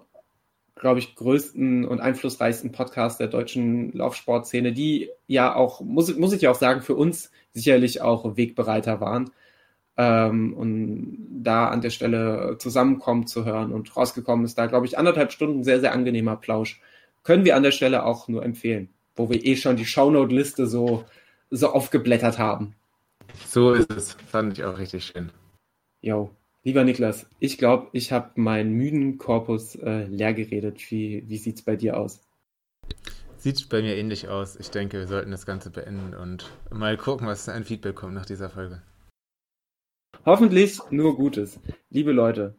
glaube 0.76 1.00
ich, 1.00 1.16
größten 1.16 1.86
und 1.86 2.00
einflussreichsten 2.00 2.72
Podcasts 2.72 3.18
der 3.18 3.28
deutschen 3.28 3.92
Laufsportszene, 3.92 4.72
die 4.72 5.10
ja 5.28 5.54
auch, 5.54 5.82
muss, 5.82 6.16
muss 6.18 6.34
ich 6.34 6.42
ja 6.42 6.52
auch 6.52 6.56
sagen, 6.56 6.82
für 6.82 6.96
uns 6.96 7.32
sicherlich 7.54 8.02
auch 8.02 8.38
Wegbereiter 8.38 9.02
waren 9.02 9.32
ähm, 9.98 10.54
und 10.54 11.28
da 11.44 11.68
an 11.68 11.82
der 11.82 11.90
Stelle 11.90 12.58
zusammenkommen 12.60 13.28
zu 13.28 13.46
hören 13.46 13.72
und 13.72 13.96
rausgekommen 13.96 14.46
ist 14.46 14.58
da, 14.58 14.68
glaube 14.68 14.86
ich, 14.86 14.98
anderthalb 14.98 15.32
Stunden 15.32 15.64
sehr, 15.64 15.80
sehr 15.80 15.94
angenehmer 15.94 16.36
Plausch. 16.36 16.82
Können 17.24 17.46
wir 17.46 17.56
an 17.56 17.64
der 17.64 17.72
Stelle 17.72 18.06
auch 18.06 18.28
nur 18.28 18.44
empfehlen, 18.44 18.90
wo 19.16 19.30
wir 19.30 19.44
eh 19.44 19.56
schon 19.56 19.76
die 19.76 19.86
Shownote-Liste 19.86 20.66
so, 20.68 21.04
so 21.50 21.72
aufgeblättert 21.72 22.40
haben. 22.40 22.76
So 23.48 23.74
ist 23.74 23.92
es. 23.92 24.14
Fand 24.28 24.58
ich 24.58 24.64
auch 24.64 24.78
richtig 24.78 25.06
schön. 25.06 25.32
Jo, 26.02 26.32
lieber 26.64 26.84
Niklas, 26.84 27.28
ich 27.40 27.58
glaube, 27.58 27.88
ich 27.94 28.12
habe 28.12 28.32
meinen 28.36 28.74
müden 28.74 29.18
Korpus 29.18 29.76
äh, 29.76 30.06
leer 30.06 30.34
geredet. 30.34 30.80
Wie, 30.90 31.24
wie 31.28 31.38
sieht 31.38 31.58
es 31.58 31.62
bei 31.62 31.76
dir 31.76 31.98
aus? 31.98 32.22
Sieht 33.38 33.70
bei 33.70 33.82
mir 33.82 33.96
ähnlich 33.96 34.30
aus. 34.30 34.56
Ich 34.56 34.70
denke, 34.70 35.00
wir 35.00 35.08
sollten 35.08 35.32
das 35.32 35.46
Ganze 35.46 35.70
beenden 35.70 36.14
und 36.14 36.52
mal 36.70 36.98
gucken, 36.98 37.28
was 37.28 37.50
ein 37.50 37.64
Feedback 37.64 37.96
kommt 37.96 38.14
nach 38.14 38.26
dieser 38.26 38.50
Folge. 38.50 38.82
Hoffentlich 40.24 40.78
nur 40.92 41.16
Gutes. 41.16 41.60
Liebe 41.90 42.12
Leute, 42.12 42.56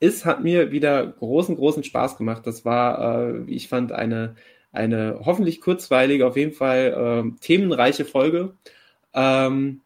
es 0.00 0.24
hat 0.24 0.42
mir 0.42 0.72
wieder 0.72 1.06
großen, 1.06 1.54
großen 1.54 1.84
Spaß 1.84 2.16
gemacht. 2.16 2.44
Das 2.44 2.64
war, 2.64 3.28
äh, 3.28 3.46
wie 3.46 3.54
ich 3.54 3.68
fand, 3.68 3.92
eine, 3.92 4.34
eine 4.72 5.20
hoffentlich 5.24 5.60
kurzweilige, 5.60 6.26
auf 6.26 6.36
jeden 6.36 6.52
Fall 6.52 7.24
äh, 7.24 7.40
themenreiche 7.40 8.04
Folge. 8.04 8.54
Ähm, 9.14 9.80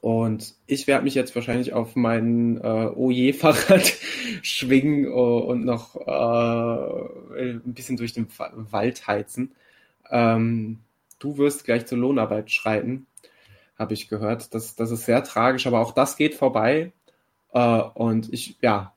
und 0.00 0.54
ich 0.66 0.86
werde 0.86 1.04
mich 1.04 1.14
jetzt 1.14 1.34
wahrscheinlich 1.34 1.74
auf 1.74 1.94
mein 1.94 2.56
äh, 2.56 2.90
Oje-Fahrrad 2.94 3.92
schwingen 4.42 5.12
und 5.12 5.66
noch 5.66 5.94
äh, 6.06 7.50
ein 7.50 7.74
bisschen 7.74 7.98
durch 7.98 8.14
den 8.14 8.28
Wald 8.70 9.06
heizen. 9.06 9.52
Ähm, 10.10 10.78
du 11.18 11.36
wirst 11.36 11.64
gleich 11.64 11.84
zur 11.84 11.98
Lohnarbeit 11.98 12.50
schreiten 12.50 13.06
habe 13.78 13.94
ich 13.94 14.08
gehört. 14.08 14.54
Das, 14.54 14.76
das 14.76 14.90
ist 14.90 15.04
sehr 15.04 15.24
tragisch, 15.24 15.66
aber 15.66 15.80
auch 15.80 15.92
das 15.92 16.16
geht 16.16 16.34
vorbei. 16.34 16.92
Äh, 17.52 17.82
und 17.94 18.32
ich, 18.32 18.56
ja, 18.60 18.92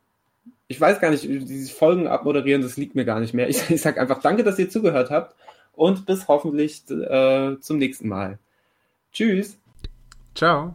ich 0.67 0.79
weiß 0.79 0.99
gar 0.99 1.11
nicht, 1.11 1.23
diese 1.23 1.73
Folgen 1.73 2.07
abmoderieren, 2.07 2.61
das 2.61 2.77
liegt 2.77 2.95
mir 2.95 3.05
gar 3.05 3.19
nicht 3.19 3.33
mehr. 3.33 3.49
Ich, 3.49 3.69
ich 3.69 3.81
sage 3.81 4.01
einfach 4.01 4.21
danke, 4.21 4.43
dass 4.43 4.59
ihr 4.59 4.69
zugehört 4.69 5.09
habt 5.09 5.35
und 5.73 6.05
bis 6.05 6.27
hoffentlich 6.27 6.89
äh, 6.89 7.59
zum 7.59 7.77
nächsten 7.77 8.09
Mal. 8.09 8.39
Tschüss. 9.13 9.57
Ciao. 10.35 10.73